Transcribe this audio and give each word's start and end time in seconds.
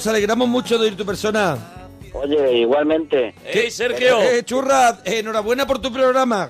nos 0.00 0.06
alegramos 0.06 0.48
mucho 0.48 0.78
de 0.78 0.86
oír 0.86 0.96
tu 0.96 1.04
persona. 1.04 1.58
Oye, 2.14 2.52
igualmente. 2.60 3.34
¡Ey, 3.44 3.70
Sergio! 3.70 4.22
Eh, 4.22 4.42
churra, 4.46 4.98
eh, 5.04 5.18
enhorabuena 5.18 5.66
por 5.66 5.78
tu 5.78 5.92
programa. 5.92 6.48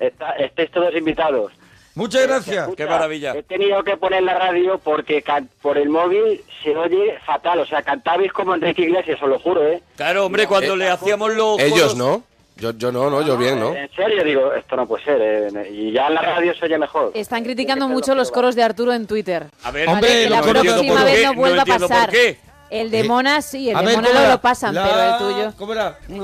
Está- 0.00 0.32
estáis 0.32 0.68
todos 0.72 0.92
invitados. 0.96 1.52
Muchas 1.94 2.26
gracias. 2.26 2.62
Escucha, 2.64 2.84
¡Qué 2.84 2.90
maravilla! 2.90 3.34
He 3.36 3.44
tenido 3.44 3.84
que 3.84 3.96
poner 3.96 4.24
la 4.24 4.34
radio 4.36 4.80
porque 4.82 5.22
can- 5.22 5.48
por 5.62 5.78
el 5.78 5.88
móvil 5.90 6.40
se 6.64 6.76
oye 6.76 7.14
fatal. 7.24 7.60
O 7.60 7.66
sea, 7.66 7.82
cantabais 7.82 8.32
como 8.32 8.54
Enrique 8.56 8.82
Iglesias, 8.82 9.22
os 9.22 9.28
lo 9.28 9.38
juro, 9.38 9.64
¿eh? 9.64 9.80
Claro, 9.96 10.26
hombre, 10.26 10.48
cuando 10.48 10.74
le 10.74 10.88
hacíamos 10.88 11.32
los 11.36 11.60
Ellos 11.60 11.94
no. 11.96 12.24
Yo, 12.56 12.72
yo 12.72 12.90
no, 12.90 13.08
no, 13.08 13.22
yo 13.22 13.36
bien, 13.38 13.60
¿no? 13.60 13.72
En 13.76 13.88
serio, 13.94 14.24
digo, 14.24 14.52
esto 14.52 14.74
no 14.74 14.88
puede 14.88 15.04
ser. 15.04 15.20
¿eh? 15.22 15.70
Y 15.70 15.92
ya 15.92 16.08
en 16.08 16.14
la 16.14 16.22
radio 16.22 16.52
se 16.58 16.64
oye 16.64 16.76
mejor. 16.76 17.12
Están 17.14 17.44
criticando 17.44 17.86
mucho 17.86 18.16
los 18.16 18.32
coros 18.32 18.56
de 18.56 18.64
Arturo 18.64 18.92
en 18.92 19.06
Twitter. 19.06 19.46
A 19.62 19.70
ver, 19.70 19.88
Hombre, 19.88 20.08
Que 20.08 20.22
los 20.24 20.30
la 20.32 20.40
coros 20.40 20.62
de 20.64 20.68
próxima 20.70 20.94
Arturo. 21.00 21.12
vez 21.12 21.24
no 21.24 21.34
vuelva 21.34 21.62
a 21.62 21.66
pasar. 21.66 22.06
por 22.06 22.10
qué. 22.10 22.47
El 22.70 22.90
de 22.90 23.04
Mona 23.04 23.40
sí, 23.42 23.70
el 23.70 23.76
A 23.76 23.80
de 23.80 23.86
ver, 23.86 23.96
Mona 23.96 24.08
¿cómo 24.08 24.20
no 24.20 24.28
lo 24.28 24.40
pasan, 24.40 24.74
La- 24.74 24.84
pero 24.84 25.02
el 25.02 25.18
tuyo. 25.34 25.52
¿Cómo 25.56 25.72
era? 25.72 25.98
Es 25.98 26.06
que 26.08 26.14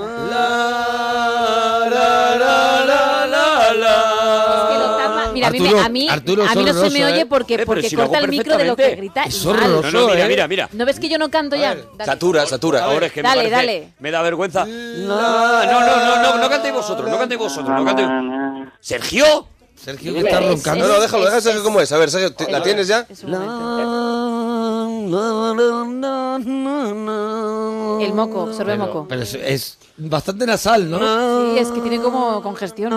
lo 4.79 4.97
tapa- 4.97 5.31
Mira, 5.33 5.49
a 5.49 5.51
mí, 5.51 5.61
me- 5.61 5.69
Arturo, 5.69 5.85
a 5.85 5.89
mí, 5.89 6.09
Arturo, 6.09 6.43
a 6.43 6.47
es 6.47 6.57
mí 6.57 6.65
no 6.65 6.75
se 6.75 6.91
me 6.91 7.05
oye 7.07 7.21
¿eh? 7.23 7.27
porque, 7.27 7.55
Eh, 7.55 7.67
porque 7.67 7.89
si 7.89 7.97
corta 7.97 8.19
el 8.19 8.29
micro 8.29 8.57
de 8.57 8.65
lo 8.67 8.77
que 8.77 8.95
grita. 8.97 9.25
Es 9.25 9.45
horroroso. 9.45 9.91
No, 9.91 10.01
no, 10.03 10.07
mira, 10.09 10.25
¿eh? 10.25 10.29
mira, 10.29 10.49
mira. 10.49 10.69
¿No 10.73 10.85
ves 10.87 11.01
que 11.01 11.09
yo 11.09 11.19
no 11.19 11.31
canto 11.31 11.57
ya? 11.57 11.75
Dale. 11.75 11.85
Satura, 12.05 12.47
satura. 12.47 12.85
Ahora 12.85 13.07
es 13.07 13.13
que 13.13 13.23
me 13.23 13.29
Dale, 13.29 13.43
parece- 13.51 13.57
dale. 13.57 13.89
Me 13.99 14.11
da 14.11 14.23
vergüenza. 14.23 14.65
No, 14.65 15.65
no, 15.65 15.65
no, 15.65 15.81
no, 15.81 16.23
no, 16.23 16.39
no 16.39 16.49
cantéis 16.51 16.75
vosotros, 16.75 17.11
no 17.11 17.19
cantéis 17.19 17.39
vosotros, 17.41 17.75
no 17.77 17.85
cantéis. 17.85 18.09
¿Sergio? 18.81 19.47
Sergio, 19.85 20.13
que 20.15 20.21
está 20.21 20.41
Es- 20.41 20.49
roncando. 20.49 20.87
No, 20.89 20.95
no, 20.95 21.01
déjalo, 21.01 21.25
déjalo, 21.25 21.41
Sergio, 21.43 21.61
es- 21.61 21.65
¿cómo 21.65 21.81
es? 21.81 21.93
A 21.93 21.99
ver, 21.99 22.11
Sergio, 22.11 22.33
¿te- 22.33 22.51
¿la 22.51 22.63
tienes 22.63 22.89
ya? 22.89 23.07
Es 23.09 23.23
un 23.25 23.31
momento. 23.33 23.75
El 28.01 28.13
moco, 28.15 28.53
sorbe 28.53 28.77
moco. 28.77 29.07
Pero 29.09 29.23
es, 29.23 29.35
es 29.35 29.79
bastante 29.97 30.47
nasal, 30.47 30.91
¿no? 30.91 30.99
Sí, 31.53 31.59
es 31.59 31.69
que 31.71 31.81
tiene 31.81 32.01
como 32.01 32.43
congestión. 32.43 32.93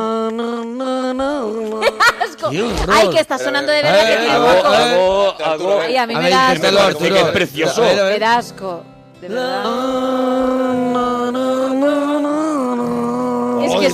Asco. 2.22 2.50
Ay, 2.90 3.10
que 3.10 3.20
está 3.20 3.38
sonando 3.38 3.72
de 3.72 3.82
verdad 3.84 4.06
que 4.06 4.14
Eh, 4.14 4.18
tiene 4.18 4.40
moco. 4.40 4.68
Hago, 4.68 5.36
hago. 5.44 5.80
Ay, 5.82 5.98
a 5.98 6.08
mí 6.08 6.16
me 6.16 6.30
da 6.30 6.50
asco. 6.52 6.66
Es 7.04 7.24
precioso. 7.32 7.82
Me 7.84 8.20
da 8.20 8.38
asco. 8.38 8.84
De 9.22 9.28
verdad. 9.30 9.64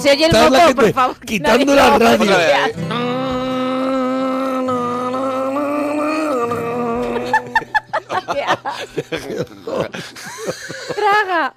Se 0.04 0.12
oye 0.12 0.26
el 0.26 0.32
Está 0.36 0.44
la 0.44 0.50
moco, 0.50 0.68
gente 0.68 0.82
por 0.82 0.94
favor. 0.94 1.20
quitando 1.26 1.76
la 1.76 1.98
radio. 1.98 2.32
Traga. 10.96 11.54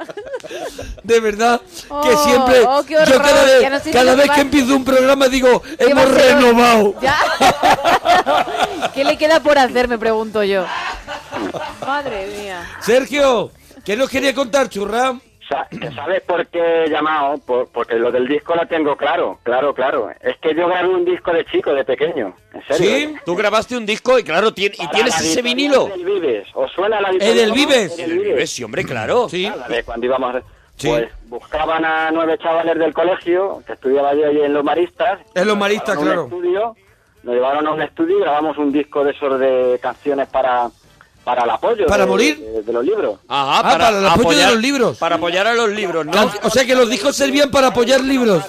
De 1.02 1.20
verdad 1.20 1.60
que 1.60 1.86
Oh, 1.88 2.24
siempre 2.24 2.60
oh, 2.66 2.84
qué 2.84 2.94
yo 2.94 3.18
cada 3.18 3.44
vez, 3.44 3.60
ya 3.60 3.70
no 3.70 3.78
sé 3.80 3.86
ni 3.86 3.92
cada 3.92 4.14
vez 4.14 4.30
que 4.30 4.40
empiezo 4.40 4.76
un 4.76 4.84
programa 4.84 5.28
digo 5.28 5.62
¿Qué 5.62 5.92
va 5.94 6.00
a 6.02 6.04
hemos 6.04 6.10
renovado. 6.14 6.94
Ya. 7.00 7.16
¿Qué 8.94 9.04
le 9.04 9.16
queda 9.16 9.40
por 9.40 9.58
hacer? 9.58 9.88
Me 9.88 9.98
pregunto 9.98 10.42
yo. 10.42 10.64
Madre 11.86 12.26
mía. 12.26 12.66
Sergio, 12.80 13.50
¿qué 13.84 13.96
nos 13.96 14.08
quería 14.08 14.34
contar, 14.34 14.68
churra? 14.68 15.18
Sa- 15.48 15.68
¿Sabes 15.94 16.22
por 16.22 16.44
qué 16.48 16.84
he 16.84 16.90
llamado? 16.90 17.38
Por- 17.38 17.68
porque 17.70 17.94
lo 17.94 18.10
del 18.10 18.26
disco 18.26 18.54
lo 18.54 18.66
tengo 18.66 18.96
claro, 18.96 19.38
claro, 19.44 19.72
claro. 19.74 20.10
Es 20.20 20.36
que 20.38 20.54
yo 20.54 20.66
grabé 20.66 20.88
un 20.88 21.04
disco 21.04 21.32
de 21.32 21.44
chico, 21.44 21.72
de 21.72 21.84
pequeño. 21.84 22.34
En 22.52 22.62
serio. 22.66 22.76
¿Sí? 23.10 23.14
Tú 23.24 23.36
grabaste 23.36 23.76
un 23.76 23.86
disco 23.86 24.18
y 24.18 24.24
claro, 24.24 24.48
y 24.48 24.70
tienes 24.70 25.20
ese 25.20 25.42
vinilo. 25.42 25.86
del 25.86 26.04
Vives. 26.04 26.48
¿Os 26.54 26.72
suena 26.72 27.00
la 27.00 27.10
¿El 27.10 27.18
del 27.18 27.52
Vives? 27.52 27.98
El 27.98 28.08
del 28.10 28.18
Vives. 28.18 28.50
Sí, 28.50 28.64
hombre, 28.64 28.84
claro. 28.84 29.28
Sí. 29.28 29.44
La 29.56 29.68
de 29.68 29.84
cuando 29.84 30.06
íbamos, 30.06 30.36
Sí. 30.76 30.88
pues 30.88 31.08
buscaban 31.28 31.84
a 31.84 32.10
nueve 32.10 32.36
chavales 32.38 32.78
del 32.78 32.92
colegio, 32.92 33.62
que 33.66 33.74
estudiaba 33.74 34.14
yo 34.14 34.26
allí 34.26 34.40
en 34.42 34.52
Los 34.52 34.64
Maristas. 34.64 35.20
En 35.34 35.46
Los 35.46 35.56
Maristas, 35.56 35.96
a 35.96 36.00
claro. 36.00 36.24
estudio, 36.24 36.74
nos 37.22 37.34
llevaron 37.34 37.66
a 37.66 37.70
un 37.72 37.82
estudio 37.82 38.18
y 38.18 38.20
grabamos 38.22 38.58
un 38.58 38.72
disco 38.72 39.04
de 39.04 39.12
esos 39.12 39.38
de 39.38 39.78
canciones 39.80 40.28
para, 40.28 40.68
para 41.26 41.42
el 41.42 41.50
apoyo. 41.50 41.86
¿Para 41.86 42.04
de- 42.04 42.08
morir? 42.10 42.38
De, 42.38 42.62
de 42.62 42.72
los 42.72 42.84
libros. 42.84 43.18
Ajá, 43.26 43.58
Ah, 43.58 43.62
para 43.64 43.88
el 43.88 44.06
apoyo 44.06 44.38
de 44.38 44.46
los 44.46 44.56
libros. 44.62 44.96
Para 44.98 45.16
apoyar 45.16 45.44
a 45.48 45.54
los 45.54 45.70
libros, 45.70 46.06
O 46.44 46.50
sea 46.50 46.64
que 46.64 46.76
los 46.76 46.88
discos 46.88 47.16
servían 47.16 47.50
para 47.50 47.66
apoyar 47.66 48.00
libros. 48.00 48.44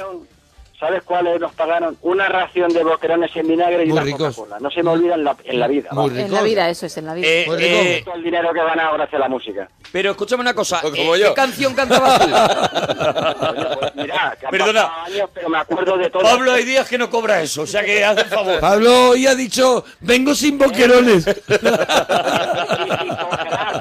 ¿Sabes 0.80 1.02
cuáles 1.02 1.40
nos 1.42 1.52
pagaron? 1.54 1.98
Una 2.04 2.28
ración 2.30 2.72
de 2.72 2.84
boquerones 2.84 3.36
en 3.36 3.48
vinagre 3.48 3.82
y 3.84 3.88
Muy 3.88 3.94
una 3.94 4.02
ricos. 4.04 4.36
Coca-Cola. 4.36 4.60
No 4.60 4.70
se 4.70 4.84
me 4.84 4.92
olvida 4.92 5.16
en 5.16 5.24
la, 5.24 5.36
en 5.44 5.60
la 5.60 5.68
vida. 5.68 5.90
Muy. 5.92 6.20
En 6.22 6.32
la 6.32 6.44
vida, 6.44 6.70
eso 6.70 6.86
es, 6.86 6.96
en 6.98 7.08
la 7.08 7.16
vida. 7.16 7.26
Eh, 7.28 7.46
Muy 7.48 7.58
eh, 7.60 8.02
Todo 8.06 8.14
el 8.14 8.24
dinero 8.24 8.54
que 8.54 8.60
van 8.62 8.80
ahora 8.80 9.06
hacia 9.06 9.18
la 9.18 9.28
música. 9.28 9.68
pero 9.92 10.12
escúchame 10.12 10.42
una 10.42 10.54
cosa. 10.54 10.80
Como 10.82 11.16
eh, 11.16 11.20
yo. 11.20 11.30
¿Qué 11.30 11.34
canción 11.34 11.74
cantabas 11.74 12.20
tú? 12.20 12.28
Pues 13.80 13.96
mira, 13.96 14.38
Perdona. 14.52 15.04
años, 15.06 15.30
pero 15.34 15.50
me 15.50 15.58
acuerdo 15.58 15.98
de 15.98 16.10
todo. 16.12 16.22
Pablo, 16.22 16.52
hay 16.52 16.64
días 16.64 16.88
que 16.88 16.98
no 17.00 17.10
cobra 17.10 17.42
eso, 17.42 17.64
o 17.64 17.68
sea 17.68 17.84
que 17.84 18.04
haz 18.06 18.18
el 18.20 18.26
favor. 18.26 18.60
Pablo 18.60 19.10
hoy 19.10 19.26
ha 19.26 19.34
dicho, 19.36 19.84
vengo 20.02 20.36
sin 20.36 20.58
boquerones. 20.60 21.26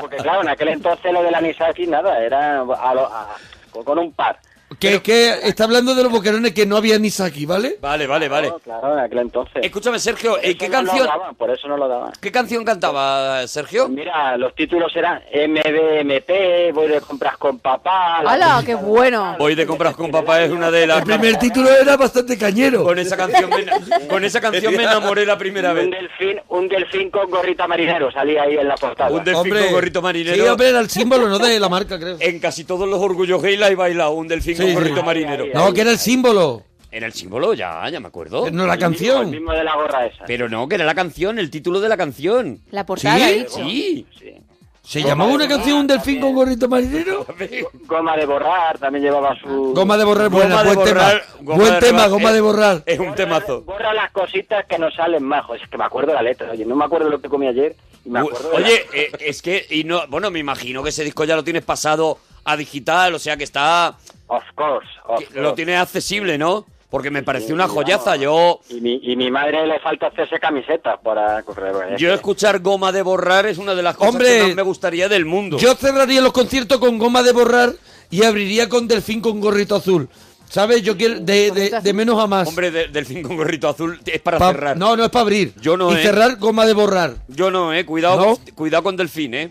Porque 0.01 0.17
claro, 0.17 0.43
en 0.43 0.49
aquel 0.49 0.69
entonces 0.69 1.13
lo 1.13 1.23
de 1.23 1.31
la 1.31 1.41
Nisaki 1.41 1.87
nada, 1.87 2.23
era 2.23 2.61
a 2.61 2.95
lo- 2.95 3.07
a- 3.07 3.37
con 3.85 3.99
un 3.99 4.13
par. 4.13 4.39
Que, 4.79 5.01
que 5.01 5.31
está 5.45 5.65
hablando 5.65 5.95
de 5.95 6.03
los 6.03 6.13
boquerones 6.13 6.53
que 6.53 6.67
no 6.67 6.77
había 6.77 6.99
ni 6.99 7.11
aquí, 7.21 7.47
¿vale? 7.47 7.77
Vale, 7.81 8.07
vale, 8.07 8.29
vale. 8.29 8.53
Claro, 8.65 8.95
en 8.95 8.99
aquel 8.99 9.19
entonces. 9.19 9.63
Escúchame, 9.63 9.99
Sergio, 9.99 10.39
¿eh, 10.43 10.57
¿qué 10.57 10.69
no 10.69 10.83
lo 10.83 10.89
canción, 10.89 11.07
daban, 11.07 11.35
por 11.37 11.51
eso 11.51 11.69
no 11.69 11.77
lo 11.77 11.89
daban. 11.89 12.13
qué 12.21 12.33
canción 12.33 12.65
cantaba 12.65 13.47
Sergio? 13.47 13.89
Mira, 13.89 14.37
los 14.37 14.55
títulos 14.57 14.95
eran 14.97 15.23
MBMP, 15.33 16.75
voy 16.75 16.89
de 16.89 17.01
compras 17.01 17.37
con 17.39 17.61
papá. 17.61 18.23
la 18.25 18.33
¡Hala, 18.33 18.63
qué 18.67 18.75
bueno! 18.75 19.37
Voy 19.39 19.55
de 19.55 19.67
compras 19.67 19.95
con 19.95 20.11
papá 20.11 20.43
es 20.43 20.51
una 20.51 20.71
de 20.71 20.87
las 20.87 20.99
El 20.99 21.05
primer 21.05 21.37
título 21.37 21.71
era 21.71 21.97
bastante 21.97 22.37
cañero. 22.37 22.83
con 22.83 22.99
esa 22.99 23.17
canción 23.17 23.49
me, 23.51 24.07
con 24.09 24.25
esa 24.25 24.41
canción 24.41 24.75
me 24.75 24.83
enamoré 24.83 25.25
la 25.25 25.39
primera 25.39 25.73
vez. 25.73 25.85
Un 25.85 25.91
delfín, 25.93 26.41
un 26.49 26.69
delfín 26.69 27.11
con 27.11 27.31
gorrita 27.31 27.69
marinero 27.69 28.11
salía 28.11 28.43
ahí 28.43 28.57
en 28.57 28.67
la 28.67 28.75
portada. 28.75 29.11
Un 29.11 29.23
delfín 29.25 29.55
con 29.55 29.73
gorrito 29.73 30.03
marinero. 30.03 30.43
Sí, 30.43 30.49
hombre, 30.49 30.69
era 30.71 30.81
el 30.81 30.91
símbolo, 30.91 31.29
¿no? 31.29 31.39
De 31.39 31.61
la 31.61 31.69
marca, 31.69 31.99
creo. 31.99 32.17
En 32.19 32.41
casi 32.41 32.65
todos 32.65 32.89
los 32.89 33.01
orgullos 33.01 33.41
gay 33.41 33.57
la 33.57 33.69
he 33.69 33.77
bailado 33.77 34.11
un 34.11 34.27
delfín 34.27 34.56
Sí, 34.57 34.63
con 34.63 34.69
sí. 34.69 34.75
gorrito 34.75 35.03
marinero. 35.03 35.45
ahí, 35.45 35.51
No, 35.55 35.73
que 35.73 35.81
era 35.83 35.91
el 35.91 35.99
símbolo. 35.99 36.63
Era 36.91 37.07
el 37.07 37.13
símbolo, 37.13 37.53
ya, 37.53 37.89
ya 37.91 38.01
me 38.01 38.09
acuerdo. 38.09 38.51
No 38.51 38.67
la 38.67 38.75
El 38.75 38.79
canción. 38.81 39.31
mismo 39.31 39.53
de 39.53 39.65
la 39.65 39.75
gorra 39.75 40.07
esa. 40.07 40.25
Pero 40.27 40.49
no, 40.49 40.67
que 40.69 40.77
era 40.77 40.85
la 40.85 40.95
canción, 40.95 41.39
el 41.39 41.51
título 41.51 41.81
de 41.81 41.89
la 41.89 41.97
canción. 41.97 42.61
La 42.71 42.87
portada, 42.87 43.19
¿Sí? 43.29 43.35
dicho. 43.35 43.51
Sí. 43.57 44.07
Sí. 44.19 44.35
¿Se 44.83 45.03
llamaba 45.03 45.33
una 45.33 45.49
canción 45.49 45.79
Un 45.81 45.87
delfín 45.89 46.21
con 46.21 46.33
gorrito 46.33 46.69
marinero? 46.69 47.27
Goma 47.87 48.17
de 48.17 48.25
borrar, 48.25 48.79
también 48.79 49.03
llevaba 49.05 49.37
su... 49.41 49.73
Goma 49.75 49.97
de 49.99 50.05
borrar, 50.05 50.29
buena, 50.31 50.63
Goma 50.63 50.63
de 50.63 50.75
buen 50.77 50.89
borrar, 50.89 51.11
tema. 51.21 51.35
goma 51.43 51.57
Buen 51.59 51.75
de 51.75 51.81
tema, 51.81 51.97
borrar, 51.99 52.11
goma 52.11 52.33
de 52.33 52.41
borrar. 52.41 52.83
Es 52.87 52.99
un 53.01 53.15
temazo. 53.17 53.63
Borra 53.63 53.93
las 53.93 54.13
cositas 54.13 54.65
que 54.67 54.79
no 54.79 54.89
salen 54.93 55.25
majos. 55.25 55.61
Es 55.61 55.69
que 55.69 55.77
me 55.77 55.85
acuerdo 55.85 56.15
la 56.15 56.23
letra. 56.23 56.53
Oye, 56.53 56.65
no 56.65 56.77
me 56.77 56.85
acuerdo 56.85 57.11
lo 57.11 57.21
que 57.21 57.29
comí 57.29 57.49
ayer 57.49 57.75
Y 58.05 58.11
me 58.11 58.21
acuerdo 58.21 58.49
de 58.51 58.57
Oye, 58.59 58.87
eh, 58.95 59.11
es 59.19 59.43
que, 59.43 59.67
y 59.71 59.83
no, 59.83 60.07
bueno, 60.07 60.31
me 60.31 60.39
imagino 60.39 60.85
que 60.85 60.91
ese 60.91 61.03
disco 61.03 61.25
ya 61.25 61.35
lo 61.35 61.43
tienes 61.43 61.65
pasado 61.65 62.19
a 62.45 62.57
digital, 62.57 63.13
o 63.13 63.19
sea 63.19 63.37
que 63.37 63.43
está, 63.43 63.97
Of 64.29 64.43
course, 64.55 64.89
of 65.07 65.19
que 65.21 65.35
lo 65.41 65.49
course. 65.51 65.57
tienes 65.57 65.79
accesible, 65.81 66.37
¿no? 66.39 66.67
Porque 66.91 67.11
me 67.11 67.23
pareció 67.23 67.55
una 67.55 67.67
joyaza. 67.69 68.17
Yo, 68.17 68.61
Y 68.71 68.81
mi, 68.81 69.01
y 69.03 69.17
mi 69.17 69.31
madre 69.31 69.67
le 69.67 69.79
falta 69.81 70.07
hacerse 70.07 70.39
camisetas 70.39 70.99
para 71.03 71.43
correr. 71.43 71.97
yo 71.97 72.15
escuchar 72.15 72.61
goma 72.61 72.93
de 72.93 73.03
borrar 73.03 73.47
es 73.47 73.59
una 73.59 73.75
de 73.75 73.83
las 73.83 73.97
cosas 73.97 74.15
Hombre, 74.15 74.39
que 74.39 74.43
más 74.49 74.55
me 74.55 74.63
gustaría 74.63 75.09
del 75.09 75.25
mundo. 75.25 75.59
Yo 75.59 75.75
cerraría 75.75 76.21
los 76.21 76.33
conciertos 76.33 76.79
con 76.79 76.97
goma 76.99 77.23
de 77.23 77.33
borrar 77.33 77.73
y 78.11 78.25
abriría 78.25 78.69
con 78.69 78.87
delfín 78.89 79.21
con 79.21 79.41
gorrito 79.41 79.75
azul. 79.77 80.09
¿Sabes? 80.49 80.83
Yo 80.83 80.97
quiero 80.97 81.19
de, 81.19 81.51
de- 81.51 81.81
de 81.83 81.93
menos 81.93 82.21
a 82.23 82.29
más. 82.29 82.47
Hombre, 82.49 82.71
de- 82.71 82.87
Delfín 82.87 83.21
con 83.21 83.37
gorrito 83.37 83.69
azul 83.69 84.01
es 84.07 84.21
para 84.21 84.39
Pa- 84.39 84.53
cerrar. 84.53 84.77
No, 84.77 84.97
no 84.97 85.03
es 85.05 85.11
para 85.11 85.23
abrir. 85.23 85.53
Yo 85.61 85.77
no, 85.77 85.91
Y 85.93 85.97
¿eh? 85.97 86.03
cerrar 86.03 86.37
goma 86.37 86.65
de 86.67 86.73
borrar. 86.73 87.15
Yo 87.27 87.51
no, 87.51 87.75
eh. 87.75 87.85
Cuidado, 87.85 88.25
¿No? 88.25 88.55
cuidado 88.55 88.85
con 88.85 88.97
Delfín, 88.97 89.35
eh. 89.35 89.51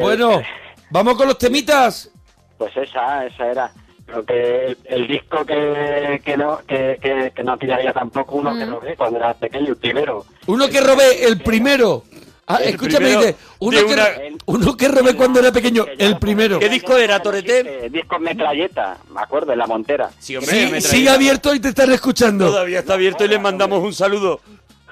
Bueno, 0.00 0.40
vamos 0.88 1.14
con 1.18 1.28
los 1.28 1.36
temitas. 1.36 2.10
Pues 2.56 2.74
esa, 2.74 3.26
esa 3.26 3.46
era. 3.50 3.72
Pero 4.06 4.24
que 4.24 4.66
el, 4.66 4.78
el 4.84 5.06
disco 5.08 5.44
que, 5.46 6.20
que 6.24 6.36
no 6.36 6.58
que, 6.66 6.98
que, 7.00 7.32
que 7.34 7.42
no 7.42 7.56
tiraría 7.56 7.92
tampoco 7.92 8.36
uno 8.36 8.52
Mm. 8.54 8.58
que 8.58 8.66
robé 8.66 8.96
cuando 8.96 9.18
era 9.18 9.34
pequeño, 9.34 9.68
el 9.68 9.76
primero. 9.76 10.24
Uno 10.46 10.68
que 10.68 10.80
robé 10.80 11.24
el 11.26 11.40
primero. 11.40 12.04
Ah, 12.46 12.58
El 12.62 12.74
escúchame, 12.74 13.08
dice, 13.08 13.36
uno 13.60 13.78
que, 13.86 13.92
una- 13.94 14.08
uno 14.44 14.76
que 14.76 14.88
robé 14.88 15.14
cuando 15.16 15.40
era 15.40 15.50
pequeño, 15.50 15.86
el 15.96 16.18
primero. 16.18 16.58
¿Qué 16.58 16.68
disco 16.68 16.94
era, 16.98 17.18
Torete? 17.22 17.88
Disco 17.90 18.18
metralleta, 18.18 18.98
me 19.14 19.22
acuerdo, 19.22 19.52
en 19.52 19.58
la 19.60 19.66
montera. 19.66 20.10
Sí, 20.18 20.36
hombre, 20.36 20.78
Sí, 20.82 20.88
sigue 20.88 21.08
abierto 21.08 21.54
y 21.54 21.60
te 21.60 21.68
están 21.68 21.90
escuchando. 21.90 22.48
Todavía 22.48 22.80
está 22.80 22.92
abierto 22.94 23.24
y 23.24 23.28
le 23.28 23.38
mandamos 23.38 23.82
un 23.82 23.94
saludo. 23.94 24.40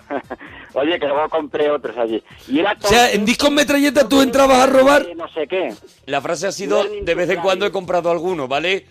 Oye, 0.75 0.99
que 0.99 1.07
luego 1.07 1.29
compré 1.29 1.71
otros 1.71 1.97
allí. 1.99 2.23
Y 2.49 2.61
era 2.61 2.75
O 2.83 2.89
sea, 2.89 3.11
en 3.13 3.27
discos 3.27 3.51
metralleta 3.51 4.09
tú 4.09 4.23
entrabas 4.23 4.59
a 4.59 4.67
robar. 4.67 5.07
No 5.15 5.29
sé 5.29 5.47
qué. 5.47 5.75
La 6.07 6.23
frase 6.23 6.47
ha 6.47 6.53
sido, 6.53 6.83
de 7.03 7.15
vez 7.15 7.29
en 7.29 7.41
cuando 7.41 7.67
he 7.67 7.71
comprado 7.71 8.11
alguno, 8.11 8.49
¿vale? 8.49 8.87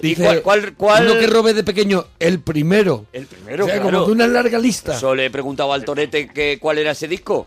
¿Y 0.00 0.08
Dice, 0.08 0.24
cuál, 0.24 0.42
cuál, 0.42 0.74
cuál- 0.74 1.06
Uno 1.10 1.20
que 1.20 1.26
robé 1.26 1.54
de 1.54 1.62
pequeño, 1.64 2.04
el 2.18 2.40
primero. 2.40 3.06
El 3.12 3.26
primero, 3.26 3.64
o 3.64 3.68
sea, 3.68 3.80
claro. 3.80 3.90
como 3.98 4.06
de 4.06 4.12
una 4.12 4.26
larga 4.26 4.58
lista. 4.58 4.94
Eso 4.96 5.14
le 5.14 5.26
he 5.26 5.30
preguntado 5.30 5.72
al 5.72 5.84
Torete 5.84 6.28
que, 6.28 6.58
cuál 6.58 6.78
era 6.78 6.90
ese 6.92 7.06
disco. 7.08 7.46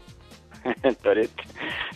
Toret. 1.03 1.29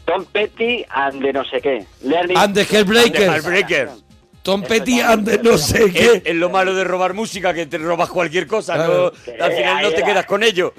Tom 0.05 0.25
Petty 0.25 0.85
and 0.89 1.21
de 1.23 1.33
no 1.33 1.43
sé 1.45 1.61
qué. 1.61 1.85
Learning- 2.03 2.37
And 2.37 2.53
the 2.53 2.63
Hellbreakers. 2.63 4.03
Tom 4.43 4.63
Petty 4.63 4.99
and 4.99 5.25
the 5.29 5.37
no 5.43 5.57
sé 5.57 5.85
Es, 5.85 5.93
qué. 5.93 6.21
es 6.25 6.35
lo 6.35 6.49
malo 6.49 6.73
de 6.73 6.83
robar 6.83 7.13
música, 7.13 7.53
que 7.53 7.65
te 7.67 7.77
robas 7.77 8.09
cualquier 8.09 8.47
cosa, 8.47 8.73
Claro. 8.73 9.13
no- 9.37 9.43
al 9.45 9.51
final 9.53 9.83
no 9.83 9.89
te 9.91 10.03
quedas 10.03 10.25
con 10.25 10.41
ello. 10.43 10.73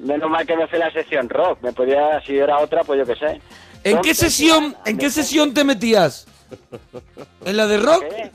Menos 0.00 0.30
mal 0.30 0.46
que 0.46 0.56
me 0.56 0.66
fue 0.68 0.78
la 0.78 0.90
sesión 0.92 1.28
rock. 1.28 1.58
Me 1.62 1.72
podía, 1.72 2.20
si 2.26 2.36
era 2.36 2.58
otra, 2.58 2.84
pues 2.84 2.98
yo 3.00 3.06
qué 3.06 3.18
sé. 3.18 3.40
¿En 3.84 3.94
Tom 3.94 4.02
qué 4.02 4.14
sesión, 4.14 4.76
en 4.86 4.98
qué 4.98 5.10
sesión 5.10 5.52
te 5.54 5.64
metías? 5.64 6.26
¿En 7.44 7.56
la 7.56 7.66
de 7.66 7.78
rock? 7.78 8.04
¿Qué? 8.08 8.30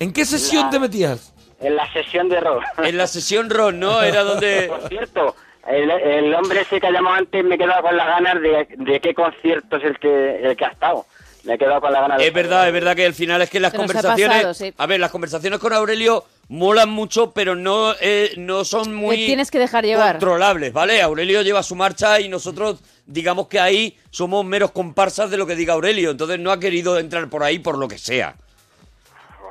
¿En 0.00 0.12
qué 0.12 0.24
sesión 0.24 0.64
La- 0.64 0.70
te 0.70 0.78
metías? 0.80 1.32
En 1.60 1.76
la 1.76 1.92
sesión 1.92 2.28
de 2.28 2.40
rock. 2.40 2.62
En 2.82 2.96
la 2.96 3.06
sesión 3.06 3.50
rock, 3.50 3.74
¿no? 3.74 4.02
Era 4.02 4.22
donde... 4.24 4.66
Por 4.80 4.88
cierto, 4.88 5.36
el, 5.68 5.90
el 5.90 6.34
hombre 6.34 6.62
ese 6.62 6.80
que 6.80 6.86
ha 6.86 6.90
llamado 6.90 7.16
antes 7.16 7.44
me 7.44 7.54
he 7.54 7.58
quedado 7.58 7.82
con 7.82 7.96
las 7.96 8.06
ganas 8.06 8.40
de, 8.40 8.66
de 8.78 9.00
qué 9.00 9.14
concierto 9.14 9.76
es 9.76 9.84
el 9.84 9.98
que, 9.98 10.40
el 10.42 10.56
que 10.56 10.64
ha 10.64 10.68
estado. 10.68 11.04
Me 11.44 11.54
he 11.54 11.58
quedado 11.58 11.80
con 11.80 11.92
las 11.92 12.02
ganas 12.02 12.18
de 12.18 12.26
Es 12.26 12.32
verdad, 12.34 12.66
es 12.66 12.72
verdad 12.72 12.96
que 12.96 13.06
al 13.06 13.14
final 13.14 13.40
es 13.42 13.48
que 13.50 13.60
las 13.60 13.72
Se 13.72 13.78
nos 13.78 13.84
ha 13.84 13.86
conversaciones... 13.86 14.36
pasado, 14.38 14.54
sí. 14.54 14.74
A 14.76 14.86
ver, 14.86 15.00
las 15.00 15.10
conversaciones 15.10 15.58
con 15.58 15.72
Aurelio 15.74 16.24
molan 16.48 16.88
mucho, 16.90 17.32
pero 17.32 17.54
no, 17.54 17.94
eh, 18.00 18.32
no 18.38 18.64
son 18.64 18.94
muy... 18.94 19.16
Tienes 19.26 19.50
que 19.50 19.58
dejar 19.58 19.84
llevar. 19.84 20.12
Controlables, 20.12 20.72
¿vale? 20.72 21.00
Aurelio 21.02 21.42
lleva 21.42 21.62
su 21.62 21.74
marcha 21.76 22.20
y 22.20 22.28
nosotros, 22.30 22.80
digamos 23.06 23.48
que 23.48 23.60
ahí 23.60 23.96
somos 24.10 24.44
meros 24.46 24.70
comparsas 24.70 25.30
de 25.30 25.36
lo 25.36 25.46
que 25.46 25.56
diga 25.56 25.74
Aurelio. 25.74 26.10
Entonces 26.10 26.38
no 26.38 26.50
ha 26.52 26.58
querido 26.60 26.98
entrar 26.98 27.28
por 27.28 27.42
ahí 27.42 27.58
por 27.58 27.76
lo 27.78 27.86
que 27.88 27.98
sea. 27.98 28.34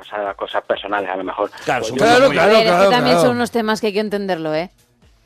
Cosas, 0.10 0.36
cosas 0.36 0.64
personales, 0.64 1.10
a 1.10 1.16
lo 1.16 1.24
mejor. 1.24 1.50
Claro, 1.66 1.86
Pues 1.88 2.02
Claro, 2.02 2.30
claro, 2.30 2.58
que 2.58 2.64
claro, 2.64 2.90
también 2.90 3.16
claro. 3.16 3.28
son 3.28 3.36
unos 3.38 3.52
temas 3.52 3.82
que 3.82 3.88
hay 3.88 3.94
que 3.94 4.00
entenderlo, 4.00 4.54
¿eh? 4.54 4.72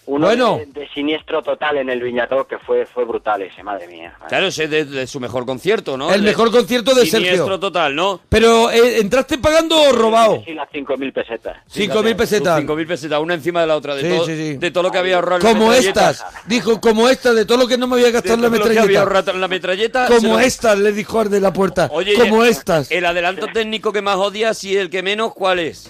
Uno 0.05 0.27
Bueno. 0.27 0.57
de, 0.57 0.81
de 0.81 0.89
siniestro 0.89 1.41
total 1.41 1.77
en 1.77 1.89
el 1.89 2.01
Viñató 2.01 2.45
que 2.45 2.57
fue, 2.57 2.85
fue 2.85 3.05
brutal 3.05 3.41
ese, 3.41 3.63
madre 3.63 3.87
mía. 3.87 4.13
Claro, 4.27 4.47
ese 4.47 4.65
es 4.65 4.69
de, 4.69 4.85
de 4.85 5.07
su 5.07 5.19
mejor 5.19 5.45
concierto, 5.45 5.95
¿no? 5.97 6.13
El 6.13 6.21
de- 6.21 6.27
mejor 6.27 6.51
concierto 6.51 6.93
de 6.93 7.05
Siniestro 7.05 7.45
Sergio. 7.45 7.59
total, 7.59 7.95
¿no? 7.95 8.19
Pero, 8.27 8.69
eh, 8.69 8.99
¿entraste 8.99 9.37
pagando 9.37 9.81
o 9.81 9.91
robado? 9.93 10.41
Sí, 10.45 10.53
las 10.53 10.69
5.000 10.69 11.13
pesetas. 11.13 11.57
Cinco 11.67 12.03
mil 12.03 12.15
pesetas. 12.15 12.61
5.000 12.61 12.85
pesetas, 12.87 13.19
una 13.21 13.33
encima 13.35 13.61
de 13.61 13.67
la 13.67 13.77
otra, 13.77 13.95
de, 13.95 14.01
Sí, 14.01 14.09
todo, 14.09 14.25
sí, 14.25 14.35
sí. 14.35 14.57
de 14.57 14.71
todo 14.71 14.83
lo 14.83 14.91
que 14.91 14.97
había 14.97 15.15
ahorrado 15.15 15.37
en 15.37 15.43
la 15.43 15.49
Como 15.53 15.67
metralleta. 15.69 16.09
estas. 16.11 16.47
Dijo, 16.47 16.81
como 16.81 17.07
estas, 17.09 17.35
de 17.35 17.45
todo 17.45 17.57
lo 17.57 17.67
que 17.67 17.77
no 17.77 17.87
me 17.87 17.95
había 17.95 18.11
gastado 18.11 18.35
en 18.35 18.41
la 18.41 18.47
lo 18.49 18.53
que 18.53 18.59
había 18.61 18.69
metralleta. 18.81 18.99
ahorrado 19.01 19.31
en 19.31 19.41
la 19.41 19.47
metralleta. 19.47 20.07
Como 20.07 20.33
lo- 20.33 20.39
estas, 20.39 20.77
le 20.79 20.91
dijo 20.91 21.19
al 21.21 21.29
de 21.29 21.39
la 21.39 21.53
puerta. 21.53 21.87
Oye, 21.91 22.13
como 22.15 22.43
el- 22.43 22.49
estas. 22.51 22.91
El 22.91 23.05
adelanto 23.05 23.47
técnico 23.53 23.93
que 23.93 24.01
más 24.01 24.17
odias 24.17 24.63
y 24.65 24.75
el 24.77 24.89
que 24.89 25.01
menos, 25.01 25.33
¿cuál 25.33 25.59
es? 25.59 25.89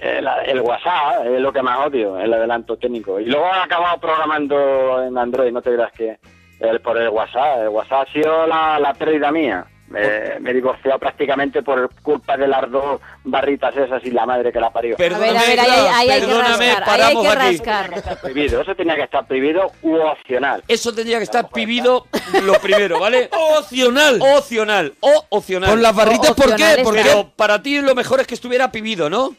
El, 0.00 0.28
el 0.46 0.60
WhatsApp 0.60 1.24
es 1.26 1.40
lo 1.40 1.52
que 1.52 1.62
más 1.62 1.86
odio, 1.86 2.18
el 2.18 2.32
adelanto 2.32 2.76
técnico. 2.76 3.18
Y 3.18 3.24
luego 3.26 3.46
he 3.46 3.58
acabado 3.64 3.98
programando 3.98 5.02
en 5.04 5.16
Android, 5.16 5.50
no 5.52 5.62
te 5.62 5.74
creas 5.74 5.92
que 5.92 6.18
el, 6.60 6.80
por 6.80 6.98
el 6.98 7.08
WhatsApp. 7.08 7.60
El 7.62 7.68
WhatsApp 7.68 8.06
ha 8.08 8.12
sido 8.12 8.46
la, 8.46 8.78
la 8.78 8.92
pérdida 8.94 9.30
mía. 9.32 9.64
Me, 9.88 10.40
me 10.40 10.50
he 10.50 10.54
divorciado 10.54 10.98
prácticamente 10.98 11.62
por 11.62 11.88
culpa 12.02 12.36
de 12.36 12.48
las 12.48 12.68
dos 12.72 13.00
barritas 13.22 13.74
esas 13.76 14.04
y 14.04 14.10
la 14.10 14.26
madre 14.26 14.52
que 14.52 14.58
la 14.60 14.68
parió. 14.70 14.96
A 14.96 14.98
ver, 14.98 15.12
Perdóname, 15.12 15.38
a 15.38 15.42
ver, 15.48 15.60
ahí, 15.60 15.70
hay- 15.70 15.86
ahí 15.94 16.10
hay 16.10 16.20
que 16.22 16.26
perdóname, 16.26 16.66
rascar, 16.74 16.88
ahí 16.88 17.00
hay 17.00 17.14
paramos 17.14 17.22
que 17.22 17.28
aquí. 17.30 17.56
rascar. 17.56 17.94
Está 17.98 18.20
prohibido, 18.20 18.60
eso 18.62 18.74
tenía 18.74 18.96
que 18.96 19.02
estar 19.02 19.26
prohibido 19.28 19.70
u 19.82 19.94
opcional. 19.96 20.64
Eso 20.66 20.92
tendría 20.92 21.18
que 21.18 21.24
estar 21.24 21.48
pibido 21.50 22.06
lo 22.42 22.54
primero, 22.54 22.98
¿vale? 22.98 23.30
Opcional. 23.58 24.18
Opcional, 24.20 24.92
o 25.00 25.24
opcional. 25.28 25.70
Con 25.70 25.80
las 25.82 25.94
barritas, 25.94 26.32
¿por 26.32 26.46
qué? 26.46 26.52
opcionales, 26.52 26.84
¿Por 26.84 26.92
claro. 26.94 27.08
qué? 27.08 27.14
Pero 27.14 27.30
para 27.36 27.62
ti 27.62 27.80
lo 27.80 27.94
mejor 27.94 28.20
es 28.20 28.26
que 28.26 28.34
estuviera 28.34 28.72
pibido, 28.72 29.08
¿no? 29.08 29.36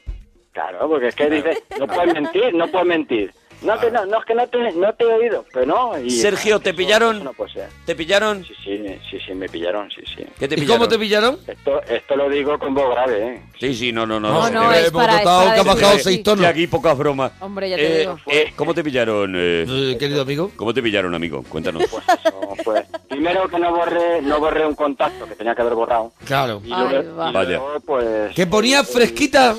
Claro, 0.58 0.90
porque 0.90 1.10
es 1.10 1.16
que 1.16 1.30
dice, 1.30 1.64
no 1.80 1.86
puedes 1.86 2.16
mentir, 2.16 2.52
no 2.56 2.68
puedes 2.68 2.88
mentir. 2.88 3.32
No, 3.62 3.80
que 3.80 3.90
no, 3.92 4.06
no, 4.06 4.20
es 4.20 4.26
que 4.26 4.36
no 4.36 4.48
te, 4.48 4.72
no 4.74 4.94
te 4.94 5.04
he 5.04 5.08
oído, 5.08 5.44
pero 5.52 5.66
no. 5.66 5.98
Y, 6.00 6.12
Sergio, 6.12 6.60
¿te 6.60 6.70
eso- 6.70 6.78
pillaron? 6.78 7.16
eso 7.16 7.24
no 7.24 7.34
puede 7.34 7.54
ser. 7.54 7.70
¿Te 7.86 7.96
pillaron? 7.96 8.46
Sí, 8.46 8.54
sí, 8.64 9.00
sí, 9.10 9.20
sí, 9.26 9.34
me 9.34 9.50
pillaron, 9.50 9.90
sí, 9.90 10.02
sí. 10.16 10.24
¿Qué 10.38 10.48
te 10.48 10.56
¿Y 10.56 10.60
pillaron? 10.60 10.78
cómo 10.78 10.88
te 10.90 11.00
pillaron? 11.00 11.40
Esto, 11.48 11.82
esto 11.84 12.16
lo 12.16 12.30
digo 12.30 12.58
con 12.60 12.74
voz 12.76 12.92
grave, 12.94 13.28
¿eh? 13.28 13.42
Sí, 13.60 13.74
sí, 13.74 13.92
no, 13.92 14.06
no, 14.06 14.20
no. 14.20 14.32
No, 14.32 14.50
no, 14.50 14.72
es 14.74 14.92
para- 14.92 15.14
es 15.18 15.20
notado 15.24 15.40
para 15.44 15.54
que 15.56 15.60
ha 15.60 15.64
bajado 15.64 16.42
Y 16.42 16.46
aquí 16.46 16.68
pocas 16.68 16.98
bromas. 16.98 17.32
Hombre, 17.40 17.70
ya 17.72 17.76
te 17.78 17.96
Eh, 17.96 18.00
digo. 18.02 18.18
eh, 18.28 18.54
¿Cómo 18.56 18.74
te 18.76 18.84
pillaron? 18.84 19.34
eh? 19.36 19.66
Eh, 19.68 19.98
querido 19.98 20.22
amigo. 20.22 20.52
¿Cómo 20.56 20.74
te 20.74 20.82
pillaron, 20.84 21.16
amigo? 21.16 21.44
Cuéntanos. 21.50 21.84
Pues 21.90 22.04
eso, 22.24 22.54
pues. 22.64 22.86
Primero 23.10 23.48
que 23.48 23.58
no 23.58 23.76
borré, 23.76 24.22
no 24.22 24.40
borré 24.40 24.66
un 24.68 24.76
contacto 24.76 25.26
que 25.26 25.36
tenía 25.36 25.56
que 25.56 25.62
haber 25.62 25.74
borrado. 25.74 26.12
Claro. 26.26 26.62
Y 26.64 26.72
Ay, 26.72 26.88
luego, 26.90 27.16
va. 27.18 27.30
y 27.30 27.34
Vaya. 27.34 27.50
luego, 27.58 27.80
pues... 27.86 28.36
Que 28.36 28.46
ponía 28.46 28.84
fresquita. 28.84 29.56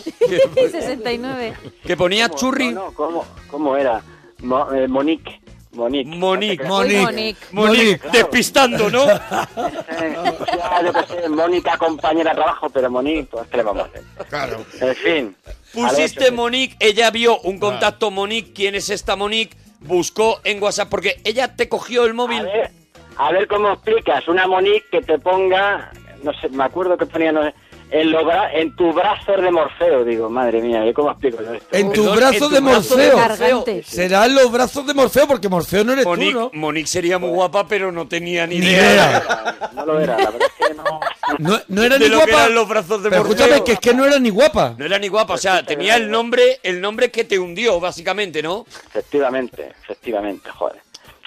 69. 0.55 1.55
¿Que 1.85 1.97
ponía 1.97 2.29
¿cómo? 2.29 2.39
churri? 2.41 2.69
No, 2.73 2.87
no, 2.87 2.93
¿cómo, 2.93 3.27
cómo 3.51 3.77
era? 3.77 3.88
Mo- 4.43 4.73
eh, 4.73 4.87
Monique. 4.89 5.41
Monique. 5.73 6.09
Monique. 6.17 6.65
No 6.65 6.69
Monique. 6.71 7.37
Monique. 7.53 8.01
Despistando, 8.11 8.91
¿no? 8.91 9.05
sea, 9.07 10.83
yo 10.85 10.93
qué 10.93 11.05
sé, 11.23 11.29
Mónica 11.29 11.77
compañera 11.77 12.31
de 12.31 12.37
trabajo, 12.37 12.69
pero 12.71 12.91
Monique, 12.91 13.25
pues 13.31 13.47
¿qué 13.49 13.59
le 13.59 13.63
vamos 13.65 13.83
a 13.85 13.87
hacer? 13.87 14.03
Claro. 14.29 14.65
En 14.81 14.95
fin. 14.97 15.37
a 15.47 15.51
Pusiste 15.73 16.25
hecho, 16.25 16.35
Monique, 16.35 16.77
ella 16.81 17.11
vio 17.11 17.39
un 17.41 17.59
contacto 17.59 18.11
Monique, 18.11 18.53
¿quién 18.53 18.75
es 18.75 18.89
esta 18.91 19.15
Monique? 19.17 19.57
Buscó 19.81 20.41
en 20.45 20.61
WhatsApp, 20.63 20.89
porque 20.89 21.21
ella 21.25 21.55
te 21.55 21.69
cogió 21.69 22.05
el 22.05 22.11
A 22.11 22.15
móvil. 22.15 22.43
ver, 22.45 22.71
a 23.17 23.31
ver 23.33 23.47
cómo 23.47 23.71
explicas 23.73 24.27
una 24.27 24.47
Monique 24.49 24.87
que 24.91 25.03
te 25.03 25.19
ponga, 25.19 25.93
no 26.23 26.33
sé, 26.41 26.49
me 26.49 26.65
acuerdo 26.65 26.97
que 26.97 27.07
ponía, 27.07 27.31
no 27.31 27.43
sé, 27.45 27.55
en, 27.91 28.11
los 28.13 28.23
bra- 28.25 28.51
en 28.53 28.75
tu 28.77 28.93
brazo 28.93 29.33
de 29.33 29.51
Morfeo, 29.51 30.05
digo, 30.05 30.29
madre 30.31 30.61
mía, 30.61 30.87
¿y 30.87 30.93
¿cómo 30.93 31.11
explico 31.11 31.43
yo 31.43 31.55
esto? 31.55 31.77
En 31.77 31.93
tu 31.93 32.03
Perdón, 32.03 32.17
brazo 32.17 32.35
en 32.35 32.41
tu 32.41 32.49
de 32.51 32.61
brazo 32.61 32.97
Morfeo. 32.97 33.65
Serán 33.85 34.35
los 34.35 34.53
brazos 34.53 34.87
de 34.87 34.95
Morfeo, 34.95 35.27
porque 35.27 35.49
Morfeo 35.49 35.85
no 35.85 35.93
eres 35.93 36.05
tú, 36.05 36.11
Monique, 36.11 36.35
¿no? 36.35 36.51
Monique 36.55 36.87
sería 36.89 37.19
muy 37.19 37.31
guapa, 37.31 37.67
pero 37.67 37.91
no 37.93 38.07
tenía 38.09 38.47
ni 38.47 38.59
Ni 38.59 38.67
idea. 38.67 38.81
idea. 38.83 39.71
No 39.75 39.87
lo 39.87 40.01
era, 40.01 40.17
la 40.19 40.31
verdad 40.31 40.49
es 40.59 40.69
que 40.69 40.75
no. 40.75 41.01
No, 41.39 41.61
no 41.69 41.83
era 41.83 41.99
De 41.99 42.05
ni 42.07 42.11
lo 42.11 42.21
que 42.21 42.31
guapa. 42.31 42.43
eran 42.45 42.55
los 42.55 42.69
brazos 42.69 43.03
de 43.03 43.11
Pero 43.11 43.25
Morfeo. 43.25 43.37
escúchame, 43.45 43.65
que 43.65 43.73
es 43.73 43.81
que 43.81 43.95
no 43.95 44.05
era 44.07 44.19
ni 44.19 44.31
guapa. 44.31 44.75
No 44.79 44.85
era 44.85 44.99
ni 44.99 45.09
guapa, 45.09 45.35
o 45.35 45.39
sea, 45.39 45.63
tenía 45.65 45.97
el 45.97 46.11
nombre, 46.11 46.59
el 46.63 46.81
nombre 46.81 47.11
que 47.11 47.25
te 47.25 47.39
hundió, 47.39 47.79
básicamente, 47.81 48.43
¿no? 48.43 48.67
Efectivamente, 48.89 49.73
efectivamente, 49.83 50.51
joder. 50.51 50.81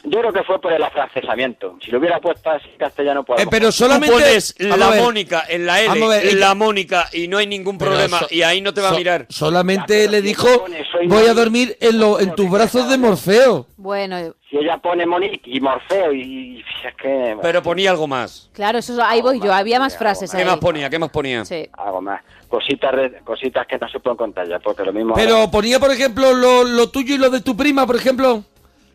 Yo 0.03 0.19
creo 0.19 0.33
que 0.33 0.43
fue 0.43 0.59
por 0.59 0.73
el 0.73 0.81
afrancesamiento. 0.83 1.77
Si 1.83 1.91
lo 1.91 1.99
hubiera 1.99 2.19
puesto 2.19 2.49
así 2.49 2.67
en 2.71 2.77
castellano, 2.77 3.23
pues... 3.23 3.41
Eh, 3.43 3.47
pero 3.51 3.71
solamente. 3.71 4.15
Tú 4.15 4.19
pones 4.21 4.55
la. 4.59 4.91
Mónica 5.01 5.43
en 5.47 5.65
la 5.65 5.75
ver, 5.75 5.91
L, 5.97 6.29
ella- 6.31 6.39
la 6.39 6.55
Mónica, 6.55 7.07
y 7.13 7.27
no 7.27 7.37
hay 7.37 7.45
ningún 7.47 7.77
problema, 7.77 8.19
so- 8.19 8.27
y 8.31 8.41
ahí 8.41 8.61
no 8.61 8.73
te 8.73 8.81
va 8.81 8.89
a 8.89 8.93
mirar. 8.93 9.27
Solamente 9.29 10.05
Ya, 10.05 10.11
le 10.11 10.21
dijo: 10.21 10.47
pone, 10.61 10.83
Voy 11.07 11.27
a 11.27 11.33
dormir 11.35 11.77
en, 11.79 11.99
lo, 11.99 12.19
en 12.19 12.33
tus 12.35 12.49
brazos 12.49 12.89
de 12.89 12.97
Morfeo. 12.97 13.67
Bueno, 13.77 14.33
Si 14.49 14.57
ella 14.57 14.77
pone 14.77 15.05
Monique 15.05 15.41
y 15.45 15.59
Morfeo 15.61 16.11
y... 16.13 16.21
y 16.21 16.59
es 16.87 16.95
que... 16.95 17.37
Pero 17.41 17.61
ponía 17.61 17.91
algo 17.91 18.07
más. 18.07 18.49
claro, 18.53 18.79
eso 18.79 18.99
ahí 19.03 19.21
voy 19.21 19.39
yo. 19.39 19.53
Había 19.53 19.79
más 19.79 19.97
frases 19.97 20.31
¿Qué 20.31 20.37
ahí. 20.37 20.45
más 20.45 20.57
ponía? 20.57 20.89
¿Qué 20.89 20.97
más 20.99 21.09
ponía? 21.11 21.45
Sí. 21.45 21.69
Algo 21.73 22.01
más. 22.01 22.21
Cositas, 22.49 22.91
re- 22.91 23.21
cositas 23.23 23.65
que 23.67 23.77
no 23.77 23.87
se 23.87 23.99
pueden 23.99 24.17
contar 24.17 24.47
ya, 24.47 24.59
porque 24.59 24.83
lo 24.83 24.91
mismo... 24.93 25.13
Pero 25.15 25.49
ponía, 25.51 25.79
por 25.79 25.91
ejemplo, 25.91 26.33
lo, 26.33 26.63
lo 26.63 26.89
tuyo 26.89 27.15
y 27.15 27.17
lo 27.17 27.29
de 27.29 27.41
tu 27.41 27.55
prima, 27.55 27.85
por 27.87 27.95
ejemplo. 27.95 28.43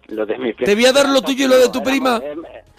Lo 0.09 0.27
de 0.27 0.39
mi 0.39 0.53
Te 0.55 0.75
voy 0.75 0.87
a 0.87 0.93
dar 0.93 1.09
lo 1.09 1.23
tuyo 1.23 1.47
y 1.47 1.49
lo 1.49 1.59
de 1.59 1.69
tu 1.69 1.83
prima. 1.83 2.21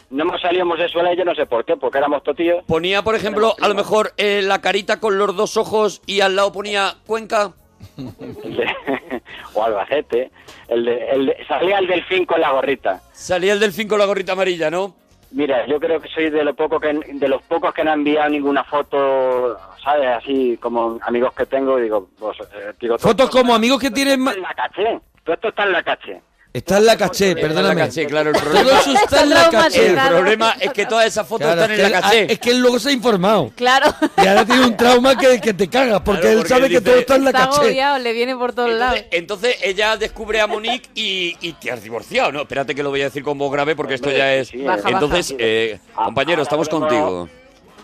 No 0.09 0.23
hemos 0.23 0.39
salido 0.41 0.63
homosexuales, 0.63 1.17
yo 1.17 1.25
no 1.25 1.35
sé 1.35 1.45
por 1.45 1.65
qué, 1.65 1.75
porque 1.75 1.97
éramos 1.97 2.23
totillos. 2.23 2.63
Ponía, 2.65 3.01
por 3.01 3.15
ejemplo, 3.15 3.55
a 3.61 3.67
lo 3.67 3.75
mejor 3.75 4.13
eh, 4.15 4.41
la 4.41 4.61
carita 4.61 5.01
con 5.01 5.17
los 5.17 5.35
dos 5.35 5.57
ojos 5.57 6.01
y 6.05 6.21
al 6.21 6.35
lado 6.37 6.53
ponía 6.53 6.95
Cuenca. 7.05 7.51
De- 7.97 9.21
o 9.53 9.63
Albacete. 9.63 10.31
El 10.69 10.85
de, 10.85 11.09
el 11.09 11.25
de- 11.27 11.45
salía 11.47 11.79
el 11.79 11.87
delfín 11.87 12.25
con 12.25 12.39
la 12.39 12.51
gorrita. 12.51 13.01
Salía 13.11 13.51
el 13.53 13.59
delfín 13.59 13.87
con 13.89 13.99
la 13.99 14.05
gorrita 14.05 14.31
amarilla, 14.31 14.71
¿no? 14.71 14.95
Mira, 15.31 15.65
yo 15.67 15.77
creo 15.77 15.99
que 15.99 16.07
soy 16.07 16.29
de, 16.29 16.41
lo 16.45 16.53
poco 16.55 16.79
que, 16.79 16.93
de 16.93 17.27
los 17.27 17.41
pocos 17.43 17.73
que 17.73 17.83
no 17.83 17.91
han 17.91 17.99
enviado 17.99 18.29
ninguna 18.29 18.63
foto, 18.63 19.57
¿sabes? 19.83 20.07
Así 20.07 20.57
como 20.61 20.97
amigos 21.01 21.33
que 21.33 21.45
tengo, 21.45 21.75
digo, 21.77 22.07
pues, 22.17 22.37
eh, 22.39 22.71
digo 22.79 22.97
Fotos 22.97 23.29
como 23.29 23.53
amigos 23.53 23.81
que 23.81 23.91
tienen... 23.91 24.21
está 24.25 24.35
en 24.37 24.41
la 24.41 24.53
caché. 24.53 24.99
Todo 25.25 25.33
esto 25.35 25.47
está 25.49 25.63
en 25.63 25.71
la 25.73 25.83
caché. 25.83 26.21
Está 26.57 26.77
en 26.77 26.85
la 26.87 26.97
caché, 26.97 27.29
Está 27.31 27.39
en 27.41 27.47
la 27.47 27.53
perdóname. 27.55 27.81
caché, 27.81 28.05
claro, 28.07 28.29
el 28.31 28.35
Todo 28.35 28.43
problema, 28.51 28.79
eso 28.79 28.93
está 28.93 29.21
en 29.23 29.29
la 29.29 29.43
el 29.45 29.49
caché. 29.51 29.91
Claro. 29.93 30.15
problema 30.17 30.55
es 30.59 30.73
que 30.73 30.85
todas 30.87 31.05
esas 31.05 31.27
fotos 31.27 31.45
Claro, 31.45 31.61
están 31.61 31.71
es 31.79 31.85
en 31.85 31.91
la 31.91 32.01
caché. 32.01 32.33
es 32.33 32.39
que 32.39 32.49
él 32.49 32.59
luego 32.59 32.79
se 32.79 32.89
ha 32.89 32.91
informado. 32.93 33.51
Claro. 33.55 33.93
Y 34.17 34.27
ahora 34.27 34.45
tiene 34.45 34.65
un 34.65 34.75
trauma 34.77 35.15
que, 35.17 35.39
que 35.39 35.53
te 35.53 35.67
cagas, 35.67 36.01
porque 36.01 36.21
Claro, 36.21 36.33
él 36.33 36.37
porque 36.39 36.49
sabe 36.49 36.65
él 36.65 36.71
que 36.71 36.79
dice- 36.79 36.89
todo 36.89 36.99
está 36.99 37.15
en 37.15 37.23
la 37.25 37.29
Está 37.29 37.45
caché. 37.45 37.59
agobiado, 37.61 37.99
le 37.99 38.13
viene 38.13 38.35
por 38.35 38.53
todos 38.53 38.71
lados. 38.71 38.97
Entonces, 39.11 39.19
entonces 39.27 39.57
ella 39.61 39.97
descubre 39.97 40.41
a 40.41 40.47
Monique 40.47 40.89
y, 40.95 41.35
y 41.41 41.53
te 41.53 41.71
has 41.71 41.83
divorciado. 41.83 42.31
No, 42.31 42.41
espérate 42.41 42.73
que 42.73 42.81
lo 42.81 42.89
voy 42.89 43.01
a 43.01 43.05
decir 43.05 43.21
con 43.23 43.37
voz 43.37 43.51
grave 43.51 43.75
porque 43.75 43.93
esto 43.93 44.09
ya 44.09 44.33
es... 44.33 44.47
sí, 44.47 44.63
Baja, 44.63 44.89
Entonces, 44.89 45.31
baja. 45.33 45.43
eh, 45.43 45.79
Ah, 45.95 46.05
compañero, 46.05 46.41
estamos 46.41 46.67
contigo. 46.69 47.29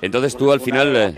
Entonces 0.01 0.35
tú 0.35 0.51
al 0.51 0.59
final 0.61 0.95
eh, 0.95 1.15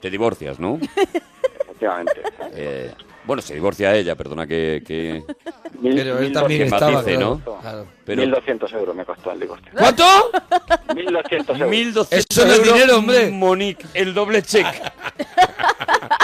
te 0.00 0.10
divorcias, 0.10 0.58
¿no? 0.58 0.78
efectivamente. 1.60 2.22
Eh, 2.54 2.90
bueno, 3.26 3.42
se 3.42 3.54
divorcia 3.54 3.94
ella, 3.94 4.14
perdona 4.14 4.46
que... 4.46 4.82
que- 4.86 5.24
Mil- 5.80 5.94
Pero 5.94 6.18
él 6.20 6.32
también 6.32 6.62
estaba, 6.62 6.90
matice, 6.92 7.16
claro. 7.16 7.40
¿no? 7.44 7.60
Claro. 7.60 7.86
Pero 8.06 8.22
1.200 8.22 8.72
euros 8.74 8.96
me 8.96 9.04
costó 9.04 9.30
el 9.32 9.40
divorcio. 9.40 9.70
¿Cuánto? 9.76 10.04
1.200 10.88 11.60
euros. 11.60 11.70
1.200 11.70 12.06
Eso 12.10 12.46
no 12.46 12.52
es 12.54 12.62
dinero, 12.62 12.96
hombre. 12.98 13.30
Monique, 13.30 13.84
el 13.92 14.14
doble 14.14 14.42
cheque. 14.42 14.80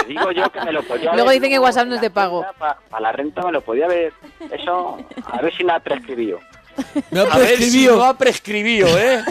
Te 0.01 0.07
digo 0.07 0.31
yo 0.31 0.49
que 0.51 0.61
me 0.61 0.71
lo 0.71 0.81
podía 0.83 1.13
Luego 1.13 1.29
dicen 1.31 1.49
que 1.51 1.59
WhatsApp 1.59 1.87
no 1.87 1.95
es 1.95 2.01
de 2.01 2.09
pago. 2.09 2.45
Para 2.57 2.99
la 2.99 3.11
renta 3.11 3.43
me 3.43 3.51
lo 3.51 3.61
podía 3.61 3.85
haber. 3.85 4.11
Eso, 4.51 4.97
a 5.25 5.41
ver 5.41 5.55
si 5.55 5.63
me 5.63 5.73
ha 5.73 5.79
prescribido. 5.79 6.39
Me 7.11 7.19
ha 7.19 7.23
A 7.23 7.37
ver 7.37 7.49
si 7.49 7.55
prescribido. 7.57 7.95
no 7.97 8.03
ha 8.05 8.17
prescribido, 8.17 8.87
¿eh? 8.97 9.23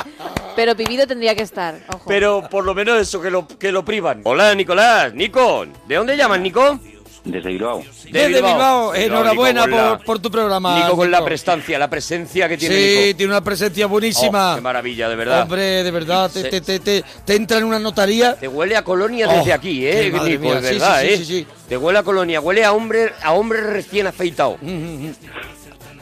Pero 0.56 0.74
vivido 0.74 1.06
tendría 1.06 1.34
que 1.34 1.42
estar. 1.42 1.74
Ojo. 1.92 2.04
Pero 2.08 2.48
por 2.48 2.64
lo 2.64 2.74
menos 2.74 2.98
eso, 2.98 3.20
que 3.20 3.30
lo, 3.30 3.46
que 3.46 3.70
lo 3.72 3.84
privan. 3.84 4.22
Hola, 4.24 4.54
Nicolás. 4.54 5.12
Nico, 5.12 5.66
¿de 5.86 5.94
dónde 5.96 6.16
llamas, 6.16 6.40
Nico? 6.40 6.78
Desde 7.26 7.48
Bilbao. 7.50 7.82
Desde 8.04 8.28
Bilbao, 8.28 8.52
Bilbao, 8.52 8.94
enhorabuena 8.94 9.66
Nico, 9.66 9.76
con 9.76 9.86
la- 9.90 9.98
por, 9.98 10.18
tu 10.20 10.30
programa. 10.30 10.78
Nico 10.78 10.96
con 10.96 11.10
la 11.10 11.24
prestancia, 11.24 11.76
la 11.78 11.90
presencia 11.90 12.48
que 12.48 12.56
tiene 12.56 12.74
Sí, 12.76 13.00
Nico. 13.06 13.16
tiene 13.16 13.32
una 13.32 13.42
presencia 13.42 13.86
buenísima. 13.86 14.52
Oh, 14.52 14.54
qué 14.56 14.60
maravilla, 14.60 15.08
de 15.08 15.16
verdad. 15.16 15.42
Hombre, 15.42 15.82
de 15.82 15.90
verdad, 15.90 16.30
te, 16.30 16.44
te, 16.44 16.60
te, 16.60 16.78
te- 16.78 17.04
te 17.24 17.34
entra 17.34 17.58
en 17.58 17.64
una 17.64 17.80
notaría. 17.80 18.36
Te 18.36 18.46
huele 18.46 18.76
a 18.76 18.84
colonia 18.84 19.26
Oh, 19.28 19.32
desde 19.38 19.52
aquí, 19.52 19.84
¿eh, 19.86 20.10
qué 20.12 20.16
madre 20.16 20.30
Nico? 20.38 20.42
mía, 20.42 20.58
Es 20.60 20.66
sí, 20.66 20.72
verdad, 20.74 21.00
sí, 21.00 21.06
sí, 21.08 21.12
¿eh? 21.12 21.16
sí, 21.18 21.24
sí. 21.24 21.46
Te 21.68 21.76
huele 21.76 21.98
a 21.98 22.02
colonia, 22.04 22.40
huele 22.40 22.64
a 22.64 22.72
hombre, 22.72 23.12
a 23.20 23.32
hombre 23.32 23.60
recién 23.60 24.06
afeitado. 24.06 24.56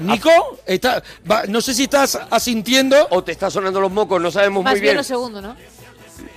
Nico, 0.01 0.59
está, 0.67 1.03
va- 1.31 1.45
no 1.49 1.61
sé 1.61 1.73
si 1.73 1.85
estás 1.85 2.19
asintiendo. 2.31 3.07
O 3.11 3.23
te 3.23 3.33
está 3.33 3.49
sonando 3.51 3.81
los 3.81 3.93
mocos, 3.93 4.21
no 4.21 4.31
sabemos 4.31 4.65
Más 4.65 4.73
muy 4.75 4.81
bien 4.81 4.91
bien. 4.93 4.97
lo 4.99 5.05
segundo, 5.05 5.41
¿no? 5.41 5.57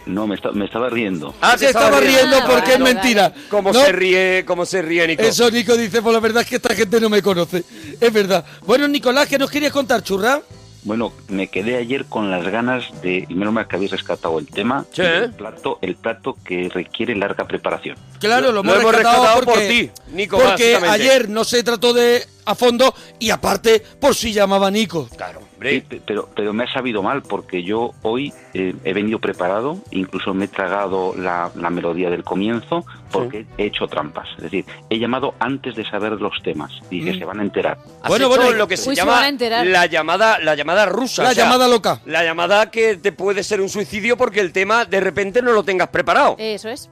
No, 0.08 0.26
me, 0.28 0.36
esta- 0.36 0.52
me 0.52 0.66
estaba 0.66 0.90
riendo. 0.90 1.36
Ah, 1.42 1.58
se 1.58 1.68
estaba 1.68 2.00
riendo 2.00 2.38
Ah, 2.38 2.46
porque 2.50 2.74
es 2.74 2.80
vale, 2.80 2.94
mentira. 2.94 3.34
¿Cómo 3.50 3.72
¿no? 3.72 3.80
se 3.84 3.92
ríe, 3.92 4.44
cómo 4.46 4.66
se 4.66 4.82
ríe, 4.82 5.06
Nico? 5.08 5.22
Eso 5.22 5.52
Nico 5.52 5.76
dice, 5.76 6.02
pues 6.02 6.14
la 6.14 6.20
verdad 6.20 6.44
es 6.44 6.50
que 6.50 6.56
esta 6.56 6.74
gente 6.74 7.00
no 7.02 7.10
me 7.10 7.22
conoce. 7.22 7.64
Es 8.00 8.14
verdad. 8.14 8.46
Bueno, 8.66 8.88
Nicolás, 8.88 9.28
¿qué 9.28 9.38
nos 9.38 9.52
querías 9.52 9.72
contar, 9.74 10.02
churra? 10.04 10.42
Bueno, 10.84 11.12
me 11.28 11.48
quedé 11.50 11.76
ayer 11.76 12.06
con 12.06 12.32
las 12.32 12.48
ganas 12.48 12.86
de, 13.02 13.26
y 13.28 13.34
menos 13.36 13.54
mal 13.54 13.68
que 13.68 13.76
habéis 13.76 13.92
rescatado 13.92 14.40
el 14.40 14.48
tema, 14.48 14.86
Sí. 14.94 15.02
el 15.02 15.34
plato, 15.34 15.80
el 15.82 15.96
plato 15.96 16.38
que 16.46 16.70
requiere 16.74 17.14
larga 17.16 17.46
preparación. 17.46 17.98
Claro, 18.20 18.54
lo, 18.54 18.64
Lo 18.64 18.74
hemos 18.74 18.92
rescatado, 18.96 19.24
rescatado 19.24 19.42
porque, 19.46 19.60
por 19.60 19.68
ti, 20.08 20.16
Nico, 20.16 20.38
Porque 20.40 20.76
ayer 20.78 21.28
no 21.28 21.44
se 21.44 21.62
trató 21.64 21.92
de 21.92 22.26
a 22.48 22.56
fondo 22.56 22.94
y 23.20 23.30
aparte 23.30 23.82
por 24.00 24.16
si 24.16 24.34
llamaba 24.34 24.72
Nico. 24.72 25.08
Claro, 25.16 25.42
Sí, 25.60 25.84
pero, 26.06 26.30
pero 26.36 26.54
me 26.54 26.66
ha 26.66 26.72
sabido 26.72 27.02
mal 27.02 27.24
porque 27.24 27.64
yo 27.64 27.92
hoy 28.04 28.32
eh, 28.54 28.76
he 28.84 28.94
venido 28.94 29.18
preparado, 29.20 29.80
incluso 29.90 30.32
me 30.36 30.46
he 30.46 30.48
tragado 30.48 31.16
la, 31.18 31.50
la 31.56 31.72
melodía 31.72 32.12
del 32.12 32.24
comienzo 32.24 32.86
porque 33.12 33.48
he 33.58 33.66
hecho 33.66 33.88
trampas. 33.88 34.28
Es 34.38 34.44
decir, 34.44 34.66
he 34.92 35.00
llamado 35.00 35.34
antes 35.40 35.76
de 35.76 35.84
saber 35.90 36.12
los 36.14 36.34
temas 36.44 36.72
y 36.92 37.04
que 37.04 37.14
Mm. 37.14 37.20
se 37.20 37.26
van 37.26 37.40
a 37.40 37.42
enterar. 37.42 37.78
Bueno, 38.08 38.30
bueno, 38.30 38.52
lo 38.52 38.68
que 38.68 38.78
se 38.78 38.90
Uy, 38.90 38.96
llama 38.96 39.20
la 39.64 39.86
llamada, 39.88 40.38
la 40.40 40.54
llamada 40.54 40.86
rusa. 40.86 41.24
La 41.24 41.30
o 41.30 41.34
sea, 41.34 41.46
llamada 41.46 41.68
loca. 41.68 42.02
La 42.06 42.24
llamada 42.24 42.70
que 42.70 42.98
te 42.98 43.12
puede 43.12 43.44
ser 43.44 43.60
un 43.60 43.70
suicidio 43.70 44.16
porque 44.16 44.42
el 44.42 44.52
tema 44.54 44.86
de 44.86 45.00
repente 45.00 45.42
no 45.42 45.54
lo 45.54 45.64
tengas 45.64 45.88
preparado. 45.88 46.36
Eso 46.38 46.70
es. 46.70 46.88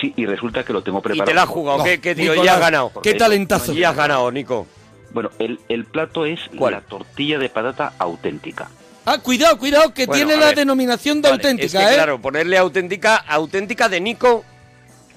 Sí, 0.00 0.14
y 0.16 0.24
resulta 0.24 0.64
que 0.64 0.72
lo 0.72 0.82
tengo 0.82 1.00
y 1.00 1.02
preparado. 1.02 1.26
te 1.28 1.34
la 1.34 1.42
has 1.42 1.48
jugado. 1.50 1.84
¿Qué, 1.84 2.00
qué 2.00 2.14
tío? 2.14 2.32
Nicolás, 2.32 2.44
Y 2.46 2.48
has 2.48 2.60
ganado. 2.60 2.92
Qué 3.02 3.12
talentazo. 3.12 3.72
Y 3.74 3.84
has 3.84 3.94
ganado, 3.94 4.30
Nico. 4.32 4.66
Bueno, 5.10 5.30
el, 5.38 5.60
el 5.68 5.84
plato 5.84 6.26
es 6.26 6.40
¿Cuál? 6.56 6.74
la 6.74 6.80
tortilla 6.82 7.38
de 7.38 7.48
patata 7.48 7.92
auténtica. 7.98 8.68
Ah, 9.04 9.18
cuidado, 9.18 9.56
cuidado, 9.58 9.94
que 9.94 10.06
Bueno, 10.06 10.26
tiene 10.26 10.40
la 10.40 10.46
ver. 10.46 10.56
denominación 10.56 11.22
de 11.22 11.30
Vale, 11.30 11.42
auténtica, 11.42 11.80
es 11.80 11.86
que, 11.86 11.92
¿eh? 11.92 11.96
claro, 11.96 12.20
ponerle 12.20 12.58
auténtica, 12.58 13.16
auténtica 13.16 13.88
de 13.88 14.00
Nico. 14.00 14.44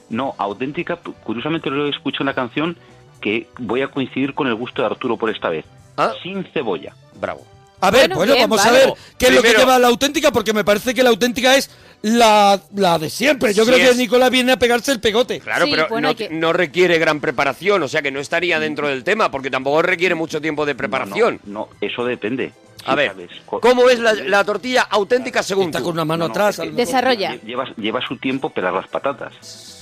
No, 0.09 0.35
auténtica, 0.37 0.97
curiosamente 1.23 1.69
lo 1.69 1.87
escucho 1.87 2.21
en 2.23 2.27
la 2.27 2.33
canción 2.35 2.77
que 3.21 3.47
voy 3.57 3.81
a 3.81 3.87
coincidir 3.89 4.33
con 4.33 4.47
el 4.47 4.55
gusto 4.55 4.81
de 4.81 4.87
Arturo 4.87 5.17
por 5.17 5.29
esta 5.29 5.49
vez. 5.49 5.65
Ah. 5.97 6.13
Sin 6.23 6.43
cebolla. 6.53 6.93
Bravo. 7.19 7.45
A 7.81 7.91
ver, 7.91 8.01
Bueno, 8.09 8.15
bueno, 8.15 8.33
bien, 8.33 8.49
vamos 8.49 8.63
vale. 8.65 8.77
a 8.77 8.85
ver 8.87 8.93
qué 9.17 9.27
es 9.27 9.35
lo 9.35 9.41
que 9.41 9.53
lleva 9.53 9.79
la 9.79 9.87
auténtica, 9.87 10.31
porque 10.31 10.53
me 10.53 10.63
parece 10.63 10.93
que 10.93 11.01
la 11.01 11.09
auténtica 11.09 11.55
es 11.55 11.69
la, 12.01 12.59
la 12.75 12.97
de 12.99 13.09
siempre. 13.09 13.53
Yo 13.53 13.65
Sí 13.65 13.71
creo 13.71 13.91
que. 13.91 13.97
Nicolás 13.97 14.31
viene 14.31 14.51
a 14.53 14.59
pegarse 14.59 14.91
el 14.91 14.99
pegote. 14.99 15.39
Claro, 15.39 15.65
Sí, 15.65 15.71
pero 15.71 15.87
bueno, 15.89 16.05
no, 16.05 16.09
hay 16.09 16.15
que- 16.15 16.29
no 16.29 16.53
requiere 16.53 16.97
gran 16.99 17.19
preparación, 17.19 17.83
o 17.83 17.87
sea 17.87 18.01
que 18.01 18.11
no 18.11 18.19
estaría 18.19 18.59
dentro 18.59 18.87
del 18.87 19.03
tema, 19.03 19.29
porque 19.31 19.49
tampoco 19.51 19.81
requiere 19.81 20.15
mucho 20.15 20.39
tiempo 20.41 20.65
de 20.65 20.75
preparación. 20.75 21.39
No, 21.45 21.51
no, 21.51 21.69
eso 21.81 22.05
depende. 22.05 22.51
A 22.85 22.95
ver, 22.95 23.11
¿cómo 23.45 23.89
es 23.89 23.99
la, 23.99 24.13
la 24.13 24.43
tortilla 24.45 24.83
auténtica 24.83 25.43
según 25.43 25.65
Está 25.65 25.79
tú? 25.79 25.85
con 25.85 25.93
una 25.93 26.05
mano 26.05 26.23
No, 26.23 26.27
no, 26.27 26.31
atrás. 26.31 26.61
Desarrolla. 26.73 27.33
lle- 27.35 27.41
Lleva, 27.43 27.65
lleva 27.75 27.99
su 28.07 28.17
tiempo 28.17 28.49
pelar 28.51 28.73
las 28.73 28.87
patatas. 28.87 29.78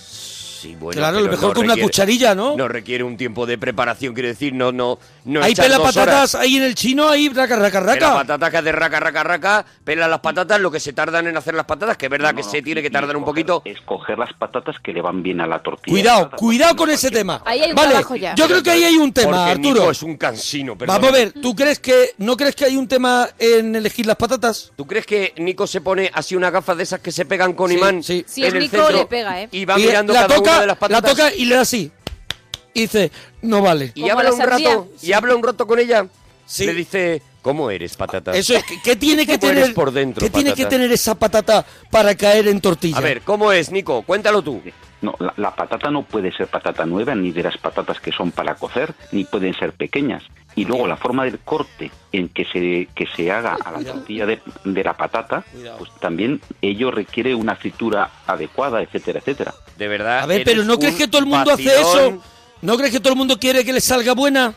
Sí, 0.68 0.76
bueno, 0.80 1.00
Claro, 1.00 1.18
a 1.18 1.22
lo 1.22 1.30
mejor 1.30 1.48
no 1.50 1.54
con 1.54 1.66
una 1.66 1.78
cucharilla, 1.78 2.36
¿no? 2.36 2.56
No 2.58 2.68
requiere 2.68 3.04
un 3.04 3.16
tiempo 3.18 3.46
de 3.46 3.58
preparación, 3.58 4.14
quiero 4.14 4.30
decir, 4.30 4.54
no, 4.54 4.72
no, 4.72 5.00
no 5.26 5.42
Ahí 5.44 5.52
echar 5.54 5.66
pela 5.66 5.78
dos 5.78 5.88
patatas, 5.88 6.36
horas. 6.36 6.36
ahí 6.36 6.58
en 6.58 6.64
el 6.64 6.76
chino, 6.76 7.08
ahí 7.08 7.30
raca, 7.30 7.56
raca, 7.56 7.80
Pela 7.80 7.94
raca. 7.94 8.14
patatas 8.16 8.50
que 8.52 8.58
hace 8.58 8.72
raca, 8.72 9.00
raca, 9.00 9.24
raca, 9.24 9.66
pela 9.84 10.08
las 10.08 10.20
patatas, 10.20 10.60
lo 10.60 10.70
que 10.72 10.80
se 10.80 10.94
tardan 10.94 11.28
en 11.28 11.38
hacer 11.38 11.54
las 11.54 11.66
patatas, 11.66 11.96
que 11.98 12.08
es 12.08 12.10
verdad 12.12 12.32
No, 12.32 12.38
que 12.38 12.44
no, 12.44 12.50
se 12.50 12.62
tiene 12.62 12.82
que 12.82 12.90
tardar 12.90 13.16
un 13.16 13.24
poquito. 13.24 13.62
Escoger 13.66 14.18
las 14.18 14.34
patatas 14.34 14.76
que 14.84 14.92
le 14.94 15.02
van 15.02 15.24
bien 15.24 15.40
a 15.42 15.48
la 15.48 15.60
tortilla. 15.60 15.92
Cuidado, 15.94 16.30
de 16.32 16.38
cuidado 16.38 16.76
con 16.76 16.90
no 16.90 16.94
ese 16.96 17.10
tema. 17.12 17.42
Ahí 17.46 17.62
hay 17.62 17.70
un 17.70 17.76
vale, 17.76 17.90
trabajo 17.92 18.16
ya. 18.16 18.36
yo 18.36 18.48
creo 18.48 18.64
que 18.64 18.72
ahí 18.72 18.84
hay 18.84 18.98
un 18.98 19.14
tema, 19.14 19.38
porque 19.38 19.52
Arturo. 19.52 19.80
Nico 19.80 19.92
es 19.92 20.04
un 20.04 20.18
cansino, 20.18 20.78
perdón. 20.78 20.96
Vamos 20.96 21.10
a 21.10 21.14
ver, 21.18 21.34
¿tú 21.42 21.56
crees 21.56 21.80
que 21.80 22.12
no 22.18 22.36
crees 22.36 22.56
que 22.56 22.66
hay 22.66 22.76
un 22.76 22.88
tema 22.88 23.28
en 23.40 23.76
elegir 23.76 24.06
las 24.06 24.16
patatas? 24.18 24.72
¿Tú 24.76 24.86
crees 24.86 25.06
que 25.06 25.34
Nico 25.38 25.66
se 25.68 25.82
pone 25.82 26.12
así 26.14 26.36
una 26.36 26.50
gafa 26.50 26.76
de 26.76 26.84
esas 26.84 27.00
que 27.00 27.12
se 27.12 27.26
pegan 27.26 27.54
con 27.54 27.70
Sí, 27.70 27.76
imán 27.78 28.04
sí. 28.04 28.26
Si 28.28 28.42
en 28.42 28.48
es 28.48 28.54
el 28.54 28.60
Nico, 28.60 28.78
centro 28.78 28.98
le 28.98 29.06
pega, 29.06 29.42
¿eh? 29.42 29.50
y 29.52 29.66
va 29.66 29.80
Y 29.80 29.84
mirando 29.86 30.14
la 30.14 30.22
cada 30.22 30.36
toca, 30.36 30.57
una 30.58 30.74
de 30.74 30.80
las 30.80 30.90
la 30.90 31.02
toca 31.02 31.34
y 31.34 31.46
le 31.46 31.56
da 31.56 31.62
así. 31.62 31.92
Y 32.74 32.82
dice, 32.82 33.12
no 33.42 33.62
vale. 33.62 33.92
y 33.96 34.10
habla 34.10 34.26
la 34.26 34.34
un 34.34 34.42
rato 34.42 34.88
y 35.02 35.14
habla 35.14 35.36
un 35.36 35.44
rato 35.44 35.66
con 35.66 35.80
ella. 35.80 36.08
Sí. 36.46 36.66
Le 36.66 36.74
dice, 36.74 37.22
¿cómo 37.42 37.70
eres, 37.72 37.98
patata? 37.98 38.32
Eso 38.32 38.56
es, 38.56 38.64
¿qué, 38.84 38.96
tiene 38.96 39.26
que 39.26 39.38
¿Cómo 39.40 39.52
eres 39.52 39.64
tener 39.64 39.76
por 39.76 39.92
dentro, 39.92 40.22
¿Qué 40.22 40.30
tiene 40.30 40.54
que 40.54 40.66
tener 40.66 40.92
esa 40.92 41.16
patata 41.16 41.66
para 41.90 42.16
caer 42.16 42.48
en 42.48 42.62
tortilla? 42.62 42.98
A 42.98 43.02
ver, 43.02 43.22
¿cómo 43.22 43.52
es, 43.52 43.72
Nico? 43.72 44.04
Cuéntalo 44.04 44.42
tú. 44.42 44.62
No, 45.02 45.16
la, 45.20 45.34
la 45.38 45.56
patata 45.56 45.92
no 45.92 46.04
puede 46.04 46.32
ser 46.32 46.48
patata 46.48 46.86
nueva, 46.86 47.14
ni 47.14 47.32
de 47.32 47.44
las 47.44 47.58
patatas 47.58 48.00
que 48.00 48.12
son 48.12 48.32
para 48.32 48.56
cocer, 48.56 48.94
ni 49.12 49.26
pueden 49.26 49.54
ser 49.54 49.74
pequeñas. 49.74 50.24
Y 50.56 50.66
luego 50.66 50.88
la 50.88 50.98
forma 50.98 51.24
del 51.24 51.38
corte 51.40 51.92
en 52.12 52.30
que 52.30 52.44
se, 52.46 52.88
que 52.96 53.06
se 53.16 53.32
haga 53.32 53.58
a 53.64 53.72
la 53.72 53.84
tortilla 53.84 54.26
de, 54.26 54.42
de 54.64 54.84
la 54.84 54.98
patata, 54.98 55.44
pues 55.78 55.92
también 56.00 56.42
ello 56.64 56.90
requiere 56.90 57.36
una 57.36 57.56
fritura 57.56 58.10
adecuada, 58.26 58.82
etcétera, 58.82 59.20
etcétera. 59.20 59.54
De 59.78 59.88
verdad. 59.88 60.22
A 60.22 60.26
ver, 60.26 60.42
pero 60.44 60.64
¿no 60.64 60.80
crees 60.80 60.96
que 60.96 61.08
todo 61.08 61.22
el 61.22 61.28
mundo 61.28 61.52
hace 61.52 61.80
eso? 61.80 62.24
¿No 62.64 62.76
crees 62.76 62.92
que 62.92 63.00
todo 63.00 63.14
el 63.14 63.20
mundo 63.20 63.38
quiere 63.38 63.64
que 63.64 63.74
le 63.74 63.82
salga 63.82 64.14
buena? 64.14 64.56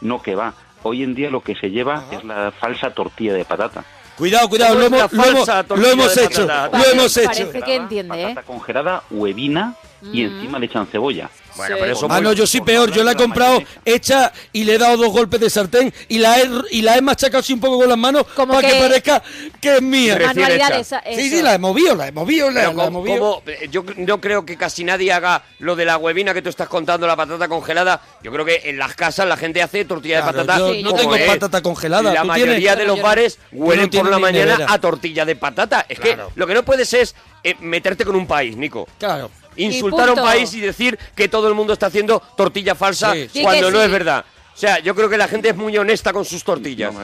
No 0.00 0.22
que 0.22 0.36
va. 0.36 0.54
Hoy 0.84 1.02
en 1.02 1.16
día 1.16 1.28
lo 1.28 1.40
que 1.40 1.56
se 1.56 1.70
lleva 1.70 2.04
es 2.12 2.22
la 2.22 2.52
falsa 2.52 2.90
tortilla 2.90 3.34
de 3.34 3.44
patata. 3.44 3.84
Cuidado, 4.16 4.48
cuidado, 4.48 4.74
¿Cómo 4.74 4.80
lo 4.80 4.86
hemos, 4.96 5.12
lo 5.12 5.24
hemos- 5.24 6.16
hecho, 6.16 6.46
patata? 6.46 6.78
lo 6.78 6.84
hemos 6.86 7.16
hecho. 7.16 7.26
Parece 7.28 7.62
que 7.62 7.74
entiende, 7.74 8.22
¿eh? 8.22 8.36
Congelada, 8.46 9.02
huevina 9.10 9.74
y 10.12 10.22
encima 10.22 10.58
le 10.58 10.66
echan 10.66 10.86
cebolla. 10.86 11.28
Bueno, 11.56 11.74
Sí. 11.76 11.80
pero 11.80 11.92
eso 11.94 12.06
Ah, 12.10 12.14
muy- 12.14 12.22
no, 12.22 12.32
yo 12.32 12.46
sí 12.46 12.60
peor. 12.60 12.90
Yo 12.92 13.02
la 13.04 13.12
he 13.12 13.16
comprado 13.16 13.62
hecha 13.84 14.32
y 14.52 14.64
le 14.64 14.74
he 14.74 14.78
dado 14.78 14.96
dos 14.96 15.08
golpes 15.12 15.40
de 15.40 15.50
sartén 15.50 15.92
y 16.08 16.18
la 16.18 16.38
he, 16.40 16.50
y 16.70 16.82
la 16.82 16.96
he 16.96 17.00
machacado 17.02 17.40
así 17.40 17.52
un 17.52 17.60
poco 17.60 17.78
con 17.78 17.88
las 17.88 17.98
manos 17.98 18.24
Como 18.34 18.54
para 18.54 18.68
que... 18.68 18.74
que- 18.74 18.80
parezca 18.80 19.22
que 19.60 19.76
es 19.76 19.82
mía. 19.82 20.16
Hecha. 20.16 20.78
eso. 20.78 20.96
Sí, 21.14 21.30
sí, 21.30 21.42
la 21.42 21.54
he 21.54 21.58
movido, 21.58 21.94
la 21.94 22.08
he 22.08 22.12
movido, 22.12 22.50
la, 22.50 22.62
la 22.64 22.70
he 22.70 22.74
como- 22.74 22.90
movido. 22.90 23.18
como- 23.18 23.42
eh, 23.46 23.68
yo 23.70 23.84
no 23.96 24.20
creo 24.20 24.44
que 24.44 24.56
casi 24.56 24.84
nadie 24.84 25.12
haga 25.12 25.44
lo 25.58 25.76
de 25.76 25.84
la 25.84 25.96
huevina 25.96 26.34
que 26.34 26.42
tú 26.42 26.48
estás 26.48 26.68
contando, 26.68 27.06
la 27.06 27.16
patata 27.16 27.48
congelada. 27.48 28.00
Yo 28.22 28.30
creo 28.32 28.44
que 28.44 28.62
en 28.64 28.78
las 28.78 28.94
casas 28.94 29.26
la 29.26 29.36
gente 29.36 29.62
hace 29.62 29.84
tortilla 29.84 30.22
Claro, 30.22 30.38
de 30.38 30.44
patata. 30.44 30.58
yo 30.58 30.72
Sí, 30.74 30.82
no 30.82 30.94
tengo 30.94 31.16
patata 31.26 31.62
congelada. 31.62 32.12
La 32.14 32.20
¿Tú 32.22 32.26
mayoría 32.28 32.56
tienes? 32.56 32.78
de 32.78 32.84
los 32.86 33.00
bares 33.00 33.38
no 33.52 33.64
huelen 33.64 33.90
por 33.90 34.10
la 34.10 34.18
mañana 34.18 34.52
nevera. 34.52 34.72
a 34.72 34.78
tortilla 34.80 35.24
de 35.24 35.36
patata. 35.36 35.86
Es 35.88 35.98
Claro. 35.98 36.28
que 36.34 36.38
lo 36.40 36.46
que 36.46 36.54
no 36.54 36.62
puedes 36.64 36.92
es 36.94 37.14
eh, 37.44 37.54
meterte 37.60 38.04
con 38.04 38.16
un 38.16 38.26
país, 38.26 38.56
Nico. 38.56 38.88
Claro. 38.98 39.30
Insultar 39.56 40.08
a 40.08 40.12
un 40.12 40.20
país 40.22 40.52
y 40.54 40.60
decir 40.60 40.98
que 41.14 41.28
todo 41.28 41.48
el 41.48 41.54
mundo 41.54 41.72
está 41.72 41.86
haciendo 41.86 42.20
tortilla 42.36 42.74
falsa 42.74 43.14
Sí. 43.14 43.42
Cuando 43.42 43.70
no 43.70 43.78
sí. 43.78 43.84
es 43.84 43.90
verdad. 43.90 44.24
O 44.54 44.58
sea, 44.58 44.78
yo 44.78 44.94
creo 44.94 45.08
que 45.08 45.18
la 45.18 45.28
gente 45.28 45.50
es 45.50 45.56
muy 45.56 45.76
honesta 45.76 46.12
con 46.12 46.24
sus 46.24 46.42
tortillas. 46.44 46.94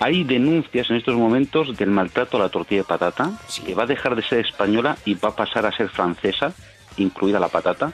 Hay 0.00 0.22
denuncias 0.24 0.88
en 0.90 0.96
estos 0.96 1.14
momentos 1.16 1.76
del 1.76 1.90
maltrato 1.90 2.36
a 2.36 2.40
la 2.40 2.48
tortilla 2.50 2.82
de 2.82 2.84
patata, 2.84 3.32
que 3.66 3.74
va 3.74 3.82
a 3.82 3.86
dejar 3.86 4.14
de 4.14 4.22
ser 4.22 4.40
española 4.46 4.96
y 5.04 5.14
va 5.14 5.30
a 5.30 5.34
pasar 5.36 5.66
a 5.66 5.72
ser 5.76 5.88
francesa, 5.88 6.52
incluida 6.98 7.40
la 7.40 7.48
patata, 7.48 7.92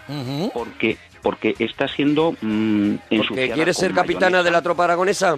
porque 0.53 0.99
porque 1.23 1.55
está 1.59 1.89
siendo 1.89 2.33
mm, 2.39 2.95
Porque 2.97 3.17
ensuciada 3.17 3.55
quieres 3.55 3.77
con 3.77 3.81
ser 3.87 3.95
capitana 3.95 4.21
mayonesa. 4.27 4.43
de 4.45 4.51
la 4.51 4.63
tropa 4.63 4.85
aragonesa. 4.85 5.37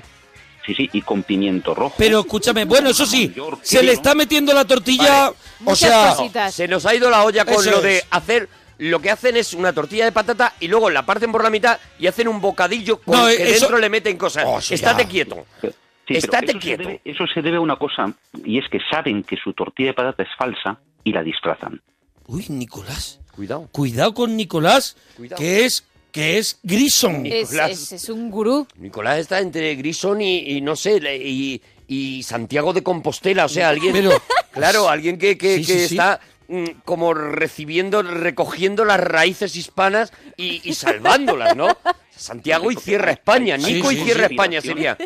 Sí, 0.67 0.75
sí, 0.75 0.91
y 0.93 1.03
con 1.03 1.23
pimiento 1.23 1.73
rojo. 1.77 1.95
Pero 1.97 2.19
escúchame, 2.21 2.65
bueno, 2.65 2.91
eso 2.91 3.07
sí, 3.07 3.33
se 3.63 3.85
le 3.85 3.93
está 3.93 4.17
metiendo 4.17 4.53
la 4.53 4.65
tortilla, 4.65 5.27
Vale. 5.27 5.37
o 5.61 5.63
Muchas 5.71 5.79
sea, 5.79 6.15
cositas. 6.17 6.53
Se 6.55 6.67
nos 6.67 6.85
ha 6.87 6.93
ido 6.97 7.09
la 7.09 7.23
olla 7.23 7.45
con 7.45 7.55
Eso 7.55 7.71
lo 7.71 7.81
de 7.81 7.99
es. 7.99 8.07
hacer. 8.11 8.49
Lo 8.79 9.01
que 9.01 9.11
hacen 9.11 9.37
es 9.37 9.55
una 9.55 9.73
tortilla 9.73 10.05
de 10.05 10.13
patata 10.13 10.55
y 10.61 10.69
luego 10.69 10.91
la 10.91 11.07
parten 11.07 11.33
por 11.33 11.43
la 11.43 11.51
mitad 11.51 11.79
y 11.99 12.07
hacen 12.07 12.29
un 12.29 12.41
bocadillo 12.41 13.01
con 13.01 13.19
No, 13.19 13.27
que 13.27 13.35
eso- 13.51 13.61
dentro 13.61 13.79
le 13.79 13.89
meten 13.89 14.17
cosas. 14.19 14.45
Oh, 14.47 14.61
sí, 14.61 14.75
Estate 14.75 15.05
ya. 15.05 15.09
quieto. 15.09 15.47
Sí, 15.63 15.69
Estate 16.17 16.45
eso 16.47 16.53
se 16.53 16.59
quieto. 16.59 16.83
debe- 16.85 17.01
eso 17.05 17.25
se 17.33 17.43
debe 17.43 17.57
a 17.57 17.61
una 17.61 17.77
cosa, 17.77 18.13
y 18.45 18.59
es 18.59 18.65
que 18.71 18.79
saben 18.91 19.23
que 19.25 19.37
su 19.37 19.53
tortilla 19.55 19.89
de 19.89 19.95
patata 19.95 20.23
es 20.23 20.29
falsa 20.39 20.79
y 21.05 21.13
la 21.13 21.23
disfrazan. 21.23 21.81
uy, 22.29 22.45
Nicolás, 22.49 23.21
Cuidado. 23.35 23.69
cuidado 23.73 24.13
con 24.15 24.37
Nicolás, 24.37 24.97
Cuidado. 25.17 25.41
que 25.41 25.65
es 25.65 25.85
que 26.13 26.39
es 26.39 26.59
Grison. 26.63 27.27
Es, 27.27 27.51
Nicolás. 27.51 27.71
es- 27.73 27.93
es 27.93 28.09
un 28.09 28.31
gurú. 28.31 28.67
Nicolás 28.79 29.19
está 29.19 29.39
entre 29.41 29.75
Grison 29.75 30.21
y, 30.23 30.39
y 30.57 30.61
no 30.63 30.75
sé, 30.75 30.97
y, 31.23 31.61
y 31.89 32.23
Santiago 32.23 32.73
de 32.73 32.83
Compostela. 32.83 33.45
O 33.45 33.49
sea, 33.51 33.69
alguien. 33.69 33.93
Pero- 33.93 34.11
claro, 34.51 34.89
alguien 34.89 35.19
que, 35.19 35.37
que- 35.37 35.57
Sí, 35.57 35.67
que 35.67 35.73
sí, 35.81 35.89
sí. 35.89 35.95
está 35.97 36.19
como 36.85 37.15
recibiendo, 37.15 38.03
recogiendo 38.03 38.85
las 38.85 39.01
raíces 39.01 39.57
hispanas 39.57 40.13
y, 40.37 40.61
y 40.69 40.75
salvándolas, 40.75 41.57
¿no? 41.57 41.69
Santiago 42.11 42.71
y 42.71 42.77
cierra 42.77 43.13
España. 43.13 43.59
Sí, 43.59 43.75
Nico 43.75 43.93
y 43.93 43.97
cierra 43.97 44.29
sí. 44.29 44.35
España 44.35 44.61
sería. 44.61 44.97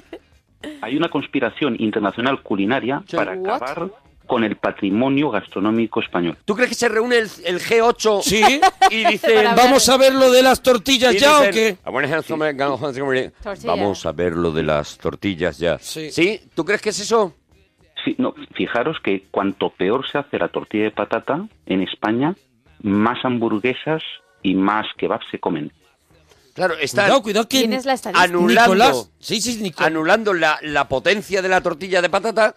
Hay 0.83 0.97
una 0.97 1.09
conspiración 1.09 1.77
internacional 1.79 2.43
culinaria 2.43 3.03
para 3.13 3.33
What? 3.33 3.57
acabar 3.63 3.91
con 4.27 4.45
el 4.45 4.55
patrimonio 4.57 5.29
gastronómico 5.31 6.01
español. 6.01 6.39
¿Tú 6.45 6.55
crees 6.55 6.69
que 6.69 6.75
se 6.77 6.89
reúne 6.89 7.19
el, 7.19 7.29
el 7.45 7.61
G8 7.61 8.23
Sí, 8.23 8.61
y 8.91 9.05
dicen... 9.05 9.35
Para 9.35 9.55
vamos 9.57 9.89
a 9.89 9.97
ver 9.97 10.15
lo 10.15 10.31
de 10.31 10.41
las 10.43 10.63
tortillas 10.63 11.17
ya 11.17 11.41
o 11.41 11.51
qué? 11.51 11.79
"I 11.85 11.91
wanna 11.91 12.07
have 12.15 12.23
some- 12.23 12.55
Tortilla. 12.55 13.33
Vamos 13.65 14.07
a 14.07 14.13
ver 14.13 14.35
lo 14.35 14.53
de 14.53 14.63
las 14.63 14.99
tortillas 14.99 15.59
ya. 15.59 15.79
Sí. 15.81 16.41
¿Tú 16.55 16.65
crees 16.65 16.81
que 16.81 16.91
es 16.91 17.01
eso? 17.01 17.35
Sí, 18.05 18.15
no, 18.19 18.35
fijaros 18.55 18.99
que 19.03 19.25
cuanto 19.31 19.71
peor 19.71 20.09
se 20.09 20.19
hace 20.19 20.39
la 20.39 20.49
tortilla 20.49 20.85
de 20.85 20.91
patata 20.91 21.47
en 21.67 21.83
España, 21.83 22.35
más 22.83 23.25
hamburguesas 23.25 24.03
y 24.43 24.55
más 24.55 24.87
kebabs 24.97 25.27
se 25.31 25.39
comen. 25.39 25.73
Claro, 26.55 26.75
están 26.75 27.05
Cuidado, 27.07 27.23
cuidado 27.23 27.49
que 27.49 27.59
¿Quién 27.59 27.73
es 27.73 27.85
la 27.85 27.93
estadística? 27.95 28.25
anulando, 28.25 28.75
Nicolás, 28.75 29.11
sí, 29.19 29.41
sí, 29.41 29.63
Nicolás. 29.63 29.87
anulando 29.89 30.35
la, 30.35 30.59
la 30.63 30.89
potencia 30.89 31.43
de 31.43 31.49
la 31.49 31.61
tortilla 31.61 32.03
de 32.03 32.11
patata 32.11 32.55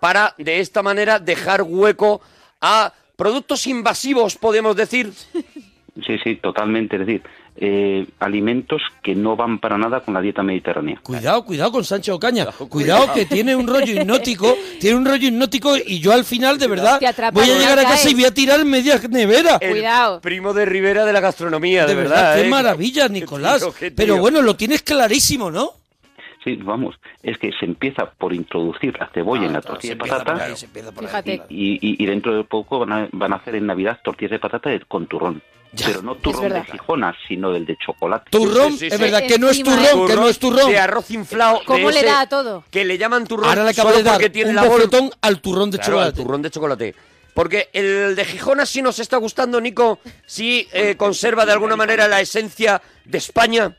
para 0.00 0.34
de 0.38 0.60
esta 0.60 0.82
manera 0.82 1.18
dejar 1.18 1.62
hueco 1.62 2.20
a 2.60 2.92
productos 3.16 3.66
invasivos, 3.66 4.36
podemos 4.36 4.76
decir. 4.76 5.12
Sí, 5.12 6.18
sí, 6.24 6.36
totalmente. 6.36 6.96
Es 6.96 7.06
decir, 7.06 7.22
eh, 7.56 8.06
alimentos 8.18 8.82
que 9.02 9.14
no 9.14 9.36
van 9.36 9.58
para 9.58 9.78
nada 9.78 10.00
con 10.00 10.14
la 10.14 10.20
dieta 10.20 10.42
mediterránea. 10.42 10.98
Cuidado, 11.02 11.44
cuidado 11.44 11.70
con 11.72 11.84
Sancho 11.84 12.16
Ocaña. 12.16 12.46
Cuidado 12.68 13.12
que 13.12 13.26
tiene 13.26 13.54
un 13.54 13.66
rollo 13.66 13.92
hipnótico, 14.00 14.56
tiene 14.80 14.96
un 14.96 15.04
rollo 15.06 15.28
hipnótico 15.28 15.76
y 15.76 16.00
yo 16.00 16.12
al 16.12 16.24
final 16.24 16.58
de 16.58 16.66
verdad 16.66 17.00
voy 17.32 17.44
a 17.50 17.58
llegar 17.58 17.78
a 17.78 17.84
casa 17.84 18.10
y 18.10 18.14
voy 18.14 18.24
a 18.24 18.34
tirar 18.34 18.64
media 18.64 19.00
nevera. 19.08 19.58
El 19.60 19.70
Cuidado. 19.70 20.20
primo 20.20 20.52
de 20.52 20.64
Rivera 20.66 21.04
de 21.04 21.12
la 21.12 21.20
gastronomía, 21.20 21.82
de, 21.86 21.94
De 21.94 22.02
verdad, 22.02 22.34
qué 22.36 22.46
¿eh? 22.46 22.48
maravilla, 22.48 23.06
Qué 23.08 23.12
Nicolás. 23.14 23.60
tío, 23.60 23.72
qué 23.72 23.90
tío. 23.90 23.96
Pero 23.96 24.16
bueno, 24.18 24.42
lo 24.42 24.56
tienes 24.56 24.82
clarísimo, 24.82 25.50
¿no? 25.50 25.70
Sí, 26.42 26.56
vamos, 26.56 26.96
es 27.22 27.38
que 27.38 27.52
se 27.58 27.64
empieza 27.64 28.04
por 28.04 28.34
introducir 28.34 28.94
la 28.98 29.08
cebolla 29.14 29.46
en 29.46 29.54
la 29.54 29.62
tortilla 29.62 29.94
de 29.94 29.98
patata 30.00 31.46
y, 31.48 31.72
y- 31.80 32.02
y 32.02 32.06
dentro 32.06 32.36
de 32.36 32.44
poco 32.44 32.80
van 32.80 32.92
a, 32.92 33.08
van 33.12 33.32
a 33.32 33.36
hacer 33.36 33.54
en 33.54 33.64
Navidad 33.66 33.98
tortillas 34.04 34.32
de 34.32 34.38
patata 34.40 34.68
de- 34.68 34.80
con 34.80 35.06
turrón. 35.06 35.40
Ya. 35.74 35.86
Pero 35.86 36.02
no 36.02 36.14
turrón 36.16 36.48
de. 36.52 36.62
Gijona, 36.64 37.14
sino 37.26 37.50
del 37.52 37.66
de 37.66 37.76
chocolate. 37.76 38.30
Turrón, 38.30 38.72
Sí, 38.72 38.78
sí, 38.78 38.86
es 38.86 38.98
verdad 38.98 39.22
que 39.26 39.38
no 39.38 39.48
es 39.50 39.62
turrón, 39.62 40.06
que 40.06 40.14
no 40.14 40.28
es 40.28 40.38
turrón. 40.38 40.70
de 40.70 40.78
arroz 40.78 41.10
inflado. 41.10 41.60
¿Cómo 41.66 41.90
le 41.90 42.02
da 42.02 42.20
a 42.20 42.28
todo? 42.28 42.64
Que 42.70 42.84
le 42.84 42.96
llaman 42.98 43.26
turrón 43.26 43.48
Ahora 43.48 43.64
le 43.64 43.70
acabo 43.70 43.88
solo 43.90 43.98
de 43.98 44.04
dar 44.04 44.14
porque 44.14 44.30
tiene 44.30 44.50
un 44.50 44.68
bofetón 44.68 45.10
al 45.20 45.40
turrón 45.40 45.70
de 45.70 45.78
Claro, 45.78 45.92
chocolate. 45.94 46.08
al 46.20 46.24
turrón 46.26 46.42
de 46.42 46.50
chocolate. 46.50 46.94
Porque 47.34 47.68
el 47.72 48.14
de 48.14 48.24
Gijona 48.24 48.64
sí 48.64 48.80
nos 48.80 49.00
está 49.00 49.16
gustando, 49.16 49.60
Nico. 49.60 49.98
Sí 50.24 50.68
eh, 50.72 50.94
conserva 50.96 51.44
de 51.44 51.50
alguna 51.52 51.74
manera 51.74 52.06
la 52.06 52.20
esencia 52.20 52.80
de 53.04 53.18
España. 53.18 53.76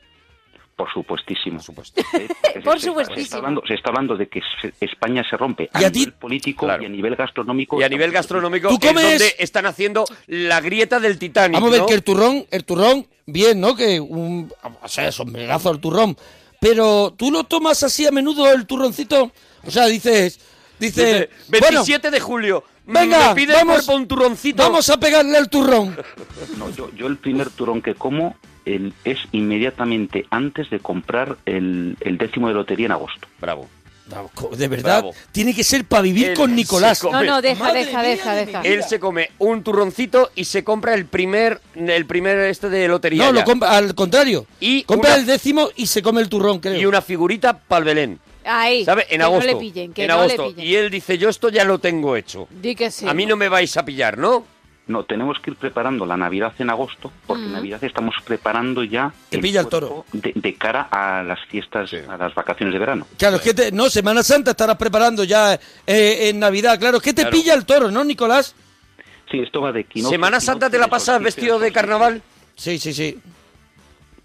Por 0.76 0.92
supuestísimo. 0.92 1.62
supuesto. 1.62 2.02
Eh, 2.14 2.28
se- 2.54 2.60
Por 2.62 2.80
se- 2.80 2.88
supuestísimo. 2.88 3.16
Se 3.16 3.22
está, 3.24 3.38
hablando, 3.38 3.62
se 3.66 3.74
está 3.76 3.90
hablando 3.92 4.18
de 4.18 4.28
que 4.28 4.42
se- 4.62 4.74
España 4.82 5.24
se 5.30 5.38
rompe 5.38 5.70
a, 5.72 5.82
¿Y 5.82 5.86
a 5.86 5.92
ti? 5.92 6.00
nivel 6.00 6.14
político 6.16 6.66
Claro. 6.66 6.84
y 6.84 6.86
a 6.86 6.90
nivel 6.90 7.16
gastronómico. 7.16 7.80
Y 7.80 7.84
a 7.84 7.90
nivel 7.90 8.12
gastronómico 8.12 8.68
¿Tú 8.68 8.76
es 8.76 8.80
comes? 8.94 9.04
donde 9.20 9.36
están 9.40 9.66
haciendo 9.68 10.04
la 10.28 10.60
grieta 10.60 11.00
del 11.00 11.18
Titanic, 11.18 11.54
Vamos 11.54 11.70
a 11.70 11.72
ver 11.72 11.82
¿no? 11.82 11.88
que 11.88 11.94
el 11.94 12.04
turrón, 12.04 12.46
el 12.52 12.66
turrón, 12.66 13.08
bien, 13.26 13.62
¿no? 13.62 13.76
Que 13.76 14.00
un, 14.02 14.52
o 14.82 14.88
sea, 14.90 15.12
sombrerazo 15.14 15.70
al 15.70 15.80
turrón. 15.80 16.18
Pero 16.60 17.14
tú 17.18 17.32
lo 17.32 17.44
tomas 17.46 17.82
así 17.84 18.06
a 18.06 18.12
menudo 18.12 18.52
el 18.52 18.66
turroncito. 18.66 19.32
O 19.66 19.72
sea, 19.72 19.86
dices, 19.86 20.40
dices, 20.80 21.06
Dice, 21.06 21.30
bueno, 21.48 21.68
27 21.70 22.12
de 22.12 22.20
julio. 22.20 22.64
venga, 22.86 23.30
me 23.30 23.36
pide 23.36 23.54
vamos, 23.54 23.88
el 23.88 23.96
un 23.96 24.08
turroncito. 24.08 24.62
vamos 24.64 24.90
a 24.90 25.00
pegarle 25.00 25.38
al 25.38 25.50
turrón. 25.50 25.96
No, 26.58 26.70
yo, 26.72 26.90
yo 26.96 27.08
el 27.08 27.18
primer 27.18 27.50
turón 27.50 27.82
que 27.82 27.96
como 27.96 28.36
el- 28.66 28.94
es 29.04 29.20
inmediatamente 29.32 30.26
antes 30.30 30.70
de 30.70 30.80
comprar 30.80 31.38
el, 31.46 31.98
el 32.02 32.18
décimo 32.18 32.48
de 32.48 32.54
lotería 32.54 32.88
en 32.88 32.92
agosto. 32.94 33.28
Bravo. 33.40 33.68
De 34.56 34.68
verdad, 34.68 35.00
Bravo. 35.02 35.16
tiene 35.32 35.56
que 35.56 35.64
ser 35.64 35.84
para 35.86 36.04
vivir 36.04 36.28
Él 36.30 36.34
con 36.36 36.56
Nicolás. 36.56 37.04
No, 37.04 37.24
no, 37.24 37.42
deja, 37.42 37.74
deja, 37.74 38.02
mía 38.02 38.10
deja, 38.12 38.36
deja. 38.36 38.62
Él 38.62 38.84
se 38.84 39.00
come 39.00 39.32
un 39.40 39.64
turroncito 39.64 40.30
y 40.36 40.46
se 40.46 40.64
compra 40.64 40.94
el 40.94 41.06
primer, 41.08 41.60
el 41.76 42.06
primer 42.06 42.38
este 42.38 42.70
de 42.70 42.88
lotería. 42.88 43.26
No, 43.26 43.32
lo 43.32 43.44
compra, 43.44 43.76
al 43.76 43.96
contrario. 43.96 44.46
Y 44.60 44.84
compra 44.84 45.12
una- 45.14 45.20
el 45.22 45.26
décimo 45.26 45.70
y 45.76 45.88
se 45.88 46.04
come 46.04 46.22
el 46.22 46.30
turrón, 46.30 46.60
creo. 46.60 46.80
y 46.80 46.86
una 46.86 47.02
figurita 47.02 47.58
para 47.58 47.80
el 47.80 47.86
Belén. 47.86 48.20
Ahí. 48.44 48.86
¿Sabes? 48.86 49.08
En 49.10 49.18
que 49.18 49.24
agosto. 49.24 49.48
no 49.48 49.54
le 49.54 49.60
pillen, 49.60 49.92
que 49.92 50.04
en 50.04 50.08
no 50.10 50.14
agosto. 50.14 50.50
le 50.50 50.54
pillen. 50.54 50.68
Y 50.70 50.76
él 50.76 50.92
dice, 50.92 51.18
yo 51.18 51.30
esto 51.30 51.50
ya 51.50 51.64
lo 51.64 51.80
tengo 51.80 52.16
hecho. 52.16 52.48
Di 52.52 52.76
que 52.76 52.92
sí. 52.92 53.08
A 53.08 53.14
mí 53.16 53.26
no 53.26 53.36
me 53.36 53.50
vais 53.50 53.76
a 53.76 53.84
pillar, 53.84 54.20
¿no? 54.20 54.46
No, 54.88 55.04
tenemos 55.04 55.40
que 55.40 55.50
ir 55.50 55.58
preparando 55.58 56.06
la 56.06 56.16
Navidad 56.16 56.54
en 56.60 56.70
agosto, 56.70 57.12
porque 57.26 57.44
en 57.44 57.54
Navidad 57.54 57.84
estamos 57.84 58.14
preparando 58.24 58.84
ya 58.84 59.12
Que 59.32 59.40
pilla 59.40 59.62
el 59.62 59.68
cuerpo 59.68 60.06
De, 60.14 60.32
de 60.36 60.54
cara 60.54 60.88
a 60.92 61.24
las 61.24 61.40
fiestas, 61.48 61.92
a 62.08 62.16
las 62.18 62.36
vacaciones 62.36 62.72
de 62.72 62.80
verano. 62.80 63.08
Claro, 63.18 63.38
es 63.38 63.42
que 63.42 63.54
te- 63.56 63.72
no, 63.72 63.90
Semana 63.90 64.22
Santa 64.22 64.52
estarás 64.52 64.78
preparando 64.78 65.24
ya 65.24 65.56
eh, 65.88 66.30
en 66.30 66.38
Navidad. 66.40 66.78
Claro, 66.80 66.98
es 66.98 67.04
que 67.04 67.14
te 67.14 67.24
Claro. 67.24 67.36
pilla 67.36 67.56
el 67.56 67.66
toro, 67.66 67.90
¿no, 67.90 68.04
Nicolás? 68.04 68.54
Sí, 69.32 69.40
esto 69.40 69.60
va 69.60 69.72
de 69.72 69.86
quinoa. 69.86 70.12
¿Semana 70.12 70.40
Santa 70.40 70.70
te 70.70 70.78
la 70.78 70.88
pasas 70.88 71.20
vestido 71.20 71.58
de 71.58 71.72
carnaval? 71.72 72.22
Sí, 72.56 72.78
sí, 72.78 72.94
sí. 72.94 73.18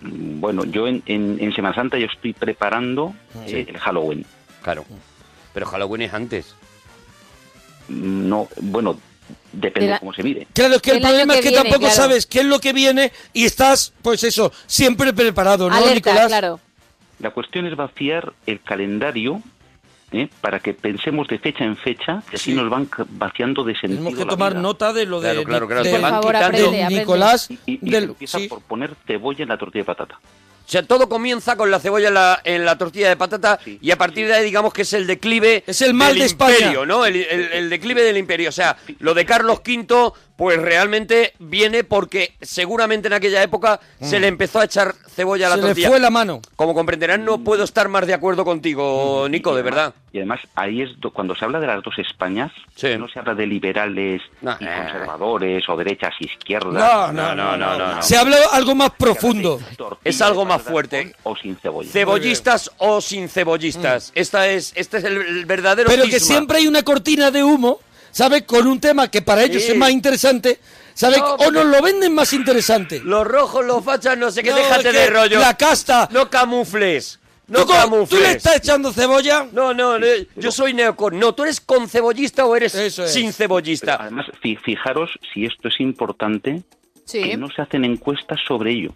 Bueno, 0.03 0.64
yo 0.66 0.87
en, 0.87 1.03
en- 1.07 1.38
en 1.40 1.55
Semana 1.55 1.75
Santa 1.75 1.96
yo 1.99 2.05
estoy 2.07 2.35
preparando 2.35 3.14
eh, 3.46 3.64
el 3.66 3.79
Halloween. 3.79 4.27
Claro. 4.62 4.85
Pero 5.55 5.64
Halloween 5.66 6.03
es 6.03 6.12
antes. 6.12 6.55
No, 7.88 8.46
bueno, 8.61 8.99
depende 9.53 9.87
De 9.87 9.93
la- 9.93 9.99
cómo 10.01 10.12
se 10.12 10.23
mire. 10.23 10.47
Claro, 10.53 10.75
es 10.77 10.83
que 10.83 10.90
el, 10.93 11.01
problema 11.01 11.33
que 11.35 11.38
es 11.40 11.45
que 11.45 11.51
viene, 11.51 11.62
tampoco 11.64 11.81
claro. 11.87 11.95
sabes 11.95 12.27
qué 12.27 12.40
es 12.40 12.47
lo 12.47 12.59
que 12.61 12.73
viene 12.73 13.12
y 13.33 13.45
estás, 13.45 13.93
pues 14.03 14.25
eso, 14.25 14.53
siempre 14.66 15.12
preparado, 15.12 15.69
¿no, 15.69 15.75
Alerta, 15.77 15.95
Nicolás? 15.95 16.27
claro. 16.29 16.61
La 17.19 17.31
cuestión 17.33 17.66
es 17.66 17.77
vaciar 17.77 18.33
el 18.47 18.61
calendario 18.62 19.43
¿eh? 20.12 20.29
para 20.40 20.59
que 20.61 20.73
pensemos 20.75 21.29
de 21.29 21.38
fecha 21.38 21.64
en 21.64 21.77
fecha 21.77 22.23
y 22.33 22.37
así 22.37 22.51
Sí. 22.51 22.55
nos 22.57 22.71
van 22.71 22.88
vaciando 23.11 23.62
de 23.62 23.75
sentido. 23.75 23.99
Tenemos 23.99 24.19
que 24.19 24.25
la 24.25 24.31
tomar 24.31 24.53
vida. 24.53 24.62
nota 24.62 24.93
de 24.93 25.05
lo 25.07 25.21
de, 25.21 25.31
Claro, 25.31 25.45
claro, 25.45 25.66
claro, 25.69 25.83
de- 25.85 25.90
Por 25.90 26.01
favor, 26.01 26.37
aprende, 26.37 26.62
de 26.71 26.83
aprende. 26.85 27.01
Nicolás. 27.01 27.51
Y, 27.51 27.59
y 27.66 27.90
del, 27.90 28.05
empieza 28.05 28.38
sí. 28.38 28.49
por 28.49 28.62
poner 28.62 28.95
cebolla 29.07 29.43
en 29.43 29.49
la 29.51 29.59
tortilla 29.59 29.83
de 29.83 29.87
patata. 29.87 30.19
O 30.70 30.72
sea, 30.72 30.85
todo 30.85 31.09
comienza 31.09 31.56
con 31.56 31.68
la 31.68 31.80
cebolla 31.80 32.06
en 32.09 32.14
la, 32.14 32.40
en 32.44 32.64
la 32.64 32.78
tortilla 32.78 33.09
de 33.09 33.16
patata 33.16 33.59
Sí. 33.64 33.80
y 33.83 33.90
a 33.90 33.98
partir 33.98 34.28
de 34.28 34.35
ahí 34.35 34.44
digamos 34.44 34.72
que 34.72 34.83
es 34.83 34.92
el 34.92 35.04
declive 35.04 35.64
Es 35.66 35.83
el 35.83 35.94
mal 35.94 36.11
del 36.11 36.20
de 36.20 36.24
España. 36.26 36.54
imperio, 36.59 36.87
¿no? 36.87 37.04
El, 37.04 37.16
el- 37.16 37.52
el 37.52 37.70
declive 37.70 38.04
del 38.04 38.16
imperio. 38.16 38.50
O 38.50 38.52
sea, 38.52 38.76
lo 39.00 39.12
de 39.12 39.26
Carlos 39.26 39.62
V 39.66 40.12
pues 40.40 40.59
realmente 40.59 41.35
viene 41.38 41.85
porque 41.85 42.33
seguramente 42.40 43.09
en 43.09 43.12
aquella 43.12 43.42
época 43.42 43.79
se 44.00 44.18
le 44.18 44.26
empezó 44.26 44.59
a 44.59 44.64
echar 44.64 44.94
cebolla 45.14 45.48
a 45.48 45.50
la 45.50 45.57
Mm. 45.57 45.59
Se 45.59 45.62
le 45.64 45.68
tortilla. 45.68 45.88
fue 45.90 46.00
la 46.00 46.09
mano. 46.09 46.40
Como 46.57 46.72
comprenderán, 46.72 47.26
no 47.26 47.44
puedo 47.44 47.62
estar 47.62 47.90
más 47.90 48.07
de 48.07 48.14
acuerdo 48.14 48.42
contigo, 48.42 49.26
Nico, 49.29 49.55
de 49.55 49.61
verdad. 49.61 49.92
Y 50.12 50.16
además, 50.16 50.40
ahí 50.55 50.81
es 50.81 50.98
do- 50.98 51.12
cuando 51.12 51.37
se 51.37 51.44
habla 51.44 51.61
de 51.61 51.66
las 51.66 51.83
dos 51.83 51.98
Españas, 51.98 52.50
no 52.98 53.07
se 53.09 53.18
habla 53.18 53.35
de 53.35 53.46
liberales 53.46 54.22
No, 54.40 54.57
y 54.59 54.64
eh. 54.64 54.68
conservadores 54.79 55.68
o 55.68 55.76
derechas 55.76 56.14
y 56.20 56.24
izquierdas. 56.24 56.72
No, 56.72 57.12
no, 57.12 57.35
no, 57.35 57.59
no, 57.59 57.76
no. 57.76 58.03
Se 58.03 58.16
habla 58.16 58.38
algo 58.53 58.74
más 58.74 58.92
profundo. 58.92 59.61
Es 60.03 60.22
algo 60.22 60.46
más 60.46 60.62
fuerte. 60.62 61.14
O 61.22 61.37
sin 61.37 61.55
cebolla. 61.57 61.90
Cebollistas 61.90 62.70
o 62.79 63.03
sin 63.03 63.29
cebollistas. 63.29 64.11
Esta 64.14 64.48
es, 64.48 64.72
este 64.74 64.96
es 64.96 65.05
el, 65.05 65.18
el 65.18 65.44
verdadero 65.44 65.90
Mm. 65.90 65.92
Pero 65.92 66.05
que 66.05 66.12
cisma. 66.18 66.26
siempre 66.26 66.57
hay 66.59 66.66
una 66.66 66.83
cortina 66.83 67.31
de 67.31 67.44
humo, 67.44 67.79
¿sabes? 68.11 68.42
Con 68.44 68.66
un 68.66 68.81
tema 68.81 69.09
que 69.09 69.23
para 69.23 69.42
ellos 69.44 69.62
Sí. 69.62 69.73
es 69.73 69.77
más 69.77 69.90
interesante, 69.90 70.59
¿sabes? 70.94 71.18
No, 71.18 71.35
o 71.35 71.51
nos 71.51 71.66
lo 71.66 71.81
venden 71.83 72.14
más 72.14 72.33
interesante. 72.33 73.01
Los 73.05 73.27
rojos, 73.27 73.64
los 73.64 73.85
fachas, 73.85 74.16
no 74.18 74.31
sé 74.31 74.42
qué, 74.42 74.51
No, 74.51 74.57
déjate 74.57 74.88
es 74.88 74.94
de 74.94 75.07
rollo. 75.09 75.38
La 75.40 75.57
casta. 75.57 76.09
No 76.12 76.29
camufles. 76.31 77.18
No 77.46 77.62
¿Tú, 77.66 77.73
camufles. 77.73 78.09
¿Tú 78.11 78.16
le 78.16 78.31
estás 78.33 78.57
echando 78.59 78.92
cebolla? 78.92 79.44
No, 79.53 79.75
no, 79.75 79.99
no, 79.99 80.07
yo 80.37 80.53
soy 80.53 80.73
neocon. 80.73 81.18
No, 81.18 81.35
tú 81.35 81.42
eres 81.42 81.61
con 81.61 81.88
cebollista 81.88 82.46
o 82.46 82.55
eres 82.55 82.75
es. 82.77 82.94
sin 83.12 83.33
cebollista. 83.33 83.96
Además, 84.01 84.27
fi- 84.40 84.55
fijaros 84.57 85.11
si 85.35 85.46
esto 85.46 85.66
es 85.66 85.81
importante, 85.81 86.62
Sí. 87.07 87.23
que 87.25 87.37
no 87.37 87.51
se 87.51 87.61
hacen 87.62 87.85
encuestas 87.85 88.38
sobre 88.46 88.70
ello. 88.70 88.92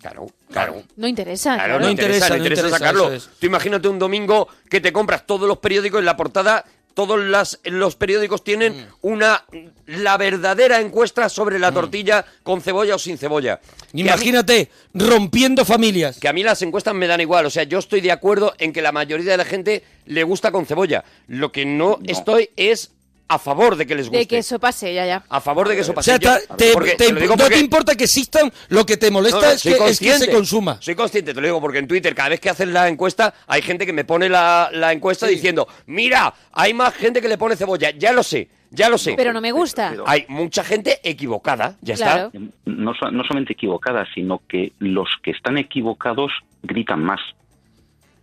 Claro, 0.00 0.26
claro. 0.52 0.84
No 0.94 1.08
interesa. 1.08 1.54
Claro, 1.54 1.68
claro. 1.70 1.84
no 1.84 1.90
interesa, 1.90 2.28
no 2.28 2.36
interesa 2.36 2.68
sacarlo. 2.70 3.06
eso 3.06 3.14
es. 3.14 3.30
Tú 3.40 3.46
imagínate 3.46 3.88
un 3.88 3.98
domingo 3.98 4.46
que 4.70 4.80
te 4.80 4.92
compras 4.92 5.26
todos 5.26 5.48
los 5.48 5.58
periódicos 5.58 5.98
en 5.98 6.04
la 6.06 6.16
portada, 6.16 6.64
todos 6.96 7.20
las, 7.20 7.60
los 7.64 7.94
periódicos 7.94 8.42
tienen 8.42 8.72
Mm. 8.72 8.86
una 9.02 9.44
la 9.86 10.16
verdadera 10.16 10.80
encuesta 10.80 11.28
sobre 11.28 11.58
la 11.58 11.70
tortilla 11.70 12.24
con 12.42 12.62
cebolla 12.62 12.94
o 12.94 12.98
sin 12.98 13.18
cebolla. 13.18 13.60
Mí- 13.92 14.00
Imagínate, 14.00 14.70
rompiendo 14.94 15.64
familias. 15.64 16.18
que 16.18 16.26
a 16.26 16.32
mí 16.32 16.42
las 16.42 16.62
encuestas 16.62 16.94
me 16.94 17.06
dan 17.06 17.20
igual, 17.20 17.44
o 17.46 17.50
sea, 17.50 17.64
yo 17.64 17.78
estoy 17.78 18.00
de 18.00 18.10
acuerdo 18.12 18.54
en 18.58 18.72
que 18.72 18.80
la 18.82 18.92
mayoría 18.92 19.30
de 19.32 19.36
la 19.36 19.44
gente 19.44 19.84
le 20.06 20.22
gusta 20.24 20.50
con 20.50 20.64
cebolla. 20.66 21.04
Lo 21.28 21.52
que 21.52 21.66
no, 21.66 21.98
estoy 22.06 22.48
es 22.56 22.92
a 23.28 23.38
favor 23.38 23.74
de 23.76 23.86
que 23.86 23.94
les 23.94 24.06
guste. 24.06 24.18
De 24.18 24.26
que 24.28 24.38
eso 24.38 24.58
pase, 24.58 24.94
ya, 24.94 25.04
ya. 25.04 25.24
A 25.28 25.40
favor 25.40 25.68
de 25.68 25.74
que 25.74 25.80
eso 25.80 25.92
O 25.92 25.94
pase. 25.94 26.12
sea, 26.12 26.18
Yo- 26.18 26.46
ta- 26.46 26.56
te- 26.56 26.72
porque- 26.72 26.94
te- 26.94 27.12
no 27.12 27.34
porque- 27.36 27.54
te 27.56 27.58
importa 27.58 27.94
que 27.96 28.04
existan, 28.04 28.52
lo 28.68 28.86
que 28.86 28.96
te 28.96 29.10
molesta 29.10 29.40
no, 29.40 29.46
no, 29.46 29.50
es, 29.52 29.62
que, 29.62 29.70
es 29.72 29.98
que 29.98 30.18
se 30.18 30.30
consuma. 30.30 30.78
Soy 30.80 30.94
consciente, 30.94 31.34
te 31.34 31.40
lo 31.40 31.46
digo, 31.46 31.60
porque 31.60 31.78
en 31.78 31.88
Twitter, 31.88 32.14
cada 32.14 32.28
vez 32.30 32.40
que 32.40 32.50
hacen 32.50 32.72
la 32.72 32.88
encuesta, 32.88 33.34
hay 33.48 33.62
gente 33.62 33.84
que 33.84 33.92
me 33.92 34.04
pone 34.04 34.28
la, 34.28 34.70
la 34.72 34.92
encuesta 34.92 35.26
diciendo, 35.26 35.66
mira, 35.86 36.32
hay 36.52 36.72
más 36.72 36.94
gente 36.94 37.20
que 37.20 37.28
le 37.28 37.36
pone 37.38 37.56
cebolla. 37.56 37.90
Ya 37.90 38.12
lo 38.12 38.22
sé, 38.22 38.48
ya 38.70 38.88
lo 38.88 38.96
sé. 38.98 39.14
Pero 39.16 39.32
no 39.32 39.40
me 39.40 39.50
gusta. 39.50 39.92
Hay 40.06 40.24
mucha 40.28 40.62
gente 40.62 41.00
equivocada, 41.02 41.76
ya 41.82 41.94
Claro. 41.96 42.26
está. 42.32 42.38
No, 42.66 42.92
no 43.10 43.24
solamente 43.24 43.54
equivocadas, 43.54 44.06
sino 44.14 44.40
que 44.48 44.72
los 44.78 45.08
que 45.24 45.32
están 45.32 45.58
equivocados 45.58 46.30
gritan 46.62 47.02
más. 47.02 47.20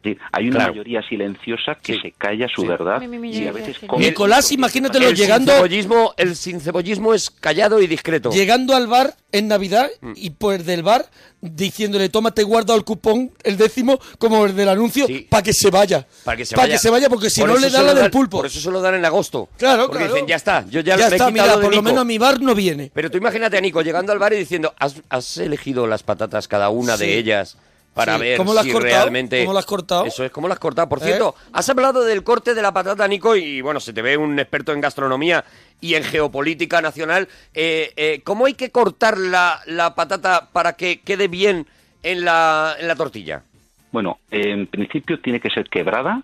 Sí, 0.04 0.18
hay 0.34 0.48
una 0.50 0.58
Claro. 0.58 0.74
mayoría 0.74 1.02
silenciosa 1.08 1.76
que 1.82 1.94
Sí. 1.94 2.00
se 2.02 2.12
calla 2.12 2.48
su 2.54 2.64
Sí. 2.64 2.68
verdad 2.68 3.00
Mi, 3.00 3.08
mi, 3.08 3.20
mi, 3.20 3.30
y 3.32 3.48
a 3.48 3.52
veces 3.54 3.78
Nicolás, 3.98 4.52
imagínatelo 4.52 5.08
El 5.08 5.16
llegando, 5.16 5.52
Sincebollismo, 5.54 6.14
el 6.18 6.36
sincebollismo 6.36 7.14
es 7.14 7.30
callado 7.30 7.82
y 7.82 7.88
discreto. 7.88 8.30
llegando 8.32 8.76
al 8.76 8.88
bar 8.88 9.16
en 9.32 9.48
Navidad 9.48 9.90
Mm. 10.02 10.12
y 10.16 10.30
pues 10.32 10.66
del 10.66 10.84
bar 10.84 11.06
diciéndole, 11.42 12.10
toma, 12.10 12.32
te 12.32 12.42
he 12.42 12.44
guardado 12.46 12.78
el 12.78 12.86
cupón, 12.86 13.32
el 13.44 13.58
décimo, 13.58 14.00
como 14.18 14.46
el 14.46 14.56
del 14.56 14.70
anuncio, 14.70 15.08
Sí. 15.08 15.28
para 15.30 15.44
que 15.44 15.54
se 15.54 15.70
vaya. 15.70 16.06
Para 16.24 16.38
que 16.38 16.46
se 16.46 16.56
Pa' 16.56 16.62
vaya. 16.64 16.74
que 16.74 16.80
se 16.80 16.90
vaya, 16.90 17.10
porque 17.10 17.30
si 17.30 17.42
Por 17.42 17.50
no 17.50 17.56
le 17.58 17.70
da 17.70 17.70
se 17.70 17.78
la 17.78 17.84
lo 17.84 17.88
del 17.96 18.04
dan- 18.04 18.12
pulpo. 18.12 18.38
Por 18.38 18.46
eso 18.46 18.60
se 18.60 18.72
lo 18.72 18.82
dan 18.82 18.96
en 18.96 19.06
agosto. 19.06 19.50
Claro, 19.58 19.84
Porque 19.88 20.00
claro. 20.00 20.14
dicen, 20.14 20.28
ya 20.28 20.36
está, 20.38 20.66
yo 20.70 20.80
ya, 20.82 20.96
Ya 20.96 20.96
me 20.96 21.02
he 21.02 21.06
está, 21.06 21.16
quitado 21.16 21.32
mira, 21.32 21.46
de 21.48 21.54
por 21.54 21.64
lo 21.64 21.70
Nico. 21.72 21.82
menos 21.84 22.02
a 22.02 22.06
mi 22.06 22.18
bar 22.18 22.42
no 22.42 22.56
viene. 22.56 22.92
Pero 22.94 23.12
tú 23.12 23.18
imagínate 23.18 23.58
a 23.58 23.62
Nico 23.62 23.82
llegando 23.82 24.12
al 24.14 24.20
bar 24.20 24.32
y 24.34 24.38
diciendo, 24.38 24.74
¿has, 24.80 24.96
has 25.10 25.38
elegido 25.38 25.86
las 25.88 26.04
patatas 26.04 26.48
cada 26.48 26.70
una 26.70 26.96
Sí. 26.98 27.06
de 27.06 27.18
ellas 27.18 27.58
para 27.94 28.16
Sí. 28.16 28.22
ver 28.22 28.38
¿Cómo 28.38 28.52
si 28.54 28.72
cortado? 28.72 28.80
realmente... 28.82 29.42
¿Cómo 29.42 29.54
las 29.54 29.62
has 29.62 29.66
cortado? 29.70 30.06
Eso 30.06 30.24
es, 30.24 30.32
¿cómo 30.32 30.48
las 30.48 30.56
has 30.56 30.60
cortado? 30.60 30.90
Por 30.90 31.00
¿Eh? 31.00 31.06
cierto, 31.06 31.36
has 31.52 31.70
hablado 31.70 32.04
del 32.04 32.24
corte 32.24 32.54
de 32.56 32.62
la 32.62 32.72
patata, 32.74 33.08
Nico, 33.08 33.36
y 33.36 33.62
bueno, 33.62 33.80
se 33.80 33.94
te 33.94 34.02
ve 34.02 34.18
un 34.18 34.40
experto 34.40 34.72
en 34.74 34.82
gastronomía 34.82 35.44
y 35.80 35.96
en 35.96 36.04
geopolítica 36.04 36.82
nacional. 36.82 37.28
Eh, 37.54 37.92
eh, 37.96 38.22
¿Cómo 38.24 38.46
hay 38.48 38.54
que 38.56 38.72
cortar 38.72 39.18
la, 39.18 39.60
la 39.68 39.94
patata 39.96 40.50
para 40.52 40.74
que 40.74 41.02
quede 41.02 41.28
bien 41.28 41.68
en 42.02 42.26
la, 42.26 42.76
en 42.80 42.88
la 42.88 42.96
tortilla? 42.96 43.44
Bueno, 43.92 44.18
en 44.32 44.66
principio 44.68 45.20
tiene 45.20 45.40
que 45.40 45.50
ser 45.52 45.70
quebrada. 45.70 46.24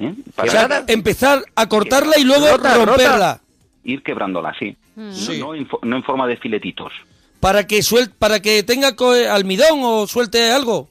¿eh? 0.00 0.14
O 0.28 0.32
Para 0.32 0.50
sea, 0.50 0.84
empezar 0.88 1.44
a 1.54 1.68
cortarla 1.68 2.18
y 2.18 2.24
luego 2.24 2.46
Rota, 2.48 2.74
romperla. 2.74 3.12
rota. 3.34 3.40
ir 3.84 4.02
quebrándola, 4.02 4.52
sí. 4.58 4.76
Sí. 5.12 5.38
No, 5.38 5.54
en, 5.54 5.68
no 5.82 5.96
en 5.96 6.02
forma 6.02 6.26
de 6.26 6.36
filetitos. 6.36 6.92
Para 7.40 7.66
que 7.66 7.82
suel 7.82 8.10
para 8.10 8.40
que 8.40 8.62
tenga 8.62 8.94
almidón 9.32 9.80
o 9.82 10.06
suelte 10.06 10.50
algo. 10.50 10.88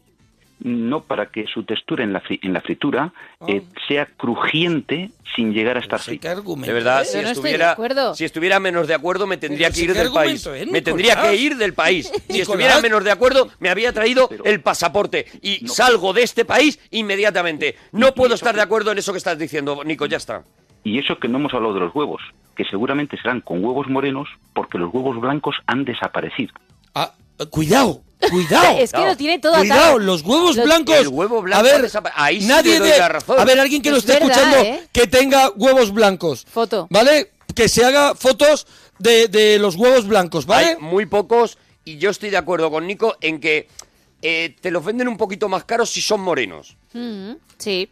No 0.61 1.03
para 1.03 1.27
que 1.27 1.45
su 1.47 1.63
textura 1.63 2.03
en 2.03 2.11
la, 2.11 2.21
fri- 2.21 2.39
en 2.43 2.51
la 2.51 2.59
fritura 2.59 3.13
eh, 3.47 3.61
sea 3.87 4.05
crujiente 4.07 5.09
sin 5.33 5.53
llegar 5.53 5.77
a 5.77 5.79
estar 5.79 5.99
frita. 6.01 6.31
argumento 6.31 6.67
De 6.67 6.73
verdad, 6.73 7.03
es. 7.03 7.11
si 7.11 7.17
no 7.17 7.21
estoy 7.21 7.27
de 7.27 7.39
estuviera, 7.51 7.71
acuerdo. 7.71 8.13
si 8.15 8.25
estuviera 8.25 8.59
menos 8.59 8.85
de 8.87 8.93
acuerdo, 8.93 9.25
me 9.25 9.37
tendría 9.37 9.67
Pero 9.67 9.73
que 9.75 9.79
si 9.79 9.85
ir 9.85 9.93
del 9.93 10.11
país. 10.11 10.45
es, 10.45 10.67
Me 10.67 10.81
tendría 10.81 11.21
que 11.21 11.35
ir 11.37 11.55
del 11.55 11.73
país. 11.73 12.07
Si 12.07 12.11
Nicolás. 12.13 12.39
estuviera 12.41 12.81
menos 12.81 13.03
de 13.05 13.11
acuerdo, 13.11 13.49
me 13.59 13.69
había 13.69 13.93
traído 13.93 14.27
Pero- 14.27 14.43
el 14.43 14.59
pasaporte 14.59 15.27
y 15.41 15.59
No. 15.61 15.69
salgo 15.73 16.11
de 16.11 16.23
este 16.23 16.43
país 16.43 16.77
inmediatamente. 16.91 17.77
No 17.93 18.13
puedo 18.13 18.35
estar 18.35 18.53
de 18.53 18.61
acuerdo 18.61 18.91
en 18.91 18.97
eso 18.97 19.13
que 19.13 19.17
estás 19.19 19.37
diciendo, 19.39 19.81
Nico, 19.85 20.07
ya 20.07 20.17
está. 20.17 20.43
Y 20.83 20.99
eso 20.99 21.17
que 21.19 21.27
no 21.27 21.37
hemos 21.37 21.53
hablado 21.53 21.73
de 21.73 21.79
los 21.81 21.93
huevos, 21.95 22.21
que 22.55 22.65
seguramente 22.65 23.17
serán 23.17 23.41
con 23.41 23.63
huevos 23.63 23.87
morenos 23.87 24.27
porque 24.53 24.77
los 24.77 24.93
huevos 24.93 25.19
blancos 25.19 25.55
han 25.67 25.85
desaparecido. 25.85 26.53
Ah, 26.95 27.13
cuidado, 27.49 28.01
cuidado. 28.29 28.77
Es 28.77 28.91
que 28.91 29.05
lo 29.05 29.15
tiene 29.17 29.39
todo 29.39 29.55
Cuidado, 29.57 29.81
atado. 29.81 29.99
los 29.99 30.21
huevos 30.23 30.55
Los- 30.55 30.65
blancos. 30.65 30.95
El 30.95 31.07
huevo 31.09 31.41
blanco 31.41 31.59
A 31.59 31.63
ver, 31.63 31.89
ahí 32.15 32.41
sí 32.41 32.47
nadie 32.47 32.73
le 32.73 32.79
doy 32.79 32.89
de- 32.89 32.97
la 32.97 33.09
razón. 33.09 33.39
A 33.39 33.45
ver, 33.45 33.59
alguien 33.59 33.81
que 33.81 33.89
Es 33.89 33.95
nos 33.95 34.03
esté 34.05 34.13
verdad, 34.13 34.29
escuchando 34.31 34.57
¿eh? 34.65 34.87
que 34.91 35.07
tenga 35.07 35.49
huevos 35.55 35.91
blancos. 35.93 36.45
Foto. 36.49 36.87
¿Vale? 36.89 37.31
Que 37.55 37.67
se 37.69 37.83
haga 37.85 38.15
fotos 38.15 38.67
de, 38.99 39.27
de 39.27 39.59
los 39.59 39.75
huevos 39.75 40.07
blancos, 40.07 40.45
¿vale? 40.45 40.69
Hay 40.71 40.77
muy 40.79 41.05
pocos 41.05 41.57
y 41.85 41.97
yo 41.97 42.09
estoy 42.09 42.29
de 42.29 42.37
acuerdo 42.37 42.69
con 42.71 42.85
Nico 42.87 43.17
en 43.21 43.39
que 43.39 43.67
eh, 44.21 44.55
te 44.61 44.69
los 44.71 44.83
venden 44.83 45.07
un 45.07 45.17
poquito 45.17 45.47
más 45.49 45.63
caros 45.63 45.89
si 45.89 46.01
son 46.01 46.21
morenos. 46.21 46.75
Mm, 46.93 47.31
sí. 47.57 47.89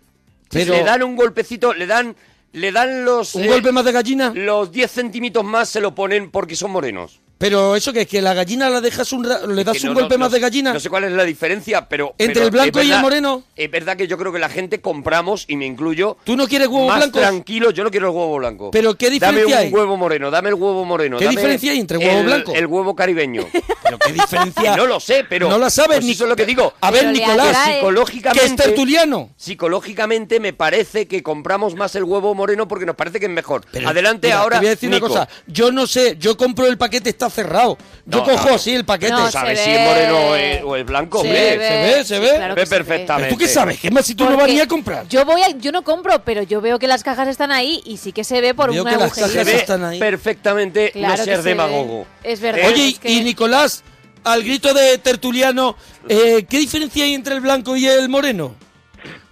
Pero 0.49 0.73
Le 0.73 0.83
dan 0.83 1.03
un 1.03 1.15
golpecito, 1.15 1.73
le 1.73 1.87
dan, 1.87 2.15
le 2.57 2.71
dan 2.71 3.05
los... 3.05 3.35
un 3.35 3.43
eh, 3.43 3.47
golpe 3.47 3.71
más 3.71 3.85
de 3.85 3.91
gallina. 3.91 4.31
Los 4.33 4.71
10 4.71 4.89
centímetros 4.91 5.45
más 5.45 5.69
se 5.69 5.79
lo 5.79 5.93
ponen 5.93 6.31
porque 6.31 6.55
son 6.55 6.71
morenos. 6.71 7.21
Pero 7.37 7.75
eso 7.75 7.93
que 7.93 8.01
es 8.01 8.07
que 8.07 8.21
la 8.21 8.33
gallina 8.33 8.69
la 8.69 8.81
dejas 8.81 9.11
un 9.13 9.23
ra- 9.23 9.45
le 9.45 9.63
das 9.63 9.77
Que 9.79 9.87
un 9.87 9.93
golpe 9.93 10.15
no- 10.15 10.19
más 10.25 10.31
de 10.31 10.39
gallina. 10.39 10.73
No 10.73 10.79
sé 10.79 10.89
cuál 10.89 11.03
es 11.05 11.11
la 11.11 11.23
diferencia, 11.23 11.87
pero... 11.87 12.15
¿Entre 12.17 12.33
pero 12.33 12.45
el 12.45 12.51
blanco 12.51 12.81
y 12.81 12.91
el 12.91 12.99
moreno? 12.99 13.43
Es 13.55 13.69
verdad 13.69 13.95
que 13.95 14.07
yo 14.07 14.17
creo 14.17 14.31
que 14.33 14.39
la 14.39 14.49
gente 14.49 14.81
compramos, 14.81 15.45
y 15.47 15.55
me 15.55 15.65
incluyo... 15.65 16.17
¿Tú 16.23 16.35
no 16.35 16.47
quieres 16.47 16.67
huevos 16.67 16.87
más 16.87 16.97
blancos? 16.97 17.21
tranquilo, 17.21 17.71
yo 17.71 17.83
no 17.83 17.91
quiero 17.91 18.07
el 18.09 18.15
huevo 18.15 18.37
blanco. 18.37 18.71
¿Pero 18.71 18.95
qué 18.95 19.09
diferencia 19.09 19.43
Dame 19.55 19.55
hay? 19.67 19.67
un 19.67 19.73
huevo 19.79 19.97
moreno, 19.97 20.31
dame 20.31 20.49
el 20.49 20.55
huevo 20.55 20.83
moreno. 20.85 21.17
¿Qué 21.17 21.25
dame 21.25 21.37
diferencia 21.37 21.71
hay 21.71 21.79
entre 21.79 21.97
huevo 21.99 22.19
el- 22.19 22.25
blanco? 22.25 22.53
El 22.55 22.65
huevo 22.65 22.95
caribeño. 22.95 23.45
Pero 23.83 23.99
qué 23.99 24.11
diferencia. 24.13 24.75
no 24.75 24.85
lo 24.85 24.99
sé, 24.99 25.23
pero... 25.29 25.47
No 25.49 25.57
la 25.57 25.69
sabes 25.69 25.97
pues 25.97 26.05
ni 26.05 26.11
Eso 26.11 26.25
es 26.25 26.29
lo 26.29 26.35
que 26.35 26.45
digo. 26.45 26.73
A 26.81 26.91
ver, 26.91 27.05
Nicolás, 27.07 27.47
atrae. 27.47 27.63
que 27.65 27.71
es 27.71 27.75
Psicológicamente... 27.77 28.63
tertuliano. 28.63 29.29
Psicológicamente 29.37 30.39
me 30.41 30.51
parece 30.53 31.07
que 31.07 31.23
compramos 31.23 31.75
más 31.75 31.95
el 31.95 32.03
huevo 32.03 32.35
moreno 32.35 32.67
porque 32.67 32.85
nos 32.85 32.95
parece 32.97 33.19
que 33.19 33.27
es 33.27 33.31
mejor. 33.31 33.63
Pero, 33.71 33.87
Adelante 33.87 34.27
mira, 34.27 34.39
ahora, 34.39 34.57
Te 34.57 34.61
voy 34.61 34.67
a 34.67 34.69
decir 34.71 34.89
Nico. 34.89 35.05
una 35.05 35.13
cosa. 35.25 35.29
Yo 35.47 35.71
no 35.71 35.87
sé, 35.87 36.17
yo 36.19 36.35
compro 36.35 36.67
el 36.67 36.77
paquete, 36.77 37.09
está 37.09 37.26
cerrado. 37.29 37.77
Yo 38.05 38.19
No, 38.19 38.23
cojo 38.25 38.49
no. 38.49 38.55
así 38.55 38.73
el 38.73 38.85
paquete. 38.85 39.11
No, 39.13 39.25
¿Tú 39.25 39.31
sabes 39.31 39.59
se 39.59 39.65
si 39.65 39.71
ve. 39.71 39.75
es 39.83 39.87
moreno 39.89 40.17
o 40.29 40.35
es, 40.35 40.63
o 40.63 40.75
es 40.75 40.85
blanco? 40.85 41.21
Se 41.21 41.27
hombre? 41.27 41.49
se 41.51 41.57
ve, 41.57 42.03
se 42.05 42.19
ve. 42.19 42.29
claro 42.37 42.55
Ve 42.55 42.65
se 42.65 42.69
perfectamente. 42.75 43.29
¿Tú 43.33 43.37
qué 43.37 43.47
sabes? 43.47 43.79
¿Qué 43.79 43.91
más 43.91 44.05
si 44.05 44.15
tú 44.15 44.25
no 44.29 44.37
vas 44.37 44.47
ni 44.47 44.59
a 44.59 44.67
comprar? 44.67 45.07
Yo 45.07 45.23
voy 45.25 45.41
a, 45.41 45.49
yo 45.57 45.71
no 45.71 45.83
compro, 45.83 46.23
pero 46.23 46.41
yo 46.43 46.61
veo 46.61 46.79
que 46.79 46.87
las 46.87 47.03
cajas 47.03 47.27
están 47.27 47.51
ahí 47.51 47.81
y 47.85 47.97
sí 47.97 48.11
que 48.11 48.23
se 48.23 48.39
ve 48.41 48.53
por 48.53 48.71
Veo 48.71 48.83
un 48.83 48.89
que 48.89 48.95
las 48.95 49.03
agujerito. 49.17 49.27
Se 49.31 49.37
cajas 49.39 49.53
ve 49.53 49.59
están 49.59 49.83
ahí. 49.83 49.99
perfectamente 49.99 50.91
Claro 50.91 51.17
no 51.17 51.23
se 51.23 51.37
ve. 51.37 51.43
demagogo. 51.43 52.07
Es 52.23 52.39
verdad. 52.41 52.67
Oye, 52.67 52.87
es 52.89 52.99
que- 52.99 53.09
y 53.11 53.21
Nicolás, 53.21 53.83
al 54.23 54.43
grito 54.43 54.73
de 54.73 54.97
tertuliano, 54.97 55.75
eh, 56.09 56.45
¿qué 56.49 56.57
diferencia 56.59 57.03
hay 57.03 57.13
entre 57.13 57.35
el 57.35 57.41
blanco 57.41 57.75
y 57.77 57.85
el 57.87 58.09
moreno? 58.09 58.55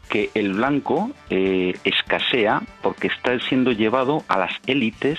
Que 0.10 0.30
el 0.36 0.54
blanco 0.54 1.10
eh, 1.30 1.74
escasea 1.84 2.62
porque 2.84 3.08
está 3.08 3.38
siendo 3.50 3.72
llevado 3.72 4.24
a 4.28 4.38
las 4.38 4.52
élites 4.68 5.18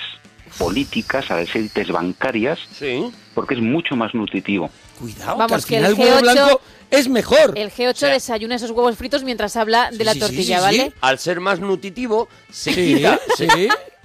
políticas, 0.57 1.29
a 1.31 1.37
las 1.37 1.55
élites 1.55 1.89
bancarias, 1.89 2.59
Sí. 2.77 3.09
porque 3.33 3.53
es 3.55 3.61
mucho 3.61 3.95
más 3.95 4.13
nutritivo. 4.13 4.69
Cuidado, 4.99 5.37
Vamos, 5.37 5.65
que 5.65 5.77
al 5.77 5.85
el 5.85 5.95
final 5.95 6.07
el 6.09 6.13
huevo 6.13 6.25
G8 6.27 6.33
blanco 6.33 6.61
es 6.89 7.07
mejor. 7.07 7.53
El 7.57 7.71
G8 7.71 8.11
desayuna 8.13 8.55
esos 8.55 8.71
huevos 8.71 8.95
fritos 8.97 9.23
mientras 9.23 9.55
habla 9.55 9.91
de 9.91 9.97
Sí, 9.97 10.03
la 10.03 10.13
sí, 10.13 10.19
sí, 10.19 10.25
tortilla, 10.25 10.57
sí, 10.57 10.63
¿vale? 10.63 10.83
sí. 10.85 10.93
Al 11.01 11.19
ser 11.19 11.39
más 11.39 11.59
nutritivo, 11.59 12.27
se 12.51 12.73
Sí, 12.73 12.95
quita, 12.95 13.19
sí. 13.37 13.47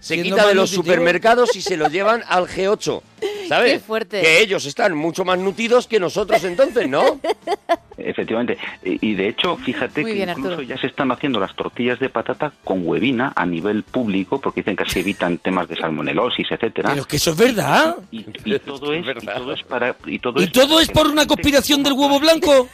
Se 0.02 0.14
Siendo 0.14 0.34
quita 0.36 0.48
de 0.48 0.54
los 0.56 0.70
nutritivo. 0.72 0.82
supermercados 0.82 1.54
y 1.56 1.62
se 1.62 1.76
lo 1.76 1.88
llevan 1.88 2.22
al 2.28 2.48
G8. 2.48 3.00
¿Sabes? 3.48 3.72
Qué 3.74 3.78
fuerte. 3.80 4.20
Que 4.20 4.40
ellos 4.40 4.66
están 4.66 4.94
mucho 4.96 5.24
más 5.24 5.38
nutridos 5.38 5.86
que 5.86 6.00
nosotros 6.00 6.42
entonces, 6.44 6.88
¿no? 6.88 7.20
Efectivamente. 7.96 8.58
Y 8.82 9.14
de 9.14 9.28
hecho, 9.28 9.56
fíjate 9.58 10.00
Muy 10.00 10.10
que 10.10 10.14
bien, 10.16 10.30
incluso 10.30 10.50
Arturo. 10.54 10.66
ya 10.68 10.76
se 10.78 10.88
están 10.88 11.12
haciendo 11.12 11.38
las 11.38 11.54
tortillas 11.54 12.00
de 12.00 12.08
patata 12.08 12.52
con 12.64 12.86
huevina 12.86 13.32
a 13.36 13.46
nivel 13.46 13.84
público 13.84 14.40
porque 14.40 14.62
dicen 14.62 14.74
que 14.76 14.82
así 14.84 15.00
evitan 15.00 15.38
temas 15.38 15.68
de 15.68 15.76
salmonelosis, 15.76 16.50
etcétera. 16.50 16.90
Pero 16.94 17.04
que 17.04 17.16
eso 17.16 17.30
es 17.30 17.36
verdad. 17.36 17.96
Y, 18.10 18.24
y 18.44 18.58
todo 18.58 18.92
es, 18.94 19.04
y 19.04 19.06
verdad. 19.06 19.36
todo 19.36 19.52
es 19.52 19.62
para 19.62 19.94
y 20.06 20.18
todo 20.18 20.40
¿Y 20.40 20.44
es 20.44 20.52
todo 20.52 20.78
por 20.94 21.06
una 21.06 21.26
conspiración 21.26 21.82
del 21.82 21.92
huevo 21.92 22.18
blanco? 22.18 22.68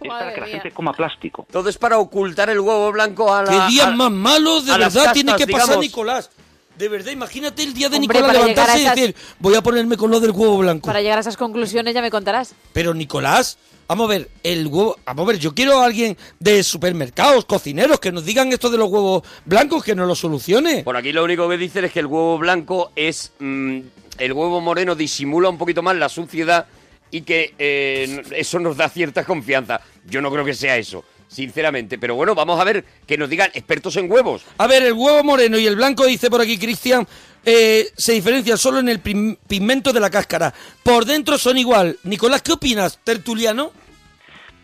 Es 0.00 0.08
para 0.08 0.34
que 0.34 0.40
la 0.40 0.46
mía. 0.46 0.54
gente 0.56 0.70
coma 0.72 0.92
plástico. 0.92 1.46
Todo 1.50 1.68
es 1.68 1.78
para 1.78 1.98
ocultar 1.98 2.48
el 2.50 2.60
huevo 2.60 2.92
blanco 2.92 3.32
a 3.32 3.42
la... 3.42 3.50
¿Qué 3.66 3.72
días 3.72 3.86
a- 3.86 3.90
más 3.90 4.10
malos 4.10 4.66
de 4.66 4.78
verdad 4.78 5.12
tiene 5.12 5.34
que 5.36 5.46
pasar 5.46 5.66
digamos. 5.68 5.84
Nicolás? 5.84 6.30
De 6.78 6.88
verdad, 6.88 7.12
imagínate 7.12 7.62
el 7.62 7.72
día 7.74 7.88
de 7.88 7.96
Hombre, 7.98 8.20
Nicolás 8.20 8.22
para 8.36 8.46
llegar 8.46 8.66
levantarse 8.66 8.72
a 8.72 8.78
y 8.78 8.84
esas- 8.84 8.96
decir, 8.96 9.16
voy 9.38 9.54
a 9.54 9.62
ponerme 9.62 9.96
con 9.96 10.10
lo 10.10 10.20
del 10.20 10.30
huevo 10.32 10.58
blanco. 10.58 10.86
Para 10.86 11.00
llegar 11.02 11.18
a 11.18 11.20
esas 11.20 11.36
conclusiones 11.36 11.94
ya 11.94 12.02
me 12.02 12.10
contarás. 12.10 12.54
Pero 12.72 12.94
Nicolás, 12.94 13.58
vamos 13.86 14.06
a 14.06 14.08
ver, 14.08 14.28
el 14.42 14.66
huevo, 14.66 14.96
vamos 15.04 15.22
a 15.24 15.26
ver, 15.28 15.38
yo 15.38 15.54
quiero 15.54 15.80
a 15.80 15.84
alguien 15.84 16.16
de 16.40 16.62
supermercados, 16.62 17.44
cocineros, 17.44 18.00
que 18.00 18.10
nos 18.12 18.24
digan 18.24 18.52
esto 18.52 18.70
de 18.70 18.78
los 18.78 18.88
huevos 18.90 19.22
blancos, 19.44 19.84
que 19.84 19.94
nos 19.94 20.08
lo 20.08 20.14
solucione. 20.14 20.82
Por 20.82 20.96
aquí 20.96 21.12
lo 21.12 21.22
único 21.24 21.48
que 21.48 21.56
dicen 21.58 21.84
es 21.84 21.92
que 21.92 22.00
el 22.00 22.06
huevo 22.06 22.38
blanco 22.38 22.90
es... 22.96 23.32
mm, 23.38 23.78
el 24.18 24.32
huevo 24.32 24.60
moreno 24.60 24.94
disimula 24.94 25.48
un 25.48 25.58
poquito 25.58 25.82
más 25.82 25.96
la 25.96 26.08
suciedad 26.08 26.66
y 27.14 27.22
que 27.22 27.54
eh, 27.60 28.24
eso 28.34 28.58
nos 28.58 28.76
da 28.76 28.88
cierta 28.88 29.24
confianza. 29.24 29.80
Yo 30.04 30.20
no 30.20 30.32
creo 30.32 30.44
que 30.44 30.52
sea 30.52 30.76
eso, 30.76 31.04
sinceramente. 31.28 31.96
Pero 31.96 32.16
bueno, 32.16 32.34
vamos 32.34 32.60
a 32.60 32.64
ver 32.64 32.84
que 33.06 33.16
nos 33.16 33.30
digan 33.30 33.52
expertos 33.54 33.94
en 33.98 34.10
huevos. 34.10 34.44
A 34.58 34.66
ver, 34.66 34.82
el 34.82 34.94
huevo 34.94 35.22
moreno 35.22 35.56
y 35.56 35.64
el 35.64 35.76
blanco, 35.76 36.06
dice 36.06 36.28
por 36.28 36.40
aquí 36.40 36.58
Cristian, 36.58 37.06
eh, 37.44 37.86
se 37.96 38.14
diferencian 38.14 38.58
solo 38.58 38.80
en 38.80 38.88
el 38.88 38.98
pigmento 38.98 39.92
de 39.92 40.00
la 40.00 40.10
cáscara. 40.10 40.52
Por 40.82 41.04
dentro 41.04 41.38
son 41.38 41.56
igual. 41.56 41.96
Nicolás, 42.02 42.42
¿qué 42.42 42.50
opinas, 42.50 42.98
tertuliano? 43.04 43.70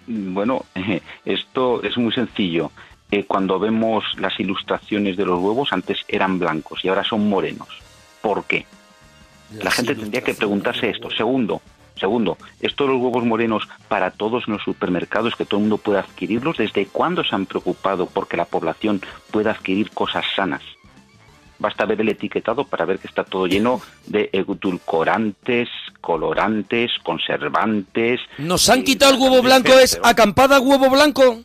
Bueno, 0.08 0.64
esto 1.24 1.84
es 1.84 1.96
muy 1.96 2.12
sencillo. 2.12 2.72
Eh, 3.12 3.26
cuando 3.26 3.60
vemos 3.60 4.02
las 4.18 4.40
ilustraciones 4.40 5.16
de 5.16 5.24
los 5.24 5.38
huevos, 5.38 5.72
antes 5.72 5.98
eran 6.08 6.40
blancos 6.40 6.84
y 6.84 6.88
ahora 6.88 7.04
son 7.04 7.28
morenos. 7.28 7.68
¿Por 8.20 8.42
qué? 8.42 8.66
La 9.62 9.70
gente 9.70 9.94
tendría 9.94 10.22
que 10.22 10.34
preguntarse 10.34 10.90
esto. 10.90 11.10
Segundo, 11.10 11.60
segundo, 12.00 12.36
¿esto 12.60 12.84
de 12.86 12.92
los 12.94 13.00
huevos 13.02 13.24
morenos 13.24 13.68
para 13.88 14.10
todos 14.10 14.44
en 14.48 14.54
los 14.54 14.62
supermercados 14.64 15.36
que 15.36 15.44
todo 15.44 15.58
el 15.58 15.62
mundo 15.64 15.78
pueda 15.78 16.00
adquirirlos? 16.00 16.56
¿Desde 16.56 16.86
cuándo 16.86 17.22
se 17.22 17.34
han 17.34 17.46
preocupado 17.46 18.06
porque 18.06 18.36
la 18.36 18.46
población 18.46 19.00
pueda 19.30 19.52
adquirir 19.52 19.90
cosas 19.90 20.24
sanas? 20.34 20.62
Basta 21.58 21.84
ver 21.84 22.00
el 22.00 22.08
etiquetado 22.08 22.64
para 22.64 22.86
ver 22.86 22.98
que 22.98 23.06
está 23.06 23.22
todo 23.22 23.46
lleno 23.46 23.82
de 24.06 24.30
edulcorantes, 24.32 25.68
colorantes, 26.00 26.90
conservantes. 27.02 28.20
Nos 28.38 28.68
han 28.70 28.80
y- 28.80 28.84
quitado 28.84 29.12
el 29.14 29.20
huevo 29.20 29.42
blanco, 29.42 29.72
es 29.74 30.00
acampada 30.02 30.58
huevo 30.60 30.88
blanco. 30.88 31.40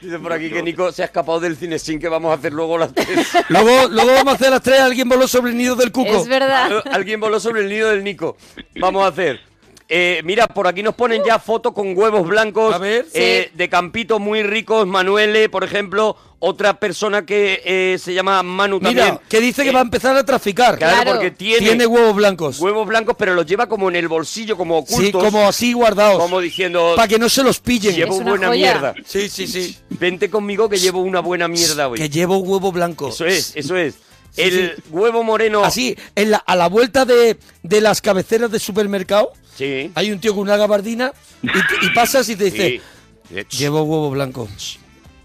Dice 0.00 0.18
por 0.18 0.32
aquí 0.32 0.50
que 0.50 0.62
Nico 0.62 0.90
se 0.92 1.02
ha 1.02 1.06
escapado 1.06 1.40
del 1.40 1.56
cine 1.56 1.78
sin 1.78 1.98
que 1.98 2.08
vamos 2.08 2.30
a 2.30 2.34
hacer 2.34 2.52
luego 2.52 2.78
las 2.78 2.92
tres. 2.94 3.28
Luego, 3.48 3.88
luego 3.88 4.12
vamos 4.12 4.32
a 4.32 4.36
hacer 4.36 4.50
las 4.50 4.62
tres, 4.62 4.80
alguien 4.80 5.08
voló 5.08 5.28
sobre 5.28 5.50
el 5.50 5.58
nido 5.58 5.76
del 5.76 5.92
cuco. 5.92 6.08
Es 6.10 6.26
verdad. 6.28 6.82
Alguien 6.90 7.20
voló 7.20 7.38
sobre 7.38 7.62
el 7.62 7.68
nido 7.68 7.90
del 7.90 8.02
Nico. 8.02 8.36
Vamos 8.76 9.04
a 9.04 9.08
hacer. 9.08 9.49
Eh, 9.92 10.20
mira, 10.24 10.46
por 10.46 10.68
aquí 10.68 10.84
nos 10.84 10.94
ponen 10.94 11.22
ya 11.26 11.40
fotos 11.40 11.72
con 11.72 11.98
huevos 11.98 12.24
blancos 12.26 12.72
A 12.72 12.78
ver. 12.78 13.06
eh, 13.12 13.48
Sí. 13.50 13.56
de 13.58 13.68
campitos 13.68 14.20
muy 14.20 14.44
ricos. 14.44 14.86
Manuele, 14.86 15.48
por 15.48 15.64
ejemplo, 15.64 16.16
otra 16.38 16.78
persona 16.78 17.26
que 17.26 17.60
eh, 17.64 17.98
se 17.98 18.14
llama 18.14 18.40
Manu 18.44 18.78
Mira, 18.78 19.06
también. 19.06 19.18
que 19.28 19.40
dice 19.40 19.64
que 19.64 19.70
Eh, 19.70 19.72
va 19.72 19.80
a 19.80 19.82
empezar 19.82 20.16
a 20.16 20.24
traficar. 20.24 20.78
Claro, 20.78 20.94
Claro. 21.02 21.10
porque 21.10 21.32
tiene, 21.32 21.58
Tiene 21.66 21.86
huevos 21.88 22.14
blancos. 22.14 22.60
huevos 22.60 22.86
blancos, 22.86 23.16
pero 23.18 23.34
los 23.34 23.44
lleva 23.46 23.68
como 23.68 23.88
en 23.88 23.96
el 23.96 24.06
bolsillo, 24.06 24.56
como 24.56 24.78
ocultos. 24.78 25.04
Sí, 25.06 25.10
como 25.10 25.48
así 25.48 25.72
guardados. 25.72 26.20
como 26.22 26.40
diciendo, 26.40 26.92
Para 26.94 27.08
que 27.08 27.18
no 27.18 27.28
se 27.28 27.42
los 27.42 27.58
pillen. 27.58 27.96
llevo 27.96 28.14
Es 28.14 28.20
una 28.20 28.30
buena 28.30 28.46
joya. 28.46 28.58
mierda. 28.72 28.94
Sí, 29.04 29.28
sí, 29.28 29.48
sí. 29.48 29.76
Vente 29.90 30.30
conmigo 30.30 30.68
que 30.68 30.78
llevo 30.78 31.00
una 31.00 31.18
buena 31.18 31.48
mierda 31.48 31.88
hoy. 31.88 31.98
Que 31.98 32.08
llevo 32.08 32.38
huevo 32.38 32.70
blanco. 32.70 33.08
Eso 33.08 33.26
es, 33.26 33.56
eso 33.56 33.76
es. 33.76 33.96
El 34.36 34.76
sí. 34.76 34.82
huevo 34.90 35.22
moreno. 35.24 35.64
Así, 35.64 35.96
en 36.14 36.30
la- 36.32 36.38
a 36.38 36.56
la 36.56 36.68
vuelta 36.68 37.04
de, 37.04 37.38
de 37.62 37.80
las 37.80 38.00
cabeceras 38.00 38.50
de 38.50 38.58
supermercado, 38.58 39.32
Sí. 39.56 39.90
hay 39.94 40.10
un 40.12 40.20
tío 40.20 40.32
con 40.34 40.42
una 40.42 40.56
gabardina 40.56 41.12
y, 41.42 41.90
pasas 41.94 42.28
y 42.28 42.36
te 42.36 42.44
dice, 42.44 42.80
Sí. 43.28 43.56
Llevo 43.58 43.82
huevo 43.82 44.10
blanco, 44.10 44.48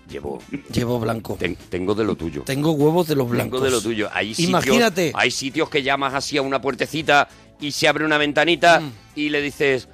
Llevo. 0.09 0.39
llevo 0.71 0.99
blanco. 0.99 1.35
ten- 1.39 1.57
tengo 1.69 1.95
de 1.95 2.03
lo 2.03 2.15
tuyo. 2.15 2.43
Tengo 2.43 2.71
huevos 2.73 3.07
de 3.07 3.15
los 3.15 3.27
blancos. 3.27 3.59
Tengo 3.59 3.65
de 3.65 3.71
lo 3.71 3.81
tuyo. 3.81 4.09
Hay 4.13 4.35
sitios, 4.35 4.49
Imagínate. 4.49 5.11
Hay 5.15 5.31
sitios 5.31 5.69
que 5.69 5.81
llamas 5.81 6.13
así 6.13 6.37
a 6.37 6.41
una 6.43 6.61
puertecita 6.61 7.27
y 7.59 7.71
se 7.71 7.87
abre 7.87 8.05
una 8.05 8.17
ventanita 8.19 8.79
Mm. 8.81 8.91
y 9.15 9.29
le 9.29 9.41
dices 9.41 9.87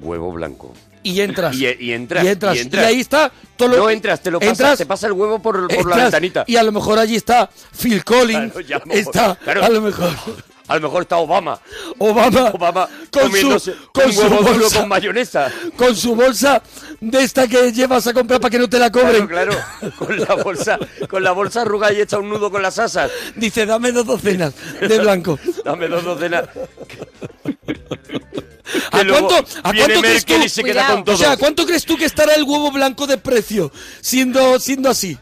huevo 0.00 0.32
blanco. 0.32 0.72
Y 1.02 1.20
entras. 1.20 1.54
Y, 1.56 1.66
y 1.78 1.92
entras. 1.92 2.24
Y 2.24 2.28
entras. 2.28 2.56
Y, 2.56 2.60
entras. 2.60 2.86
ahí 2.86 3.00
está 3.00 3.32
todo 3.56 3.68
lo 3.68 3.76
No 3.78 3.90
entras, 3.90 4.20
te 4.20 4.30
lo 4.30 4.38
pasas, 4.38 4.52
entras, 4.52 4.78
te 4.78 4.86
pasa 4.86 5.06
el 5.06 5.12
huevo 5.12 5.40
por, 5.40 5.68
por 5.68 5.70
la 5.70 5.74
entras, 5.76 6.02
ventanita. 6.04 6.44
Y 6.46 6.56
a 6.56 6.62
lo 6.62 6.72
mejor 6.72 6.98
allí 6.98 7.16
está 7.16 7.48
Phil 7.80 8.04
Collins. 8.04 8.52
Claro, 8.52 8.84
está, 8.90 9.34
claro. 9.36 9.64
a 9.64 9.68
lo 9.68 9.80
mejor, 9.80 10.10
A 10.70 10.76
lo 10.76 10.82
mejor 10.82 11.02
está 11.02 11.16
Obama. 11.16 11.60
Obama, 11.98 12.50
Obama 12.54 12.88
con 13.10 13.32
su, 13.32 13.74
con 13.92 14.06
un 14.06 14.12
su 14.12 14.20
huevo 14.20 14.42
bolsa, 14.42 14.78
con 14.78 14.88
mayonesa. 14.88 15.52
con 15.76 15.96
su 15.96 16.14
bolsa 16.14 16.62
de 17.00 17.22
esta 17.24 17.48
que 17.48 17.72
llevas 17.72 18.06
a 18.06 18.12
comprar 18.12 18.40
para 18.40 18.50
que 18.52 18.58
no 18.60 18.68
te 18.68 18.78
la 18.78 18.90
cobren. 18.92 19.26
Claro, 19.26 19.52
claro. 19.52 19.94
Con 19.98 20.16
la 20.20 20.34
bolsa, 20.36 20.78
con 21.08 21.24
la 21.24 21.32
bolsa 21.32 21.62
arrugada 21.62 21.92
y 21.92 22.00
hecha 22.00 22.18
un 22.18 22.28
nudo 22.28 22.52
con 22.52 22.62
las 22.62 22.78
asas. 22.78 23.10
Dice, 23.34 23.66
dame 23.66 23.90
dos 23.90 24.06
docenas 24.06 24.54
de 24.80 24.98
blanco. 25.00 25.40
Dame 25.64 25.88
dos 25.88 26.04
docenas. 26.04 26.44
¿A 28.92 29.04
cuánto, 29.06 29.36
a 29.62 29.72
cuánto 29.72 30.00
crees 30.00 30.24
tú? 30.24 30.34
Y 30.44 30.48
se 30.48 30.62
queda 30.64 30.86
con 30.88 31.04
todo. 31.04 31.14
O 31.14 31.18
sea, 31.18 31.36
¿cuánto 31.36 31.66
crees 31.66 31.84
tú 31.84 31.96
que 31.96 32.04
estará 32.04 32.34
el 32.34 32.42
huevo 32.44 32.70
blanco 32.70 33.06
de 33.06 33.18
precio 33.18 33.70
siendo, 34.00 34.58
siendo 34.60 34.88
así? 34.90 35.18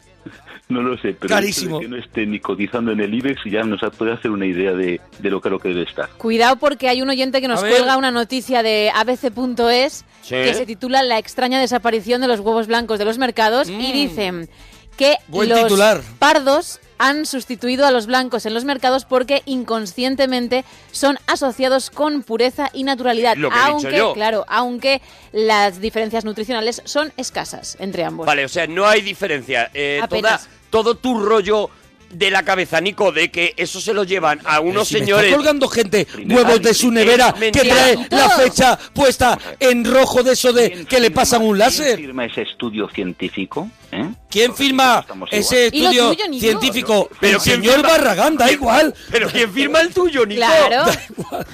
No 0.68 0.82
lo 0.82 0.98
sé, 0.98 1.16
pero 1.18 1.28
Carísimo. 1.34 1.78
el 1.78 1.84
hecho 1.86 1.88
de 1.90 1.96
que 1.96 2.00
no 2.00 2.04
esté 2.06 2.26
ni 2.26 2.40
cotizando 2.40 2.92
en 2.92 3.00
el 3.00 3.14
IBEX 3.14 3.40
ya 3.50 3.62
nos 3.62 3.80
puede 3.96 4.12
hacer 4.12 4.30
una 4.30 4.44
idea 4.44 4.72
de, 4.72 5.00
de 5.18 5.30
lo 5.30 5.40
que 5.40 5.48
lo 5.48 5.58
que 5.58 5.70
debe 5.70 5.84
estar. 5.84 6.10
Cuidado 6.18 6.56
porque 6.56 6.90
hay 6.90 7.00
un 7.00 7.08
oyente 7.08 7.40
que 7.40 7.48
nos 7.48 7.60
A 7.60 7.62
ver. 7.62 7.72
cuelga 7.72 7.96
una 7.96 8.10
noticia 8.10 8.62
de 8.62 8.90
abc.es 8.94 10.04
Sí. 10.20 10.34
que 10.34 10.52
se 10.52 10.66
titula 10.66 11.02
La 11.02 11.16
extraña 11.18 11.58
desaparición 11.58 12.20
de 12.20 12.28
los 12.28 12.40
huevos 12.40 12.66
blancos 12.66 12.98
de 12.98 13.06
los 13.06 13.16
mercados 13.16 13.70
y 13.70 13.92
dicen 13.92 14.50
que. 14.98 15.16
Buen 15.28 15.48
los 15.48 15.62
titular. 15.62 16.02
pardos 16.18 16.80
han 16.98 17.24
sustituido 17.26 17.86
a 17.86 17.90
los 17.92 18.06
blancos 18.06 18.44
en 18.44 18.52
los 18.54 18.64
mercados 18.64 19.04
porque 19.04 19.42
inconscientemente 19.46 20.64
son 20.90 21.16
asociados 21.26 21.90
con 21.90 22.22
pureza 22.24 22.70
y 22.72 22.82
naturalidad, 22.82 23.36
Lo 23.36 23.50
que 23.50 23.56
he 23.56 23.74
dicho 23.76 23.90
yo. 23.90 24.12
claro, 24.14 24.44
aunque 24.48 25.00
las 25.32 25.80
diferencias 25.80 26.24
nutricionales 26.24 26.82
son 26.84 27.12
escasas 27.16 27.76
entre 27.78 28.04
ambos. 28.04 28.26
Vale, 28.26 28.44
o 28.44 28.48
sea, 28.48 28.66
no 28.66 28.86
hay 28.86 29.00
diferencia. 29.00 29.70
Eh, 29.74 30.00
toda- 30.08 30.18
Apenas. 30.34 30.48
todo 30.70 30.96
tu 30.96 31.20
rollo 31.24 31.70
de 32.10 32.30
la 32.30 32.42
cabeza, 32.42 32.80
Nico, 32.80 33.12
de 33.12 33.30
que 33.30 33.54
eso 33.56 33.80
se 33.80 33.92
lo 33.92 34.04
llevan 34.04 34.40
a 34.44 34.60
unos 34.60 34.88
Si 34.88 34.94
me 34.94 35.00
señores. 35.00 35.26
está 35.26 35.36
colgando 35.36 35.68
gente 35.68 36.06
huevos 36.26 36.62
de 36.62 36.72
su 36.74 36.90
nevera 36.90 37.34
que 37.34 37.50
trae 37.60 37.98
la 38.10 38.30
fecha 38.30 38.78
puesta 38.94 39.38
en 39.60 39.84
rojo 39.84 40.22
de 40.22 40.32
eso 40.32 40.52
de 40.52 40.70
¿Quién 40.70 40.86
que 40.86 41.00
le 41.00 41.06
firma- 41.08 41.14
pasan 41.20 41.42
un 41.42 41.48
¿Quién 41.48 41.58
láser. 41.58 41.96
firma 41.96 42.24
ese 42.24 42.42
estudio 42.42 42.88
científico? 42.88 43.70
¿Eh? 43.90 44.04
¿Quién 44.30 44.54
firma 44.54 45.04
ese 45.30 45.70
¿Y 45.72 45.80
lo 45.82 45.90
estudio 45.90 46.14
tuyo, 46.14 46.38
científico? 46.40 47.08
Pero 47.20 47.38
el 47.38 47.42
¿quién 47.42 47.56
señor 47.56 47.74
firma? 47.76 47.88
Barragán, 47.88 48.36
da 48.36 48.50
igual. 48.52 48.94
Pero 49.10 49.28
¿quién 49.30 49.50
firma 49.52 49.80
el 49.80 49.94
tuyo, 49.94 50.26
Nico? 50.26 50.42
Claro. 50.42 50.92
igual. 51.18 51.46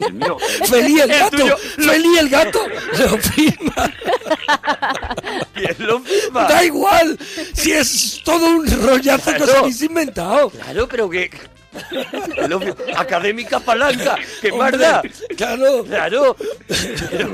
El 0.00 0.12
mío, 0.14 0.36
Feliz 0.64 1.02
el 1.02 1.10
El 1.10 1.18
gato. 1.18 1.36
tuyo. 1.36 1.56
Feliz 1.58 2.18
el 2.18 2.28
gato. 2.30 2.66
Lo 2.98 3.18
firma. 3.18 3.92
¿Quién 5.54 5.76
lo 5.78 6.00
firma? 6.00 6.44
Da 6.44 6.64
igual. 6.64 7.18
Si 7.54 7.72
es 7.72 8.20
todo 8.24 8.46
un 8.46 8.66
rollazo 8.82 9.32
que 9.34 9.44
inventado. 9.82 10.50
Claro, 10.50 10.88
pero 10.88 11.08
que. 11.08 11.30
Académica 12.96 13.60
palanca, 13.60 14.16
qué 14.40 14.50
Hombre, 14.50 14.70
marda. 14.78 15.02
Claro. 15.36 15.84
Claro. 15.84 16.36
Pero, 17.10 17.32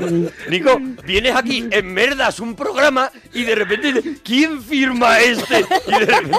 Nico, 0.49 0.77
vienes 1.05 1.35
aquí 1.35 1.65
en 1.69 1.93
Merdas, 1.93 2.39
un 2.39 2.55
programa, 2.55 3.11
y 3.33 3.43
de 3.43 3.55
repente, 3.55 3.93
dices, 3.93 4.19
¿quién 4.23 4.61
firma 4.61 5.19
este? 5.19 5.65
Y 5.87 5.91
de, 5.91 5.99
repente- 6.05 6.37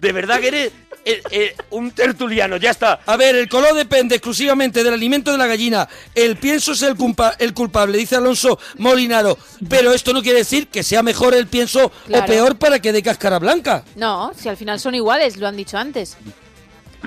de 0.00 0.12
verdad 0.12 0.40
que 0.40 0.48
eres 0.48 0.72
eh, 1.04 1.22
eh, 1.30 1.56
un 1.70 1.90
tertuliano, 1.90 2.56
ya 2.56 2.70
está. 2.70 3.00
A 3.06 3.16
ver, 3.16 3.34
el 3.36 3.48
color 3.48 3.74
depende 3.74 4.14
exclusivamente 4.16 4.84
del 4.84 4.94
alimento 4.94 5.32
de 5.32 5.38
la 5.38 5.46
gallina. 5.46 5.88
El 6.14 6.36
pienso 6.36 6.72
es 6.72 6.82
el, 6.82 6.94
culpa- 6.96 7.34
el 7.38 7.52
culpable, 7.54 7.98
dice 7.98 8.16
Alonso 8.16 8.58
Molinaro. 8.78 9.36
Pero 9.68 9.92
esto 9.92 10.12
no 10.12 10.22
quiere 10.22 10.38
decir 10.38 10.68
que 10.68 10.82
sea 10.82 11.02
mejor 11.02 11.34
el 11.34 11.46
pienso 11.48 11.86
o 12.10 12.24
peor 12.26 12.56
para 12.56 12.78
que 12.80 12.92
dé 12.92 13.02
cáscara 13.02 13.38
blanca. 13.38 13.84
No, 13.96 14.32
si 14.36 14.48
al 14.48 14.56
final 14.56 14.78
son 14.80 14.94
iguales, 14.94 15.36
lo 15.38 15.48
han 15.48 15.56
dicho 15.56 15.76
antes. 15.76 16.16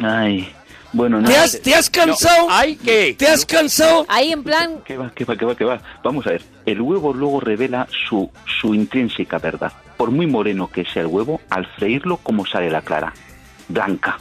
Ay, 0.02 0.52
bueno, 0.94 1.18
¿Te 1.18 1.24
nada. 1.32 1.44
has, 1.44 1.60
te 1.62 1.74
has 1.76 1.90
cansado? 1.90 2.48
¿Hay 2.50 2.76
que 2.76 3.16
¿Te 3.18 3.28
has 3.28 3.46
cansado? 3.46 4.06
Ahí 4.08 4.32
en 4.32 4.44
plan, 4.44 4.80
¿Qué 4.86 4.98
va, 4.98 5.12
qué 5.14 5.26
va, 5.26 5.36
qué 5.36 5.46
va, 5.46 5.56
qué 5.56 5.64
va? 5.66 5.82
Vamos 6.04 6.26
a 6.28 6.32
ver. 6.32 6.42
El 6.66 6.82
huevo 6.82 7.14
luego 7.14 7.40
revela 7.40 7.88
su, 8.08 8.30
su 8.60 8.74
intrínseca 8.74 9.38
verdad. 9.40 9.72
Por 9.98 10.12
muy 10.12 10.28
moreno 10.28 10.70
que 10.70 10.86
sea 10.86 11.02
el 11.04 11.08
huevo, 11.08 11.42
al 11.50 11.66
freírlo, 11.78 12.18
¿cómo 12.18 12.46
sale 12.46 12.70
la 12.70 12.82
clara? 12.82 13.14
Blanca. 13.68 14.18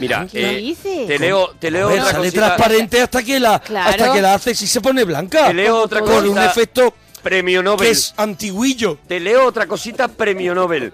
Mira, 0.00 0.26
¿Qué 0.30 0.56
eh, 0.56 0.56
dices? 0.58 1.06
te 1.06 1.18
leo, 1.20 1.54
te 1.58 1.70
leo 1.70 1.86
ver, 1.88 2.00
otra 2.00 2.12
sale 2.12 2.24
cosita. 2.24 2.46
transparente 2.46 3.00
hasta 3.00 3.22
que 3.22 3.38
la 3.38 3.58
Claro. 3.60 3.90
hasta 3.90 4.12
que 4.12 4.20
la 4.22 4.34
haces 4.34 4.60
y 4.62 4.66
se 4.66 4.80
pone 4.80 5.04
blanca. 5.04 5.46
Te 5.46 5.54
leo 5.54 5.78
otra 5.82 6.00
Con 6.00 6.28
un 6.28 6.38
efecto 6.38 6.94
Premio 7.24 7.62
Nobel. 7.62 7.86
que 7.86 7.90
es 7.92 8.14
antiguillo. 8.16 8.98
Te 9.08 9.18
leo 9.18 9.44
otra 9.46 9.66
cosita, 9.66 10.06
premio 10.08 10.54
Nobel. 10.54 10.92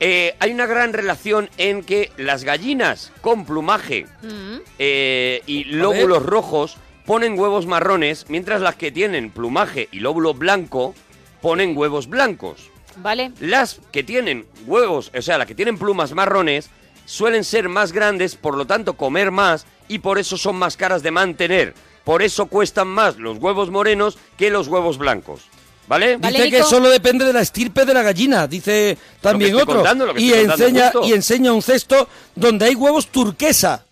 Eh, 0.00 0.34
hay 0.38 0.52
una 0.52 0.64
gran 0.66 0.92
relación 0.94 1.50
en 1.58 1.82
que 1.82 2.10
las 2.16 2.44
gallinas 2.44 3.12
con 3.20 3.44
plumaje 3.44 4.06
Mm. 4.22 4.56
eh, 4.78 5.42
y 5.46 5.64
lóbulos 5.64 6.24
rojos 6.24 6.76
ponen 7.04 7.38
huevos 7.38 7.66
marrones, 7.66 8.26
mientras 8.28 8.60
las 8.60 8.76
que 8.76 8.92
tienen 8.92 9.30
plumaje 9.30 9.88
y 9.92 9.98
lóbulo 10.00 10.34
blanco 10.34 10.94
ponen 11.40 11.76
huevos 11.76 12.08
blancos. 12.08 12.70
Vale. 12.96 13.32
Las 13.40 13.80
que 13.90 14.02
tienen 14.04 14.46
huevos, 14.66 15.10
o 15.16 15.20
sea, 15.22 15.36
las 15.38 15.46
que 15.48 15.54
tienen 15.54 15.78
plumas 15.78 16.12
marrones, 16.12 16.70
suelen 17.06 17.42
ser 17.42 17.68
más 17.68 17.90
grandes, 17.92 18.36
por 18.36 18.56
lo 18.56 18.66
tanto 18.66 18.94
comer 18.94 19.30
más 19.32 19.66
y 19.88 19.98
por 19.98 20.18
eso 20.18 20.36
son 20.36 20.56
más 20.56 20.76
caras 20.76 21.02
de 21.02 21.10
mantener. 21.10 21.74
Por 22.04 22.22
eso 22.22 22.46
cuestan 22.46 22.88
más 22.88 23.16
los 23.16 23.38
huevos 23.38 23.70
morenos 23.70 24.18
que 24.36 24.50
los 24.50 24.68
huevos 24.68 24.98
blancos. 24.98 25.48
¿Vale? 25.86 26.16
Vale, 26.16 26.44
Dice 26.44 26.50
que 26.56 26.62
solo 26.62 26.88
depende 26.88 27.24
de 27.24 27.32
la 27.32 27.40
estirpe 27.40 27.84
de 27.84 27.92
la 27.92 28.02
gallina, 28.02 28.46
dice 28.46 28.96
también 29.20 29.54
otro. 29.56 29.76
contando, 29.76 30.12
y, 30.16 30.32
enseña, 30.32 30.84
justo. 30.92 31.06
y 31.06 31.12
enseña 31.12 31.52
un 31.52 31.60
cesto 31.62 32.08
donde 32.34 32.66
hay 32.66 32.74
huevos 32.74 33.08
turquesa. 33.08 33.84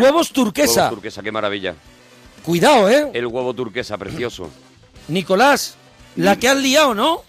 Huevos 0.00 0.30
turquesa. 0.30 0.84
Huevo 0.84 0.94
turquesa, 0.96 1.22
qué 1.22 1.30
maravilla. 1.30 1.74
Cuidado, 2.42 2.88
¿eh? 2.90 3.10
El 3.14 3.26
huevo 3.26 3.54
turquesa, 3.54 3.96
precioso. 3.96 4.50
Nicolás, 5.08 5.76
la 6.16 6.36
que 6.36 6.48
has 6.48 6.56
liado, 6.56 6.94
¿no? 6.94 7.22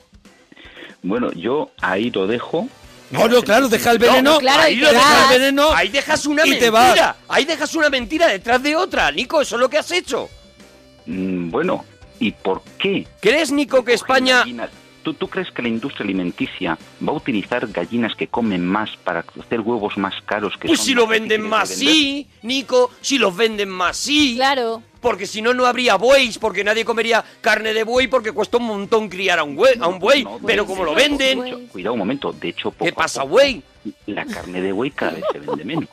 Bueno, 1.04 1.32
yo 1.34 1.70
ahí 1.82 2.10
lo 2.12 2.28
dejo. 2.28 2.68
No, 3.12 3.28
no, 3.28 3.42
claro, 3.44 3.70
deja 3.70 3.92
el 3.92 4.00
veneno. 4.00 4.34
No, 4.34 4.40
claro, 4.40 4.64
ahí 4.64 4.76
lo 4.78 4.92
vas. 4.92 5.32
el 5.32 5.40
veneno. 5.40 5.72
Ahí 5.72 5.90
dejas 5.90 6.26
una 6.26 6.44
mentira. 6.46 7.16
Ahí 7.28 7.46
dejas 7.46 7.76
una 7.76 7.90
mentira 7.90 8.28
detrás 8.28 8.62
de 8.64 8.76
otra. 8.76 9.12
Nico, 9.12 9.42
eso 9.42 9.56
es 9.56 9.60
lo 9.62 9.70
que 9.70 9.78
has 9.78 9.92
hecho. 9.92 10.28
Mm, 11.06 11.52
Bueno, 11.52 11.86
¿y 12.20 12.32
por 12.32 12.62
qué? 12.80 13.08
¿Crees, 13.22 13.52
Nico, 13.52 13.84
que 13.84 13.94
España... 13.94 14.40
gallinas? 14.40 14.70
¿Tú, 15.04 15.14
¿Tú 15.14 15.28
crees 15.28 15.52
que 15.52 15.62
la 15.62 15.68
industria 15.68 16.04
alimenticia 16.04 16.80
va 17.08 17.12
a 17.12 17.16
utilizar 17.16 17.68
gallinas 17.68 18.16
que 18.16 18.26
comen 18.26 18.66
más 18.66 18.90
para 19.04 19.24
hacer 19.40 19.62
huevos 19.62 20.00
más 20.00 20.16
caros 20.26 20.58
que 20.60 20.68
Pues 20.68 20.80
son 20.80 20.88
si 20.88 20.94
lo 20.96 21.06
venden 21.06 21.44
más, 21.44 21.70
sí, 21.70 22.28
Nico. 22.42 22.90
Si 23.02 23.20
los 23.20 23.38
venden 23.38 23.70
más, 23.70 23.98
sí. 23.98 24.34
Claro. 24.36 24.82
Porque 25.02 25.28
si 25.28 25.44
no, 25.44 25.54
no 25.54 25.68
habría 25.68 25.96
bueyes, 25.98 26.40
porque 26.40 26.64
nadie 26.64 26.84
comería 26.84 27.24
carne 27.40 27.76
de 27.76 27.84
buey 27.84 28.08
porque 28.08 28.32
cuesta 28.32 28.58
un 28.58 28.64
montón 28.64 29.08
criar 29.08 29.38
a 29.38 29.44
un 29.44 29.56
buey. 29.56 29.76
A 29.80 29.88
un 29.88 30.00
buey. 30.00 30.24
No, 30.24 30.40
pero 30.44 30.66
como 30.66 30.84
lo 30.84 30.96
venden... 30.96 31.46
hecho, 31.46 31.60
Cuidado 31.72 31.94
un 31.94 32.00
momento, 32.00 32.34
de 32.34 32.50
hecho, 32.50 32.72
poco 32.72 32.86
¿Qué 32.86 32.90
a 32.90 32.96
pasa, 32.96 33.22
poco, 33.22 33.34
buey? 33.34 33.62
La 34.08 34.26
carne 34.26 34.60
de 34.60 34.72
buey 34.72 34.90
cada 34.90 35.12
vez 35.12 35.24
se 35.32 35.38
vende 35.38 35.64
menos. 35.64 35.90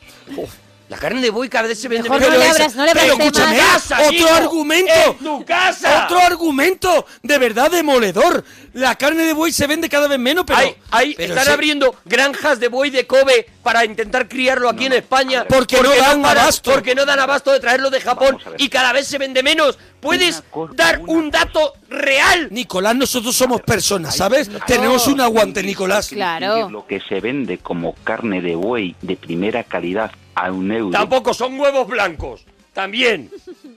La 0.89 0.97
carne 0.97 1.21
de 1.21 1.29
buey 1.31 1.49
cada 1.49 1.67
vez 1.67 1.79
se 1.79 1.87
vende 1.87 2.07
Mejor 2.09 2.19
menos. 2.21 2.35
no 2.37 2.39
le 2.43 2.49
abras- 2.51 2.75
no 2.75 2.85
le 2.85 2.91
pero 2.91 3.13
abras 3.13 3.19
escúchame, 3.27 3.55
temas. 3.55 3.71
casa, 3.71 4.01
otro 4.01 4.11
Nico, 4.11 4.29
argumento. 4.33 4.91
en 4.93 5.17
tu 5.17 5.45
casa. 5.45 6.03
Otro 6.05 6.19
argumento, 6.19 7.05
de 7.23 7.37
verdad 7.39 7.71
demoledor. 7.71 8.43
La 8.73 8.95
carne 8.95 9.23
de 9.23 9.33
buey 9.33 9.51
se 9.53 9.65
vende 9.65 9.87
cada 9.89 10.07
vez 10.07 10.19
menos, 10.19 10.43
pero... 10.45 10.59
Hay, 10.59 10.75
hay- 10.91 11.15
pero 11.15 11.33
están 11.35 11.53
abriendo 11.53 11.95
granjas 12.05 12.59
de 12.59 12.67
buey 12.67 12.89
de 12.91 13.07
Kobe 13.07 13.47
para 13.63 13.85
intentar 13.85 14.27
criarlo 14.27 14.69
aquí 14.69 14.85
en 14.85 14.93
España. 14.93 15.45
Porque 15.47 15.81
no 15.81 15.89
dan 15.89 16.21
paran- 16.21 16.43
abasto. 16.43 16.71
Porque 16.71 16.93
no 16.95 17.05
dan 17.05 17.19
abasto 17.19 17.51
de 17.51 17.59
traerlo 17.59 17.89
de 17.89 18.01
Japón 18.01 18.37
y 18.57 18.69
cada 18.69 18.91
vez 18.93 19.07
se 19.07 19.17
vende 19.17 19.41
menos. 19.41 19.79
¿Puedes 20.01 20.43
cosa, 20.51 20.73
dar 20.75 20.99
un 21.07 21.31
dato 21.31 21.73
real? 21.89 22.49
Nicolás, 22.51 22.93
nosotros 22.95 23.33
somos 23.35 23.61
personas, 23.61 24.17
¿sabes? 24.17 24.49
Tenemos 24.67 25.07
un 25.07 25.21
aguante, 25.21 25.63
Nicolás. 25.63 26.09
Claro. 26.09 26.69
Lo 26.69 26.85
que 26.85 26.99
se 26.99 27.21
vende 27.21 27.57
como 27.59 27.93
carne 28.03 28.41
de 28.41 28.55
buey 28.55 28.95
de 29.01 29.15
primera 29.15 29.63
calidad 29.63 30.11
a 30.35 30.51
un 30.51 30.71
euro 30.71 30.91
Tampoco 30.91 31.33
son 31.33 31.59
huevos 31.59 31.87
blancos. 31.87 32.45
También. 32.73 33.29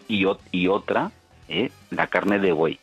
y, 0.08 0.24
o- 0.24 0.38
y 0.52 0.68
otra, 0.68 1.10
eh, 1.48 1.70
la 1.90 2.06
carne 2.06 2.38
de 2.38 2.52
buey. 2.52 2.78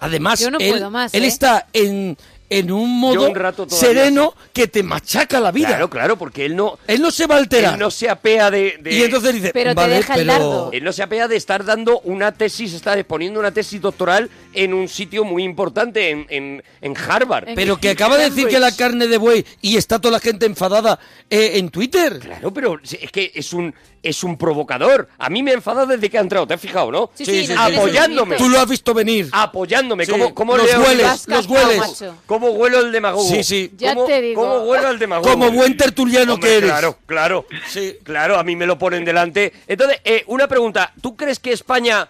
Además, 0.00 0.40
Yo 0.40 0.50
no 0.50 0.58
él, 0.58 0.70
puedo 0.70 0.90
más, 0.90 1.14
él 1.14 1.24
¿eh? 1.24 1.26
está 1.26 1.66
en, 1.72 2.16
en 2.48 2.70
un 2.70 3.00
modo 3.00 3.28
un 3.28 3.34
rato 3.34 3.66
todavía 3.66 3.88
sereno 3.88 4.34
que 4.52 4.68
te 4.68 4.82
machaca 4.82 5.40
la 5.40 5.50
vida. 5.50 5.68
Claro, 5.68 5.90
claro, 5.90 6.16
porque 6.16 6.44
él 6.44 6.54
no, 6.56 6.78
Él 6.86 7.02
no 7.02 7.10
se 7.10 7.26
va 7.26 7.34
a 7.34 7.38
alterar. 7.38 7.74
él 7.74 7.80
no 7.80 7.90
se 7.90 8.08
apea 8.08 8.50
de, 8.50 8.78
de- 8.80 8.94
y 8.94 9.02
entonces 9.02 9.34
dice, 9.34 9.50
Pero 9.52 9.70
te 9.70 9.74
vale, 9.74 9.94
deja 9.96 10.14
el 10.14 10.26
pero... 10.26 10.70
Él 10.72 10.84
no 10.84 10.92
se 10.92 11.02
apea 11.02 11.26
de 11.28 11.36
estar 11.36 11.64
dando 11.64 12.00
una 12.00 12.32
tesis, 12.32 12.72
está 12.72 12.96
exponiendo 12.98 13.40
una 13.40 13.50
tesis 13.52 13.80
doctoral 13.80 14.30
en 14.52 14.74
un 14.74 14.88
sitio 14.88 15.24
muy 15.24 15.42
importante, 15.42 16.10
en, 16.10 16.26
en, 16.28 16.62
en 16.80 16.94
Harvard. 16.96 17.48
Pero 17.54 17.76
que 17.78 17.90
acaba 17.90 18.16
de 18.16 18.30
decir 18.30 18.46
que 18.48 18.58
la 18.60 18.70
carne 18.74 19.06
de 19.08 19.18
buey 19.18 19.44
y 19.60 19.76
está 19.76 19.98
toda 19.98 20.12
la 20.12 20.20
gente 20.20 20.46
enfadada 20.46 20.98
eh, 21.28 21.52
en 21.54 21.68
Twitter. 21.70 22.18
Claro, 22.20 22.52
pero 22.52 22.78
es 22.82 23.10
que 23.10 23.32
es 23.34 23.52
un, 23.52 23.74
es 24.02 24.22
un 24.22 24.36
provocador. 24.38 25.08
A 25.18 25.28
mí 25.30 25.42
me 25.42 25.52
enfada 25.52 25.84
desde 25.84 26.08
que 26.08 26.18
ha 26.18 26.20
entrado, 26.20 26.46
¿te 26.46 26.54
has 26.54 26.60
fijado, 26.60 26.90
no? 26.92 27.10
Sí, 27.14 27.48
Apoyándome. 27.56 28.36
Tú 28.36 28.48
lo 28.48 28.58
has 28.60 28.68
visto 28.68 28.94
venir. 28.94 29.28
Apoyándome. 29.32 30.06
Sí, 30.06 30.12
¿Cómo, 30.12 30.34
cómo 30.34 30.56
los 30.56 30.66
leo- 30.66 30.80
hueles, 30.82 31.26
los 31.28 31.46
hueles. 31.46 32.04
¿Cómo 32.38 32.52
huelo 32.52 32.80
el 32.80 32.92
demagogo? 32.92 33.28
Sí, 33.28 33.42
sí. 33.42 33.70
Ya 33.76 33.94
¿Cómo- 33.94 34.06
te 34.06 34.20
digo. 34.20 34.42
¿Cómo 34.42 34.64
huelo 34.70 34.90
el 34.90 34.98
demagogo? 34.98 35.30
Como 35.30 35.50
buen 35.52 35.76
tertuliano 35.76 36.34
Hombre, 36.34 36.48
que 36.50 36.56
eres. 36.58 36.70
Claro, 36.70 36.98
claro. 37.06 37.46
Sí. 37.68 37.94
Claro, 38.02 38.38
a 38.38 38.44
mí 38.44 38.54
me 38.56 38.66
lo 38.66 38.78
ponen 38.78 39.04
delante. 39.04 39.52
Entonces, 39.66 40.00
eh, 40.04 40.24
una 40.26 40.46
pregunta. 40.48 40.92
¿Tú 41.00 41.16
crees 41.16 41.38
que 41.38 41.52
España 41.52 42.08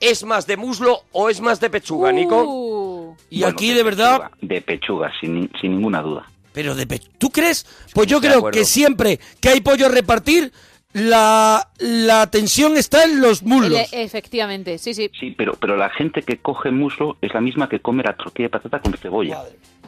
es 0.00 0.24
más 0.24 0.46
de 0.46 0.56
muslo 0.56 1.04
o 1.12 1.28
es 1.30 1.40
más 1.40 1.60
de 1.60 1.70
pechuga, 1.70 2.12
Nico? 2.12 2.42
Uh, 2.44 3.16
Y 3.30 3.40
Bueno, 3.40 3.52
aquí 3.54 3.72
de 3.74 3.82
verdad... 3.82 4.16
pechuga, 4.18 4.30
de 4.40 4.60
pechuga, 4.62 5.12
sin, 5.20 5.50
sin 5.60 5.72
ninguna 5.72 6.00
duda. 6.02 6.26
Pero 6.52 6.74
de 6.74 6.86
pe- 6.86 7.00
¿Tú 7.18 7.30
crees? 7.30 7.66
Pues 7.92 8.06
yo 8.06 8.20
De 8.20 8.28
creo 8.28 8.38
acuerdo. 8.38 8.58
que 8.58 8.64
siempre 8.64 9.20
que 9.40 9.48
hay 9.50 9.60
pollo 9.60 9.86
a 9.86 9.88
repartir, 9.90 10.52
la, 10.96 11.68
la 11.78 12.26
tensión 12.30 12.76
está 12.78 13.04
en 13.04 13.20
los 13.20 13.42
muslos. 13.42 13.80
efectivamente, 13.92 14.78
sí, 14.78 14.94
sí. 14.94 15.10
Sí, 15.20 15.30
pero, 15.36 15.52
pero 15.54 15.76
la 15.76 15.90
gente 15.90 16.22
que 16.22 16.38
coge 16.38 16.70
muslo 16.70 17.18
es 17.20 17.34
la 17.34 17.40
misma 17.42 17.68
que 17.68 17.80
come 17.80 18.02
la 18.02 18.16
tortilla 18.16 18.46
de 18.46 18.50
patata 18.50 18.80
con 18.80 18.94
cebolla. 18.94 19.42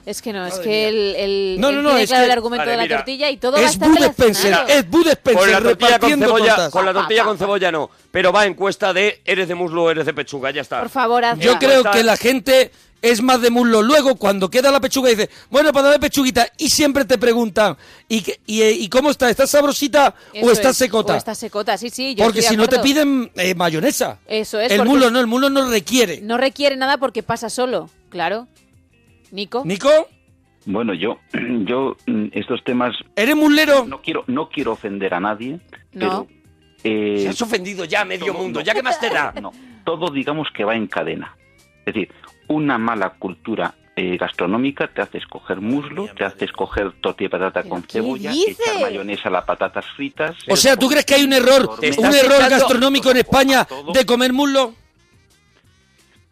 Es 0.04 0.20
que 0.22 0.32
no, 0.32 0.44
es 0.46 0.58
que 0.60 0.88
el, 0.88 1.14
el, 1.16 1.56
No, 1.60 1.70
no, 1.72 1.80
no, 1.82 1.88
tiene 1.90 2.04
es 2.04 2.08
claro 2.10 2.22
que- 2.22 2.26
el 2.26 2.32
argumento 2.32 2.60
Vale, 2.62 2.70
de 2.72 2.76
la 2.78 2.82
mira. 2.84 2.96
tortilla 2.98 3.30
y 3.30 3.36
todo 3.38 3.52
va 3.52 3.58
a 3.58 3.62
Es 3.62 3.72
estar 3.72 3.88
Bud 3.88 3.96
Spencer, 4.02 4.44
relacionado. 4.52 4.68
es 4.68 4.88
Bud 4.90 5.06
Spencer 5.08 5.40
Con 5.42 5.50
la 5.50 5.60
tortilla 5.60 5.98
con 5.98 6.10
cebolla, 6.10 6.46
tortas. 6.46 6.70
con 6.72 6.86
la 6.86 6.92
tortilla 6.94 7.24
con 7.24 7.38
cebolla 7.38 7.72
no, 7.72 7.90
pero 8.10 8.32
va 8.32 8.46
encuesta 8.46 8.92
de 8.92 9.20
eres 9.24 9.48
de 9.48 9.54
muslo 9.54 9.84
o 9.84 9.90
eres 9.90 10.06
de 10.06 10.14
pechuga, 10.14 10.50
ya 10.50 10.60
está. 10.62 10.80
Por 10.80 10.88
favor, 10.90 11.24
haz 11.24 11.38
Yo 11.38 11.58
creo 11.58 11.84
que 11.90 12.02
la 12.02 12.16
gente 12.16 12.70
es 13.02 13.22
más 13.22 13.40
de 13.40 13.50
muslo. 13.50 13.82
Luego, 13.82 14.16
cuando 14.16 14.50
queda 14.50 14.70
la 14.72 14.80
pechuga, 14.80 15.10
dice, 15.10 15.30
bueno, 15.50 15.72
para 15.72 15.86
darle 15.88 16.00
pechuguita. 16.00 16.48
Y 16.58 16.68
siempre 16.70 17.04
te 17.04 17.16
preguntan, 17.18 17.76
¿y, 18.08 18.22
qué- 18.22 18.40
y, 18.46 18.62
¿y 18.64 18.88
cómo 18.88 19.10
está? 19.10 19.30
¿Está 19.30 19.46
sabrosita 19.46 20.14
Eso 20.32 20.46
o 20.46 20.50
está 20.50 20.70
es, 20.70 20.76
secota? 20.76 21.14
O 21.14 21.16
está 21.16 21.34
secota, 21.34 21.76
sí, 21.78 21.90
sí. 21.90 22.14
yo 22.14 22.24
Porque 22.24 22.42
si 22.42 22.56
no 22.56 22.66
te 22.68 22.78
piden 22.80 23.30
eh, 23.36 23.54
mayonesa. 23.54 24.18
Eso 24.26 24.58
es, 24.60 24.72
El 24.72 24.84
muslo 24.84 25.10
no, 25.10 25.20
el 25.20 25.26
muslo 25.26 25.48
no 25.50 25.70
requiere. 25.70 26.20
No 26.22 26.36
requiere 26.36 26.76
nada 26.76 26.98
porque 26.98 27.22
pasa 27.22 27.48
solo, 27.50 27.88
claro. 28.08 28.48
Nico. 29.30 29.62
Nico, 29.64 29.90
Bueno, 30.66 30.94
yo, 30.94 31.18
yo 31.64 31.96
mm, 32.06 32.26
estos 32.32 32.62
temas 32.64 32.94
¿eres 33.14 33.36
muslero? 33.36 33.84
no 33.86 34.00
quiero, 34.02 34.24
no 34.26 34.48
quiero 34.48 34.72
ofender 34.72 35.14
a 35.14 35.20
nadie, 35.20 35.60
No. 35.92 36.26
pero 36.26 36.26
eh, 36.84 37.20
Se 37.22 37.28
has 37.28 37.42
ofendido 37.42 37.84
ya 37.84 38.00
a 38.02 38.04
medio 38.04 38.32
mundo. 38.34 38.60
¿ya 38.60 38.72
qué 38.74 38.82
más 38.82 38.98
te 39.00 39.08
da? 39.10 39.32
no, 39.40 39.52
todo 39.84 40.10
digamos 40.12 40.48
que 40.56 40.64
va 40.64 40.74
en 40.74 40.86
cadena. 40.86 41.36
Es 41.86 41.94
decir, 41.94 42.08
una 42.48 42.78
mala 42.78 43.10
cultura 43.10 43.74
eh, 43.96 44.16
gastronómica 44.16 44.86
te 44.88 45.02
hace 45.02 45.18
escoger 45.18 45.60
muslo, 45.60 46.08
te 46.16 46.24
hace 46.24 46.44
escoger 46.44 46.92
tortilla 47.00 47.26
de 47.26 47.30
patata 47.30 47.62
¿Pero 47.62 47.74
con 47.74 47.82
cebolla, 47.82 48.30
dice? 48.30 48.62
echar 48.62 48.80
mayonesa 48.80 49.28
a 49.28 49.32
las 49.32 49.44
patatas 49.44 49.84
fritas. 49.96 50.36
O 50.48 50.56
sea, 50.56 50.76
¿tú 50.76 50.88
crees 50.88 51.04
que 51.04 51.14
hay 51.14 51.24
un 51.24 51.32
error, 51.32 51.68
un 51.80 52.14
error 52.14 52.48
gastronómico 52.48 53.10
en 53.10 53.16
España 53.18 53.66
de 53.92 54.06
comer 54.06 54.32
muslo? 54.32 54.74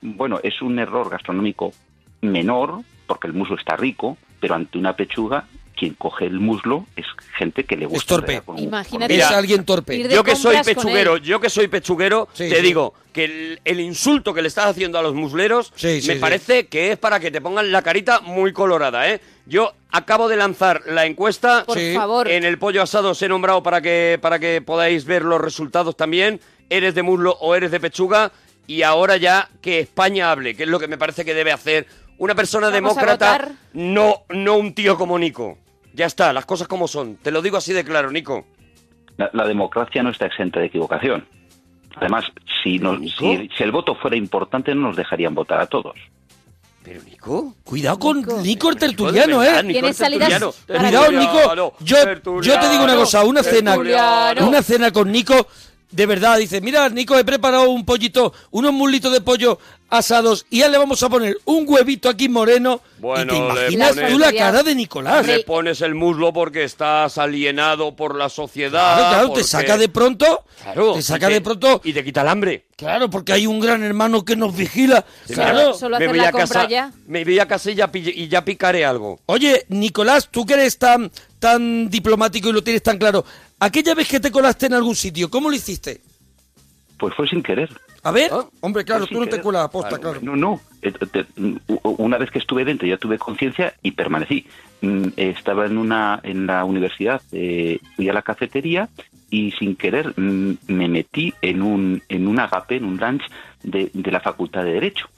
Bueno, 0.00 0.38
es 0.42 0.62
un 0.62 0.78
error 0.78 1.10
gastronómico 1.10 1.72
menor, 2.20 2.82
porque 3.06 3.26
el 3.26 3.32
muslo 3.32 3.56
está 3.56 3.76
rico, 3.76 4.16
pero 4.38 4.54
ante 4.54 4.78
una 4.78 4.94
pechuga, 4.94 5.46
quien 5.76 5.94
coge 5.94 6.24
el 6.26 6.40
muslo 6.40 6.86
es 6.96 7.04
gente 7.38 7.64
que 7.64 7.76
le 7.76 7.86
gusta. 7.86 8.06
torpe. 8.06 8.32
entregar 8.36 8.44
con 8.44 8.58
Imagínate. 8.58 9.14
Es 9.14 9.24
Mira, 9.26 9.38
alguien 9.38 9.64
torpe. 9.64 10.08
Yo 10.08 10.24
que 10.24 10.34
soy 10.34 10.56
con 10.56 10.64
pechuguero, 10.64 11.16
yo 11.18 11.38
que 11.40 11.50
soy 11.50 11.68
pechuguero, 11.68 12.28
Sí, 12.32 12.48
te 12.48 12.56
sí. 12.56 12.62
digo 12.62 12.94
que 13.12 13.24
el, 13.24 13.60
el 13.64 13.80
insulto 13.80 14.34
que 14.34 14.42
le 14.42 14.48
estás 14.48 14.66
haciendo 14.66 14.98
a 14.98 15.02
los 15.02 15.14
musleros 15.14 15.72
Sí, 15.76 16.00
sí, 16.00 16.08
me 16.08 16.14
sí. 16.14 16.20
parece 16.20 16.66
que 16.66 16.92
es 16.92 16.98
para 16.98 17.20
que 17.20 17.30
te 17.30 17.40
pongan 17.40 17.70
la 17.70 17.82
carita 17.82 18.20
muy 18.20 18.52
colorada, 18.52 19.08
¿eh? 19.10 19.20
Yo 19.46 19.72
acabo 19.90 20.28
de 20.28 20.36
lanzar 20.36 20.82
la 20.86 21.06
encuesta. 21.06 21.64
Por 21.66 21.78
Sí. 21.78 21.92
favor. 21.94 22.28
En 22.28 22.44
el 22.44 22.58
pollo 22.58 22.82
asado 22.82 23.10
os 23.10 23.22
he 23.22 23.28
nombrado 23.28 23.62
para 23.62 23.80
que, 23.80 24.18
para 24.20 24.38
que 24.38 24.60
podáis 24.62 25.04
ver 25.04 25.22
los 25.22 25.40
resultados 25.40 25.96
también. 25.96 26.40
¿Eres 26.68 26.94
de 26.94 27.02
muslo 27.02 27.36
o 27.40 27.54
eres 27.54 27.70
de 27.70 27.78
pechuga? 27.80 28.32
Y 28.66 28.82
ahora 28.82 29.16
ya 29.16 29.48
que 29.60 29.78
España 29.78 30.32
hable, 30.32 30.56
que 30.56 30.64
es 30.64 30.68
lo 30.68 30.80
que 30.80 30.88
me 30.88 30.98
parece 30.98 31.24
que 31.24 31.32
debe 31.34 31.52
hacer 31.52 31.86
una 32.18 32.34
persona 32.34 32.70
Vamos 32.70 32.96
demócrata, 32.96 33.50
no, 33.74 34.22
no 34.30 34.56
un 34.56 34.74
tío 34.74 34.96
como 34.98 35.18
Nico. 35.18 35.58
Ya 35.96 36.04
está, 36.06 36.32
las 36.32 36.44
cosas 36.44 36.68
como 36.68 36.86
son. 36.86 37.16
Te 37.16 37.30
lo 37.30 37.40
digo 37.40 37.56
así 37.56 37.72
de 37.72 37.82
claro, 37.84 38.10
Nico. 38.10 38.46
La, 39.16 39.30
la 39.32 39.46
democracia 39.46 40.02
no 40.02 40.10
está 40.10 40.26
exenta 40.26 40.60
de 40.60 40.66
equivocación. 40.66 41.26
Además, 41.96 42.26
si, 42.62 42.78
nos- 42.78 43.00
¿Nico? 43.00 43.16
si, 43.18 43.48
si 43.56 43.62
el 43.62 43.72
voto 43.72 43.94
fuera 43.94 44.14
importante, 44.16 44.74
no 44.74 44.88
nos 44.88 44.96
dejarían 44.96 45.34
votar 45.34 45.58
a 45.60 45.66
todos. 45.66 45.94
Pero 46.82 47.02
Nico. 47.02 47.54
Cuidado 47.64 47.98
con 47.98 48.18
Nico. 48.18 48.40
Nico, 48.42 48.68
el 48.68 48.76
tertuliano, 48.76 49.38
verdad, 49.38 49.64
¿eh? 49.64 49.72
Tienes 49.72 49.90
el 49.90 49.94
salidas 49.96 50.54
Cuidado, 50.66 51.12
Nico. 51.12 51.74
Yo, 51.80 51.96
yo 52.42 52.60
te 52.60 52.68
digo 52.68 52.84
una 52.84 52.94
cosa, 52.94 53.24
una 53.24 53.42
cena, 53.42 53.76
una 53.78 54.62
cena 54.62 54.92
con 54.92 55.10
Nico, 55.10 55.46
de 55.90 56.04
verdad, 56.04 56.36
dice, 56.38 56.60
mira, 56.60 56.88
Nico, 56.90 57.18
he 57.18 57.24
preparado 57.24 57.70
un 57.70 57.86
pollito, 57.86 58.34
unos 58.50 58.72
muslitos 58.72 59.12
de 59.12 59.20
pollo 59.22 59.58
asados 59.88 60.46
y 60.50 60.60
ya 60.60 60.68
le 60.68 60.78
vamos 60.78 61.02
a 61.02 61.08
poner 61.08 61.36
un 61.44 61.64
huevito 61.68 62.08
aquí 62.08 62.28
moreno. 62.28 62.80
Bueno, 62.98 63.32
y 63.32 63.36
te 63.36 63.36
imaginas 63.36 63.94
pones- 63.94 64.12
tú 64.12 64.18
la 64.18 64.32
cara 64.32 64.62
de 64.62 64.74
Nicolás. 64.74 65.26
Le 65.26 65.40
pones 65.44 65.80
el 65.80 65.94
muslo 65.94 66.32
porque 66.32 66.64
estás 66.64 67.18
alienado 67.18 67.94
por 67.94 68.16
la 68.16 68.28
sociedad. 68.28 68.96
Claro, 68.96 69.08
claro, 69.10 69.32
te 69.32 69.44
saca 69.44 69.76
de 69.78 69.88
pronto. 69.88 70.44
Claro, 70.62 70.94
te 70.94 71.02
saca 71.02 71.30
y 71.30 71.34
de 71.34 71.40
pronto. 71.40 71.80
Y 71.84 71.92
te 71.92 72.02
quita 72.02 72.22
el 72.22 72.28
hambre. 72.28 72.64
Claro, 72.76 73.08
porque 73.08 73.32
hay 73.32 73.46
un 73.46 73.60
gran 73.60 73.82
hermano 73.82 74.24
que 74.24 74.36
nos 74.36 74.54
vigila. 74.56 75.04
Sí, 75.26 75.34
claro. 75.34 75.58
mira, 75.58 75.74
Solo 75.74 75.98
me 75.98 76.08
voy 76.08 76.18
la 76.18 76.28
a 76.28 76.32
compra 76.32 76.48
casa, 76.48 76.68
ya. 76.68 76.92
Me 77.06 77.24
voy 77.24 77.38
a 77.38 77.46
casa 77.46 77.70
y 77.70 77.74
ya, 77.74 77.90
y 77.92 78.28
ya 78.28 78.44
picaré 78.44 78.84
algo. 78.84 79.20
Oye, 79.26 79.64
Nicolás, 79.68 80.28
tú 80.30 80.44
que 80.44 80.54
eres 80.54 80.78
tan, 80.78 81.10
tan 81.38 81.88
diplomático 81.88 82.48
y 82.48 82.52
lo 82.52 82.62
tienes 82.62 82.82
tan 82.82 82.98
claro, 82.98 83.24
aquella 83.60 83.94
vez 83.94 84.08
que 84.08 84.20
te 84.20 84.30
colaste 84.30 84.66
en 84.66 84.74
algún 84.74 84.96
sitio, 84.96 85.30
¿cómo 85.30 85.48
lo 85.48 85.56
hiciste? 85.56 86.00
Pues 86.98 87.14
fue 87.14 87.28
sin 87.28 87.42
querer. 87.42 87.68
A 88.06 88.12
ver, 88.12 88.30
Ah, 88.32 88.44
hombre, 88.60 88.84
claro, 88.84 89.06
Fue 89.06 89.14
tú 89.16 89.20
no 89.24 89.26
te 89.28 89.40
cuelas 89.42 89.64
a 89.64 89.70
posta, 89.70 89.98
claro. 89.98 90.20
No, 90.22 90.36
no. 90.36 90.60
Eh, 90.80 90.92
Una 91.82 92.18
vez 92.18 92.30
que 92.30 92.38
estuve 92.38 92.64
dentro 92.64 92.86
ya 92.86 92.98
tuve 92.98 93.18
conciencia 93.18 93.74
y 93.82 93.90
permanecí. 93.92 94.46
Mm, 94.80 95.08
Estaba 95.16 95.66
en 95.66 95.76
una 95.76 96.20
en 96.22 96.46
la 96.46 96.64
universidad, 96.64 97.20
eh, 97.32 97.80
fui 97.96 98.08
a 98.08 98.12
la 98.12 98.22
cafetería 98.22 98.88
y 99.28 99.50
sin 99.52 99.74
querer 99.74 100.14
mm, 100.16 100.52
me 100.68 100.86
metí 100.88 101.34
en 101.42 101.62
un 101.62 102.00
en 102.08 102.28
un 102.28 102.38
agape, 102.38 102.76
en 102.76 102.84
un 102.84 102.96
lunch 102.96 103.24
de, 103.64 103.90
de 103.92 104.10
la 104.12 104.20
Facultad 104.20 104.62
de 104.62 104.74
Derecho. 104.74 105.08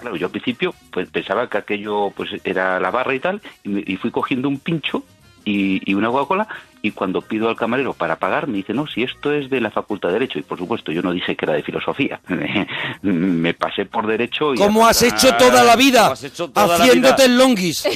Claro, 0.00 0.16
yo 0.16 0.26
al 0.26 0.32
principio 0.32 0.74
pues 0.90 1.08
pensaba 1.10 1.48
que 1.48 1.58
aquello 1.58 2.10
pues 2.16 2.30
era 2.44 2.80
la 2.80 2.90
barra 2.90 3.14
y 3.14 3.20
tal 3.20 3.40
y, 3.62 3.68
me- 3.68 3.84
y 3.86 3.96
fui 3.96 4.10
cogiendo 4.10 4.48
un 4.48 4.58
pincho 4.58 5.04
y, 5.46 5.80
y 5.90 5.94
una 5.94 6.10
Coca-Cola 6.10 6.46
y 6.82 6.90
cuando 6.90 7.22
pido 7.22 7.48
al 7.48 7.56
camarero 7.56 7.94
para 7.94 8.16
pagar 8.16 8.48
me 8.48 8.58
dice, 8.58 8.74
no, 8.74 8.86
si 8.86 9.02
esto 9.02 9.32
es 9.32 9.48
de 9.48 9.60
la 9.60 9.70
Facultad 9.70 10.08
de 10.08 10.14
Derecho. 10.14 10.38
Y 10.38 10.42
por 10.42 10.58
supuesto 10.58 10.92
yo 10.92 11.02
no 11.02 11.12
dije 11.12 11.34
que 11.34 11.44
era 11.44 11.54
de 11.54 11.62
Filosofía. 11.62 12.20
me 13.02 13.54
pasé 13.54 13.86
por 13.86 14.06
Derecho 14.06 14.54
y... 14.54 14.58
Como 14.58 14.86
has 14.86 15.02
hecho 15.02 15.34
toda 15.36 15.64
la 15.64 15.76
vida, 15.76 16.02
Como 16.02 16.12
has 16.12 16.24
hecho 16.24 16.50
toda 16.50 16.66
la 16.78 16.84
haciéndote 16.84 17.24
el 17.24 17.38
longuis. 17.38 17.88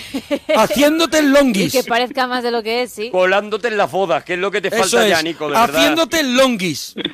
haciéndote 0.57 1.19
el 1.19 1.27
Y 1.27 1.29
longuis. 1.29 1.73
que 1.83 1.85
parezca 1.85 2.27
más 2.27 2.43
de 2.43 2.51
lo 2.51 2.63
que 2.63 2.83
es, 2.83 2.93
sí. 2.93 3.11
Colándote 3.11 3.69
en 3.69 3.77
las 3.77 3.91
bodas, 3.91 4.25
que 4.25 4.35
es 4.35 4.39
lo 4.39 4.51
que 4.51 4.61
te 4.61 4.69
Eso 4.69 4.79
falta 4.79 5.09
ya, 5.09 5.23
Nico, 5.23 5.45
de 5.49 5.53
verdad. 5.53 5.77
haciéndote 5.77 6.21
el 6.21 6.37
longuis. 6.37 6.95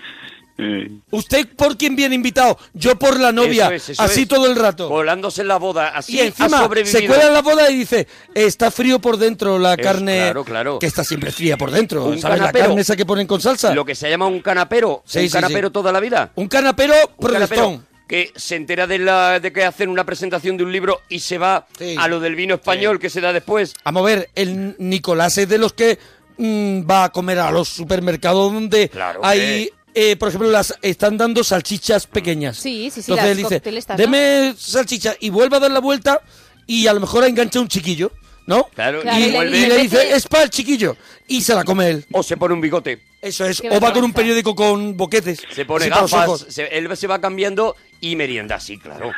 ¿Usted 1.11 1.47
por 1.55 1.77
quién 1.77 1.95
viene 1.97 2.15
invitado? 2.15 2.59
Yo 2.73 2.99
por 2.99 3.21
la 3.21 3.31
novia, 3.33 3.67
Eso 3.67 3.75
es, 3.75 3.89
eso 3.91 4.03
así 4.03 4.23
es. 4.23 4.29
todo 4.29 4.47
el 4.47 4.57
rato. 4.57 4.89
Colándose 4.89 5.43
en 5.43 5.49
la 5.49 5.57
boda, 5.59 5.89
así 5.89 6.17
y 6.17 6.21
encima 6.21 6.69
se 6.85 7.07
cuela 7.07 7.27
en 7.27 7.35
la 7.35 7.43
boda 7.43 7.71
y 7.71 7.77
dice, 7.77 8.07
está 8.35 8.71
frío 8.71 8.99
por 8.99 9.19
dentro 9.19 9.59
la 9.59 9.75
Es- 9.75 9.83
carne, 9.83 10.19
claro, 10.25 10.45
claro. 10.45 10.79
que 10.79 10.87
está 10.87 11.05
siempre 11.05 11.31
fría 11.31 11.57
por 11.59 11.71
dentro, 11.71 12.05
Un 12.07 12.19
¿sabes? 12.19 12.39
La 12.39 12.45
canapero. 12.47 12.67
carne 12.69 12.81
esa 12.81 12.97
que 12.97 13.05
ponen 13.05 13.27
con 13.27 13.41
salsa. 13.41 13.75
Lo 13.75 13.85
que 13.85 13.95
se 13.95 14.09
llama 14.09 14.27
un 14.27 14.41
canapero. 14.41 15.03
Sí, 15.05 15.19
un 15.21 15.25
sí, 15.27 15.31
canapero 15.33 15.69
sí. 15.69 15.73
toda 15.73 15.93
la 15.93 16.01
vida. 16.01 16.33
Un 16.37 16.49
canapero 16.49 16.95
Un 17.19 17.29
canapero 17.29 17.57
protestón. 17.59 17.87
que 18.09 18.33
se 18.35 18.57
entera 18.57 18.87
de, 18.87 18.99
la, 18.99 19.41
de 19.41 19.53
que 19.53 19.65
hacen 19.65 19.91
una 19.91 20.05
presentación 20.07 20.57
de 20.57 20.65
un 20.65 20.73
libro 20.73 21.03
y 21.09 21.19
se 21.21 21.37
va 21.39 21.67
a 21.99 22.09
lo 22.09 22.19
del 22.21 22.35
vino 22.35 22.55
español 22.55 22.99
que 22.99 23.11
se 23.11 23.21
da 23.21 23.33
después. 23.33 23.75
Vamos 23.85 24.03
a 24.03 24.07
ver, 24.07 24.31
el 24.35 24.75
Nicolás 24.79 25.37
es 25.39 25.49
de 25.49 25.59
los 25.59 25.73
que 25.75 25.99
mm, 26.39 26.89
va 26.91 27.05
a 27.05 27.13
comer 27.13 27.41
a 27.41 27.51
los 27.51 27.69
supermercados 27.69 28.53
donde 28.53 28.89
Claro, 28.89 29.21
hay, 29.23 29.71
eh, 29.99 30.15
por 30.17 30.29
ejemplo, 30.29 30.51
las 30.51 30.75
están 30.83 31.17
dando 31.17 31.43
salchichas 31.43 32.07
pequeñas. 32.07 32.59
Sí, 32.59 32.91
sí, 32.93 33.01
sí, 33.03 33.11
Entonces 33.11 33.17
las 33.45 33.53
él 33.53 33.61
dice, 33.73 33.95
deme 33.97 34.55
salchicha 34.57 35.17
y 35.19 35.31
vuelve 35.31 35.57
a 35.57 35.61
dar 35.61 35.71
la 35.71 35.81
vuelta 35.81 36.21
y 36.67 36.87
a 36.87 36.93
lo 36.93 37.01
mejor 37.01 37.25
engancha 37.25 37.59
un 37.61 37.69
chiquillo, 37.69 38.13
¿no? 38.47 38.65
Claro, 38.75 39.01
Claro, 39.01 39.19
y, 39.19 39.25
y 39.25 39.31
le- 39.33 39.59
y 39.59 39.65
y 39.65 39.67
le 39.67 39.79
dice, 39.79 40.15
es 40.15 40.27
para 40.29 40.45
el 40.45 40.51
chiquillo. 40.51 40.97
Y 41.27 41.41
se 41.41 41.55
la 41.55 41.65
come 41.65 41.89
él. 41.89 42.05
O 42.13 42.23
se 42.23 42.37
pone 42.37 42.53
un 42.55 42.61
bigote. 42.61 43.03
Eso 43.23 43.45
es. 43.47 43.61
Qué 43.61 43.71
O 43.71 43.81
va 43.81 43.93
con 43.93 44.05
un 44.05 44.13
periódico 44.13 44.55
con 44.55 44.97
boquetes. 44.97 45.43
Se 45.53 45.65
pone 45.65 45.89
gafas, 45.89 46.13
ojos. 46.29 46.47
se- 46.51 46.77
él 46.77 46.95
se 46.97 47.07
va 47.07 47.19
cambiando 47.21 47.75
y 48.01 48.15
merienda 48.17 48.57
así, 48.57 48.79
claro. 48.79 49.11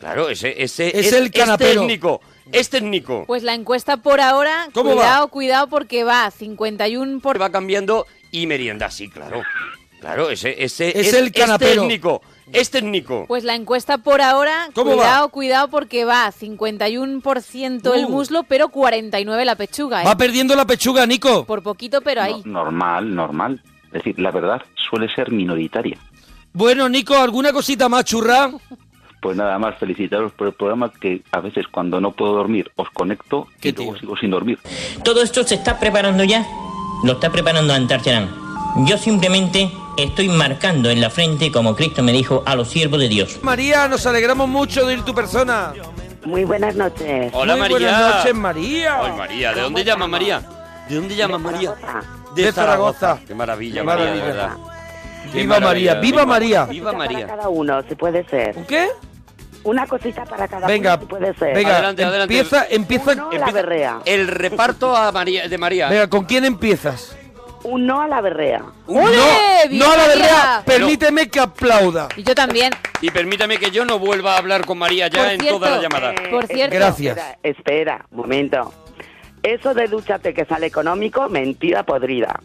Claro, 0.00 0.28
ese, 0.28 0.62
ese 0.62 0.98
Es 0.98 1.12
el 1.12 1.30
canapero. 1.30 1.70
Es 1.70 1.76
técnico, 1.78 2.20
es 2.52 2.68
técnico. 2.68 3.24
Pues 3.26 3.42
la 3.42 3.54
encuesta 3.54 3.96
por 3.96 4.20
ahora, 4.20 4.68
¿Cómo 4.74 4.92
cuidado, 4.92 5.28
cuidado, 5.28 5.68
porque 5.68 6.04
va 6.04 6.30
51 6.30 7.20
por... 7.20 7.40
va 7.40 7.50
cambiando 7.50 8.06
y 8.30 8.46
merienda 8.46 8.86
así, 8.86 9.08
claro. 9.08 9.42
Claro, 10.06 10.30
ese, 10.30 10.62
ese 10.62 10.98
Es 11.00 11.12
el 11.14 11.32
canapero. 11.32 11.82
técnico, 11.82 12.22
es 12.52 12.70
técnico. 12.70 13.24
Pues 13.26 13.42
la 13.42 13.56
encuesta 13.56 13.98
por 13.98 14.20
ahora, 14.20 14.68
¿Cómo 14.72 14.92
cuidado, 14.92 15.28
cuidado, 15.30 15.66
porque 15.68 16.04
va 16.04 16.30
51% 16.30 17.92
el 17.92 18.04
Uh. 18.04 18.08
muslo, 18.08 18.44
pero 18.44 18.68
49% 18.68 19.44
la 19.44 19.56
pechuga, 19.56 20.02
¿eh? 20.02 20.06
Va 20.06 20.16
perdiendo 20.16 20.54
la 20.54 20.64
pechuga, 20.64 21.04
Nico. 21.06 21.44
Por 21.44 21.60
poquito, 21.64 22.02
pero 22.02 22.22
ahí. 22.22 22.40
no- 22.44 22.62
normal, 22.62 23.12
normal. 23.12 23.60
Es 23.86 23.94
decir, 23.94 24.20
la 24.20 24.30
verdad 24.30 24.62
suele 24.88 25.12
ser 25.12 25.32
minoritaria. 25.32 25.98
Bueno, 26.52 26.88
Nico, 26.88 27.16
¿alguna 27.16 27.52
cosita 27.52 27.88
más 27.88 28.04
churra? 28.04 28.50
Pues 29.20 29.36
nada 29.36 29.58
más 29.58 29.76
felicitaros 29.76 30.30
por 30.32 30.46
el 30.46 30.52
programa 30.52 30.92
que 30.92 31.22
a 31.32 31.40
veces 31.40 31.66
cuando 31.66 32.00
no 32.00 32.12
puedo 32.12 32.32
dormir 32.32 32.70
os 32.76 32.88
conecto 32.90 33.48
y 33.60 33.72
luego 33.72 33.98
sigo 33.98 34.16
sin 34.16 34.30
dormir. 34.30 34.60
Todo 35.02 35.20
esto 35.20 35.42
se 35.42 35.56
está 35.56 35.80
preparando 35.80 36.22
ya. 36.22 36.46
Lo 37.02 37.14
está 37.14 37.28
preparando 37.32 37.72
Antártida. 37.74 38.28
Yo 38.84 38.98
simplemente 38.98 39.70
estoy 39.96 40.28
marcando 40.28 40.90
en 40.90 41.00
la 41.00 41.08
frente, 41.10 41.50
como 41.50 41.74
Cristo 41.74 42.02
me 42.02 42.12
dijo, 42.12 42.42
a 42.46 42.54
los 42.54 42.68
siervos 42.68 43.00
de 43.00 43.08
Dios. 43.08 43.38
María, 43.42 43.88
nos 43.88 44.06
alegramos 44.06 44.48
mucho 44.48 44.86
de 44.86 44.94
ir 44.94 45.02
tu 45.02 45.14
persona. 45.14 45.72
Muy 46.24 46.44
buenas 46.44 46.74
noches. 46.74 47.30
Hola 47.32 47.54
Muy 47.54 47.60
María. 47.70 47.76
buenas 47.78 48.16
noches, 48.16 48.34
María. 48.34 49.00
Ay, 49.00 49.12
María, 49.16 49.54
¿de 49.54 49.60
dónde 49.62 49.84
llamas 49.84 50.08
María? 50.08 50.42
¿De 50.88 50.94
dónde 50.96 51.16
llamas 51.16 51.40
María? 51.40 51.74
Zaragoza. 51.74 52.34
De 52.34 52.52
Zaragoza. 52.52 53.18
Qué 53.26 53.34
maravilla, 53.34 53.80
Qué 53.80 53.86
María, 53.86 54.04
de 54.04 54.10
maravilla. 54.10 54.26
verdad. 54.34 54.56
Qué 55.32 55.38
Viva 55.38 55.60
María, 55.60 55.94
viva 55.94 56.26
María. 56.26 56.64
Viva 56.66 56.92
Para 56.92 56.98
María. 56.98 57.26
cada 57.26 57.48
uno, 57.48 57.82
si 57.88 57.94
puede 57.94 58.24
ser. 58.28 58.56
¿Un 58.56 58.64
qué? 58.66 58.88
Una 59.64 59.86
cosita 59.86 60.24
para 60.24 60.46
cada 60.46 60.66
Venga, 60.66 60.94
uno, 60.94 61.02
si 61.02 61.06
puede 61.08 61.34
ser. 61.34 61.54
venga, 61.54 61.72
Adelante, 61.74 62.04
adelante. 62.04 62.38
empieza, 62.38 62.66
empieza, 62.70 63.10
Un 63.12 63.18
no 63.18 63.30
a 63.30 63.38
la 63.38 63.50
berrea. 63.52 63.98
El 64.04 64.28
reparto 64.28 64.94
a 64.94 65.10
María, 65.12 65.48
de 65.48 65.58
María. 65.58 65.88
Venga, 65.88 66.08
¿con 66.08 66.24
quién 66.24 66.44
empiezas? 66.44 67.16
Un 67.66 67.84
no 67.84 68.00
a 68.00 68.06
la 68.06 68.20
berrea. 68.20 68.62
¡Ole! 68.86 69.16
No, 69.16 69.68
¡Viva 69.70 69.86
no 69.86 69.92
a 69.92 69.96
la 69.96 70.06
berrea, 70.06 70.62
permíteme 70.64 71.28
que 71.28 71.40
aplauda. 71.40 72.08
Y 72.16 72.22
yo 72.22 72.32
también. 72.32 72.72
Y 73.00 73.10
permítame 73.10 73.58
que 73.58 73.72
yo 73.72 73.84
no 73.84 73.98
vuelva 73.98 74.34
a 74.34 74.38
hablar 74.38 74.64
con 74.64 74.78
María 74.78 75.08
ya 75.08 75.24
Por 75.24 75.32
en 75.32 75.40
cierto, 75.40 75.58
toda 75.58 75.70
la 75.76 75.82
llamada. 75.82 76.12
Eh, 76.12 76.28
Por 76.30 76.46
cierto. 76.46 76.76
Gracias. 76.76 77.16
Espera, 77.16 77.38
espera, 77.42 78.06
un 78.12 78.18
momento. 78.18 78.72
Eso 79.42 79.74
de 79.74 79.88
dúchate 79.88 80.32
que 80.32 80.44
sale 80.44 80.66
económico, 80.66 81.28
mentira 81.28 81.82
podrida. 81.82 82.40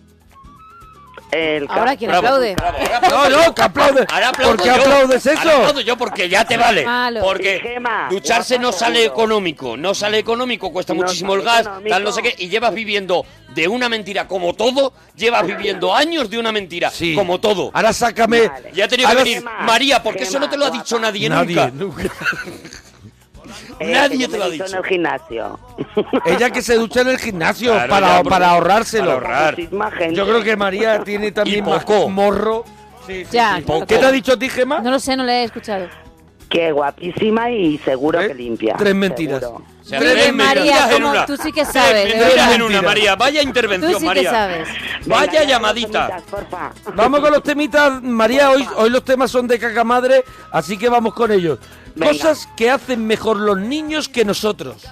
El 1.31 1.65
Ahora, 1.69 1.95
¿quién 1.95 2.11
Bravo, 2.11 2.27
aplaude? 2.27 2.55
bravo, 2.55 2.77
No, 3.09 3.29
no, 3.29 3.55
que 3.55 3.61
aplaude. 3.61 4.05
Ahora 4.11 4.31
¿Por 4.33 4.57
qué 4.61 4.65
yo. 4.67 4.75
aplaudes 4.75 5.25
eso? 5.25 5.39
Ahora 5.39 5.55
aplaudo 5.55 5.79
yo 5.81 5.97
porque 5.97 6.27
ya 6.27 6.43
te 6.43 6.57
vale. 6.57 6.83
Malo. 6.85 7.21
Porque 7.21 7.59
Gema, 7.61 8.07
ducharse 8.09 8.59
no 8.59 8.73
sale 8.73 9.05
económico. 9.05 9.77
No 9.77 9.93
sale 9.95 10.17
económico, 10.19 10.73
cuesta 10.73 10.93
No 10.93 11.03
muchísimo 11.03 11.33
el 11.35 11.41
gas, 11.43 11.61
económico. 11.61 11.89
tal 11.89 12.03
no 12.03 12.11
sé 12.11 12.21
qué. 12.21 12.35
Y 12.37 12.49
llevas 12.49 12.73
viviendo 12.73 13.25
de 13.55 13.67
una 13.69 13.87
mentira 13.87 14.27
como 14.27 14.53
todo. 14.53 14.93
Llevas 15.15 15.47
viviendo 15.47 15.95
años 15.95 16.29
de 16.29 16.37
una 16.37 16.51
mentira 16.51 16.89
Sí. 16.91 17.15
como 17.15 17.39
todo. 17.39 17.71
Ahora 17.73 17.93
sácame. 17.93 18.47
Vale. 18.49 18.71
Ya 18.73 18.85
ha 18.85 18.87
tenido 18.89 19.09
que 19.09 19.15
venir 19.15 19.43
María, 19.61 20.03
porque 20.03 20.23
eso 20.23 20.37
no 20.37 20.49
te 20.49 20.57
lo 20.57 20.65
ha 20.65 20.69
dicho 20.69 20.99
nadie, 20.99 21.29
Nadie, 21.29 21.55
nunca. 21.55 21.71
nunca. 22.03 22.13
Eh, 23.79 23.91
nadie 23.91 24.27
te 24.27 24.37
lo 24.37 24.43
ha 24.45 24.49
dicho. 24.49 24.65
en 24.65 24.75
el 24.75 24.83
gimnasio. 24.83 25.59
Ella 26.25 26.49
que 26.49 26.61
se 26.61 26.75
ducha 26.75 27.01
en 27.01 27.09
el 27.09 27.17
gimnasio 27.17 27.71
Claro, 27.73 27.89
para, 27.89 28.17
ya, 28.17 28.23
para 28.23 28.49
ahorrárselo. 28.51 29.21
para 29.21 29.45
ahorrar. 29.47 30.11
Yo 30.11 30.25
creo 30.25 30.43
que 30.43 30.55
María 30.55 31.03
tiene 31.03 31.31
también 31.31 31.65
más 31.65 31.85
morro. 32.09 32.63
Sí, 33.07 33.25
sí, 33.25 33.31
Ya, 33.31 33.57
sí. 33.57 33.65
¿Qué 33.87 33.97
te 33.97 34.05
ha 34.05 34.11
dicho 34.11 34.33
a 34.33 34.37
ti, 34.37 34.47
Gemma? 34.49 34.79
No 34.81 34.91
lo 34.91 34.99
sé, 34.99 35.15
no 35.17 35.23
le 35.23 35.41
he 35.41 35.43
escuchado. 35.43 35.87
Que 36.49 36.71
guapísima 36.71 37.49
y 37.49 37.77
seguro 37.79 38.21
¿Eh? 38.21 38.27
que 38.27 38.33
limpia. 38.35 38.75
Tres 38.77 38.93
mentiras. 38.93 39.39
seguro. 39.39 39.65
O 39.81 39.83
sea, 39.83 39.99
Tres 39.99 40.13
tres 40.13 40.33
mentiras. 40.35 40.99
María. 40.99 41.25
Tú 41.25 41.37
sí 41.37 41.51
que 41.51 41.61
Tres 41.63 41.73
sabes, 41.73 41.95
de 42.05 42.09
mentiras 42.19 42.35
verdad. 42.35 42.53
en 42.55 42.61
una, 42.61 42.81
María. 42.83 43.15
Vaya 43.15 43.41
Tú 43.41 43.47
intervención, 43.47 43.93
sí 43.93 43.99
que 43.99 44.05
María. 44.05 44.29
sabes. 44.29 44.67
Venga, 45.01 45.15
Vaya 45.17 45.31
ya, 45.41 45.43
llamadita. 45.49 46.07
temitas, 46.07 46.21
porfa. 46.29 46.71
Vamos 46.95 47.19
con 47.19 47.31
los 47.31 47.43
temitas, 47.43 48.03
María. 48.03 48.51
Hoy, 48.51 48.67
hoy 48.77 48.89
los 48.91 49.03
temas 49.03 49.31
son 49.31 49.47
de 49.47 49.57
caca 49.57 49.83
madre, 49.83 50.23
así 50.51 50.77
que 50.77 50.87
vamos 50.87 51.13
con 51.15 51.31
ellos. 51.31 51.57
Venga. 51.95 52.11
Cosas 52.13 52.47
que 52.55 52.69
hacen 52.69 53.05
mejor 53.07 53.37
los 53.37 53.59
niños 53.59 54.07
que 54.07 54.23
nosotros. 54.23 54.85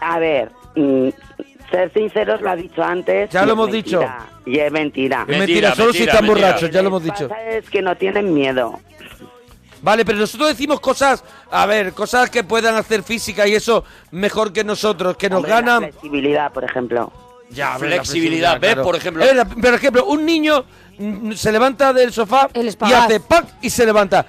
A 0.00 0.18
ver, 0.18 0.50
mm, 0.76 1.08
ser 1.70 1.92
sinceros 1.92 2.40
lo 2.40 2.50
ha 2.50 2.56
dicho 2.56 2.82
antes. 2.82 3.30
Ya 3.30 3.44
lo 3.44 3.52
hemos 3.52 3.70
mentira, 3.70 3.98
dicho. 4.00 4.50
Y 4.50 4.58
es 4.60 4.70
mentira. 4.70 5.22
Es 5.22 5.26
Mentira, 5.38 5.68
mentira, 5.70 5.74
solo 5.74 5.92
si 5.92 6.04
están 6.04 6.24
mentira. 6.24 6.48
borrachos, 6.48 6.70
ya 6.70 6.80
lo 6.82 6.88
hemos 6.88 7.02
Lo 7.04 7.12
que 7.12 7.18
dicho. 7.18 7.28
pasa 7.28 7.48
es 7.50 7.68
que 7.70 7.82
no 7.82 7.96
tienen 7.96 8.32
miedo. 8.32 8.78
Vale, 9.82 10.04
pero 10.04 10.18
nosotros 10.18 10.48
decimos 10.48 10.80
cosas, 10.80 11.22
a 11.50 11.66
ver, 11.66 11.92
cosas 11.92 12.30
que 12.30 12.42
puedan 12.44 12.74
hacer 12.76 13.02
física 13.02 13.46
y 13.46 13.54
eso 13.54 13.84
mejor 14.10 14.52
que 14.52 14.64
nosotros, 14.64 15.16
que 15.16 15.28
nos 15.28 15.38
Hombre, 15.38 15.50
la 15.50 15.56
ganan. 15.60 15.82
flexibilidad, 15.90 16.52
por 16.52 16.64
ejemplo. 16.64 17.12
Ya, 17.50 17.78
Flexibilidad, 17.78 18.58
¿ves? 18.58 18.74
Por 18.76 18.96
ejemplo. 18.96 19.22
Eh, 19.24 19.32
la- 19.34 19.44
por 19.44 19.72
ejemplo, 19.74 20.04
un 20.06 20.26
niño 20.26 20.64
mm, 20.98 21.32
se 21.32 21.52
levanta 21.52 21.92
del 21.92 22.12
sofá 22.12 22.48
El 22.52 22.66
y 22.68 22.92
hace 22.92 23.20
¡pac! 23.20 23.46
y 23.62 23.70
se 23.70 23.86
levanta. 23.86 24.26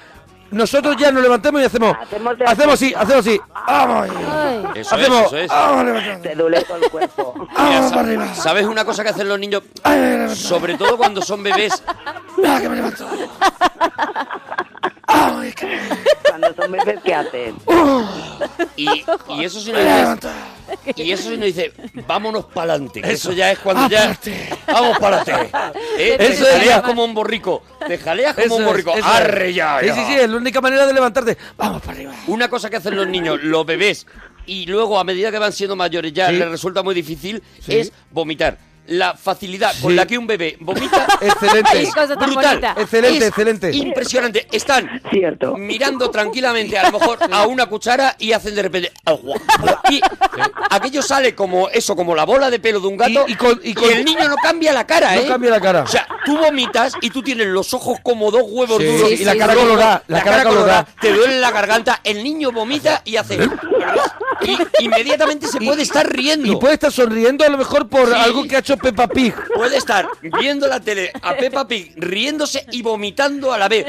Nosotros 0.52 0.96
ya 0.98 1.12
nos 1.12 1.22
levantamos 1.24 1.62
y 1.62 1.66
hacemos. 1.66 1.94
Hacemos 2.00 2.36
Hacemos 2.46 2.74
así, 2.76 2.94
hacemos 2.96 3.26
así. 3.28 3.42
¡Vamos! 3.68 4.08
Ay. 4.32 4.66
Eso 4.76 4.96
hacemos. 4.96 5.20
es, 5.22 5.28
eso 5.28 5.38
es. 5.40 5.50
¡Vamos, 5.50 5.86
levantando! 5.86 6.22
Te 6.30 6.36
duele 6.36 6.62
todo 6.64 6.78
el 6.78 6.90
cuerpo. 6.92 7.34
Mira, 7.38 7.50
¡Vamos 7.58 7.90
sa- 7.90 7.96
para 7.96 8.08
arriba! 8.08 8.36
¿Sabes 8.36 8.66
una 8.66 8.86
cosa 8.86 9.04
que 9.04 9.10
hacen 9.10 9.28
los 9.28 9.40
niños? 9.40 9.64
Sobre 10.36 10.78
todo 10.78 10.96
cuando 10.98 11.22
son 11.22 11.42
bebés. 11.44 11.84
¡Mira 12.38 12.62
que 12.62 12.70
me 12.70 12.76
levanto! 12.78 13.08
¡Ah, 15.08 15.42
Cuando 16.30 16.54
son 16.54 16.72
bebés, 16.72 17.00
¿qué 17.04 17.14
hacen? 17.16 17.56
Y, 18.76 18.88
y 19.30 19.44
eso 19.46 19.60
sí 19.62 19.72
nos 19.72 19.82
dice, 19.82 20.30
y 20.98 21.12
eso 21.12 21.24
sí 21.30 21.38
nos 21.38 21.46
dice, 21.46 21.72
vámonos 22.06 22.46
para 22.46 22.74
adelante. 22.74 23.02
Eso. 23.04 23.32
ya 23.32 23.52
es 23.52 23.60
cuando 23.60 23.88
ya, 23.90 24.18
vamos 24.68 25.00
para 25.00 25.22
adelante. 25.22 25.52
¿Eh? 25.98 26.16
Te 26.18 26.28
Eso 26.34 26.46
jaleas 26.46 26.66
ya. 26.66 26.82
como 26.82 27.06
un 27.06 27.14
borrico. 27.14 27.64
Te 27.88 27.98
jaleas 27.98 28.34
como 28.36 28.46
Eso 28.46 28.56
un 28.58 28.66
borrico. 28.66 28.94
es. 28.96 29.04
Arre 29.04 29.54
ya, 29.54 29.80
Sí, 29.82 29.90
sí, 29.90 30.04
sí, 30.08 30.16
es 30.16 30.30
la 30.30 30.38
única 30.38 30.60
manera 30.62 30.86
de 30.86 30.94
levantarte. 30.94 31.38
Vamos 31.56 31.82
para 31.82 31.94
arriba. 31.94 32.14
Una 32.28 32.50
cosa 32.50 32.70
que 32.70 32.76
hacen 32.76 32.96
los 32.96 33.08
niños, 33.08 33.40
los 33.42 33.66
bebés, 33.66 34.06
y 34.46 34.66
luego 34.66 35.00
a 35.00 35.04
medida 35.04 35.32
que 35.32 35.40
van 35.40 35.54
siendo 35.54 35.76
mayores 35.76 36.12
ya 36.14 36.28
Sí. 36.30 36.36
les 36.36 36.50
resulta 36.50 36.84
muy 36.84 36.94
difícil, 36.94 37.42
Sí. 37.62 37.78
es 37.80 37.94
vomitar. 38.12 38.58
La 38.88 39.16
facilidad 39.16 39.74
Sí. 39.74 39.82
con 39.82 39.96
la 39.96 40.06
que 40.06 40.18
un 40.18 40.26
bebé 40.28 40.58
vomita 40.60 41.06
Excelente. 41.22 41.70
Qué 41.74 41.88
cosa 41.88 42.16
tan 42.16 42.30
brutal. 42.32 42.48
bonita. 42.62 42.76
Excelente, 42.82 43.18
Es 43.18 43.28
excelente. 43.30 43.72
Impresionante. 43.76 44.48
Están 44.52 45.02
Cierto. 45.12 45.56
mirando 45.58 46.10
tranquilamente 46.10 46.78
a 46.78 46.90
lo 46.90 47.00
mejor 47.00 47.20
a 47.32 47.46
una 47.48 47.66
cuchara 47.68 48.16
y 48.20 48.32
hacen 48.32 48.56
de 48.56 48.62
repente 48.64 48.92
agua. 49.06 49.38
y 49.90 50.00
aquello 50.70 51.02
sale 51.02 51.36
como 51.36 51.70
eso 51.70 51.96
como 51.96 52.16
la 52.16 52.26
bola 52.26 52.50
de 52.50 52.60
pelo 52.60 52.80
de 52.80 52.88
un 52.88 52.98
gato 52.98 53.26
Y- 53.28 53.34
y 53.34 53.36
con- 53.36 53.60
y 53.64 53.74
con- 53.74 53.92
el 53.92 54.06
niño 54.06 54.28
no 54.28 54.36
cambia 54.38 54.72
la 54.74 54.86
cara 54.88 55.16
No 55.16 55.22
¿eh? 55.22 55.28
cambia 55.28 55.50
la 55.52 55.60
cara. 55.62 55.84
o 55.84 55.88
sea 55.88 56.08
tú 56.26 56.38
vomitas 56.38 56.94
y 57.02 57.10
tú 57.10 57.22
tienes 57.24 57.48
los 57.48 57.74
ojos 57.74 58.00
como 58.04 58.32
dos 58.32 58.44
huevos 58.46 58.78
Sí, 58.80 58.86
duros 58.86 59.12
y 59.12 59.24
la 59.26 59.32
sí, 59.34 59.38
cara 59.38 59.54
sí. 59.54 59.60
colorada. 59.60 60.04
La, 60.08 60.22
cara 60.24 60.44
colorada. 60.44 60.88
te 61.00 61.14
duele 61.14 61.40
la 61.40 61.52
garganta 61.52 62.00
el 62.04 62.24
niño 62.24 62.52
vomita 62.52 63.02
y 63.06 63.16
hace 63.18 63.38
y 64.44 64.84
inmediatamente 64.84 65.48
se 65.48 65.60
puede 65.60 65.82
estar 65.84 66.08
riendo 66.08 66.52
Y 66.52 66.56
puede 66.58 66.76
estar 66.76 66.92
sonriendo 66.92 67.44
a 67.44 67.50
lo 67.50 67.58
mejor 67.58 67.88
por 67.90 68.08
Sí. 68.08 68.14
algo 68.16 68.44
que 68.48 68.56
ha 68.56 68.60
hecho 68.60 68.78
Peppa 68.78 69.08
Pig. 69.08 69.34
puede 69.56 69.78
estar 69.78 70.08
viendo 70.40 70.68
la 70.68 70.80
tele 70.80 71.12
a 71.22 71.36
Peppa 71.36 71.68
Pig 71.68 71.94
riéndose 71.98 72.66
y 72.72 72.82
vomitando 72.82 73.52
a 73.54 73.58
la 73.58 73.68
vez. 73.68 73.86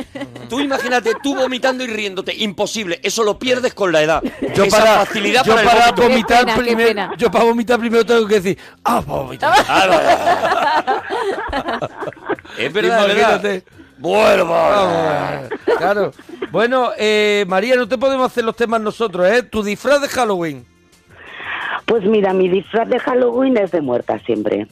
Tú 0.49 0.61
imagínate 0.61 1.13
tú 1.23 1.35
vomitando 1.35 1.85
y 1.85 1.87
riéndote, 1.89 2.35
imposible. 2.35 3.01
Eso 3.03 3.23
lo 3.25 3.39
pierdes 3.39 3.75
con 3.75 3.93
la 3.93 4.03
edad. 4.03 4.23
Yo 4.55 4.65
Esa 4.65 4.79
para, 4.79 5.05
facilidad 5.07 5.45
yo 5.45 5.55
para, 5.55 5.71
para 5.71 5.93
vomitar 5.93 6.41
pena, 6.45 6.57
primero, 6.57 7.11
yo 7.17 7.31
para 7.31 7.45
vomitar 7.45 7.79
primero 7.79 8.05
tengo 8.07 8.27
que 8.27 8.35
decir, 8.41 8.59
ah, 8.85 9.03
para 9.03 9.19
vomitar. 9.23 9.55
Es 12.59 12.73
verdad, 12.73 13.07
verdad. 13.07 13.63
Vamos, 13.99 15.49
claro. 15.79 16.13
Bueno, 16.51 16.91
eh, 16.99 17.45
María, 17.49 17.77
no 17.77 17.89
te 17.89 17.99
podemos 17.99 18.27
hacer 18.27 18.45
los 18.45 18.57
temas 18.57 18.81
nosotros, 18.81 19.27
¿eh? 19.29 19.43
Tu 19.43 19.63
disfraz 19.63 20.01
de 20.01 20.09
Halloween. 20.09 20.65
Pues 21.85 22.05
mira, 22.05 22.33
mi 22.33 22.49
disfraz 22.49 22.89
de 22.89 22.99
Halloween 22.99 23.57
es 23.57 23.71
de 23.71 23.81
muerta 23.81 24.19
siempre. 24.21 24.67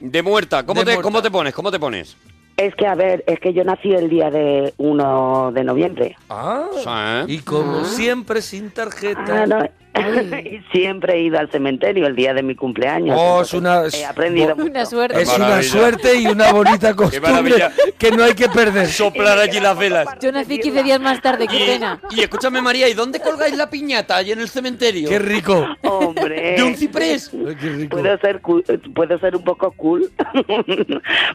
De 0.00 0.22
muerta. 0.22 0.64
¿Cómo, 0.64 0.80
De 0.80 0.86
te, 0.86 0.92
muerta. 0.92 1.02
¿Cómo 1.02 1.22
te 1.22 1.30
pones? 1.30 1.54
¿Cómo 1.54 1.70
te 1.70 1.78
pones? 1.78 2.16
Es 2.56 2.74
que, 2.74 2.86
a 2.86 2.94
ver, 2.94 3.24
es 3.26 3.40
que 3.40 3.52
yo 3.52 3.64
nací 3.64 3.92
el 3.92 4.08
día 4.10 4.30
de 4.30 4.74
1 4.76 5.52
de 5.52 5.64
noviembre. 5.64 6.16
Ah. 6.28 7.24
Sí. 7.26 7.34
Y 7.34 7.38
como 7.38 7.84
siempre, 7.84 8.42
sin 8.42 8.70
tarjeta. 8.70 9.42
Ah, 9.42 9.46
no. 9.46 9.68
y 10.44 10.60
siempre 10.72 11.14
he 11.16 11.20
ido 11.22 11.38
al 11.38 11.50
cementerio 11.50 12.06
el 12.06 12.14
día 12.14 12.32
de 12.32 12.42
mi 12.42 12.54
cumpleaños. 12.54 13.16
Oh, 13.20 13.42
es 13.42 13.52
una- 13.52 13.82
He 13.92 14.04
aprendido. 14.04 14.54
Una 14.56 14.86
suerte. 14.86 15.20
Es 15.20 15.36
una 15.36 15.62
suerte 15.62 16.14
y 16.16 16.26
una 16.26 16.52
bonita 16.52 16.94
costumbre 16.96 17.30
maravilla. 17.32 17.72
que 17.98 18.10
no 18.12 18.22
hay 18.24 18.34
que 18.34 18.48
perder. 18.48 18.86
Soplar 18.90 19.38
allí 19.38 19.58
las 19.60 19.76
velas. 19.76 20.06
Yo 20.20 20.30
nací 20.32 20.58
15 20.60 20.82
días 20.84 21.00
más 21.00 21.20
tarde, 21.20 21.46
qué 21.48 21.56
Y, 21.56 21.66
pena. 21.66 22.00
y 22.10 22.20
escúchame, 22.20 22.60
María, 22.62 22.88
¿y 22.88 22.94
dónde 22.94 23.20
colgáis 23.20 23.56
la 23.56 23.68
piñata? 23.68 24.16
Allí 24.16 24.32
en 24.32 24.40
el 24.40 24.48
cementerio. 24.48 25.08
Qué 25.08 25.18
rico. 25.18 25.66
Hombre. 25.82 26.54
¿De 26.56 26.62
un 26.62 26.76
ciprés? 26.76 27.30
Ay, 27.34 27.56
Qué 27.60 27.68
rico. 27.70 27.96
Puedo 27.98 28.16
ser, 28.18 28.40
cool- 28.40 28.64
puedo 28.94 29.18
ser 29.18 29.34
un 29.36 29.42
poco 29.44 29.72
cool, 29.72 30.10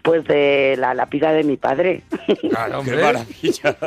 pues 0.04 0.24
de 0.26 0.76
la 0.78 0.94
lápida 0.94 1.32
de 1.34 1.44
mi 1.44 1.58
padre. 1.58 2.04
Claro, 2.50 2.82
Qué 2.84 2.92
maravilla. 2.96 3.78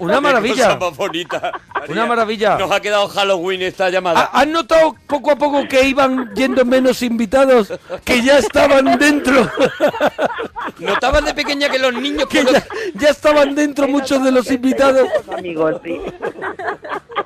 Una, 0.00 0.20
maravilla. 0.20 0.76
cosa 0.76 0.78
más 0.78 0.96
bonita. 0.96 1.52
María. 1.74 1.92
Una 1.92 2.06
maravilla. 2.06 2.58
Nos 2.58 2.70
ha 2.70 2.80
quedado 2.80 3.06
Halloween 3.08 3.62
esta 3.62 3.88
llamada. 3.90 4.07
¿Ha- 4.16 4.40
¿Has 4.40 4.46
notado 4.48 4.94
poco 5.06 5.30
a 5.32 5.36
poco 5.36 5.66
que 5.68 5.82
iban 5.88 6.30
yendo 6.34 6.64
menos 6.64 7.02
invitados? 7.02 7.72
Que 8.04 8.22
ya 8.22 8.38
estaban 8.38 8.98
dentro. 8.98 9.50
¿Notabas 10.78 11.24
de 11.24 11.34
pequeña 11.34 11.68
que 11.68 11.78
los 11.78 11.92
niños 11.94 12.26
Que 12.28 12.44
ya, 12.44 12.64
ya 12.94 13.08
estaban 13.10 13.54
dentro 13.54 13.88
muchos 13.88 14.22
de 14.22 14.30
los 14.30 14.50
invitados. 14.50 15.08
Amigos, 15.36 15.80
sí. 15.84 15.98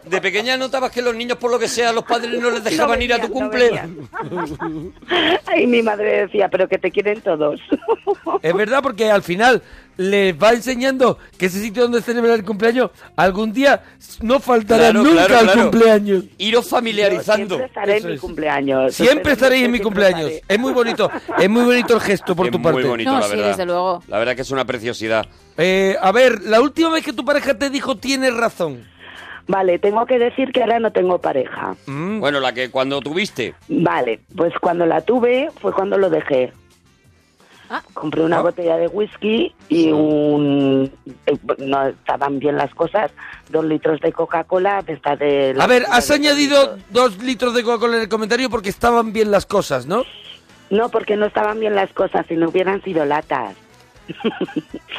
de 0.08 0.20
pequeña 0.20 0.56
notabas 0.56 0.90
que 0.90 1.02
los 1.02 1.14
niños 1.14 1.36
por 1.38 1.50
lo 1.50 1.58
que 1.58 1.68
sea 1.68 1.92
los 1.92 2.04
padres 2.04 2.40
no 2.40 2.50
les 2.50 2.64
dejaban 2.64 2.98
No 2.98 3.04
ir 3.04 3.12
a 3.14 3.18
tu 3.20 3.28
no 3.28 3.32
cumple? 3.34 3.64
venían. 3.66 3.96
Ay, 5.46 5.66
mi 5.66 5.82
madre 5.82 6.22
decía, 6.26 6.48
pero 6.48 6.68
que 6.68 6.78
te 6.78 6.90
quieren 6.90 7.20
todos. 7.20 7.60
Es 8.42 8.54
verdad, 8.54 8.80
porque 8.82 9.10
al 9.10 9.22
final 9.22 9.62
les 9.96 10.34
va 10.40 10.50
enseñando 10.52 11.18
que 11.38 11.46
ese 11.46 11.60
sitio 11.60 11.82
donde 11.82 12.02
celebrar 12.02 12.34
el 12.36 12.44
cumpleaños 12.44 12.90
algún 13.14 13.52
día 13.52 13.82
no 14.20 14.40
faltará 14.40 14.90
Claro, 14.90 15.02
nunca 15.04 15.26
claro, 15.26 15.38
al 15.38 15.44
claro. 15.52 15.62
cumpleaños. 15.70 16.24
Iros 16.38 16.66
Yo 16.72 16.76
familiarizando. 16.78 17.56
Siempre 17.56 17.66
estaré 17.66 17.96
Eso 17.96 18.06
en 18.06 18.10
mi 18.10 18.14
es. 18.16 18.20
cumpleaños. 18.20 18.94
Siempre 18.94 19.32
estaréis 19.32 19.64
en 19.64 19.70
mi 19.70 19.80
cumpleaños. 19.80 20.30
Es 20.48 20.58
muy 20.58 20.72
bonito, 20.72 21.10
es 21.38 21.48
muy 21.50 21.64
bonito 21.64 21.94
el 21.94 22.00
gesto 22.00 22.34
por 22.34 22.46
Es 22.46 22.52
tu 22.52 22.58
muy 22.58 22.72
parte. 22.72 22.88
bonito, 22.88 23.10
No, 23.12 23.18
la 23.20 23.26
sí, 23.26 23.30
verdad. 23.36 23.48
desde 23.48 23.66
luego. 23.66 24.02
La 24.08 24.18
verdad 24.18 24.34
que 24.36 24.42
es 24.42 24.50
una 24.50 24.64
preciosidad. 24.64 25.26
Eh, 25.58 25.96
a 26.00 26.12
ver, 26.12 26.42
la 26.42 26.60
última 26.60 26.90
vez 26.90 27.04
que 27.04 27.12
tu 27.12 27.24
pareja 27.24 27.56
te 27.56 27.70
dijo 27.70 27.96
tienes 27.96 28.34
razón. 28.34 28.86
Vale, 29.48 29.78
tengo 29.80 30.06
que 30.06 30.18
decir 30.20 30.52
que 30.52 30.62
ahora 30.62 30.78
no 30.78 30.92
tengo 30.92 31.18
pareja. 31.20 31.74
Mm, 31.86 32.20
Bueno, 32.20 32.38
la 32.40 32.52
que 32.54 32.70
cuando 32.70 33.00
tuviste. 33.00 33.54
Vale, 33.68 34.20
pues 34.36 34.52
cuando 34.60 34.86
la 34.86 35.00
tuve 35.00 35.50
fue 35.60 35.72
cuando 35.72 35.98
lo 35.98 36.08
dejé. 36.10 36.52
Ah. 37.74 37.82
Compré 37.94 38.22
una 38.22 38.38
Ah. 38.38 38.42
botella 38.42 38.76
de 38.76 38.86
whisky 38.88 39.54
y 39.70 39.90
un... 39.90 40.92
eh, 41.26 41.38
No 41.58 41.86
estaban 41.88 42.38
bien 42.38 42.56
las 42.56 42.74
cosas. 42.74 43.10
Dos 43.48 43.64
litros 43.64 43.98
de 44.00 44.12
Coca-Cola 44.12 44.82
de 44.82 44.92
esta 44.92 45.16
de... 45.16 45.56
A 45.58 45.66
ver, 45.66 45.86
has 45.90 46.08
de- 46.08 46.14
añadido 46.14 46.76
dos 46.90 47.16
litros 47.22 47.54
de 47.54 47.62
Coca-Cola 47.62 47.96
en 47.96 48.02
el 48.02 48.08
comentario 48.08 48.50
porque 48.50 48.68
estaban 48.68 49.12
bien 49.14 49.30
las 49.30 49.46
cosas, 49.46 49.86
¿no? 49.86 50.04
No, 50.68 50.88
porque 50.90 51.16
no 51.16 51.26
estaban 51.26 51.58
bien 51.60 51.74
las 51.74 51.90
cosas, 51.92 52.26
si 52.28 52.34
no 52.36 52.48
hubieran 52.50 52.82
sido 52.82 53.04
latas. 53.06 53.54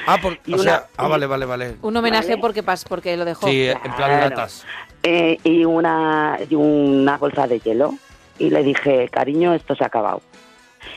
Ah, 0.08 0.18
por, 0.22 0.38
Y 0.46 0.54
o 0.54 0.56
una- 0.56 0.64
sea, 0.64 0.88
ah, 0.98 1.08
vale, 1.08 1.26
vale, 1.28 1.46
vale. 1.46 1.76
Un 1.82 1.96
homenaje 1.96 2.30
Vale. 2.30 2.42
porque, 2.42 2.64
pas, 2.64 2.84
porque 2.84 3.16
lo 3.16 3.24
dejó. 3.26 3.48
Sí, 3.48 3.68
en 3.68 3.96
plan 3.96 4.20
latas. 4.20 4.66
Eh, 5.04 5.38
y, 5.44 5.64
una, 5.66 6.38
y 6.50 6.56
una 6.56 7.18
bolsa 7.18 7.48
de 7.48 7.60
hielo. 7.60 7.94
Y 8.40 8.50
le 8.50 8.64
dije, 8.64 9.08
cariño, 9.10 9.54
esto 9.54 9.76
se 9.76 9.84
ha 9.84 9.88
acabado. 9.88 10.22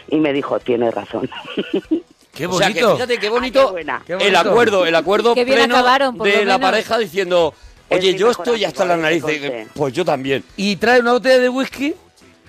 Y 0.08 0.16
me 0.16 0.32
dijo, 0.32 0.58
tienes 0.60 0.94
razón. 0.94 1.28
Qué 2.34 2.46
O 2.46 2.52
sea, 2.58 2.66
que 2.68 2.74
bonito. 2.82 2.94
fíjate 2.96 3.14
qué 3.14 3.20
Qué 3.20 3.28
bonito, 3.30 3.70
buena. 3.72 4.02
Qué 4.06 4.12
el 4.12 4.18
bonito. 4.18 4.38
acuerdo, 4.40 4.84
el 4.86 4.94
acuerdo 4.94 5.34
Qué 5.34 5.44
bien 5.46 5.56
pleno 5.56 5.74
acabaron, 5.76 6.18
de 6.18 6.44
la 6.44 6.58
menos. 6.58 6.70
pareja 6.70 6.98
diciendo, 6.98 7.54
oye, 7.88 8.14
yo 8.14 8.30
estoy 8.30 8.62
hasta 8.64 8.84
la 8.84 8.98
nariz. 8.98 9.24
Pues 9.74 9.94
yo 9.94 10.04
también. 10.04 10.44
Y 10.54 10.76
trae 10.76 11.00
una 11.00 11.12
botella 11.12 11.38
de 11.38 11.48
whisky, 11.48 11.94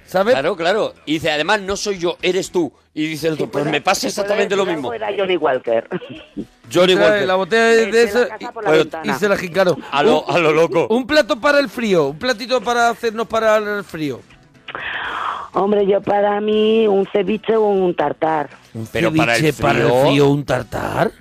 ¿sabes? 0.06 0.34
Claro, 0.34 0.58
claro. 0.58 0.94
Y 1.06 1.14
dice, 1.14 1.32
además, 1.32 1.62
no 1.62 1.78
soy 1.78 2.00
yo, 2.00 2.18
eres 2.22 2.52
tú. 2.52 2.70
Y 2.94 3.08
dice 3.08 3.28
el 3.28 3.34
otro, 3.36 3.46
pues 3.50 3.62
puedo- 3.64 3.72
me 3.72 3.80
pasa 3.80 4.08
exactamente 4.08 4.58
lo 4.58 4.66
mismo. 4.66 4.92
Era 4.94 5.08
Johnny 5.18 5.38
Walker. 5.38 5.88
Johnny 6.74 6.96
Walker. 6.96 7.26
la 7.26 7.36
botella 7.36 7.64
de, 7.68 7.86
de 7.86 8.06
la 8.14 8.38
y- 8.76 8.78
ventana. 8.80 9.16
y 9.16 9.20
se 9.20 9.30
la 9.30 9.38
jincaron. 9.38 9.82
A 9.92 10.04
lo, 10.04 10.30
a 10.30 10.38
lo 10.38 10.52
loco. 10.52 10.88
Un 10.90 11.08
plato 11.08 11.40
para 11.40 11.60
el 11.60 11.70
frío, 11.70 12.08
un 12.08 12.20
platito 12.20 12.60
para 12.60 12.90
hacernos 12.90 13.26
para 13.28 13.56
el 13.56 13.86
frío. 13.86 14.20
Hombre, 15.60 15.88
yo 15.88 16.02
para 16.02 16.40
mí 16.40 16.86
un 16.88 17.08
ceviche 17.08 17.56
o 17.56 17.66
un 17.66 17.96
tartar. 17.96 18.50
Un 18.76 18.88
Pero 18.92 19.12
para 19.14 19.36
el 19.36 19.42
ceviche, 19.42 19.62
para 19.62 19.80
el 19.80 19.86
frío- 19.88 20.02
frío, 20.06 20.30
un 20.30 20.46
tartar. 20.46 21.12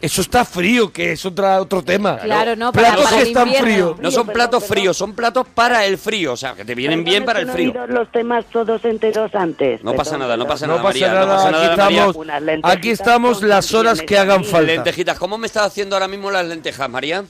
Eso 0.00 0.20
está 0.20 0.44
frío, 0.44 0.92
que 0.92 1.12
es 1.12 1.24
otra, 1.24 1.60
otro 1.60 1.80
tema. 1.80 2.18
Claro, 2.18 2.56
no, 2.56 2.72
para, 2.72 2.88
Platos 2.88 3.04
para 3.04 3.16
que 3.18 3.22
el 3.22 3.28
están 3.28 3.46
invierno. 3.46 3.68
fríos. 3.70 4.00
No 4.00 4.10
son 4.10 4.26
Perdón, 4.26 4.34
platos 4.34 4.62
perdón. 4.64 4.76
fríos, 4.78 4.96
son 4.96 5.12
platos 5.14 5.46
para 5.54 5.84
el 5.86 5.96
frío. 5.96 6.32
O 6.32 6.36
sea, 6.36 6.54
que 6.54 6.64
te 6.64 6.74
vienen 6.74 7.04
bien 7.04 7.24
Perdón, 7.24 7.26
para 7.26 7.38
es 7.38 7.42
el 7.44 7.46
que 7.50 7.52
frío. 7.52 7.72
No 7.72 7.78
he 7.78 7.82
oído 7.84 7.94
los 8.00 8.10
temas 8.10 8.44
todos 8.46 8.84
enteros 8.84 9.32
antes. 9.32 9.84
No 9.84 9.92
pasa 9.94 10.10
Perdón, 10.10 10.20
nada, 10.26 10.36
no 10.38 10.46
pasa 10.48 10.66
No 10.66 10.72
nada, 10.72 10.82
pasa 10.82 10.92
María. 10.98 11.08
nada, 11.14 11.20
no 11.26 11.32
pasa 11.32 11.48
aquí 11.50 11.56
nada, 11.56 11.76
María. 11.76 11.98
estamos, 12.00 12.16
Unas 12.16 12.42
lentejitas 12.42 12.76
aquí 12.76 12.90
estamos 12.90 13.38
con 13.38 13.48
las 13.48 13.74
horas 13.74 14.02
que 14.02 14.18
hagan 14.18 14.44
falta. 14.44 14.72
Lentejitas, 14.72 15.18
¿cómo 15.20 15.38
me 15.38 15.46
estás 15.46 15.66
haciendo 15.68 15.94
ahora 15.94 16.08
mismo 16.08 16.32
las 16.32 16.46
lentejas, 16.48 16.90
María? 16.90 17.22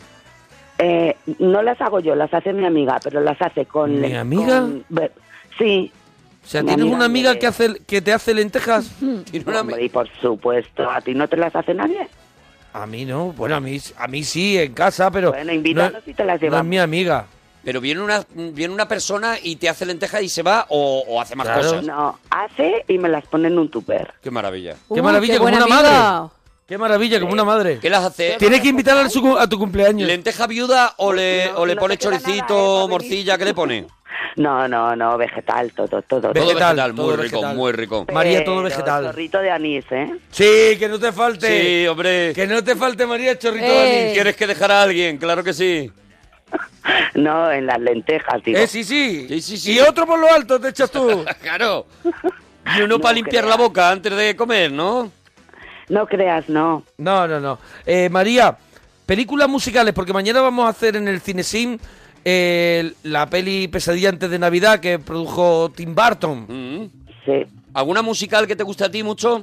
Eh, 0.78 1.14
no 1.41 1.61
las 1.61 1.78
hago 1.83 2.01
yo, 2.01 2.14
las 2.14 2.33
hace 2.33 2.55
mi 2.55 2.64
amiga, 2.64 2.99
pero 3.05 3.20
las 3.20 3.37
hace 3.43 3.66
con... 3.66 4.01
¿Mi 4.01 4.14
amiga? 4.16 4.61
con- 4.62 4.83
ver- 4.89 5.12
sí. 5.59 5.93
O 6.45 6.47
sea, 6.47 6.62
¿tienes 6.62 6.84
una 6.86 7.05
amiga 7.05 7.38
que, 7.38 7.47
hace, 7.47 7.80
que 7.86 8.03
te 8.03 8.12
hace 8.12 8.34
lentejas? 8.34 8.90
Tiene 9.30 9.45
una- 9.47 9.61
Hombre, 9.61 9.84
y 9.84 9.88
por 9.88 10.09
supuesto, 10.20 10.90
¿a 10.90 11.01
ti 11.01 11.14
no 11.14 11.28
te 11.28 11.36
las 11.36 11.55
hace 11.55 11.72
nadie? 11.74 12.09
A 12.72 12.86
mí 12.86 13.05
no. 13.05 13.32
Bueno, 13.32 13.57
a 13.57 13.61
mí, 13.61 13.78
a 13.97 14.09
mí 14.09 14.24
sí, 14.24 14.59
en 14.59 14.72
casa, 14.74 15.11
pero... 15.11 15.30
Bueno, 15.32 15.53
invítanos 15.53 15.93
no, 16.05 16.11
y 16.11 16.14
te 16.14 16.24
las 16.24 16.34
no 16.34 16.36
es 16.36 16.43
llevamos. 16.43 16.66
mi 16.66 16.78
amiga. 16.78 17.26
Pero 17.64 17.80
viene 17.80 18.01
una, 18.01 18.24
viene 18.34 18.74
una 18.74 18.88
persona 18.88 19.36
y 19.40 19.55
te 19.57 19.68
hace 19.68 19.86
lentejas 19.86 20.20
y 20.22 20.28
se 20.28 20.43
va 20.43 20.66
o, 20.68 21.05
o 21.07 21.20
hace 21.20 21.36
más 21.36 21.47
Claro. 21.47 21.62
cosas. 21.62 21.84
No, 21.84 22.18
hace 22.30 22.84
y 22.88 22.99
me 22.99 23.09
las 23.09 23.24
pone 23.26 23.47
en 23.49 23.57
un 23.59 23.68
tupper. 23.70 24.14
Qué 24.20 24.30
maravilla. 24.32 24.74
Qué 24.93 25.01
maravilla, 25.01 25.34
qué 25.34 25.38
como 25.38 25.55
una 25.57 25.66
madre. 25.66 26.30
Qué 26.73 26.79
maravilla, 26.79 27.20
como 27.20 27.35
una 27.35 27.45
madre. 27.45 27.79
¿Qué 27.83 27.91
las 27.91 28.03
hace? 28.03 28.37
Tienes 28.39 28.62
que 28.62 28.68
invitarla 28.68 29.03
a, 29.03 29.11
su- 29.11 29.37
a 29.37 29.47
tu 29.47 29.59
cumpleaños. 29.59 30.09
¿Lenteja 30.09 30.47
viuda 30.47 30.95
o 30.97 31.12
le, 31.12 31.51
No, 31.53 31.59
o 31.59 31.66
le 31.66 31.75
no 31.75 31.81
pone 31.83 31.99
choricito, 31.99 32.87
¿eh? 32.87 32.89
Morcilla? 32.89 33.37
¿Qué 33.37 33.45
le 33.45 33.53
pone? 33.53 33.87
No, 34.37 34.66
no, 34.66 34.97
no, 34.97 35.18
vegetal, 35.18 35.70
todo, 35.75 36.01
todo. 36.01 36.03
Todo 36.03 36.33
Vegetal, 36.33 36.77
vegetal, 36.77 36.93
muy 36.95 37.05
todo 37.05 37.16
rico, 37.18 37.37
vegetal. 37.37 37.57
muy 37.57 37.73
rico. 37.73 38.07
María, 38.14 38.43
todo 38.43 38.62
vegetal. 38.62 39.05
Chorrito 39.05 39.39
de 39.41 39.51
anís, 39.51 39.85
¿eh? 39.91 40.11
Sí, 40.31 40.79
que 40.79 40.89
no 40.89 40.99
te 40.99 41.12
falte. 41.12 41.83
Sí, 41.83 41.87
hombre. 41.87 42.33
Que 42.35 42.47
no 42.47 42.64
te 42.64 42.75
falte, 42.75 43.05
María, 43.05 43.39
chorrito 43.39 43.66
Eh. 43.66 43.68
de 43.70 44.01
anís. 44.05 44.12
¿Quieres 44.14 44.35
que 44.37 44.47
dejara 44.47 44.81
a 44.81 44.83
alguien? 44.85 45.18
Claro 45.18 45.45
que 45.45 45.53
sí. 45.53 45.93
No, 47.14 47.53
en 47.53 47.66
las 47.66 47.79
lentejas, 47.79 48.43
digo. 48.43 48.59
Eh, 48.59 48.66
sí, 48.66 48.83
sí. 48.85 49.27
Sí, 49.29 49.43
sí, 49.43 49.59
sí. 49.59 49.73
Y 49.75 49.81
otro 49.81 50.07
por 50.07 50.18
lo 50.18 50.33
alto 50.33 50.59
te 50.59 50.68
echas 50.68 50.91
tú. 50.91 51.23
Claro. 51.43 51.87
Y 52.79 52.81
uno 52.81 52.99
para 52.99 53.12
limpiar 53.12 53.45
creas. 53.45 53.59
la 53.59 53.62
boca 53.62 53.91
antes 53.91 54.16
de 54.16 54.35
comer, 54.35 54.73
¿no? 54.73 55.12
No 55.89 56.07
creas, 56.07 56.49
no. 56.49 56.83
No, 56.99 57.26
no, 57.26 57.41
no. 57.41 57.59
Eh, 57.87 58.09
María, 58.09 58.57
películas 59.07 59.49
musicales, 59.49 59.93
porque 59.95 60.12
mañana 60.12 60.41
vamos 60.41 60.66
a 60.66 60.70
hacer 60.70 60.97
en 60.97 61.09
el 61.09 61.20
Cinesim 61.20 61.78
eh, 62.24 62.93
la 63.03 63.26
peli 63.26 63.68
Pesadilla 63.68 64.11
antes 64.11 64.30
de 64.30 64.39
Navidad 64.39 64.80
que 64.80 64.99
produjo 64.99 65.70
Tim 65.74 65.95
Burton. 65.95 66.47
Mm. 66.49 66.91
Sí. 67.24 67.47
¿Alguna 67.74 68.03
musical 68.03 68.47
que 68.47 68.57
te 68.57 68.64
guste 68.64 68.85
a 68.85 68.91
ti 68.91 69.03
mucho? 69.03 69.43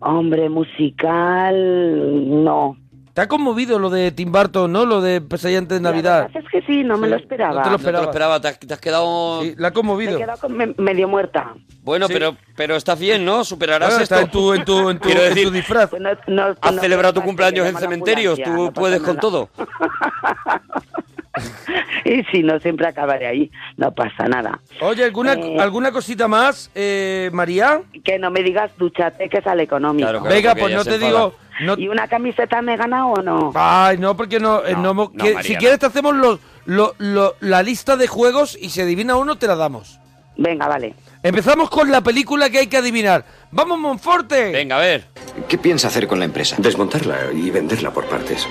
Hombre, 0.00 0.48
musical, 0.48 2.44
no. 2.44 2.76
¿Te 3.14 3.20
ha 3.20 3.28
conmovido 3.28 3.78
lo 3.78 3.90
de 3.90 4.10
Tim 4.10 4.32
Burton, 4.32 4.72
no? 4.72 4.86
Lo 4.86 5.02
de 5.02 5.20
Pesadilla 5.20 5.58
antes 5.58 5.76
de 5.76 5.82
Navidad. 5.82 6.30
es 6.34 6.44
que 6.50 6.62
sí, 6.62 6.82
no 6.82 6.96
me 6.96 7.08
lo 7.08 7.16
esperaba. 7.16 7.56
no 7.56 7.62
te 7.62 7.70
lo 7.70 7.72
No 7.72 7.76
te 7.78 7.82
lo 7.92 7.98
Esperaba. 7.98 8.04
esperaba, 8.06 8.40
te 8.40 8.48
has, 8.48 8.58
te 8.58 8.72
has 8.72 8.80
quedado... 8.80 9.42
Sí, 9.42 9.54
la 9.58 9.68
ha 9.68 9.70
Me 9.70 9.74
conmovido. 9.74 10.14
he 10.16 10.18
quedado 10.18 10.38
con- 10.40 10.56
me- 10.56 10.74
medio 10.78 11.08
muerta. 11.08 11.52
Bueno, 11.82 12.06
Sí. 12.06 12.14
pero, 12.14 12.36
pero 12.56 12.74
estás 12.76 12.98
bien, 12.98 13.22
¿no? 13.26 13.44
Superarás 13.44 13.90
Bueno, 13.90 14.02
esto. 14.02 14.14
está 14.14 14.24
en 14.24 14.30
tu, 14.30 14.54
en 14.54 14.64
tu, 14.64 14.88
en 14.88 14.98
tu, 14.98 15.04
Quiero 15.08 15.22
en 15.24 15.28
decir, 15.28 15.44
tu 15.48 15.50
disfraz. 15.52 15.90
Pues 15.90 16.00
no- 16.00 16.08
no- 16.26 16.54
Has 16.58 16.74
no 16.74 16.80
celebrado 16.80 17.12
tu 17.12 17.20
pasa, 17.20 17.26
cumpleaños 17.26 17.66
en 17.66 17.74
la 17.74 17.80
cementerios, 17.80 18.38
ambulancia, 18.38 18.44
tú 18.56 18.62
no 18.62 18.68
pasa 18.70 18.80
puedes 18.80 18.98
con 19.00 19.08
nada. 19.16 19.20
todo. 19.20 19.48
y 22.04 22.22
si 22.24 22.42
no, 22.42 22.58
siempre 22.60 22.86
acabaré 22.86 23.26
ahí. 23.26 23.50
No 23.76 23.92
pasa 23.92 24.26
nada. 24.28 24.60
Oye, 24.80 25.04
¿alguna, 25.04 25.32
Eh. 25.34 25.56
¿alguna 25.58 25.92
cosita 25.92 26.28
más, 26.28 26.70
eh, 26.74 27.30
María? 27.32 27.82
Que 28.04 28.18
no 28.18 28.30
me 28.30 28.42
digas 28.42 28.70
dúchate 28.78 29.28
que 29.28 29.40
sale 29.42 29.62
económico. 29.62 30.06
Claro, 30.06 30.20
claro. 30.20 30.34
Venga, 30.34 30.54
pues 30.54 30.74
no 30.74 30.84
te 30.84 30.98
digo... 30.98 31.34
No, 31.60 31.76
¿Y 31.78 31.86
una 31.88 32.08
camiseta 32.08 32.62
me 32.62 32.74
he 32.74 32.76
ganado 32.76 33.08
o 33.08 33.22
no? 33.22 33.52
Ay, 33.54 33.98
no, 33.98 34.16
porque 34.16 34.40
no... 34.40 34.64
eh, 34.64 34.72
No, 34.74 34.94
no 34.94 35.12
que- 35.12 35.34
María, 35.34 35.42
si 35.42 35.52
no. 35.52 35.58
quieres 35.58 35.78
te 35.78 35.86
hacemos 35.86 36.14
los, 36.16 36.40
lo- 36.64 36.94
lo- 36.98 37.34
la 37.40 37.62
lista 37.62 37.96
de 37.96 38.06
juegos 38.08 38.56
y 38.60 38.70
si 38.70 38.80
adivina 38.80 39.16
uno 39.16 39.36
te 39.36 39.46
la 39.46 39.54
damos. 39.54 39.98
Venga, 40.36 40.66
vale. 40.66 40.94
Empezamos 41.22 41.68
con 41.68 41.90
la 41.90 42.00
película 42.00 42.48
que 42.50 42.58
hay 42.58 42.66
que 42.66 42.78
adivinar. 42.78 43.24
¡Vamos, 43.52 43.78
Monforte! 43.78 44.50
Venga, 44.50 44.76
a 44.76 44.80
ver. 44.80 45.04
¿Qué 45.46 45.58
piensa 45.58 45.88
hacer 45.88 46.08
con 46.08 46.18
la 46.18 46.24
empresa? 46.24 46.56
Desmontarla 46.58 47.32
y 47.34 47.50
venderla 47.50 47.90
por 47.92 48.06
partes. 48.06 48.48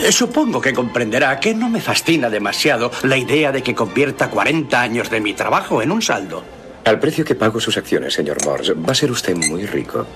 Eh, 0.00 0.12
Supongo 0.12 0.60
que 0.60 0.72
comprenderá 0.72 1.38
que 1.40 1.54
no 1.54 1.68
me 1.68 1.80
fascina 1.80 2.30
demasiado 2.30 2.90
la 3.02 3.16
idea 3.16 3.50
de 3.52 3.62
que 3.62 3.74
convierta 3.74 4.30
40 4.30 4.80
años 4.80 5.10
de 5.10 5.20
mi 5.20 5.34
trabajo 5.34 5.82
en 5.82 5.90
un 5.90 6.02
saldo. 6.02 6.44
Al 6.84 6.98
precio 6.98 7.24
que 7.24 7.34
pago 7.34 7.60
sus 7.60 7.76
acciones, 7.76 8.14
señor 8.14 8.38
Morse, 8.44 8.72
va 8.74 8.92
a 8.92 8.94
ser 8.94 9.10
usted 9.10 9.36
muy 9.36 9.66
rico. 9.66 10.06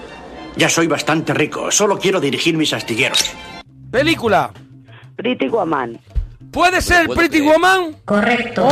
Ya 0.56 0.68
soy 0.68 0.86
bastante 0.86 1.34
rico, 1.34 1.70
solo 1.70 1.98
quiero 1.98 2.20
dirigir 2.20 2.56
mis 2.56 2.72
astilleros. 2.72 3.30
Película. 3.90 4.50
Pretty 5.16 5.48
Woman. 5.48 5.98
¿Puede 6.50 6.80
ser 6.80 7.08
Pretty 7.08 7.38
creer. 7.38 7.52
Woman? 7.52 7.96
Correcto. 8.04 8.62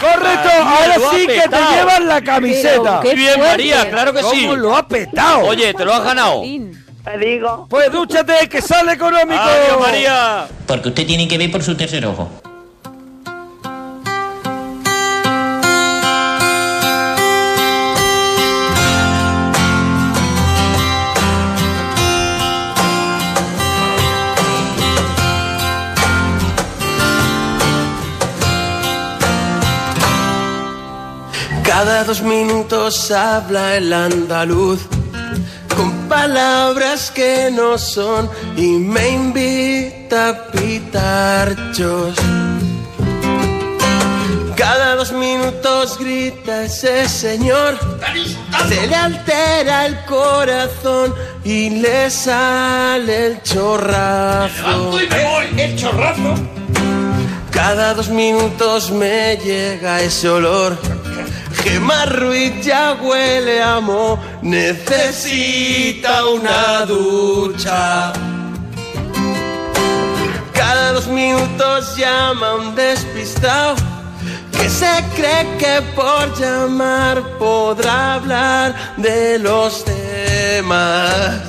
¡Correcto! 0.00 0.48
María, 0.64 0.94
Ahora 0.94 0.94
sí 1.10 1.26
que 1.26 1.48
te 1.48 1.56
llevas 1.74 2.00
la 2.02 2.20
camiseta. 2.20 3.00
Pero 3.00 3.02
qué 3.02 3.14
Bien, 3.16 3.34
fuerte. 3.34 3.50
María, 3.50 3.90
claro 3.90 4.12
que 4.12 4.22
sí. 4.22 4.42
¿Cómo 4.42 4.56
lo 4.56 4.76
ha 4.76 4.86
petado? 4.86 5.40
Oye, 5.46 5.74
te 5.74 5.84
lo 5.84 5.92
has 5.94 6.04
ganado. 6.04 6.42
Te 7.04 7.18
digo. 7.18 7.66
Pues 7.70 7.90
dúchate, 7.90 8.48
que 8.48 8.60
sale 8.60 8.92
económico. 8.92 9.40
¡Adiós, 9.40 9.80
María! 9.80 10.46
Porque 10.66 10.88
usted 10.88 11.06
tiene 11.06 11.26
que 11.26 11.38
ver 11.38 11.50
por 11.50 11.62
su 11.62 11.74
tercer 11.76 12.04
ojo. 12.06 12.28
Cada 31.64 32.02
dos 32.02 32.22
minutos 32.22 33.10
habla 33.12 33.76
el 33.76 33.92
andaluz 33.92 34.80
con 35.78 35.92
palabras 36.08 37.12
que 37.12 37.50
no 37.52 37.78
son 37.78 38.28
y 38.56 38.66
me 38.72 39.10
invita 39.10 40.30
a 40.30 40.46
pitarchos. 40.50 42.16
Cada 44.56 44.96
dos 44.96 45.12
minutos 45.12 45.96
grita 46.00 46.64
ese 46.64 47.08
señor, 47.08 47.78
se 48.68 48.86
le 48.88 48.96
altera 48.96 49.86
el 49.86 50.04
corazón 50.04 51.14
y 51.44 51.70
le 51.70 52.10
sale 52.10 53.26
el 53.26 53.42
chorrazo. 53.44 54.98
¡El 55.56 55.76
chorrazo! 55.76 56.34
Cada 57.52 57.94
dos 57.94 58.08
minutos 58.08 58.90
me 58.90 59.36
llega 59.36 60.02
ese 60.02 60.28
olor. 60.28 60.76
Ruiz 62.06 62.64
ya 62.64 62.94
huele 63.00 63.62
a 63.62 63.80
necesita 64.42 66.26
una 66.26 66.86
ducha. 66.86 68.12
Cada 70.52 70.92
dos 70.92 71.06
minutos 71.06 71.96
llama 71.96 72.54
un 72.54 72.74
despistado 72.74 73.76
que 74.52 74.68
se 74.68 75.04
cree 75.14 75.56
que 75.58 75.82
por 75.94 76.34
llamar 76.38 77.22
podrá 77.38 78.14
hablar 78.14 78.74
de 78.96 79.38
los 79.38 79.84
temas. 79.84 81.40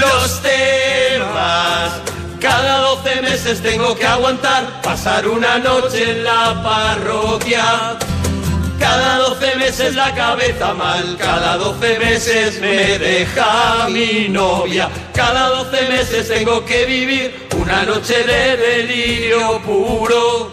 Los 0.00 0.42
temas. 0.42 2.05
Cada 2.40 2.78
12 2.78 3.22
meses 3.22 3.62
tengo 3.62 3.96
que 3.96 4.06
aguantar 4.06 4.82
pasar 4.82 5.26
una 5.26 5.58
noche 5.58 6.10
en 6.10 6.24
la 6.24 6.62
parroquia. 6.62 7.98
Cada 8.78 9.18
12 9.18 9.56
meses 9.56 9.94
la 9.94 10.14
cabeza 10.14 10.74
mal, 10.74 11.16
cada 11.18 11.56
12 11.56 11.98
meses 11.98 12.60
me 12.60 12.98
deja 12.98 13.88
mi 13.88 14.28
novia. 14.28 14.88
Cada 15.14 15.48
12 15.48 15.88
meses 15.88 16.28
tengo 16.28 16.64
que 16.64 16.84
vivir 16.84 17.48
una 17.58 17.84
noche 17.84 18.22
de 18.24 18.56
delirio 18.56 19.60
puro. 19.62 20.52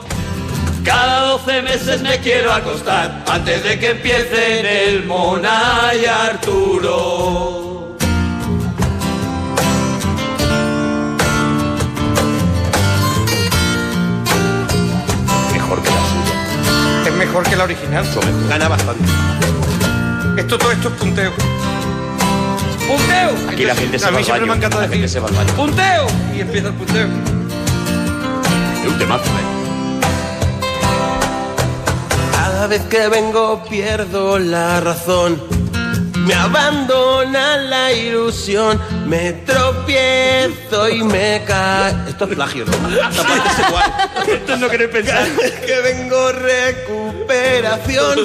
Cada 0.86 1.28
12 1.32 1.62
meses 1.64 2.02
me 2.02 2.18
quiero 2.20 2.52
acostar 2.54 3.24
antes 3.28 3.64
de 3.64 3.80
que 3.80 3.90
empiecen 3.92 4.66
el 4.66 5.04
Mona 5.06 5.92
y 6.02 6.06
Arturo. 6.06 7.73
Mejor 17.34 17.50
que 17.50 17.56
la 17.56 17.64
original. 17.64 18.06
Gana 18.48 18.68
bastante. 18.68 19.04
Esto, 20.38 20.56
todo 20.56 20.72
esto 20.72 20.90
es 20.90 20.94
punteo. 20.94 21.32
¡Punteo! 22.88 23.50
Aquí 23.50 23.66
la 23.66 23.76
gente 23.76 23.98
se 23.98 24.06
a 24.06 24.12
va 24.12 24.18
mí 24.18 24.18
al 24.20 24.24
siempre 24.26 24.46
me 24.46 24.50
baño. 24.50 24.60
encanta 24.60 24.78
La 24.78 24.84
gente 24.84 24.98
decir 25.02 25.10
se 25.10 25.20
va 25.20 25.30
al 25.30 25.34
baño. 25.34 25.54
¡Punteo! 25.54 26.08
Y 26.36 26.42
empieza 26.42 26.68
el 26.68 26.74
punteo. 26.76 27.08
Es 28.84 28.92
un 28.92 29.00
temazo, 29.00 29.24
¿eh? 29.24 29.44
Cada 32.34 32.68
vez 32.68 32.82
que 32.84 33.08
vengo 33.08 33.64
pierdo 33.68 34.38
la 34.38 34.80
razón. 34.82 35.42
Me 36.24 36.34
abandona 36.34 37.58
la 37.58 37.92
ilusión, 37.92 38.80
me 39.06 39.34
tropiezo 39.34 40.90
y 40.90 41.04
me 41.04 41.44
cae. 41.46 41.94
Esto 42.08 42.26
es 42.26 42.36
plagio, 42.36 42.66
¿no? 42.66 42.72
Esta 42.90 43.24
parte 43.24 43.50
es 43.50 43.60
igual. 43.68 43.94
Esto 44.28 44.58
no 44.58 44.70
queréis 44.70 44.90
pensar. 44.92 45.28
Que 45.66 45.82
vengo 45.82 46.32
recuperación, 46.32 48.20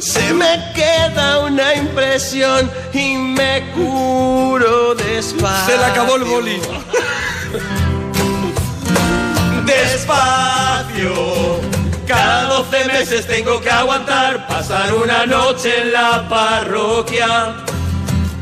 se 0.00 0.34
me 0.34 0.72
queda 0.74 1.38
una 1.40 1.74
impresión 1.74 2.70
y 2.92 3.16
me 3.16 3.62
curo 3.74 4.94
despacio. 4.94 5.74
Se 5.74 5.78
le 5.78 5.84
acabó 5.84 6.16
el 6.16 6.24
boli. 6.24 6.60
despacio. 9.64 11.51
Cada 12.06 12.44
12 12.44 12.84
meses 12.86 13.26
tengo 13.26 13.60
que 13.60 13.70
aguantar 13.70 14.46
pasar 14.46 14.92
una 14.94 15.24
noche 15.26 15.82
en 15.82 15.92
la 15.92 16.28
parroquia. 16.28 17.54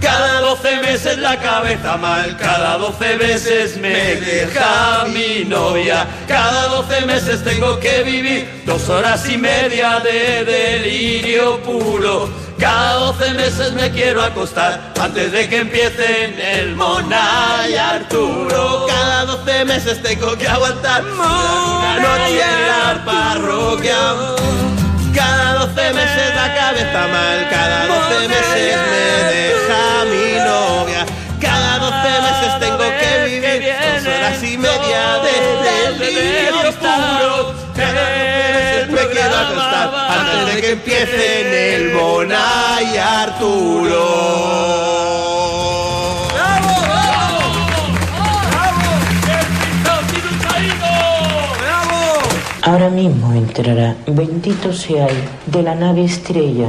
Cada 0.01 0.41
12 0.41 0.77
meses 0.79 1.19
la 1.19 1.39
cabeza 1.39 1.99
mal, 1.99 2.37
cada 2.39 2.79
12 2.79 3.17
meses 3.17 3.77
me 3.77 4.17
deja 4.17 5.05
mi 5.09 5.45
novia. 5.45 6.07
Cada 6.27 6.69
12 6.69 7.03
meses 7.03 7.45
tengo 7.45 7.79
que 7.79 8.03
vivir 8.03 8.63
dos 8.65 8.89
horas 8.89 9.29
y 9.29 9.37
media 9.37 10.01
de 10.01 10.45
delirio 10.45 11.61
puro. 11.61 12.31
Cada 12.59 12.95
12 12.95 13.35
meses 13.35 13.73
me 13.75 13.91
quiero 13.91 14.23
acostar 14.23 14.93
antes 15.01 15.33
de 15.33 15.49
que 15.49 15.59
empiecen 15.59 16.39
el 16.41 16.75
Mona 16.77 17.67
y 17.69 17.75
Arturo. 17.75 18.90
Cada 19.31 19.45
12 19.45 19.65
meses 19.65 20.03
tengo 20.03 20.37
que 20.37 20.49
aguantar 20.49 21.05
una 21.05 22.01
noche 22.01 22.43
en 22.43 22.67
la 22.67 23.05
parroquia. 23.05 23.97
Cada 25.15 25.67
12 25.67 25.93
meses 25.93 26.35
la 26.35 26.53
cabeza 26.53 27.07
mal, 27.07 27.49
cada 27.49 27.87
12 27.87 28.29
meses 28.29 28.77
me 28.91 29.07
deja 29.31 30.05
mi 30.11 30.35
novia. 30.45 31.07
Cada 31.41 31.79
12 31.79 31.95
meses 32.27 32.59
tengo 32.59 32.87
que 32.99 33.11
vivir 33.27 33.63
dos 33.71 34.03
horas 34.13 34.43
y 34.43 34.59
media 34.59 35.19
de 35.23 35.35
delirio 35.97 36.73
puro. 36.81 37.55
Cada 37.77 38.01
12 38.01 38.51
meses 38.57 38.89
me 38.89 39.03
quiero 39.13 39.37
acostar 39.37 39.87
antes 40.09 40.55
de 40.55 40.61
que 40.61 40.71
empiece 40.73 41.41
en 41.41 41.55
el 41.55 41.95
Mona 41.95 42.81
y 42.83 42.97
Arturo. 42.97 44.01
Ahora 52.63 52.91
mismo 52.91 53.33
entrará, 53.33 53.97
bendito 54.07 54.71
seáis, 54.75 55.17
de 55.47 55.63
la 55.63 55.75
nave 55.75 56.05
estrella. 56.05 56.69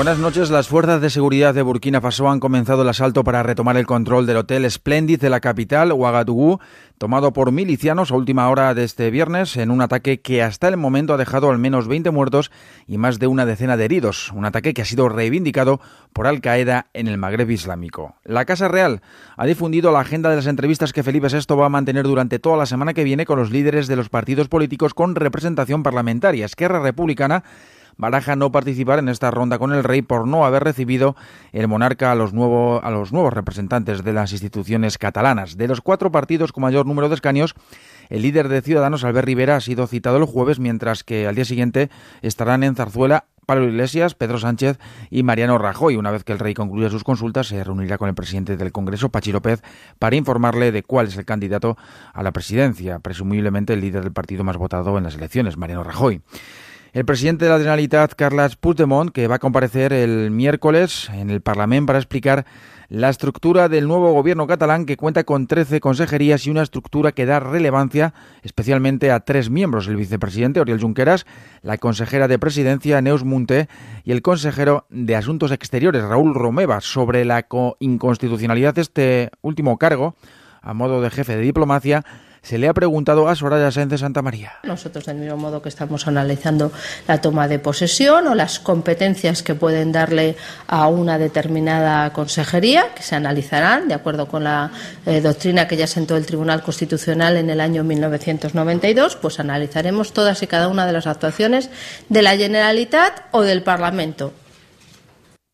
Buenas 0.00 0.18
noches. 0.18 0.48
Las 0.48 0.66
fuerzas 0.66 1.02
de 1.02 1.10
seguridad 1.10 1.52
de 1.52 1.60
Burkina 1.60 2.00
Faso 2.00 2.30
han 2.30 2.40
comenzado 2.40 2.80
el 2.80 2.88
asalto 2.88 3.22
para 3.22 3.42
retomar 3.42 3.76
el 3.76 3.84
control 3.84 4.24
del 4.24 4.38
hotel 4.38 4.70
Splendid 4.70 5.20
de 5.20 5.28
la 5.28 5.40
capital, 5.40 5.92
Ouagadougou, 5.92 6.58
tomado 6.96 7.34
por 7.34 7.52
milicianos 7.52 8.10
a 8.10 8.16
última 8.16 8.48
hora 8.48 8.72
de 8.72 8.84
este 8.84 9.10
viernes 9.10 9.58
en 9.58 9.70
un 9.70 9.82
ataque 9.82 10.22
que 10.22 10.42
hasta 10.42 10.68
el 10.68 10.78
momento 10.78 11.12
ha 11.12 11.18
dejado 11.18 11.50
al 11.50 11.58
menos 11.58 11.86
20 11.86 12.12
muertos 12.12 12.50
y 12.86 12.96
más 12.96 13.18
de 13.18 13.26
una 13.26 13.44
decena 13.44 13.76
de 13.76 13.84
heridos. 13.84 14.32
Un 14.32 14.46
ataque 14.46 14.72
que 14.72 14.80
ha 14.80 14.86
sido 14.86 15.10
reivindicado 15.10 15.82
por 16.14 16.26
Al 16.26 16.40
Qaeda 16.40 16.86
en 16.94 17.06
el 17.06 17.18
Magreb 17.18 17.50
Islámico. 17.50 18.14
La 18.24 18.46
Casa 18.46 18.68
Real 18.68 19.02
ha 19.36 19.44
difundido 19.44 19.92
la 19.92 20.00
agenda 20.00 20.30
de 20.30 20.36
las 20.36 20.46
entrevistas 20.46 20.94
que 20.94 21.02
Felipe 21.02 21.28
VI 21.28 21.54
va 21.56 21.66
a 21.66 21.68
mantener 21.68 22.04
durante 22.04 22.38
toda 22.38 22.56
la 22.56 22.64
semana 22.64 22.94
que 22.94 23.04
viene 23.04 23.26
con 23.26 23.38
los 23.38 23.50
líderes 23.50 23.86
de 23.86 23.96
los 23.96 24.08
partidos 24.08 24.48
políticos 24.48 24.94
con 24.94 25.14
representación 25.14 25.82
parlamentaria. 25.82 26.46
Esquerra 26.46 26.80
Republicana 26.80 27.44
baraja 28.00 28.34
no 28.34 28.50
participar 28.50 28.98
en 28.98 29.08
esta 29.08 29.30
ronda 29.30 29.58
con 29.58 29.72
el 29.72 29.84
rey 29.84 30.02
por 30.02 30.26
no 30.26 30.44
haber 30.44 30.64
recibido 30.64 31.16
el 31.52 31.68
monarca 31.68 32.10
a 32.10 32.14
los, 32.14 32.32
nuevo, 32.32 32.82
a 32.82 32.90
los 32.90 33.12
nuevos 33.12 33.32
representantes 33.32 34.02
de 34.02 34.12
las 34.12 34.32
instituciones 34.32 34.98
catalanas. 34.98 35.56
De 35.56 35.68
los 35.68 35.80
cuatro 35.80 36.10
partidos 36.10 36.52
con 36.52 36.62
mayor 36.62 36.86
número 36.86 37.08
de 37.08 37.14
escaños, 37.14 37.54
el 38.08 38.22
líder 38.22 38.48
de 38.48 38.62
Ciudadanos, 38.62 39.04
Albert 39.04 39.26
Rivera, 39.26 39.56
ha 39.56 39.60
sido 39.60 39.86
citado 39.86 40.16
el 40.16 40.24
jueves, 40.24 40.58
mientras 40.58 41.04
que 41.04 41.28
al 41.28 41.34
día 41.34 41.44
siguiente 41.44 41.90
estarán 42.22 42.64
en 42.64 42.74
Zarzuela 42.74 43.26
Pablo 43.50 43.66
Iglesias, 43.66 44.14
Pedro 44.14 44.38
Sánchez 44.38 44.78
y 45.10 45.24
Mariano 45.24 45.58
Rajoy. 45.58 45.96
Una 45.96 46.12
vez 46.12 46.22
que 46.22 46.32
el 46.32 46.38
rey 46.38 46.54
concluya 46.54 46.88
sus 46.88 47.02
consultas, 47.02 47.48
se 47.48 47.64
reunirá 47.64 47.98
con 47.98 48.08
el 48.08 48.14
presidente 48.14 48.56
del 48.56 48.70
Congreso, 48.70 49.08
Pachi 49.08 49.32
López, 49.32 49.60
para 49.98 50.14
informarle 50.14 50.70
de 50.70 50.84
cuál 50.84 51.08
es 51.08 51.16
el 51.16 51.24
candidato 51.24 51.76
a 52.12 52.22
la 52.22 52.30
presidencia, 52.30 53.00
presumiblemente 53.00 53.72
el 53.72 53.80
líder 53.80 54.04
del 54.04 54.12
partido 54.12 54.44
más 54.44 54.56
votado 54.56 54.96
en 54.98 55.02
las 55.02 55.16
elecciones, 55.16 55.56
Mariano 55.56 55.82
Rajoy. 55.82 56.22
El 56.92 57.04
presidente 57.04 57.44
de 57.44 57.52
la 57.52 57.58
Generalitat, 57.58 58.14
Carles 58.14 58.56
Puigdemont, 58.56 59.12
que 59.12 59.28
va 59.28 59.36
a 59.36 59.38
comparecer 59.38 59.92
el 59.92 60.32
miércoles 60.32 61.08
en 61.14 61.30
el 61.30 61.40
Parlamento 61.40 61.86
para 61.86 62.00
explicar 62.00 62.46
la 62.88 63.10
estructura 63.10 63.68
del 63.68 63.86
nuevo 63.86 64.12
gobierno 64.12 64.48
catalán 64.48 64.86
que 64.86 64.96
cuenta 64.96 65.22
con 65.22 65.46
13 65.46 65.78
consejerías 65.78 66.44
y 66.44 66.50
una 66.50 66.62
estructura 66.62 67.12
que 67.12 67.26
da 67.26 67.38
relevancia 67.38 68.12
especialmente 68.42 69.12
a 69.12 69.20
tres 69.20 69.50
miembros, 69.50 69.86
el 69.86 69.94
vicepresidente 69.94 70.58
Oriol 70.58 70.80
Junqueras, 70.80 71.26
la 71.62 71.78
consejera 71.78 72.26
de 72.26 72.40
presidencia 72.40 73.00
Neus 73.00 73.22
Munté 73.22 73.68
y 74.02 74.10
el 74.10 74.20
consejero 74.20 74.86
de 74.90 75.14
Asuntos 75.14 75.52
Exteriores 75.52 76.02
Raúl 76.02 76.34
Romeva. 76.34 76.80
Sobre 76.80 77.24
la 77.24 77.46
inconstitucionalidad 77.78 78.74
de 78.74 78.80
este 78.80 79.30
último 79.42 79.78
cargo 79.78 80.16
a 80.60 80.74
modo 80.74 81.00
de 81.00 81.10
jefe 81.10 81.36
de 81.36 81.42
diplomacia 81.42 82.04
se 82.42 82.58
le 82.58 82.68
ha 82.68 82.74
preguntado 82.74 83.28
a 83.28 83.36
Soraya 83.36 83.70
Sáenz 83.70 83.90
de 83.90 83.98
Santa 83.98 84.22
María. 84.22 84.52
Nosotros, 84.62 85.04
del 85.04 85.16
mismo 85.16 85.36
modo 85.36 85.60
que 85.60 85.68
estamos 85.68 86.06
analizando 86.06 86.72
la 87.06 87.20
toma 87.20 87.48
de 87.48 87.58
posesión 87.58 88.26
o 88.26 88.34
las 88.34 88.60
competencias 88.60 89.42
que 89.42 89.54
pueden 89.54 89.92
darle 89.92 90.36
a 90.66 90.88
una 90.88 91.18
determinada 91.18 92.12
consejería, 92.12 92.94
que 92.94 93.02
se 93.02 93.16
analizarán 93.16 93.88
de 93.88 93.94
acuerdo 93.94 94.26
con 94.26 94.44
la 94.44 94.70
eh, 95.06 95.20
doctrina 95.20 95.68
que 95.68 95.76
ya 95.76 95.86
sentó 95.86 96.16
el 96.16 96.26
Tribunal 96.26 96.62
Constitucional 96.62 97.36
en 97.36 97.50
el 97.50 97.60
año 97.60 97.84
1992, 97.84 99.16
pues 99.16 99.38
analizaremos 99.38 100.12
todas 100.12 100.42
y 100.42 100.46
cada 100.46 100.68
una 100.68 100.86
de 100.86 100.92
las 100.92 101.06
actuaciones 101.06 101.70
de 102.08 102.22
la 102.22 102.36
Generalitat 102.36 103.24
o 103.32 103.42
del 103.42 103.62
Parlamento 103.62 104.32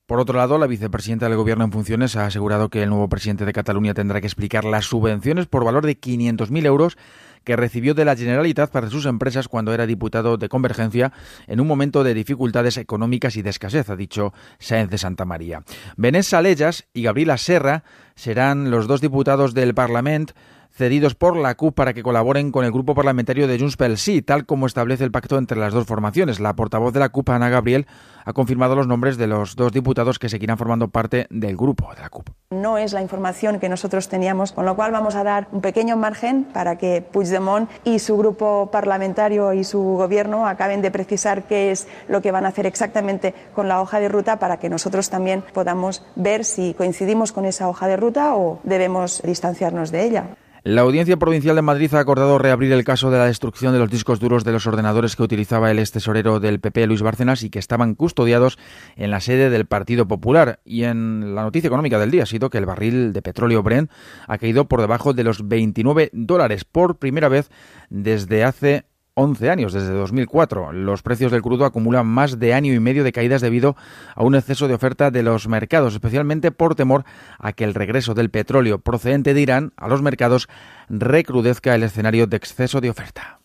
por 0.07 0.21
otro 0.21 0.39
lado, 0.39 0.57
la 0.57 0.69
vicepresidenta 0.69 1.29
del 1.29 1.37
Gobierno 1.37 1.65
en 1.65 1.73
funciones 1.73 2.15
ha 2.15 2.27
asegurado 2.27 2.69
que 2.69 2.83
el 2.83 2.91
nuevo 2.91 3.09
presidente 3.09 3.45
de 3.45 3.53
Cataluña 3.53 3.93
tendrá 3.93 4.21
que 4.21 4.29
explicar 4.29 4.65
las 4.65 4.85
subvenciones 4.85 5.47
por 5.47 5.65
valor 5.65 5.85
de 5.85 6.01
500.000 6.01 6.65
euros 6.65 6.97
que 7.43 7.57
recibió 7.57 7.95
de 7.95 8.05
la 8.05 8.17
Generalitat 8.17 8.71
para 8.71 8.89
sus 8.89 9.07
empresas 9.07 9.49
cuando 9.49 9.75
era 9.75 9.87
diputado 9.87 10.37
de 10.37 10.49
Convergencia 10.49 11.13
en 11.47 11.61
un 11.61 11.67
momento 11.67 12.05
de 12.05 12.15
dificultades 12.15 12.77
económicas 12.77 13.37
y 13.37 13.43
de 13.43 13.51
escasez, 13.51 13.91
ha 13.91 13.97
dicho 13.97 14.33
Sáenz 14.59 14.91
de 14.91 14.99
Santa 14.99 15.25
María. 15.25 15.63
Benés 15.97 16.29
Salellas 16.29 16.87
y 16.93 17.03
Gabriela 17.03 17.37
Serra 17.37 17.85
serán 18.15 18.71
los 18.71 18.87
dos 18.87 19.01
diputados 19.01 19.55
del 19.55 19.75
Parlamento 19.75 20.35
cedidos 20.77 21.15
por 21.15 21.37
la 21.37 21.55
CUP 21.55 21.75
para 21.75 21.95
que 21.95 22.03
colaboren 22.03 22.53
con 22.53 22.65
el 22.65 22.71
grupo 22.71 22.95
parlamentario 22.95 23.49
de 23.49 23.59
Junts 23.59 23.77
pel 23.77 23.97
Sí, 23.97 24.21
tal 24.21 24.45
como 24.45 24.67
establece 24.67 25.05
el 25.05 25.11
pacto 25.11 25.39
entre 25.39 25.59
las 25.59 25.73
dos 25.73 25.87
formaciones. 25.87 26.39
La 26.39 26.55
portavoz 26.55 26.93
de 26.93 27.01
la 27.01 27.09
CUP, 27.09 27.31
Ana 27.31 27.49
Gabriel, 27.49 27.87
ha 28.27 28.35
confirmado 28.35 28.77
los 28.77 28.87
nombres 28.87 29.17
de 29.17 29.27
los 29.27 29.57
dos 29.57 29.73
diputados 29.73 30.19
que 30.19 30.29
seguirán 30.29 30.59
formando 30.59 30.89
parte 30.89 31.27
del 31.31 31.57
grupo 31.57 31.95
de 31.95 32.03
la 32.03 32.11
CUP. 32.11 32.29
No 32.51 32.77
es 32.77 32.93
la 32.93 33.01
información 33.01 33.59
que 33.59 33.71
nosotros 33.71 34.09
teníamos, 34.09 34.53
con 34.53 34.67
lo 34.67 34.77
cual 34.77 34.93
vamos 34.93 35.15
a 35.15 35.25
dar 35.25 35.49
un 35.51 35.63
pequeño 35.63 35.97
margen 35.97 36.45
para 36.45 36.77
que 36.77 37.01
Puigdemont 37.01 37.71
y 37.85 37.99
su 37.99 38.19
grupo 38.19 38.69
parlamentario 38.71 39.55
y 39.55 39.65
su 39.65 39.81
gobierno 39.81 40.47
acaben 40.47 40.83
de 40.83 40.91
precisar 40.91 41.45
qué 41.45 41.71
es 41.71 41.89
lo 42.09 42.21
que 42.21 42.33
van 42.33 42.45
a 42.45 42.49
hacer 42.49 42.67
exactamente 42.67 43.35
con 43.55 43.67
la 43.67 43.81
hoja 43.81 43.99
de 43.99 44.09
ruta 44.09 44.39
para 44.39 44.59
que 44.59 44.69
nosotros 44.69 45.09
también 45.09 45.43
podamos 45.55 46.05
ver 46.17 46.45
si 46.45 46.75
coincidimos 46.75 47.33
con 47.33 47.47
esa 47.47 47.69
hoja 47.69 47.89
de 47.89 47.97
ruta 47.97 48.37
o 48.37 48.61
debemos 48.63 49.23
distanciarnos 49.25 49.91
de 49.91 50.05
ella. 50.05 50.37
La 50.67 50.81
Audiencia 50.81 51.17
Provincial 51.17 51.55
de 51.55 51.63
Madrid 51.63 51.95
ha 51.95 52.01
acordado 52.01 52.39
reabrir 52.39 52.73
el 52.73 52.83
caso 52.83 53.13
de 53.13 53.19
la 53.19 53.27
destrucción 53.27 53.73
de 53.73 53.79
los 53.79 53.89
discos 53.89 54.19
duros 54.19 54.43
de 54.43 54.51
los 54.51 54.67
ordenadores 54.67 55.15
que 55.15 55.23
utilizaba 55.23 55.71
el 55.71 55.79
ex 55.79 55.93
tesorero 55.93 56.41
del 56.41 56.59
PP, 56.59 56.89
Luis 56.89 57.03
Bárcenas, 57.03 57.45
y 57.45 57.51
que 57.51 57.61
estaban 57.61 57.95
custodiados 57.95 58.59
en 58.97 59.13
la 59.13 59.21
sede 59.21 59.49
del 59.49 59.67
Partido 59.67 60.09
Popular. 60.09 60.59
Y 60.65 60.83
en 60.83 61.37
la 61.37 61.45
noticia 61.45 61.69
económica 61.69 62.01
del 62.01 62.11
día 62.11 62.25
ha 62.25 62.27
sido 62.27 62.51
que 62.51 62.59
el 62.59 62.67
barril 62.67 63.13
de 63.13 63.23
petróleo 63.23 63.63
Brent 63.63 63.93
ha 64.27 64.39
caído 64.39 64.67
por 64.67 64.81
debajo 64.81 65.15
de 65.15 65.23
los 65.23 65.47
29 65.47 66.11
dólares 66.13 66.65
por 66.65 66.99
primera 66.99 67.29
vez 67.29 67.49
desde 67.89 68.43
hace 68.43 68.87
11 69.19 69.49
años, 69.49 69.73
desde 69.73 69.93
2004. 69.93 70.73
Los 70.73 71.01
precios 71.01 71.33
del 71.33 71.41
crudo 71.41 71.65
acumulan 71.65 72.07
más 72.07 72.39
de 72.39 72.53
año 72.53 72.75
y 72.75 72.81
medio 72.81 73.03
de 73.03 73.13
caídas 73.13 73.41
debido 73.41 73.75
a 74.15 74.23
un 74.23 74.35
exceso 74.35 74.69
de 74.69 74.75
oferta 74.75 75.11
de 75.11 75.23
los 75.23 75.49
mercados, 75.49 75.95
especialmente 75.95 76.53
por 76.53 76.75
temor 76.75 77.05
a 77.39 77.55
que 77.55 77.65
el 77.65 77.73
regreso 77.73 78.13
del 78.13 78.29
petróleo 78.29 78.79
procedente 78.79 79.33
de 79.33 79.41
Irán 79.41 79.73
a 79.79 79.89
los 79.89 80.03
mercados 80.03 80.49
recrudezca 80.91 81.75
el 81.75 81.83
escenario 81.83 82.27
de 82.27 82.37
exceso 82.37 82.83
de 82.83 82.91
oferta. 82.91 83.41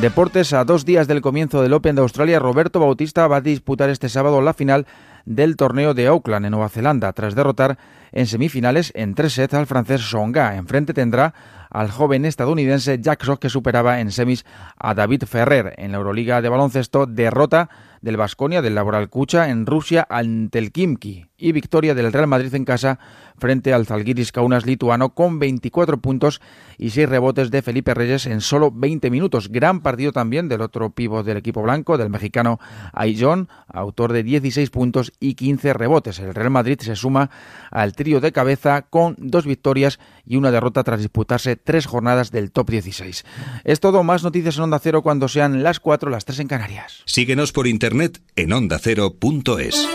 Deportes 0.00 0.52
a 0.52 0.64
dos 0.64 0.84
días 0.84 1.06
del 1.06 1.20
comienzo 1.20 1.62
del 1.62 1.74
Open 1.74 1.94
de 1.94 2.02
Australia, 2.02 2.40
Roberto 2.40 2.80
Bautista 2.80 3.28
va 3.28 3.36
a 3.36 3.40
disputar 3.40 3.88
este 3.88 4.08
sábado 4.08 4.42
la 4.42 4.52
final 4.52 4.86
del 5.24 5.56
torneo 5.56 5.94
de 5.94 6.06
Auckland 6.06 6.46
en 6.46 6.52
Nueva 6.52 6.68
Zelanda, 6.68 7.12
tras 7.12 7.34
derrotar 7.34 7.78
en 8.12 8.26
semifinales 8.26 8.92
en 8.94 9.14
tres 9.14 9.32
sets 9.32 9.54
al 9.54 9.66
francés 9.66 10.00
Songa. 10.02 10.56
Enfrente 10.56 10.94
tendrá 10.94 11.34
al 11.70 11.90
joven 11.90 12.26
estadounidense 12.26 13.00
Jack 13.00 13.24
Sock 13.24 13.40
que 13.40 13.48
superaba 13.48 14.00
en 14.00 14.12
semis 14.12 14.44
a 14.76 14.94
David 14.94 15.24
Ferrer. 15.24 15.74
En 15.78 15.92
la 15.92 15.98
Euroliga 15.98 16.42
de 16.42 16.50
baloncesto, 16.50 17.06
derrota 17.06 17.70
del 18.02 18.18
Vasconia 18.18 18.60
del 18.60 18.74
Laboral 18.74 19.08
Cucha 19.08 19.48
en 19.48 19.64
Rusia 19.64 20.06
ante 20.10 20.58
el 20.58 20.72
Kimki 20.72 21.26
y 21.38 21.52
victoria 21.52 21.94
del 21.94 22.12
Real 22.12 22.26
Madrid 22.26 22.54
en 22.54 22.64
casa 22.64 22.98
frente 23.38 23.72
al 23.72 23.86
Zalgiris 23.86 24.32
Kaunas 24.32 24.66
lituano 24.66 25.14
con 25.14 25.38
24 25.38 26.00
puntos 26.00 26.40
y 26.78 26.90
6 26.90 27.08
rebotes 27.08 27.50
de 27.50 27.62
Felipe 27.62 27.94
Reyes 27.94 28.26
en 28.26 28.40
solo 28.40 28.70
20 28.70 29.10
minutos. 29.10 29.48
Gran 29.50 29.80
partido 29.80 30.12
también 30.12 30.48
del 30.48 30.60
otro 30.60 30.90
pivo 30.90 31.22
del 31.22 31.36
equipo 31.36 31.62
blanco, 31.62 31.98
del 31.98 32.10
mexicano 32.10 32.58
Ayllón, 32.92 33.48
autor 33.68 34.12
de 34.12 34.22
16 34.22 34.70
puntos 34.70 35.12
y 35.20 35.34
15 35.34 35.72
rebotes. 35.74 36.18
El 36.18 36.34
Real 36.34 36.50
Madrid 36.50 36.78
se 36.80 36.96
suma 36.96 37.30
al 37.70 37.94
trío 37.94 38.20
de 38.20 38.32
cabeza 38.32 38.82
con 38.82 39.16
dos 39.18 39.46
victorias 39.46 39.98
y 40.24 40.36
una 40.36 40.50
derrota 40.50 40.82
tras 40.84 41.00
disputarse 41.00 41.56
tres 41.56 41.86
jornadas 41.86 42.30
del 42.30 42.52
top 42.52 42.70
16. 42.70 43.24
Es 43.64 43.80
todo, 43.80 44.02
más 44.02 44.22
noticias 44.22 44.56
en 44.56 44.64
Onda 44.64 44.78
Cero 44.78 45.02
cuando 45.02 45.28
sean 45.28 45.62
las 45.62 45.80
4, 45.80 46.10
las 46.10 46.24
3 46.24 46.40
en 46.40 46.48
Canarias. 46.48 47.02
Síguenos 47.06 47.52
por 47.52 47.66
internet 47.66 48.20
en 48.36 48.52
ondacero.es. 48.52 49.88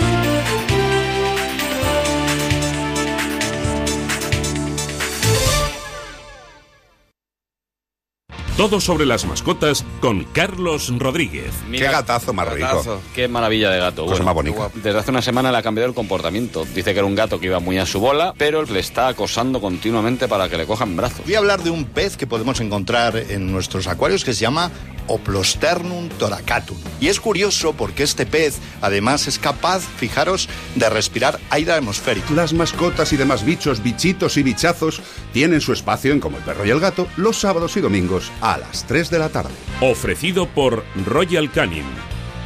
Todo 8.58 8.82
sobre 8.82 9.06
las 9.06 9.24
mascotas 9.26 9.86
con 10.02 10.24
Carlos 10.34 10.92
Rodríguez. 10.98 11.54
qué 11.72 11.84
gatazo 11.84 12.34
más 12.34 12.52
rico. 12.52 13.00
Qué 13.14 13.28
maravilla 13.28 13.70
de 13.70 13.78
gato. 13.78 14.08
Cosa 14.08 14.24
más 14.24 14.34
bonita. 14.34 14.72
Desde 14.74 14.98
hace 14.98 15.12
una 15.12 15.22
semana 15.22 15.52
le 15.52 15.60
ha 15.60 15.62
cambiado 15.62 15.88
el 15.88 15.94
comportamiento. 15.94 16.66
Dice 16.74 16.92
que 16.94 17.00
era 17.00 17.06
un 17.06 17.14
gato 17.14 17.40
que 17.40 17.46
iba 17.46 17.60
muy 17.60 17.78
a 17.78 17.86
su 17.86 18.00
bola, 18.00 18.34
pero 18.36 18.64
le 18.64 18.80
está 18.80 19.10
acosando 19.10 19.62
continuamente 19.62 20.28
para 20.28 20.50
que 20.50 20.58
le 20.58 20.66
cojan 20.66 20.96
brazos. 20.96 21.24
Voy 21.24 21.36
a 21.36 21.38
hablar 21.38 21.62
de 21.62 21.70
un 21.70 21.86
pez 21.86 22.18
que 22.18 22.26
podemos 22.26 22.60
encontrar 22.60 23.16
en 23.16 23.52
nuestros 23.52 23.86
acuarios 23.86 24.26
que 24.26 24.34
se 24.34 24.42
llama 24.42 24.72
Oplosternum 25.08 26.10
toracatum. 26.10 26.78
Y 27.00 27.08
es 27.08 27.20
curioso 27.20 27.74
porque 27.74 28.04
este 28.04 28.26
pez 28.26 28.60
además 28.82 29.28
es 29.28 29.40
capaz, 29.40 29.82
fijaros, 29.98 30.50
de 30.76 30.90
respirar 30.90 31.40
aire 31.50 31.74
atmosférico. 31.74 32.34
Las 32.34 32.54
mascotas 32.54 33.14
y 33.14 33.18
demás 33.18 33.46
bichos, 33.46 33.84
bichitos 33.84 34.38
y 34.38 34.44
bichazos 34.44 35.02
tienen 35.34 35.62
su 35.62 35.74
espacio 35.74 36.12
en 36.12 36.20
Como 36.20 36.38
el 36.38 36.44
perro 36.44 36.66
y 36.66 36.70
el 36.70 36.80
gato 36.80 37.08
los 37.18 37.38
sábados 37.38 37.78
y 37.78 37.82
domingos 37.82 38.32
a 38.42 38.58
las 38.58 38.86
3 38.86 39.10
de 39.10 39.20
la 39.20 39.30
tarde. 39.30 39.54
Ofrecido 39.82 40.48
por 40.48 40.84
Royal 41.06 41.52
Canin. 41.52 41.86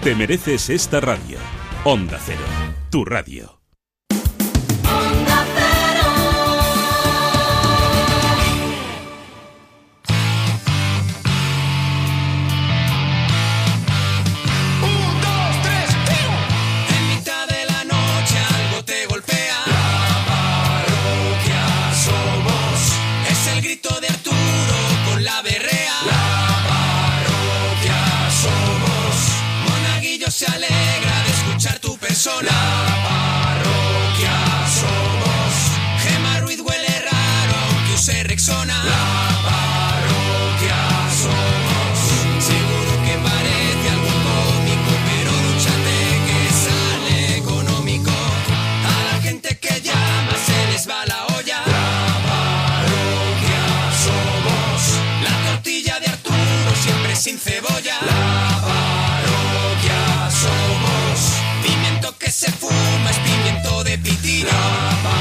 Te 0.04 0.16
mereces 0.16 0.70
esta 0.70 1.00
radio. 1.00 1.38
Onda 1.84 2.20
Cero, 2.24 2.44
tu 2.90 3.06
radio. 3.06 3.61
Se 62.42 62.52
fuma 62.54 63.12
es 63.12 63.18
pimiento 63.20 63.84
de 63.84 64.00
pitina. 64.00 65.21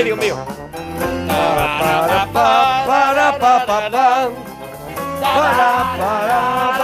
Ay, 0.00 0.04
Dios 0.04 0.18
mío. 0.18 0.34
Para, 1.28 2.26
pa, 2.32 2.84
para, 2.86 3.38
pa, 3.38 3.66
pa, 3.66 3.90
pa. 3.90 4.30
Para, 5.20 5.94
para, 5.98 6.38
para. 6.72 6.79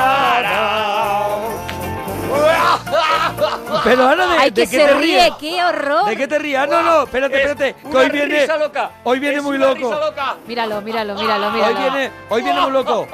Pero 3.88 4.08
Ana, 4.08 4.26
¿de, 4.26 4.38
Ay, 4.38 4.50
de 4.50 4.62
que 4.64 4.70
qué 4.70 4.76
se 4.76 4.84
te 4.86 4.94
ríe, 4.94 5.20
ríes? 5.22 5.30
qué 5.40 5.64
horror. 5.64 6.08
¿De 6.08 6.16
qué 6.16 6.26
te 6.28 6.38
ríes? 6.38 6.58
Ah, 6.58 6.66
no, 6.66 6.82
no, 6.82 7.02
espérate, 7.04 7.36
espérate. 7.36 7.74
Que 7.80 7.86
una 7.88 7.98
hoy 8.00 8.10
viene, 8.10 8.40
risa 8.40 8.56
loca. 8.58 8.90
hoy 9.04 9.18
viene 9.18 9.36
Es 9.36 9.42
muy 9.42 9.56
una 9.56 9.66
loco. 9.68 9.90
risa 9.90 10.04
loca. 10.06 10.36
Míralo, 10.46 10.80
míralo, 10.82 11.14
míralo, 11.14 11.50
míralo. 11.52 11.76
Hoy 11.78 11.82
viene, 11.82 12.10
hoy 12.28 12.42
viene 12.42 12.60
muy 12.60 12.70
loco. 12.72 13.06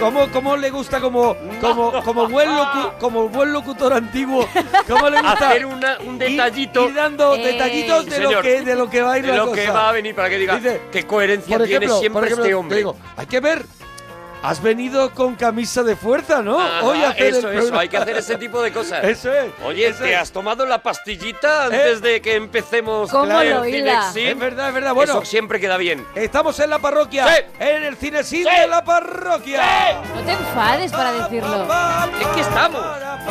¿Cómo, 0.00 0.28
cómo 0.32 0.56
le 0.56 0.70
gusta 0.70 1.00
como, 1.00 1.36
como, 1.60 2.02
como, 2.02 2.28
buen 2.28 2.48
locu- 2.50 2.98
como 2.98 3.28
buen 3.28 3.52
locutor 3.52 3.92
antiguo? 3.92 4.48
¿Cómo 4.88 5.08
le 5.10 5.20
gusta? 5.20 5.48
Hacer 5.50 5.66
una- 5.66 5.98
un 6.04 6.18
detallito. 6.18 6.82
Ir, 6.84 6.88
ir 6.90 6.94
dando 6.94 7.34
Eh. 7.34 7.38
detallitos 7.52 8.06
de 8.06 8.18
lo, 8.20 8.28
Señor, 8.28 8.42
que, 8.42 8.62
de 8.62 8.74
lo 8.76 8.88
que 8.90 9.02
va 9.02 9.12
a 9.12 9.18
ir 9.18 9.24
de 9.26 9.30
la 9.32 9.36
lo 9.38 9.46
cosa. 9.48 9.60
que 9.62 9.70
va 9.70 9.88
a 9.88 9.92
venir 9.92 10.14
para 10.14 10.28
que 10.30 10.38
diga 10.38 10.56
Dice, 10.56 10.82
qué 10.90 11.06
coherencia 11.06 11.58
por 11.58 11.66
tiene 11.66 11.84
ejemplo, 11.86 12.00
siempre 12.00 12.18
por 12.20 12.24
ejemplo, 12.26 12.44
este 12.44 12.50
te 12.50 12.54
hombre. 12.54 12.76
digo, 12.78 12.96
hay 13.16 13.26
que 13.26 13.40
ver. 13.40 13.64
Has 14.42 14.60
venido 14.60 15.10
con 15.12 15.36
camisa 15.36 15.84
de 15.84 15.94
fuerza, 15.94 16.42
¿no? 16.42 16.60
Ajá, 16.60 16.82
Hoy 16.84 17.00
hacer 17.02 17.26
el 17.26 17.34
eso, 17.36 17.52
eso, 17.52 17.78
hay 17.78 17.88
que 17.88 17.96
hacer 17.96 18.16
ese 18.16 18.36
tipo 18.38 18.60
de 18.60 18.72
cosas. 18.72 19.04
Eso 19.04 19.32
es. 19.32 19.52
Oye, 19.64 19.86
eso 19.86 20.02
¿te 20.02 20.12
es. 20.14 20.18
has 20.18 20.32
tomado 20.32 20.66
la 20.66 20.82
pastillita 20.82 21.66
antes 21.66 22.02
de 22.02 22.20
que 22.20 22.34
empecemos 22.34 23.08
¿Cómo 23.08 23.40
el 23.40 23.50
lo 23.50 23.64
hila? 23.64 24.10
Cinexin? 24.10 24.26
Es 24.28 24.38
verdad, 24.38 24.68
es 24.68 24.74
verdad. 24.74 24.94
Bueno, 24.94 25.12
Eso 25.12 25.24
siempre 25.24 25.60
queda 25.60 25.76
bien. 25.76 26.04
estamos 26.16 26.58
en 26.58 26.70
la 26.70 26.80
parroquia. 26.80 27.26
Sí. 27.28 27.42
En 27.60 27.82
el 27.84 27.96
cine 27.96 28.24
Sí. 28.24 28.42
de 28.42 28.66
la 28.66 28.82
parroquia. 28.84 29.62
No 30.12 30.20
te 30.22 30.32
enfades 30.32 30.90
para 30.90 31.12
decirlo. 31.12 31.68
Es 32.20 32.26
que 32.28 32.40
estamos. 32.40 32.84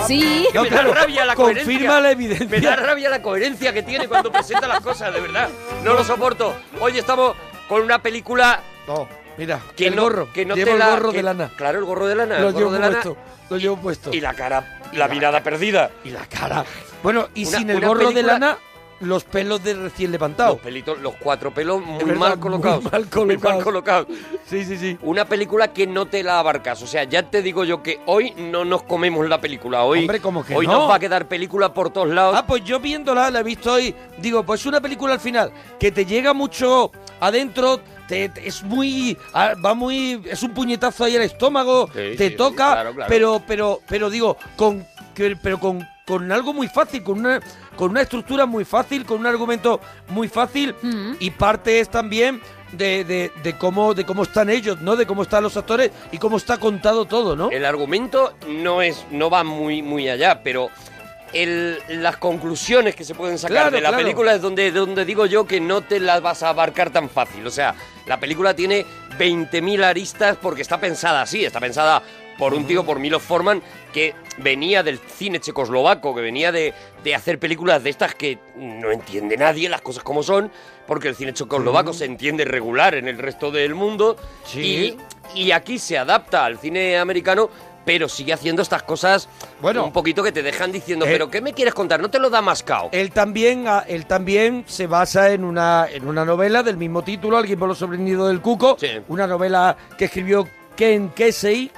Sí. 0.08 0.48
Me 0.54 0.70
da 0.70 0.82
rabia 0.84 1.26
la 1.26 1.36
confirma 1.36 1.64
coherencia. 1.66 2.00
la 2.00 2.12
evidencia. 2.12 2.48
Me 2.50 2.62
da 2.62 2.76
rabia 2.78 3.10
la 3.10 3.22
coherencia 3.22 3.74
que 3.74 3.84
tiene 3.84 4.08
cuando 4.08 4.32
presenta 4.32 4.66
las 4.66 4.80
cosas, 4.80 5.14
de 5.14 5.20
verdad. 5.20 5.50
No 5.84 5.94
lo 5.94 6.06
soporto. 6.06 6.56
Hoy 6.80 6.98
estamos 6.98 7.36
con 7.68 7.82
una 7.82 8.00
película 8.02 8.62
No, 8.88 9.08
mira, 9.38 9.62
que 9.76 9.88
el 9.88 9.96
no, 9.96 10.04
gorro. 10.04 10.32
que 10.34 10.46
no 10.46 10.56
Llevo 10.56 10.72
te 10.72 10.78
la, 10.78 10.86
el 10.90 10.92
gorro 10.96 11.12
que- 11.12 11.18
de 11.18 11.24
lana. 11.24 11.52
Claro, 11.56 11.80
el 11.80 11.86
gorro 11.86 12.08
de 12.08 12.16
lana. 12.16 12.40
Lo 12.40 12.48
el 12.48 12.54
gorro 12.54 12.60
llevo 12.60 12.72
de 12.74 12.80
lana 12.80 13.02
puesto. 13.02 13.18
Lo 13.50 13.58
llevo 13.58 13.78
puesto. 13.78 14.14
y 14.14 14.22
la 14.22 14.34
cara, 14.34 14.82
la 14.94 15.08
mirada 15.08 15.42
perdida. 15.44 15.92
Y 16.04 16.10
la 16.10 16.26
cara. 16.28 16.66
Bueno, 17.04 17.28
y 17.36 17.46
Una- 17.48 17.58
sin 17.58 17.70
el 17.70 17.82
gorro 17.86 18.12
de 18.12 18.24
lana, 18.24 18.58
los 19.02 19.24
pelos 19.24 19.64
de 19.64 19.74
recién 19.74 20.12
levantado. 20.12 20.54
Los 20.54 20.62
pelitos, 20.62 21.00
los 21.02 21.16
cuatro 21.16 21.52
pelos 21.52 21.82
muy 21.84 21.98
verdad, 22.04 22.16
mal 22.20 22.30
muy 22.34 22.40
colocados. 22.40 22.84
mal 22.92 23.08
Muy 23.26 23.38
mal 23.40 23.64
colocados. 23.64 24.06
Sí, 24.46 24.64
sí, 24.64 24.78
sí. 24.78 24.96
Una 25.02 25.26
película 25.26 25.74
que 25.74 25.88
no 25.88 26.06
te 26.06 26.22
la 26.22 26.38
abarcas. 26.38 26.84
O 26.84 26.88
sea, 26.88 27.04
ya 27.06 27.24
te 27.28 27.42
digo 27.42 27.64
yo 27.64 27.82
que 27.82 28.00
hoy 28.06 28.32
no 28.38 28.64
nos 28.64 28.84
comemos 28.84 29.28
la 29.28 29.42
película. 29.42 29.84
Hoy, 29.86 30.02
Hombre, 30.02 30.20
¿cómo 30.20 30.46
que 30.46 30.56
hoy 30.56 30.68
no? 30.68 30.74
nos 30.74 30.90
va 30.92 30.96
a 30.96 31.00
quedar 31.00 31.28
película 31.28 31.74
por 31.74 31.90
todos 31.90 32.10
lados. 32.10 32.36
Ah, 32.38 32.46
pues 32.46 32.64
yo 32.64 32.80
viéndola, 32.80 33.32
la 33.32 33.40
he 33.40 33.44
visto 33.44 33.74
hoy. 33.74 33.96
Digo, 34.20 34.44
pues 34.44 34.68
una 34.68 34.80
película 34.80 35.14
al 35.16 35.20
final 35.20 35.52
que 35.80 35.92
te 35.92 36.06
llega 36.06 36.34
mucho 36.36 36.92
adentro, 37.20 37.82
te, 38.12 38.28
te- 38.30 38.46
es 38.48 38.62
muy. 38.64 39.18
ah, 39.34 39.54
Va 39.64 39.74
muy. 39.74 40.22
Es 40.26 40.44
un 40.44 40.52
puñetazo 40.54 41.06
ahí 41.06 41.16
al 41.16 41.22
estómago, 41.24 41.88
Sí, 41.88 42.16
te 42.18 42.30
sí, 42.32 42.36
toca, 42.36 42.74
claro, 42.74 42.94
claro. 42.94 43.10
pero, 43.10 43.42
pero, 43.48 43.80
pero 43.88 44.10
digo, 44.10 44.36
con. 44.58 44.86
que- 45.16 45.38
pero 45.42 45.60
con, 45.60 45.88
con 46.06 46.30
algo 46.32 46.52
muy 46.54 46.68
fácil, 46.68 47.04
con 47.04 47.20
una, 47.20 47.40
con 47.78 47.92
una 47.92 48.02
estructura 48.02 48.46
muy 48.46 48.66
fácil, 48.66 49.06
con 49.06 49.20
un 49.22 49.28
argumento 49.28 49.80
muy 50.10 50.28
fácil. 50.28 50.76
Mm. 50.82 51.14
Y 51.20 51.32
parte 51.32 51.80
es 51.80 51.90
también. 51.90 52.42
De, 52.74 53.04
de, 53.04 53.34
de 53.44 53.58
cómo 53.58 53.94
de 53.94 54.06
cómo 54.06 54.24
están 54.24 54.50
ellos, 54.50 54.80
¿no? 54.80 54.96
De 54.96 55.06
cómo 55.06 55.24
están 55.24 55.44
los 55.44 55.58
actores 55.58 55.92
y 56.14 56.18
cómo 56.20 56.38
está 56.38 56.58
contado 56.58 57.04
todo, 57.04 57.36
¿no? 57.36 57.52
El 57.52 57.66
argumento 57.66 58.34
no 58.48 58.82
es 58.82 59.04
no 59.12 59.30
va 59.30 59.44
muy 59.44 59.82
muy 59.82 60.08
allá, 60.08 60.42
pero 60.42 60.70
el- 61.34 61.80
las 61.88 62.18
conclusiones 62.18 62.96
que 62.96 63.04
se 63.04 63.16
pueden 63.16 63.38
sacar 63.38 63.56
Claro, 63.58 63.72
de 63.72 63.82
la 63.82 63.90
claro. 63.90 64.04
película 64.04 64.34
es 64.36 64.42
donde, 64.42 64.72
donde 64.72 65.06
digo 65.06 65.26
yo 65.26 65.46
que 65.46 65.60
no 65.62 65.82
te 65.82 66.00
las 66.00 66.22
vas 66.22 66.44
a 66.44 66.50
abarcar 66.50 66.90
tan 66.92 67.10
fácil. 67.10 67.46
O 67.48 67.52
sea, 67.52 67.76
la 68.06 68.20
película 68.20 68.56
tiene 68.56 68.86
20.000 69.18 69.84
aristas 69.84 70.38
porque 70.42 70.62
está 70.62 70.80
pensada 70.80 71.22
así, 71.22 71.44
está 71.46 71.60
pensada 71.60 72.02
por 72.38 72.54
un 72.56 72.66
tío, 72.66 72.84
por 72.84 72.98
Milos 72.98 73.22
Forman, 73.22 73.62
que 73.94 74.16
venía 74.38 74.82
del 74.82 74.98
cine 74.98 75.40
checoslovaco, 75.40 76.16
que 76.16 76.22
venía 76.22 76.52
de, 76.52 76.74
de 77.04 77.14
hacer 77.14 77.38
películas 77.38 77.84
de 77.84 77.92
estas 77.92 78.16
que 78.16 78.40
no 78.56 78.90
entiende 78.92 79.38
nadie, 79.38 79.70
las 79.70 79.82
cosas 79.82 80.02
como 80.04 80.24
son, 80.24 80.52
porque 80.88 81.10
el 81.10 81.16
cine 81.16 81.34
checoslovaco 81.34 81.94
se 81.94 82.06
entiende 82.06 82.44
regular 82.46 82.96
en 82.96 83.08
el 83.08 83.20
resto 83.20 83.52
del 83.52 83.76
mundo. 83.76 84.18
Sí. 84.46 84.98
Y, 85.36 85.44
y 85.44 85.52
aquí 85.52 85.78
se 85.78 86.00
adapta 86.00 86.44
al 86.46 86.58
cine 86.58 86.98
americano, 86.98 87.50
pero 87.86 88.08
sigue 88.08 88.34
haciendo 88.34 88.62
estas 88.62 88.84
cosas 88.84 89.28
Bueno. 89.62 89.84
un 89.86 89.92
poquito 89.92 90.24
que 90.24 90.32
te 90.32 90.44
dejan 90.44 90.72
diciendo, 90.72 91.06
Eh, 91.06 91.10
pero 91.12 91.30
¿qué 91.30 91.42
me 91.42 91.54
quieres 91.54 91.74
contar? 91.74 92.00
No 92.00 92.10
te 92.10 92.20
lo 92.20 92.30
da 92.30 92.42
mascao. 92.42 92.90
Él 92.92 93.12
también, 93.12 93.68
ah, 93.68 93.84
él 93.88 94.06
también 94.06 94.64
se 94.68 94.88
basa 94.88 95.32
en 95.32 95.44
una, 95.44 95.88
en 95.92 96.08
una 96.08 96.24
novela 96.26 96.64
del 96.64 96.78
mismo 96.78 97.02
título, 97.04 97.38
Alguien 97.38 97.58
por 97.60 97.68
lo 97.68 97.76
sorprendido 97.76 98.28
del 98.28 98.42
cuco, 98.42 98.78
Sí. 98.80 98.88
una 99.08 99.26
novela 99.28 99.76
que 99.98 100.06
escribió 100.06 100.48
Ken 100.76 101.10
Kesey, 101.10 101.72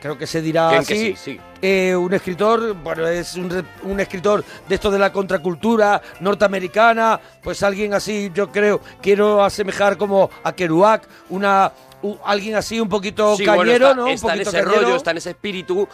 creo 0.00 0.16
que 0.18 0.26
se 0.26 0.40
dirá 0.42 0.70
Ken 0.70 0.78
así, 0.80 0.94
Kesey, 1.12 1.16
sí. 1.16 1.40
eh, 1.62 1.96
un 1.96 2.12
escritor, 2.14 2.74
bueno, 2.74 3.06
es 3.06 3.34
un, 3.34 3.64
un 3.84 4.00
escritor 4.00 4.44
de 4.68 4.74
esto 4.74 4.90
de 4.90 4.98
la 4.98 5.12
contracultura 5.12 6.00
norteamericana, 6.20 7.18
pues 7.42 7.62
alguien 7.62 7.94
así, 7.94 8.30
yo 8.34 8.50
creo, 8.52 8.80
quiero 9.00 9.42
asemejar 9.42 9.96
como 9.96 10.30
a 10.42 10.52
Kerouac, 10.52 11.06
una, 11.30 11.72
alguien 12.24 12.54
así 12.56 12.80
un 12.80 12.88
poquito 12.88 13.36
Sí, 13.36 13.44
bueno, 13.44 13.62
cañero, 13.62 13.86
está, 13.86 13.96
¿no? 13.96 14.04
Un 14.04 14.10
está 14.10 14.32
en 14.32 14.38
poquito 14.38 14.50
ese 14.50 14.64
cañero. 14.64 14.82
rollo, 14.82 14.96
está 14.96 15.10
en 15.10 15.16
ese 15.16 15.30
espíritu. 15.30 15.88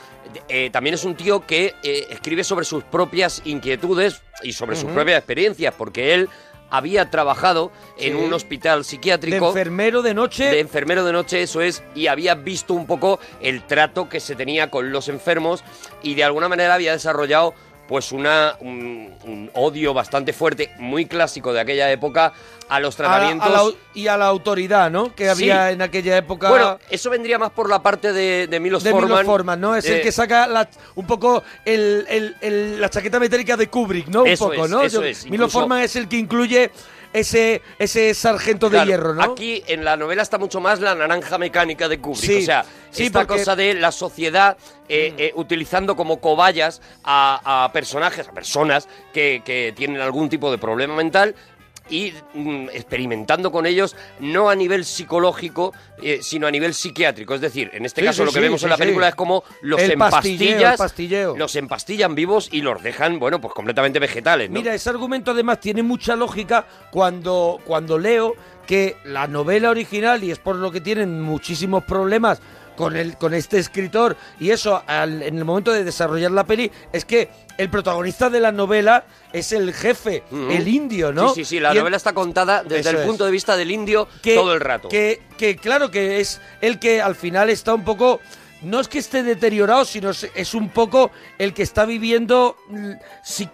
Eh, 0.48 0.70
también 0.70 0.94
es 0.94 1.04
un 1.04 1.14
tío 1.14 1.46
que 1.46 1.74
eh, 1.82 2.06
escribe 2.11 2.44
sobre 2.44 2.64
sus 2.64 2.84
propias 2.84 3.42
inquietudes 3.44 4.22
y 4.42 4.52
sobre 4.52 4.76
sus 4.76 4.90
propias 4.90 5.18
experiencias, 5.18 5.74
porque 5.76 6.14
él 6.14 6.28
había 6.70 7.11
trabajado 7.11 7.72
en 7.98 8.16
un 8.16 8.32
hospital 8.32 8.80
de 8.80 8.84
psiquiátrico. 8.84 9.48
enfermero 9.48 10.02
de 10.02 10.14
noche. 10.14 10.44
de 10.44 10.61
enfermero 10.61 11.04
de 11.04 11.12
noche, 11.12 11.42
eso 11.42 11.61
es, 11.61 11.82
y 11.94 12.06
había 12.06 12.34
visto 12.36 12.74
un 12.74 12.86
poco 12.86 13.18
el 13.40 13.66
trato 13.66 14.08
que 14.08 14.20
se 14.20 14.36
tenía 14.36 14.70
con 14.70 14.92
los 14.92 15.08
enfermos 15.08 15.64
y 16.02 16.14
de 16.14 16.24
alguna 16.24 16.48
manera 16.48 16.74
había 16.74 16.92
desarrollado 16.92 17.54
pues 17.91 18.12
una, 18.12 18.55
un, 18.61 19.12
un 19.24 19.51
odio 19.55 19.93
bastante 19.93 20.32
fuerte, 20.32 20.70
muy 20.78 21.07
clásico 21.07 21.53
de 21.53 21.59
aquella 21.59 21.91
época, 21.91 22.32
a 22.68 22.78
los 22.78 23.01
a 23.01 23.03
la- 23.03 23.09
a 23.09 23.18
tratamientos... 23.18 23.53
la- 23.74 23.80
y 24.01 24.07
a 24.07 24.16
la 24.16 24.26
autoridad, 24.26 24.93
¿no? 24.93 25.12
Que 25.12 25.24
Sí. 25.24 25.30
había 25.30 25.72
en 25.72 25.82
aquella 25.82 26.16
época. 26.16 26.51
Bueno, 26.51 26.78
eso 26.88 27.11
vendría 27.11 27.36
más 27.36 27.51
por 27.51 27.68
la 27.68 27.82
parte 27.82 28.12
de, 28.12 28.47
de 28.47 28.61
Milos 28.61 28.84
de 28.84 28.93
Forman. 28.93 29.11
Milos 29.11 29.26
Forman, 29.26 29.61
¿no? 29.61 29.74
Es 29.74 29.86
el 29.86 29.97
Eh, 29.97 30.03
que 30.03 30.12
saca 30.12 30.47
la- 30.47 30.70
un 30.95 31.05
poco 31.05 31.43
el, 31.64 32.07
el- 32.09 32.36
el- 32.41 32.80
la 32.80 32.88
chaqueta 32.88 33.18
metálica 33.18 33.57
de 33.57 33.66
Kubrick, 33.66 34.07
¿no? 34.07 34.22
Un 34.22 34.28
Eso 34.28 34.51
poco, 34.51 34.66
es, 34.66 34.70
¿no? 34.70 34.82
eso 34.82 35.01
Yo- 35.03 35.07
es, 35.09 35.24
Milos 35.24 35.34
incluso- 35.49 35.59
Forman 35.59 35.82
es 35.82 35.97
el 35.97 36.07
que 36.09 36.16
incluye 36.16 36.70
ese, 37.12 37.62
ese 37.78 38.14
sargento 38.14 38.68
de 38.70 38.76
Claro, 38.76 38.88
hierro, 38.90 39.14
¿no? 39.14 39.22
Aquí 39.22 39.62
en 39.66 39.84
la 39.84 39.96
novela 39.96 40.22
está 40.22 40.38
mucho 40.38 40.61
más 40.61 40.80
la 40.80 40.94
naranja 40.94 41.38
mecánica 41.38 41.88
de 41.88 42.00
Kubrick. 42.00 42.22
Sí, 42.24 42.36
o 42.42 42.46
sea, 42.46 42.64
sí, 42.90 43.06
esta 43.06 43.20
porque- 43.20 43.34
Mm. 43.34 43.38
cosa 43.38 43.56
de 43.56 43.74
la 43.74 43.92
sociedad 43.92 44.56
eh, 44.88 45.14
eh, 45.18 45.32
utilizando 45.36 45.94
como 45.94 46.20
cobayas 46.20 46.82
a, 47.04 47.64
a 47.64 47.72
personajes, 47.72 48.26
a 48.28 48.32
personas 48.32 48.88
que, 49.12 49.42
que 49.44 49.72
tienen 49.76 50.00
algún 50.00 50.28
tipo 50.28 50.50
de 50.50 50.58
problema 50.58 50.96
mental 50.96 51.34
y 51.91 52.14
mm, 52.34 52.68
experimentando 52.72 53.51
con 53.53 53.66
ellos 53.66 53.97
no 54.20 54.49
a 54.49 54.55
nivel 54.55 54.84
psicológico, 54.84 55.72
eh, 56.03 56.20
sino 56.22 56.47
a 56.47 56.51
nivel 56.51 56.72
psiquiátrico. 56.74 57.34
Es 57.34 57.41
decir, 57.41 57.70
en 57.74 57.84
este 57.84 58.01
Sí, 58.01 58.07
caso 58.07 58.22
sí, 58.22 58.24
lo 58.26 58.30
que 58.32 58.38
sí, 58.38 58.43
vemos 58.43 58.61
sí, 58.61 58.66
en 58.66 58.70
la 58.70 58.76
sí. 58.76 58.82
película 58.82 59.09
es 59.09 59.14
como 59.14 59.45
los 59.62 59.80
El 59.80 59.99
pastilleo, 59.99 60.36
el 60.38 60.43
empastillas, 60.53 60.78
pastilleo. 60.78 61.36
los 61.36 61.57
empastillan 61.57 62.14
vivos 62.14 62.49
y 62.53 62.62
los 62.62 62.82
dejan, 62.82 63.18
bueno, 63.18 63.41
pues 63.41 63.53
completamente 63.55 63.99
vegetales, 63.99 64.49
¿no? 64.51 64.59
Mira, 64.59 64.74
ese 64.74 64.88
argumento 64.91 65.32
además 65.32 65.61
tiene 65.61 65.82
mucha 65.82 66.16
lógica 66.16 66.66
cuando, 66.91 67.59
cuando 67.64 67.99
leo 67.99 68.34
que 68.66 68.97
la 69.05 69.26
novela 69.26 69.70
original, 69.70 70.22
y 70.22 70.30
es 70.30 70.38
por 70.38 70.55
lo 70.57 70.70
que 70.70 70.80
tienen 70.80 71.20
muchísimos 71.20 71.82
problemas 71.84 72.41
con, 72.81 72.97
el, 72.97 73.16
con 73.16 73.35
este 73.35 73.59
escritor 73.59 74.16
y 74.41 74.51
eso 74.51 74.83
al- 74.87 75.22
en 75.22 75.39
el 75.39 75.45
momento 75.45 75.72
de 75.72 75.85
desarrollar 75.85 76.31
la 76.33 76.45
peli 76.45 76.70
es 76.93 77.05
que 77.05 77.28
el 77.59 77.68
protagonista 77.70 78.31
de 78.31 78.41
la 78.41 78.51
novela 78.53 79.05
es 79.33 79.53
el 79.53 79.72
jefe, 79.74 80.24
el 80.33 80.66
indio, 80.66 81.12
¿no? 81.12 81.28
Sí, 81.35 81.45
sí, 81.45 81.57
sí, 81.57 81.61
la 81.61 81.68
Y 81.68 81.72
el- 81.72 81.78
novela 81.81 81.97
está 81.99 82.12
contada 82.14 82.62
desde 82.64 82.81
Eso 82.81 82.91
el 82.91 82.97
es. 82.97 83.07
punto 83.07 83.24
de 83.26 83.31
vista 83.31 83.57
del 83.57 83.70
indio 83.70 84.09
que, 84.22 84.35
todo 84.35 84.55
el 84.55 84.61
rato. 84.61 84.89
Que, 84.89 85.22
que 85.37 85.57
claro 85.57 85.91
que 85.91 86.20
es 86.20 86.41
el 86.61 86.78
que 86.78 87.01
al 87.03 87.14
final 87.14 87.51
está 87.51 87.74
un 87.74 87.85
poco. 87.85 88.20
No 88.62 88.78
es 88.81 88.89
que 88.89 88.99
esté 88.99 89.22
deteriorado, 89.22 89.87
sino 89.87 90.11
es, 90.11 90.55
un 90.55 90.68
poco 90.68 91.11
el 91.39 91.55
que 91.55 91.62
está 91.62 91.87
viviendo 91.87 92.57
mm, 92.68 92.91
si- 93.24 93.49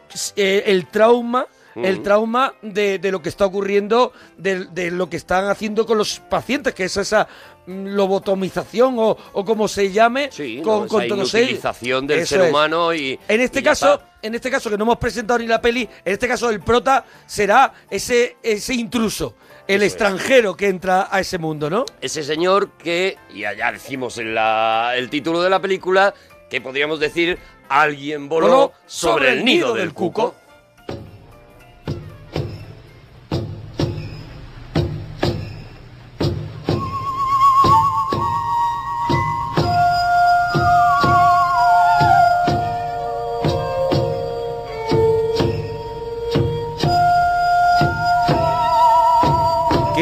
el 1.85 2.03
trauma. 2.03 2.55
De, 2.63 2.99
de 2.99 3.11
lo 3.13 3.21
que 3.23 3.29
está 3.29 3.47
ocurriendo, 3.47 4.13
de, 4.37 4.67
de 4.67 4.91
lo 4.91 5.09
que 5.09 5.17
están 5.17 5.47
haciendo 5.47 5.87
con 5.87 5.99
los 5.99 6.21
pacientes, 6.21 6.75
que 6.75 6.85
es 6.85 6.97
esa 6.97 7.29
mm, 7.67 7.87
lobotomización 7.95 8.97
o, 8.99 9.17
o 9.33 9.45
como 9.45 9.69
se 9.69 9.91
llame, 9.93 10.31
Sí, 10.33 10.61
con, 10.63 10.83
¿no? 10.83 10.89
con 10.89 11.03
esa 11.03 11.15
todos 11.15 11.35
ellos. 11.35 11.61
del 12.07 12.19
Eso 12.21 12.35
ser 12.37 12.45
es. 12.45 12.51
humano 12.51 12.95
y... 12.95 13.19
En 13.29 13.41
este 13.41 13.61
y 13.61 13.63
caso, 13.63 13.95
está. 13.95 14.19
en 14.23 14.35
este 14.35 14.51
caso 14.51 14.71
que 14.71 14.77
no 14.79 14.85
hemos 14.85 14.99
presentado 14.99 15.39
ni 15.39 15.47
la 15.47 15.61
peli, 15.61 15.83
en 16.05 16.13
este 16.13 16.27
caso 16.29 16.51
el 16.51 16.61
prota 16.61 17.05
será 17.27 17.73
ese, 17.91 18.37
ese 18.43 18.75
intruso, 18.75 19.35
el 19.69 19.77
Eso 19.77 19.87
es. 19.87 19.93
extranjero 19.93 20.57
que 20.57 20.69
entra 20.69 21.09
a 21.11 21.21
ese 21.21 21.39
mundo, 21.39 21.69
¿no? 21.71 21.85
Ese 22.01 22.23
señor 22.23 22.71
que, 22.73 23.17
y 23.35 23.45
allá 23.45 23.73
decimos 23.73 24.19
en 24.19 24.35
la, 24.35 24.93
el 24.97 25.11
título 25.11 25.43
de 25.43 25.51
la 25.51 25.61
película, 25.61 26.15
que 26.51 26.61
podríamos 26.61 27.01
decir, 27.01 27.39
alguien 27.69 28.29
voló, 28.29 28.47
Voló 28.49 28.73
sobre, 28.87 29.33
el 29.33 29.45
nido 29.45 29.75
del 29.75 29.93
cuco. 29.93 30.35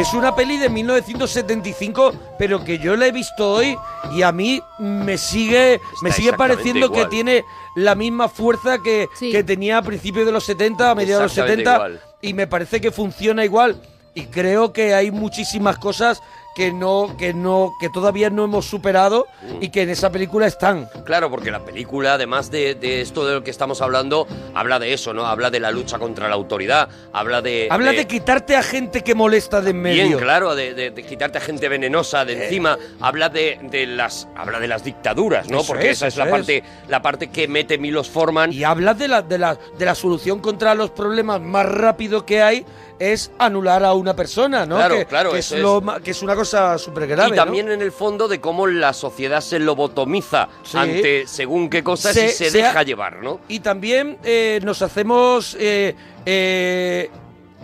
Es 0.04 0.12
una 0.14 0.34
peli 0.34 0.58
de 0.58 0.68
1975, 0.68 2.12
pero 2.38 2.62
que 2.62 2.78
yo 2.78 2.94
la 2.96 3.06
he 3.06 3.12
visto 3.12 3.50
hoy 3.52 3.76
y 4.12 4.20
a 4.22 4.32
mí 4.32 4.60
me 4.78 5.16
sigue, 5.16 5.80
me 6.02 6.12
sigue 6.12 6.32
pareciendo 6.34 6.92
que 6.92 7.06
tiene 7.06 7.44
la 7.74 7.94
misma 7.94 8.28
fuerza 8.28 8.78
que, 8.82 9.08
Sí. 9.14 9.30
que 9.32 9.42
tenía 9.42 9.78
a 9.78 9.82
principios 9.82 10.26
de 10.26 10.32
los 10.32 10.44
70, 10.44 10.90
a 10.90 10.94
mediados 10.94 11.20
de 11.22 11.24
los 11.24 11.32
Exactamente 11.32 11.64
70, 11.64 11.74
igual. 11.88 12.00
y 12.20 12.34
me 12.34 12.46
parece 12.46 12.80
que 12.80 12.90
funciona 12.90 13.44
igual. 13.44 13.80
Y 14.14 14.26
creo 14.26 14.72
que 14.72 14.94
hay 14.94 15.10
muchísimas 15.10 15.78
cosas 15.78 16.22
que 16.54 16.72
no, 16.72 17.16
que 17.18 17.34
no, 17.34 17.72
que 17.80 17.88
todavía 17.90 18.30
no 18.30 18.44
hemos 18.44 18.66
superado 18.66 19.26
y 19.60 19.68
que 19.70 19.82
en 19.82 19.90
esa 19.90 20.10
película 20.10 20.46
están. 20.46 20.88
Claro, 21.04 21.30
porque 21.30 21.50
la 21.50 21.64
película, 21.64 22.14
además 22.14 22.50
de, 22.50 22.74
de 22.74 23.00
esto 23.00 23.26
de 23.26 23.34
lo 23.34 23.42
que 23.44 23.50
estamos 23.50 23.80
hablando, 23.82 24.26
habla 24.54 24.78
de 24.78 24.92
eso, 24.92 25.12
¿no? 25.12 25.26
Habla 25.26 25.50
de 25.50 25.60
la 25.60 25.70
lucha 25.70 25.98
contra 25.98 26.28
la 26.28 26.34
autoridad, 26.34 26.88
habla 27.12 27.42
de... 27.42 27.68
Habla 27.70 27.92
de 27.92 28.06
quitarte 28.06 28.56
a 28.56 28.62
gente 28.62 29.02
que 29.02 29.14
molesta 29.14 29.60
de 29.60 29.70
en 29.70 29.82
medio. 29.82 30.04
Bien, 30.06 30.18
claro, 30.18 30.54
de, 30.54 30.74
de- 30.74 30.92
quitarte 31.04 31.38
a 31.38 31.40
gente 31.40 31.68
venenosa 31.68 32.24
de 32.24 32.44
encima. 32.44 32.78
Habla 33.00 33.28
de, 33.28 33.58
de 33.70 33.86
las 33.86 34.28
habla 34.36 34.60
de 34.60 34.68
las 34.68 34.84
dictaduras, 34.84 35.48
¿no? 35.48 35.58
Eso 35.60 35.66
Porque 35.72 35.90
es, 35.90 35.96
esa 35.98 36.06
es 36.06 36.16
la 36.16 36.30
parte 36.30 36.62
la 36.88 37.02
parte 37.02 37.30
que 37.30 37.48
mete 37.48 37.78
Milos 37.78 38.08
Forman. 38.08 38.52
Y 38.52 38.62
habla 38.64 38.94
de 38.94 39.08
la, 39.08 39.22
de, 39.22 39.38
la, 39.38 39.58
de 39.78 39.84
la 39.84 39.94
solución 39.94 40.38
contra 40.38 40.74
los 40.74 40.90
problemas 40.90 41.40
más 41.40 41.66
rápido 41.66 42.24
que 42.24 42.42
hay 42.42 42.64
es 42.98 43.30
anular 43.38 43.84
a 43.84 43.92
una 43.92 44.14
persona, 44.14 44.64
¿no? 44.66 44.76
Claro, 44.76 44.96
que, 44.96 45.06
claro, 45.06 45.32
que 45.32 45.38
es, 45.40 45.50
lo 45.52 45.82
que 46.02 46.12
es 46.12 46.22
una 46.22 46.34
cosa 46.36 46.78
súper 46.78 47.06
grave. 47.08 47.30
y 47.30 47.36
también 47.36 47.70
en 47.70 47.82
el 47.82 47.90
fondo 47.92 48.28
de 48.28 48.40
cómo 48.40 48.66
la 48.66 48.92
sociedad 48.92 49.40
se 49.40 49.58
lobotomiza 49.58 50.48
Sí. 50.62 50.76
ante 50.78 51.26
según 51.26 51.68
qué 51.68 51.82
cosas 51.82 52.12
Se- 52.14 52.26
y 52.26 52.28
se, 52.30 52.50
se 52.50 52.62
ha- 52.62 52.66
deja 52.68 52.82
llevar, 52.84 53.22
¿no? 53.22 53.40
Y 53.48 53.60
también 53.60 54.18
eh, 54.24 54.60
nos 54.62 54.80
hacemos 54.82 55.56
eh, 55.58 55.94
eh, 56.24 57.10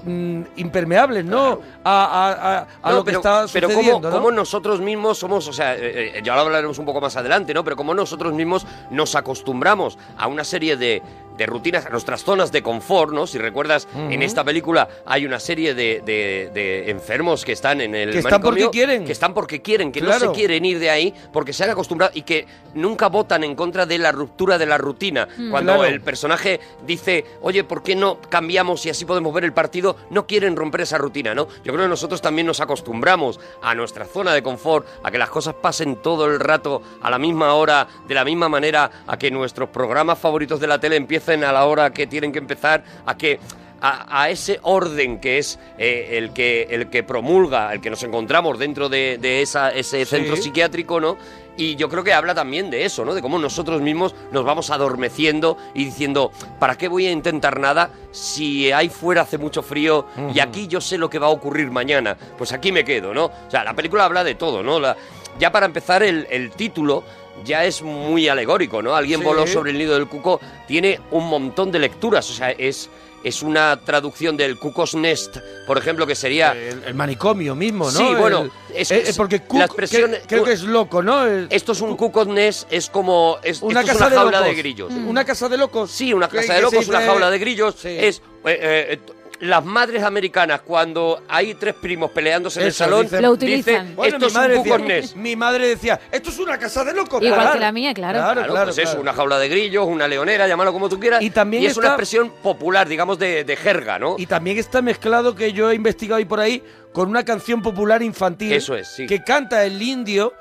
mm, 0.05 0.43
impermeables, 0.57 1.25
¿no? 1.25 1.61
A, 1.85 2.05
a- 2.05 2.33
a- 2.59 2.67
a 2.83 2.91
No, 2.91 2.97
lo 2.97 3.05
que 3.05 3.11
pero, 3.13 3.19
está 3.21 3.47
pero 3.53 3.69
sucediendo, 3.69 4.01
cómo, 4.01 4.09
¿no? 4.09 4.17
cómo 4.17 4.31
nosotros 4.33 4.81
mismos 4.81 5.19
somos, 5.19 5.47
o 5.47 5.53
sea, 5.53 5.75
eh, 5.77 6.19
eh, 6.19 6.21
ya 6.25 6.35
lo 6.35 6.41
hablaremos 6.43 6.79
un 6.79 6.87
poco 6.87 7.01
más 7.01 7.17
adelante, 7.17 7.53
¿no? 7.55 7.63
Pero 7.65 7.77
cómo 7.77 7.95
nosotros 7.95 8.33
mismos 8.33 8.67
nos 8.91 9.15
acostumbramos 9.15 9.99
a 10.19 10.27
una 10.27 10.43
serie 10.45 10.77
de, 10.77 11.03
de 11.41 11.47
rutinas, 11.47 11.87
a 11.87 11.89
nuestras 11.89 12.23
zonas 12.23 12.53
de 12.53 12.63
confort, 12.63 13.13
¿no? 13.15 13.27
Si 13.27 13.39
recuerdas, 13.39 13.89
en 13.95 14.21
esta 14.23 14.45
película 14.45 14.87
hay 15.07 15.25
una 15.25 15.41
serie 15.41 15.73
de, 15.75 16.03
de- 16.05 16.51
de 16.53 16.91
enfermos 16.91 17.47
que 17.47 17.53
están 17.53 17.81
en 17.81 17.95
el 17.95 18.11
Que 18.11 18.19
están 18.19 18.43
porque 18.43 18.69
quieren. 18.69 19.07
Que 19.07 19.13
están 19.13 19.33
porque 19.33 19.63
quieren, 19.63 19.91
que 19.91 20.03
no 20.03 20.13
se 20.13 20.31
quieren 20.33 20.67
ir 20.67 20.79
de 20.79 20.91
ahí 20.91 21.15
porque 21.33 21.55
se 21.55 21.65
han 21.65 21.71
acostumbrado 21.71 22.13
y 22.15 22.23
que 22.23 22.47
nunca 22.75 23.09
votan 23.09 23.43
en 23.43 23.55
contra 23.55 23.87
de 23.87 23.97
la 23.97 24.13
ruptura 24.13 24.59
de 24.59 24.67
la 24.67 24.77
rutina. 24.77 25.27
Mm. 25.39 25.51
Cuando 25.51 25.73
Claro. 25.77 25.89
el 25.89 26.03
personaje 26.03 26.61
dice, 26.87 27.25
oye, 27.41 27.65
¿por 27.65 27.83
qué 27.83 27.97
no 27.97 28.21
cambiamos 28.21 28.85
y 28.85 28.91
así 28.91 29.07
podemos 29.07 29.33
ver 29.33 29.45
el 29.45 29.55
partido? 29.55 29.97
No 30.11 30.27
quieren 30.27 30.57
romper 30.57 30.83
esa 30.83 30.99
rutina, 30.99 31.35
¿no? 31.35 31.49
Yo 31.65 31.73
creo 31.73 31.87
que 31.87 31.89
nosotros 31.89 32.21
también 32.21 32.47
nos 32.47 32.61
acostumbramos 32.61 33.41
a 33.63 33.75
nuestra 33.75 34.05
zona 34.05 34.35
de 34.35 34.43
confort, 34.43 34.87
a 35.03 35.11
que 35.11 35.17
las 35.17 35.31
cosas 35.31 35.55
pasen 35.55 35.97
todo 35.97 36.27
el 36.27 36.39
rato 36.39 36.83
a 37.01 37.09
la 37.09 37.19
misma 37.19 37.55
hora, 37.55 37.89
de 38.07 38.15
la 38.15 38.27
misma 38.27 38.51
manera, 38.51 38.91
a 39.07 39.17
que 39.17 39.31
nuestros 39.31 39.71
programas 39.71 40.19
favoritos 40.19 40.61
de 40.61 40.67
la 40.67 40.79
tele 40.79 40.97
empiecen 40.97 41.30
a 41.45 41.53
la 41.53 41.65
hora 41.67 41.91
que 41.91 42.07
tienen 42.07 42.33
que 42.33 42.39
empezar, 42.39 42.83
a 43.07 43.17
que 43.17 43.39
a, 43.83 44.23
a 44.25 44.29
ese 44.29 44.59
orden 44.63 45.21
que 45.21 45.39
es 45.39 45.59
eh, 45.79 46.19
el 46.19 46.33
que 46.35 46.67
el 46.71 46.91
que 46.91 47.03
promulga, 47.03 47.73
el 47.73 47.81
que 47.81 47.89
nos 47.89 48.03
encontramos 48.03 48.59
dentro 48.59 48.89
de, 48.91 49.17
de 49.19 49.41
esa, 49.43 49.71
ese 49.71 50.05
Sí. 50.05 50.17
centro 50.17 50.37
psiquiátrico, 50.37 51.01
¿no? 51.01 51.17
Y 51.57 51.77
yo 51.77 51.89
creo 51.89 52.05
que 52.05 52.13
habla 52.15 52.35
también 52.35 52.71
de 52.71 52.85
eso, 52.85 53.05
¿no? 53.05 53.15
De 53.15 53.21
cómo 53.23 53.39
nosotros 53.39 53.81
mismos 53.83 54.15
nos 54.33 54.45
vamos 54.45 54.71
adormeciendo 54.71 55.57
y 55.75 55.85
diciendo, 55.87 56.31
¿para 56.59 56.77
qué 56.77 56.89
voy 56.89 57.07
a 57.07 57.11
intentar 57.11 57.59
nada 57.61 57.91
si 58.13 58.71
ahí 58.73 58.89
fuera 58.89 59.23
hace 59.23 59.37
mucho 59.39 59.63
frío 59.63 60.07
y 60.35 60.41
aquí 60.41 60.69
yo 60.69 60.81
sé 60.81 60.97
lo 60.99 61.09
que 61.11 61.19
va 61.19 61.27
a 61.29 61.31
ocurrir 61.31 61.71
mañana? 61.71 62.17
Pues 62.39 62.53
aquí 62.53 62.73
me 62.73 62.85
quedo, 62.85 63.13
¿no? 63.15 63.27
O 63.27 63.51
sea, 63.51 63.65
la 63.65 63.75
película 63.75 64.05
habla 64.05 64.25
de 64.25 64.35
todo, 64.35 64.63
¿no? 64.63 64.79
La- 64.81 64.97
ya 65.39 65.51
para 65.53 65.65
empezar, 65.67 66.03
el, 66.03 66.27
el 66.31 66.51
título 66.51 67.03
ya 67.45 67.65
es 67.65 67.83
muy 67.83 68.29
alegórico, 68.29 68.83
¿no? 68.83 68.95
Alguien 68.95 69.21
Sí. 69.21 69.27
voló 69.27 69.47
sobre 69.47 69.71
el 69.73 69.79
nido 69.79 69.95
del 69.95 70.07
cuco, 70.09 70.41
tiene 70.69 71.01
un 71.11 71.29
montón 71.29 71.71
de 71.73 71.79
lecturas, 71.79 72.29
o 72.31 72.35
sea, 72.35 72.51
es... 72.51 72.89
Es 73.23 73.43
una 73.43 73.79
traducción 73.85 74.35
del 74.39 74.59
Cucos 74.59 74.95
Nest, 74.95 75.37
por 75.67 75.77
ejemplo, 75.77 76.07
que 76.07 76.15
sería... 76.15 76.53
El, 76.53 76.83
el 76.85 76.95
manicomio 76.95 77.55
mismo, 77.55 77.85
¿no? 77.85 77.99
Sí, 77.99 78.03
El- 78.09 78.17
bueno, 78.17 78.49
es, 78.75 78.91
eh, 78.91 79.03
eh, 79.09 79.13
porque 79.15 79.41
Cook, 79.41 79.59
la 79.59 79.65
expresión, 79.67 80.13
que- 80.13 80.21
creo 80.27 80.43
que 80.43 80.53
es 80.53 80.63
loco, 80.63 81.03
¿no? 81.03 81.27
El- 81.27 81.47
esto 81.51 81.73
es 81.73 81.83
un 81.83 81.99
Cucos 81.99 82.29
Nest, 82.29 82.67
es 82.73 82.89
como 82.89 83.37
es 83.43 83.61
una 83.61 83.83
casa 83.85 84.07
una 84.07 84.09
de 84.09 84.17
jaula 84.17 84.39
locos. 84.39 84.47
de 84.47 84.55
grillos. 84.63 84.91
Una 85.07 85.25
casa 85.27 85.51
de 85.51 85.59
locos. 85.59 85.91
Sí, 85.91 86.15
una 86.15 86.29
casa 86.29 86.55
de 86.55 86.63
locos, 86.63 86.89
una 86.89 87.03
jaula 87.03 87.31
de 87.31 87.39
grillos. 87.39 87.75
Sí. 87.79 87.89
Es 87.91 88.23
eh, 88.47 88.97
eh, 88.97 88.99
las 89.41 89.65
madres 89.65 90.03
americanas 90.03 90.61
cuando 90.61 91.23
hay 91.29 91.55
tres 91.55 91.75
primos 91.75 92.11
peleándose 92.11 92.61
en 92.61 92.65
el 92.67 92.69
Eso, 92.71 92.85
salón 92.85 93.07
dicen- 93.07 93.23
Lo 93.23 93.31
utilizan. 93.31 93.75
dicen, 93.83 93.97
Bueno, 93.97 94.17
esto 94.17 94.19
mi 94.21 94.27
es 94.27 94.35
un 94.35 94.41
madre, 94.41 94.57
Cucos 94.57 94.79
decía, 94.83 94.87
Nest. 94.97 95.17
mi 95.17 95.37
madre 95.37 95.67
decía, 95.69 96.01
esto 96.13 96.31
es 96.31 96.39
una 96.39 96.59
casa 96.59 96.85
de 96.85 96.93
locos. 96.93 97.23
Igual 97.23 97.41
claro. 97.41 97.53
que 97.55 97.61
la 97.61 97.73
mía, 97.73 97.95
claro. 97.95 98.19
Claro, 98.19 98.33
Claro, 98.35 98.53
claro, 98.53 98.65
pues 98.67 98.77
claro. 98.77 98.91
eso, 98.91 99.01
una 99.01 99.13
jaula 99.15 99.39
de 99.39 99.49
grillos, 99.49 99.87
una 99.87 100.07
leonera, 100.09 100.47
llámalo 100.47 100.73
como 100.73 100.89
tú 100.89 101.01
quieras. 101.01 101.23
Y 101.23 101.31
también 101.31 101.65
es 101.65 101.77
una 101.77 101.87
está- 101.87 101.95
expresión 101.95 102.31
popular, 102.43 102.87
digamos, 102.89 103.19
de, 103.19 103.45
de 103.45 103.57
jerga, 103.57 103.99
¿no? 103.99 104.17
Y 104.19 104.27
también 104.27 104.59
está 104.59 104.83
mezclado 104.83 105.35
que 105.35 105.53
yo 105.53 105.71
he 105.71 105.75
investigado 105.75 106.19
ahí 106.19 106.25
por 106.27 106.41
ahí 106.41 106.63
con 106.93 107.09
una 107.09 107.25
canción 107.25 107.63
popular 107.63 108.03
infantil. 108.03 108.53
Eso 108.53 108.75
es, 108.77 108.89
sí. 108.89 109.07
Que 109.07 109.23
canta 109.25 109.65
el 109.65 109.81
indio, 109.81 110.35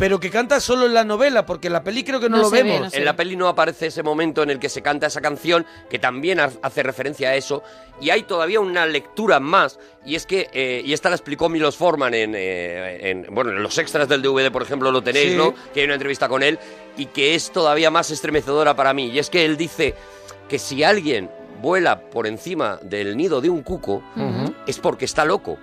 pero 0.00 0.18
que 0.18 0.30
canta 0.30 0.58
solo 0.60 0.86
en 0.86 0.94
la 0.94 1.04
novela, 1.04 1.44
porque 1.46 1.66
en 1.68 1.74
la 1.74 1.84
peli 1.84 2.02
creo 2.02 2.18
que 2.18 2.28
no, 2.28 2.38
No 2.38 2.42
lo 2.44 2.48
se 2.50 2.56
ve, 2.56 2.62
vemos. 2.64 2.80
no 2.80 2.90
se 2.90 2.96
En 2.96 3.04
la 3.04 3.14
peli 3.14 3.36
no 3.36 3.46
aparece 3.48 3.86
ese 3.88 4.02
momento 4.02 4.42
en 4.42 4.48
el 4.50 4.58
que 4.58 4.68
se 4.70 4.80
canta 4.82 5.06
esa 5.06 5.20
canción, 5.20 5.66
que 5.90 5.98
también 5.98 6.40
ha- 6.40 6.50
hace 6.62 6.82
referencia 6.82 7.28
a 7.28 7.34
eso. 7.36 7.62
Y 8.00 8.08
hay 8.10 8.22
todavía 8.22 8.60
una 8.60 8.86
lectura 8.86 9.38
más, 9.40 9.78
y 10.04 10.14
es 10.16 10.24
que, 10.26 10.48
eh, 10.54 10.80
y 10.84 10.92
esta 10.94 11.10
la 11.10 11.16
explicó 11.16 11.48
Milos 11.50 11.76
Forman 11.76 12.14
en, 12.14 12.34
eh, 12.34 13.10
en- 13.10 13.26
bueno, 13.30 13.50
en 13.50 13.62
los 13.62 13.76
extras 13.78 14.08
del 14.08 14.22
DVD, 14.22 14.50
por 14.50 14.62
ejemplo, 14.62 14.90
lo 14.90 15.02
tenéis, 15.02 15.32
Sí. 15.32 15.36
¿no? 15.36 15.54
Que 15.74 15.80
hay 15.80 15.84
una 15.84 15.94
entrevista 15.94 16.28
con 16.28 16.42
él, 16.42 16.58
y 16.96 17.06
que 17.06 17.34
es 17.34 17.50
todavía 17.52 17.90
más 17.90 18.10
estremecedora 18.10 18.74
para 18.74 18.94
mí. 18.94 19.08
Y 19.10 19.18
es 19.18 19.28
que 19.28 19.44
él 19.44 19.56
dice 19.58 19.94
que 20.48 20.58
si 20.58 20.82
alguien 20.82 21.30
vuela 21.60 22.00
por 22.00 22.26
encima 22.26 22.78
del 22.82 23.18
nido 23.18 23.42
de 23.42 23.50
un 23.50 23.62
cuco, 23.62 24.02
es 24.66 24.78
porque 24.78 25.04
está 25.04 25.26
loco. 25.26 25.58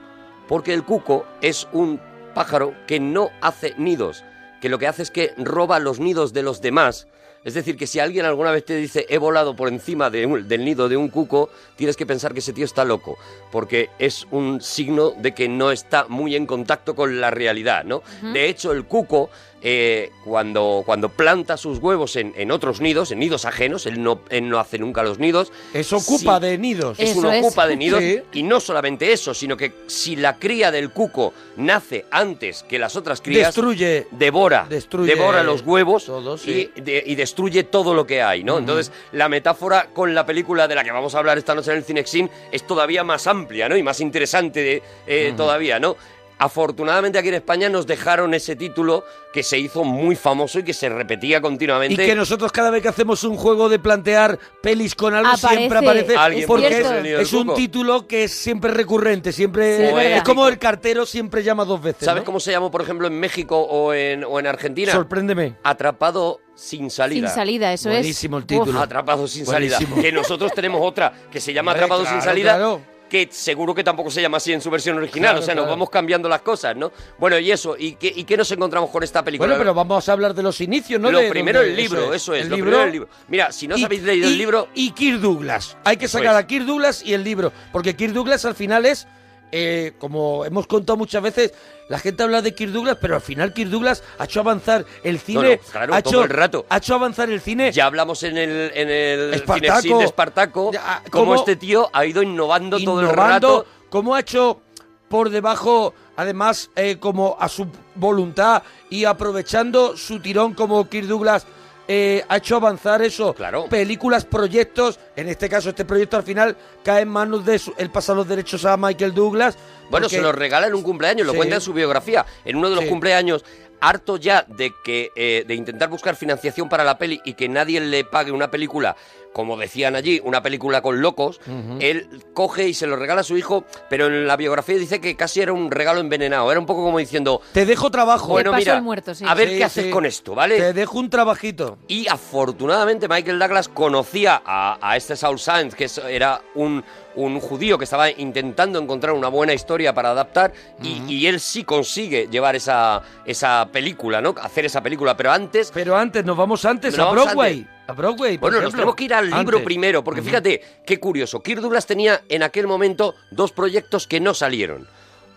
Porque 0.48 0.76
el 0.76 0.84
cuco 0.84 1.26
es 1.42 1.68
un 1.74 2.00
pájaro 2.36 2.76
que 2.86 3.00
no 3.00 3.32
hace 3.42 3.74
nidos, 3.80 4.24
que 4.62 4.70
lo 4.70 4.80
que 4.80 4.88
hace 4.88 5.04
es 5.04 5.12
que 5.12 5.34
roba 5.38 5.80
los 5.80 6.00
nidos 6.00 6.34
de 6.34 6.44
los 6.44 6.62
demás. 6.62 7.08
Es 7.44 7.54
decir, 7.54 7.78
que 7.78 7.88
si 7.88 8.00
alguien 8.00 8.26
alguna 8.26 8.52
vez 8.52 8.66
te 8.66 8.76
dice 8.76 9.06
he 9.08 9.20
volado 9.20 9.56
por 9.56 9.70
encima 9.70 10.10
de 10.10 10.26
un- 10.26 10.48
del 10.48 10.66
nido 10.66 10.90
de 10.90 10.98
un 10.98 11.08
cuco, 11.08 11.50
tienes 11.78 11.96
que 11.96 12.06
pensar 12.06 12.34
que 12.34 12.40
ese 12.40 12.52
tío 12.52 12.66
está 12.66 12.84
loco, 12.84 13.18
porque 13.52 13.90
es 14.00 14.28
un 14.32 14.60
signo 14.60 15.12
de 15.12 15.34
que 15.34 15.48
no 15.48 15.72
está 15.72 16.08
muy 16.10 16.36
en 16.36 16.46
contacto 16.46 16.94
con 16.96 17.22
la 17.22 17.32
realidad, 17.32 17.86
¿no? 17.86 18.02
De 18.34 18.50
hecho, 18.50 18.72
el 18.74 18.84
cuco 18.86 19.30
eh, 19.62 20.12
cuando, 20.24 20.84
cuando 20.86 21.10
planta 21.10 21.58
sus 21.58 21.80
huevos 21.80 22.16
en, 22.16 22.34
en 22.38 22.52
otros 22.52 22.80
nidos, 22.82 23.12
en 23.12 23.20
nidos 23.20 23.46
ajenos, 23.46 23.86
él 23.86 24.02
no, 24.04 24.22
él 24.30 24.48
no 24.50 24.60
hace 24.60 24.78
nunca 24.78 25.04
los 25.04 25.20
nidos. 25.20 25.52
Eso 25.74 25.98
ocupa 25.98 26.36
Sí, 26.40 26.46
de 26.46 26.58
nidos. 26.58 27.00
Es 27.00 27.16
un 27.16 27.26
ocupa 27.26 27.68
de 27.68 27.76
nidos. 27.76 28.00
Sí. 28.02 28.22
Y 28.34 28.44
no 28.44 28.60
solamente 28.60 29.12
eso, 29.12 29.34
sino 29.34 29.58
que 29.58 29.74
si 29.88 30.16
la 30.16 30.38
cría 30.38 30.72
del 30.72 30.92
cuco 30.92 31.34
nace 31.58 32.06
antes 32.12 32.64
que 32.64 32.78
las 32.80 32.96
otras 32.96 33.22
crías, 33.22 33.48
Destruye. 33.48 34.08
devora, 34.12 34.68
Destruye 34.70 35.16
devora 35.16 35.44
los 35.44 35.62
huevos 35.62 36.10
sí. 36.42 36.70
y, 36.76 36.82
de- 36.82 37.04
y 37.06 37.16
destruye 37.16 37.64
todo 37.64 37.94
lo 37.94 38.06
que 38.06 38.22
hay, 38.22 38.44
¿no? 38.44 38.58
Entonces, 38.60 38.92
la 39.12 39.28
metáfora 39.30 39.90
con 39.94 40.14
la 40.14 40.26
película 40.26 40.68
de 40.68 40.76
la 40.76 40.84
que 40.84 40.92
vamos 40.92 41.16
a 41.16 41.20
hablar 41.20 41.38
esta 41.38 41.56
noche 41.56 41.72
en 41.72 41.78
el 41.78 41.84
Cinexin 41.84 42.30
es 42.52 42.66
todavía 42.68 43.04
más 43.04 43.26
amplia, 43.28 43.68
¿no? 43.70 43.76
Y 43.76 43.84
más 43.84 44.00
interesante 44.02 44.62
de- 44.62 44.84
eh, 45.08 45.34
todavía, 45.36 45.80
¿no? 45.80 45.96
Afortunadamente 46.40 47.18
aquí 47.18 47.30
en 47.30 47.34
España 47.36 47.68
nos 47.70 47.88
dejaron 47.88 48.34
ese 48.34 48.56
título 48.56 49.04
que 49.34 49.44
se 49.44 49.58
hizo 49.58 49.84
muy 49.84 50.16
famoso 50.16 50.60
y 50.60 50.64
que 50.64 50.74
se 50.74 50.88
repetía 50.90 51.38
Y 51.38 51.42
continuamente. 51.42 52.06
que 52.06 52.16
nosotros 52.16 52.52
cada 52.52 52.70
vez 52.70 52.82
que 52.82 52.90
hacemos 52.90 53.24
un 53.24 53.36
juego 53.38 53.70
de 53.70 53.80
plantear 53.80 54.38
pelis 54.62 54.96
con 54.96 55.14
algo 55.14 55.30
Aparece, 55.30 55.56
siempre 55.58 55.78
aparece 55.80 56.16
Alguien 56.16 56.48
porque 56.48 56.68
es, 56.68 57.20
es 57.22 57.34
un 57.34 57.54
título 57.56 58.08
que 58.08 58.26
es 58.26 58.32
siempre 58.34 58.72
recurrente, 58.72 59.32
siempre 59.32 59.90
Sí, 59.90 59.96
es 60.14 60.24
como 60.24 60.48
el 60.48 60.58
cartero 60.60 61.06
siempre 61.06 61.44
llama 61.44 61.66
dos 61.66 61.82
veces. 61.82 62.06
¿Sabes 62.06 62.22
¿no? 62.22 62.26
cómo 62.26 62.40
se 62.40 62.52
llamó, 62.52 62.70
por 62.72 62.82
ejemplo, 62.82 63.08
en 63.08 63.20
México 63.20 63.60
o 63.60 63.94
en, 63.94 64.24
o 64.24 64.40
en 64.40 64.48
Argentina? 64.48 64.92
Sorpréndeme. 64.92 65.56
Atrapado 65.64 66.40
sin 66.56 66.90
salida. 66.90 67.28
Sin 67.28 67.36
salida, 67.36 67.74
eso 67.74 67.90
Buenísimo 67.90 68.38
es. 68.38 68.44
el 68.44 68.48
título. 68.48 68.72
Uf. 68.80 68.84
Atrapado 68.84 69.28
sin 69.28 69.46
salida. 69.46 69.78
Buenísimo. 69.78 70.02
Que 70.02 70.12
nosotros 70.12 70.52
tenemos 70.54 70.82
otra 70.84 71.14
que 71.32 71.40
se 71.40 71.54
llama 71.54 71.72
Atrapado 71.72 72.06
sin 72.06 72.22
salida. 72.22 72.56
claro. 72.56 72.82
Que 73.10 73.30
seguro 73.32 73.74
que 73.74 73.84
tampoco 73.84 74.12
se 74.12 74.22
llama 74.22 74.38
así 74.38 74.52
en 74.52 74.60
su 74.62 74.70
versión 74.70 74.98
original. 74.98 75.30
Claro, 75.32 75.40
o 75.40 75.42
sea, 75.42 75.56
nos 75.56 75.68
vamos 75.68 75.90
cambiando 75.90 76.28
las 76.28 76.42
cosas, 76.42 76.76
¿no? 76.76 76.92
Bueno, 77.18 77.40
y 77.40 77.52
eso. 77.52 77.76
¿Y 77.78 77.94
qué, 77.94 78.12
y 78.16 78.24
qué 78.26 78.36
nos 78.36 78.52
encontramos 78.52 78.90
con 78.90 79.04
esta 79.04 79.24
película? 79.24 79.48
Bueno, 79.48 79.60
pero 79.60 79.74
vamos 79.74 80.08
a 80.10 80.12
hablar 80.12 80.34
de 80.34 80.44
los 80.44 80.60
inicios, 80.62 81.00
¿no? 81.00 81.10
lo 81.10 81.20
De 81.20 81.30
primero 81.30 81.62
el 81.62 81.76
libro, 81.76 82.14
eso 82.14 82.34
es. 82.34 82.44
El 82.44 82.50
lo 82.50 82.56
libro, 82.58 82.72
primero 82.72 82.86
el 82.88 82.92
libro. 82.92 83.10
Mira, 83.30 83.52
si 83.52 83.68
no 83.68 83.78
y- 83.78 83.84
habéis 83.84 84.04
leído 84.04 84.28
y- 84.28 84.32
el 84.34 84.38
libro, 84.38 84.68
Y 84.74 84.92
Kirk 84.92 85.20
Douglas. 85.20 85.78
Hay 85.86 85.98
que 85.98 86.08
sacar 86.08 86.36
a 86.36 86.46
Kirk 86.46 86.66
Douglas 86.66 87.02
y 87.06 87.14
el 87.14 87.24
libro. 87.24 87.54
Porque 87.72 87.96
Kirk 87.96 88.14
Douglas 88.14 88.44
al 88.46 88.56
final 88.56 88.86
es, 88.86 89.08
eh, 89.52 89.94
como 89.99 90.45
hemos 90.45 90.68
contado 90.68 90.98
muchas 90.98 91.22
veces, 91.24 91.53
la 91.90 91.99
gente 91.99 92.24
habla 92.24 92.41
de 92.41 92.53
Kirk 92.53 92.72
Douglas, 92.72 92.98
pero 92.99 93.15
al 93.15 93.22
final 93.22 93.53
Kirk 93.53 93.69
Douglas 93.69 94.03
ha 94.19 94.26
hecho 94.26 94.41
avanzar 94.41 94.86
el 95.03 95.19
cine. 95.19 95.57
no, 95.64 95.72
claro, 95.72 95.94
ha 95.95 96.02
todo 96.02 96.14
hecho, 96.15 96.24
el 96.24 96.30
rato. 96.30 96.65
Ha 96.69 96.78
hecho 96.78 96.95
avanzar 96.95 97.30
el 97.30 97.40
cine. 97.40 97.72
ya 97.72 97.86
hablamos 97.86 98.24
en 98.24 98.38
el, 98.38 98.72
en 98.74 98.90
el 98.90 99.34
Espartaco. 99.34 99.98
De 99.99 100.06
Espartaco, 100.06 100.72
Ya, 100.74 101.02
cómo 101.11 101.26
cómo- 101.26 101.36
este 101.36 101.56
tío 101.56 101.90
ha 101.94 102.06
ido 102.06 102.22
innovando, 102.22 102.78
todo 102.80 103.02
el 103.02 103.10
rato. 103.10 103.65
cómo 103.90 104.15
ha 104.15 104.19
hecho 104.19 104.61
por 105.07 105.30
debajo, 105.30 105.94
además, 106.18 106.69
eh, 106.76 106.98
como 106.99 107.38
a 107.40 107.48
su 107.48 107.68
voluntad 107.95 108.64
y 108.90 109.06
aprovechando 109.06 109.95
su 109.95 110.19
tirón 110.19 110.53
como 110.53 110.90
Kirk 110.90 111.07
Douglas. 111.07 111.48
Eh, 111.88 112.24
ha 112.28 112.38
hecho 112.38 112.56
avanzar 112.58 113.02
eso. 113.02 113.34
Películas, 113.70 114.26
proyectos. 114.26 115.00
En 115.16 115.30
este 115.30 115.48
caso, 115.50 115.70
este 115.70 115.86
proyecto 115.86 116.18
al 116.18 116.24
final 116.24 116.56
cae 116.84 117.02
en 117.04 117.10
manos 117.10 117.46
de 117.46 117.60
su- 117.60 117.74
él 117.78 117.90
pasa 117.90 118.14
los 118.14 118.28
derechos 118.28 118.66
a 118.66 118.76
Michael 118.78 119.14
Douglas. 119.14 119.56
Bueno, 119.90 120.06
porque- 120.06 120.18
se 120.18 120.22
lo 120.22 120.32
regala 120.32 120.68
en 120.68 120.76
un 120.76 120.84
cumpleaños, 120.84 121.26
lo 121.26 121.34
Sí. 121.34 121.38
cuenta 121.38 121.56
en 121.56 121.62
su 121.62 121.74
biografía. 121.74 122.26
En 122.44 122.58
uno 122.58 122.70
de 122.70 122.76
los 122.76 122.84
Sí. 122.84 122.90
cumpleaños, 122.90 123.46
harto 123.80 124.18
ya 124.18 124.44
de 124.48 124.74
que 124.84 125.12
eh, 125.16 125.46
de 125.48 125.54
intentar 125.54 125.88
buscar 125.88 126.16
financiación 126.16 126.68
para 126.68 126.84
la 126.84 126.98
peli 126.98 127.22
y 127.24 127.36
que 127.36 127.48
nadie 127.48 127.80
le 127.80 128.04
pague 128.04 128.32
una 128.32 128.50
película, 128.50 128.96
como 129.38 129.56
decían 129.56 129.96
allí, 129.96 130.20
una 130.26 130.42
película 130.42 130.82
con 130.82 131.00
locos, 131.00 131.40
él 131.80 132.10
coge 132.34 132.68
y 132.68 132.74
se 132.74 132.88
lo 132.88 132.98
regala 132.98 133.22
a 133.22 133.24
su 133.24 133.38
hijo, 133.38 133.64
pero 133.90 134.08
en 134.08 134.28
la 134.28 134.36
biografía 134.36 134.76
dice 134.76 135.00
que 135.00 135.16
casi 135.16 135.40
era 135.40 135.54
un 135.54 135.72
regalo 135.72 136.02
envenenado. 136.02 136.52
Era 136.52 136.60
un 136.60 136.66
poco 136.66 136.84
como 136.84 136.98
diciendo, 136.98 137.40
Te 137.54 137.66
dejo 137.66 137.90
trabajo. 137.92 138.28
bueno, 138.28 138.52
mira, 138.52 138.76
el 138.76 138.82
muerto, 138.82 139.16
sí. 139.16 139.24
a 139.26 139.34
ver 139.34 139.50
Sí, 139.50 139.58
qué 139.60 139.64
haces 139.64 139.86
sí. 139.86 139.90
con 139.92 140.06
esto, 140.06 140.36
¿vale? 140.36 140.58
Te 140.58 140.74
dejo 140.74 140.98
un 141.00 141.10
trabajito. 141.10 141.78
Y 141.88 142.08
afortunadamente 142.08 143.08
Michael 143.08 143.40
Douglas 143.40 143.70
conocía 143.70 144.42
a, 144.44 144.78
a 144.82 144.98
este 144.98 145.16
Saul 145.16 145.40
Sands, 145.40 145.76
que 145.76 145.88
era 146.10 146.42
un, 146.56 146.84
un 147.16 147.40
judío 147.40 147.78
que 147.78 147.84
estaba 147.84 148.10
intentando 148.10 148.80
encontrar 148.80 149.14
una 149.14 149.28
buena 149.28 149.54
historia 149.54 149.94
para 149.94 150.10
adaptar, 150.12 150.52
y, 150.82 151.04
y 151.08 151.28
él 151.28 151.40
sí 151.40 151.64
consigue 151.64 152.28
llevar 152.32 152.56
esa, 152.56 153.02
esa 153.26 153.70
película, 153.72 154.22
¿no? 154.22 154.34
Hacer 154.42 154.66
esa 154.66 154.82
película, 154.82 155.16
pero 155.16 155.32
antes... 155.32 155.72
Pero 155.74 155.96
antes, 155.96 156.26
nos 156.26 156.36
vamos 156.36 156.66
antes 156.66 156.98
Nos 156.98 157.00
a 157.06 157.10
vamos 157.10 157.24
Broadway. 157.26 157.60
antes. 157.60 157.77
A 157.88 157.94
Broadway, 157.94 158.38
por 158.38 158.52
Bueno, 158.52 158.64
nos 158.64 158.74
tenemos 158.74 158.96
que 158.96 159.06
ir 159.06 159.14
al 159.14 159.26
libro 159.26 159.40
Antes. 159.58 159.62
primero, 159.64 160.04
porque 160.04 160.20
Ujú. 160.22 160.30
fíjate, 160.30 160.62
qué 160.86 161.00
curioso. 161.00 161.42
Kirk 161.42 161.62
Douglas 161.62 161.86
tenía 161.86 162.22
en 162.28 162.44
aquel 162.44 162.68
momento 162.68 163.16
dos 163.32 163.52
proyectos 163.54 164.08
que 164.08 164.20
no 164.20 164.34
salieron. 164.34 164.88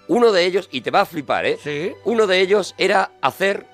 Uno 0.09 0.33
de 0.33 0.45
ellos, 0.45 0.69
y 0.73 0.81
te 0.81 0.91
va 0.91 1.03
a 1.03 1.07
flipar, 1.07 1.47
¿eh? 1.47 1.59
Sí. 1.63 1.93
Uno 2.05 2.27
de 2.27 2.41
ellos 2.41 2.75
era 2.79 3.13
hacer 3.23 3.67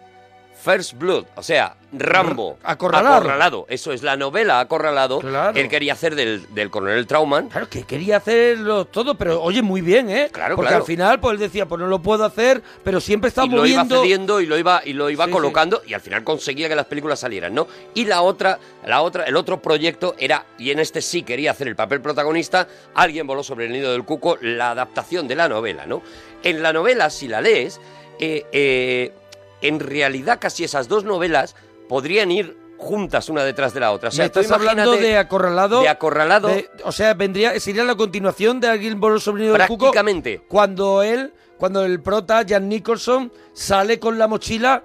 First 0.66 0.94
Blood, 0.94 1.26
o 1.36 1.44
sea, 1.44 1.76
Rambo. 1.92 2.58
Acorralado. 2.64 3.14
Acorralado. 3.18 3.66
Eso 3.68 3.92
es 3.92 4.02
la 4.02 4.16
novela 4.16 4.58
Acorralado. 4.58 5.20
Claro. 5.20 5.56
Él 5.56 5.68
quería 5.68 5.92
hacer 5.92 6.16
del, 6.16 6.52
del 6.52 6.70
coronel 6.70 7.06
Trauman. 7.06 7.48
Claro, 7.50 7.70
que 7.70 7.84
quería 7.84 8.16
hacerlo 8.16 8.84
todo, 8.86 9.14
pero 9.14 9.40
oye, 9.40 9.62
muy 9.62 9.80
bien, 9.80 10.10
¿eh? 10.10 10.28
Claro, 10.32 10.56
Porque 10.56 10.70
claro. 10.70 10.82
al 10.82 10.86
final, 10.86 11.20
pues 11.20 11.34
él 11.34 11.38
decía, 11.38 11.66
pues 11.66 11.78
no 11.80 11.86
lo 11.86 12.02
puedo 12.02 12.24
hacer, 12.24 12.60
pero 12.82 13.00
siempre 13.00 13.28
está 13.28 13.44
y 13.44 13.48
lo 13.50 13.64
iba 13.64 13.84
cediendo 13.84 14.40
y 14.40 14.46
lo 14.46 14.58
iba 14.58 14.82
y 14.84 14.92
lo 14.92 15.08
iba 15.08 15.26
Sí, 15.26 15.30
colocando 15.30 15.82
y 15.86 15.94
al 15.94 16.00
final 16.00 16.24
conseguía 16.24 16.68
que 16.68 16.74
las 16.74 16.86
películas 16.86 17.20
salieran, 17.20 17.54
¿no? 17.54 17.68
Y 17.94 18.04
la 18.06 18.22
otra, 18.22 18.58
la 18.84 19.02
otra, 19.02 19.22
el 19.22 19.36
otro 19.36 19.62
proyecto 19.62 20.16
era 20.18 20.46
y 20.58 20.72
en 20.72 20.80
este 20.80 21.00
sí 21.00 21.22
quería 21.22 21.52
hacer 21.52 21.68
el 21.68 21.76
papel 21.76 22.00
protagonista. 22.00 22.66
Alguien 22.96 23.24
voló 23.28 23.44
sobre 23.44 23.66
el 23.66 23.72
nido 23.72 23.92
del 23.92 24.02
cuco, 24.04 24.36
la 24.40 24.72
adaptación 24.72 25.28
de 25.28 25.36
la 25.36 25.48
novela, 25.48 25.86
¿no? 25.86 26.02
En 26.42 26.60
la 26.60 26.72
novela, 26.72 27.08
si 27.08 27.28
la 27.28 27.40
lees, 27.40 27.80
eh, 28.18 28.44
eh, 28.50 29.12
en 29.62 29.80
realidad 29.80 30.38
casi 30.40 30.64
esas 30.64 30.88
dos 30.88 31.04
novelas 31.04 31.56
podrían 31.88 32.30
ir 32.30 32.56
juntas 32.78 33.28
una 33.30 33.42
detrás 33.44 33.72
de 33.72 33.80
la 33.80 33.92
otra. 33.92 34.10
O 34.10 34.12
sea, 34.12 34.24
Me 34.24 34.26
estás 34.26 34.50
hablando 34.50 34.92
de 34.92 35.16
Acorralado. 35.16 35.80
de 35.80 35.88
Acorralado. 35.88 36.48
de- 36.48 36.68
o 36.84 36.92
sea, 36.92 37.14
vendría, 37.14 37.58
sería 37.58 37.84
la 37.84 37.94
continuación 37.94 38.60
de 38.60 38.68
el 38.68 39.38
nido 39.38 39.54
del 39.54 39.66
cuco. 39.66 39.84
Prácticamente. 39.86 40.42
Cuando 40.46 41.02
él, 41.02 41.32
cuando 41.56 41.84
el 41.84 42.02
prota, 42.02 42.44
Jan 42.46 42.68
Nicholson, 42.68 43.32
sale 43.54 43.98
con 43.98 44.18
la 44.18 44.28
mochila 44.28 44.82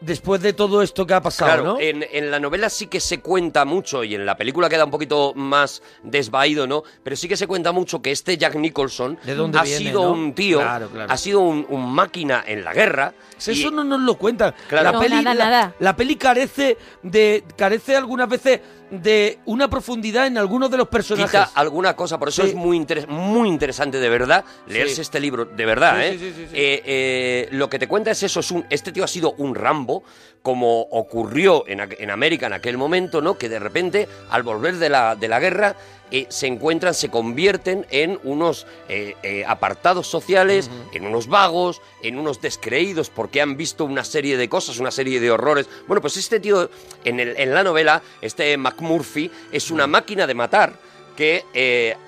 después 0.00 0.40
de 0.40 0.52
todo 0.52 0.82
esto 0.82 1.06
que 1.06 1.14
ha 1.14 1.20
pasado, 1.20 1.50
Claro, 1.52 1.64
¿no? 1.74 1.80
en, 1.80 2.04
en 2.10 2.30
la 2.30 2.40
novela 2.40 2.68
sí 2.70 2.86
que 2.86 3.00
se 3.00 3.20
cuenta 3.20 3.64
mucho 3.64 4.02
y 4.04 4.14
en 4.14 4.24
la 4.26 4.36
película 4.36 4.68
queda 4.68 4.84
un 4.84 4.90
poquito 4.90 5.32
más 5.34 5.82
desvaído, 6.02 6.66
¿no? 6.66 6.82
Pero 7.02 7.16
sí 7.16 7.28
que 7.28 7.36
se 7.36 7.46
cuenta 7.46 7.72
mucho 7.72 8.00
que 8.00 8.10
este 8.10 8.36
Jack 8.38 8.54
Nicholson 8.56 9.18
¿De 9.24 9.34
dónde 9.34 9.58
ha 9.58 9.62
viene, 9.62 9.78
sido 9.78 10.02
no? 10.04 10.12
un 10.12 10.32
tío, 10.34 10.58
Claro, 10.60 10.88
claro. 10.88 11.12
ha 11.12 11.16
sido 11.16 11.40
un, 11.40 11.66
un 11.68 11.92
máquina 11.92 12.42
en 12.46 12.64
la 12.64 12.72
guerra. 12.72 13.12
Si 13.36 13.52
y- 13.52 13.60
Eso 13.60 13.70
no 13.70 13.84
nos 13.84 14.00
lo 14.00 14.14
cuentan. 14.16 14.54
Claro. 14.68 14.84
La 14.84 14.92
No, 14.92 15.00
peli, 15.00 15.14
nada, 15.16 15.34
la, 15.34 15.44
nada. 15.50 15.74
la 15.78 15.96
peli 15.96 16.16
carece 16.16 16.76
de 17.02 17.44
carece 17.56 17.96
algunas 17.96 18.28
veces 18.28 18.60
de 18.90 19.38
una 19.46 19.68
profundidad 19.70 20.26
en 20.26 20.36
algunos 20.38 20.70
de 20.70 20.76
los 20.76 20.88
personajes. 20.88 21.30
quita 21.30 21.50
alguna 21.54 21.94
cosa, 21.94 22.18
por 22.18 22.28
eso 22.28 22.42
Sí. 22.42 22.48
es 22.50 22.54
muy, 22.54 22.76
interes- 22.78 23.06
muy 23.06 23.48
interesante 23.48 23.98
de 24.00 24.08
verdad 24.08 24.44
leerse 24.66 24.96
Sí. 24.96 25.00
este 25.02 25.20
libro, 25.20 25.44
de 25.44 25.64
verdad, 25.66 25.96
Sí, 26.00 26.02
¿eh? 26.04 26.12
sí, 26.12 26.18
sí, 26.18 26.32
sí, 26.36 26.46
sí. 26.50 26.56
Eh, 26.56 26.82
eh, 26.84 27.48
Lo 27.52 27.68
que 27.70 27.78
te 27.78 27.86
cuenta 27.88 28.10
es 28.10 28.22
eso, 28.22 28.40
es 28.40 28.50
un, 28.50 28.64
este 28.70 28.92
tío 28.92 29.04
ha 29.04 29.08
sido 29.08 29.32
un 29.38 29.54
Rambo, 29.54 30.02
como 30.42 30.82
ocurrió 30.82 31.64
en, 31.66 31.80
en 31.98 32.10
América 32.10 32.46
en 32.46 32.54
aquel 32.54 32.78
momento, 32.78 33.20
¿no? 33.20 33.36
Que 33.36 33.48
de 33.48 33.58
repente, 33.58 34.08
al 34.30 34.42
volver 34.42 34.76
de 34.76 34.88
la, 34.88 35.14
de 35.16 35.28
la 35.28 35.38
guerra, 35.38 35.76
eh, 36.10 36.26
se 36.28 36.46
encuentran, 36.48 36.92
se 36.94 37.08
convierten 37.08 37.86
en 37.90 38.18
unos 38.24 38.66
eh, 38.88 39.14
eh, 39.22 39.44
apartados 39.46 40.06
sociales, 40.08 40.68
en 40.92 41.06
unos 41.06 41.28
vagos, 41.28 41.80
en 42.02 42.18
unos 42.18 42.40
descreídos 42.40 43.10
porque 43.10 43.40
han 43.40 43.56
visto 43.56 43.84
una 43.84 44.02
serie 44.04 44.36
de 44.36 44.48
cosas, 44.48 44.78
una 44.78 44.90
serie 44.90 45.20
de 45.20 45.30
horrores. 45.30 45.68
Bueno, 45.86 46.00
pues 46.00 46.16
este 46.16 46.40
tío, 46.40 46.68
en, 47.04 47.20
el- 47.20 47.36
en 47.38 47.54
la 47.54 47.62
novela, 47.62 48.02
este 48.22 48.56
McMurphy, 48.56 49.30
es 49.52 49.70
una 49.70 49.86
máquina 49.86 50.26
de 50.26 50.34
matar 50.34 50.72
que 51.16 51.44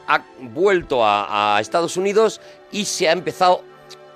ha 0.08 0.24
vuelto 0.40 1.04
a, 1.04 1.56
a 1.56 1.60
Estados 1.60 1.96
Unidos 1.98 2.40
y 2.72 2.86
se 2.86 3.08
ha 3.08 3.12
empezado 3.12 3.62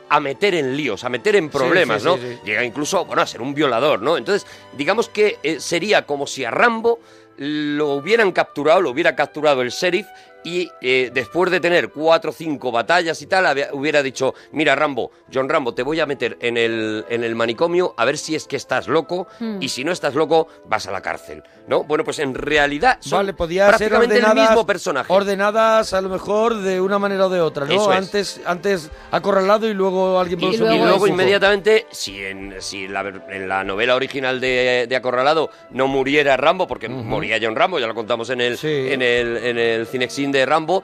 a 0.09 0.21
meter 0.21 0.55
en 0.55 0.77
líos, 0.77 1.05
a 1.05 1.09
meter 1.09 1.37
en 1.37 1.49
problemas, 1.49 2.03
sí, 2.03 2.09
¿no? 2.09 2.17
sí. 2.17 2.39
Llega 2.45 2.65
incluso, 2.65 3.05
bueno, 3.05 3.23
a 3.23 3.27
ser 3.27 3.43
un 3.43 3.55
violador, 3.55 4.03
¿no? 4.03 4.17
Entonces, 4.17 4.49
digamos 4.77 5.09
que 5.09 5.39
eh, 5.43 5.61
sería 5.61 6.07
como 6.07 6.27
si 6.27 6.45
a 6.45 6.51
Rambo 6.51 7.01
lo 7.37 7.95
hubieran 7.95 8.33
capturado, 8.33 8.81
lo 8.81 8.91
hubiera 8.91 9.15
capturado 9.15 9.63
el 9.63 9.71
sheriff 9.71 10.07
y 10.49 10.71
eh, 10.81 11.11
después 11.13 11.51
de 11.51 11.59
tener 11.59 11.91
cuatro 11.91 12.31
o 12.31 12.33
cinco 12.33 12.71
batallas 12.71 13.21
y 13.21 13.27
tal, 13.27 13.47
había- 13.47 13.71
hubiera 13.73 14.01
dicho, 14.03 14.33
mira 14.53 14.77
Rambo, 14.77 15.11
John 15.33 15.49
Rambo, 15.49 15.75
te 15.75 15.83
voy 15.83 15.99
a 15.99 16.07
meter 16.07 16.37
en 16.41 16.57
el, 16.57 17.05
en 17.09 17.25
el 17.25 17.35
manicomio 17.35 17.95
a 17.97 18.05
ver 18.05 18.17
si 18.17 18.37
es 18.37 18.47
que 18.47 18.55
estás 18.57 18.87
loco 18.87 19.27
Hmm. 19.41 19.59
y 19.61 19.69
si 19.71 19.83
no 19.83 19.91
estás 19.91 20.15
loco, 20.15 20.47
vas 20.67 20.87
a 20.87 20.93
la 20.93 21.01
cárcel, 21.03 21.43
¿no? 21.67 21.83
Bueno, 21.83 22.05
pues 22.05 22.21
en 22.21 22.35
realidad 22.35 22.99
son 23.01 23.19
Vale, 23.19 23.33
podía 23.35 23.67
ser 23.77 23.89
prácticamente 23.91 24.19
el 24.19 24.35
mismo 24.49 24.65
personaje. 24.65 25.13
ordenadas 25.13 25.93
a 25.93 26.01
lo 26.01 26.09
mejor 26.09 26.57
de 26.61 26.81
una 26.81 26.99
manera 27.01 27.27
o 27.27 27.29
de 27.29 27.41
otra, 27.41 27.65
¿no? 27.67 27.73
Eso 27.73 27.91
es. 27.93 27.99
Antes, 27.99 28.41
antes 28.47 28.91
acorralado 29.11 29.69
y 29.69 29.75
luego 29.75 30.21
alguien 30.21 30.41
Y, 30.43 30.55
y 30.55 30.57
luego, 30.59 30.87
de 30.87 30.93
cuco. 30.93 31.07
inmediatamente, 31.09 31.87
si, 31.91 32.23
en, 32.25 32.55
si 32.61 32.87
la, 32.87 33.01
en 33.31 33.49
la 33.49 33.65
novela 33.65 33.97
original 33.97 34.41
de, 34.41 34.87
de 34.89 34.97
Acorralado 34.97 35.51
no 35.71 35.89
muriera 35.89 36.37
Rambo, 36.37 36.67
porque 36.69 36.89
moría 36.89 37.39
John 37.43 37.57
Rambo, 37.57 37.79
ya 37.81 37.87
lo 37.89 37.95
contamos 37.95 38.31
en 38.31 38.41
el, 38.41 38.59
en 38.63 39.03
el, 39.03 39.37
en 39.39 39.59
el 39.59 39.87
Cinexin 39.87 40.31
de 40.37 40.47
Rambo, 40.47 40.83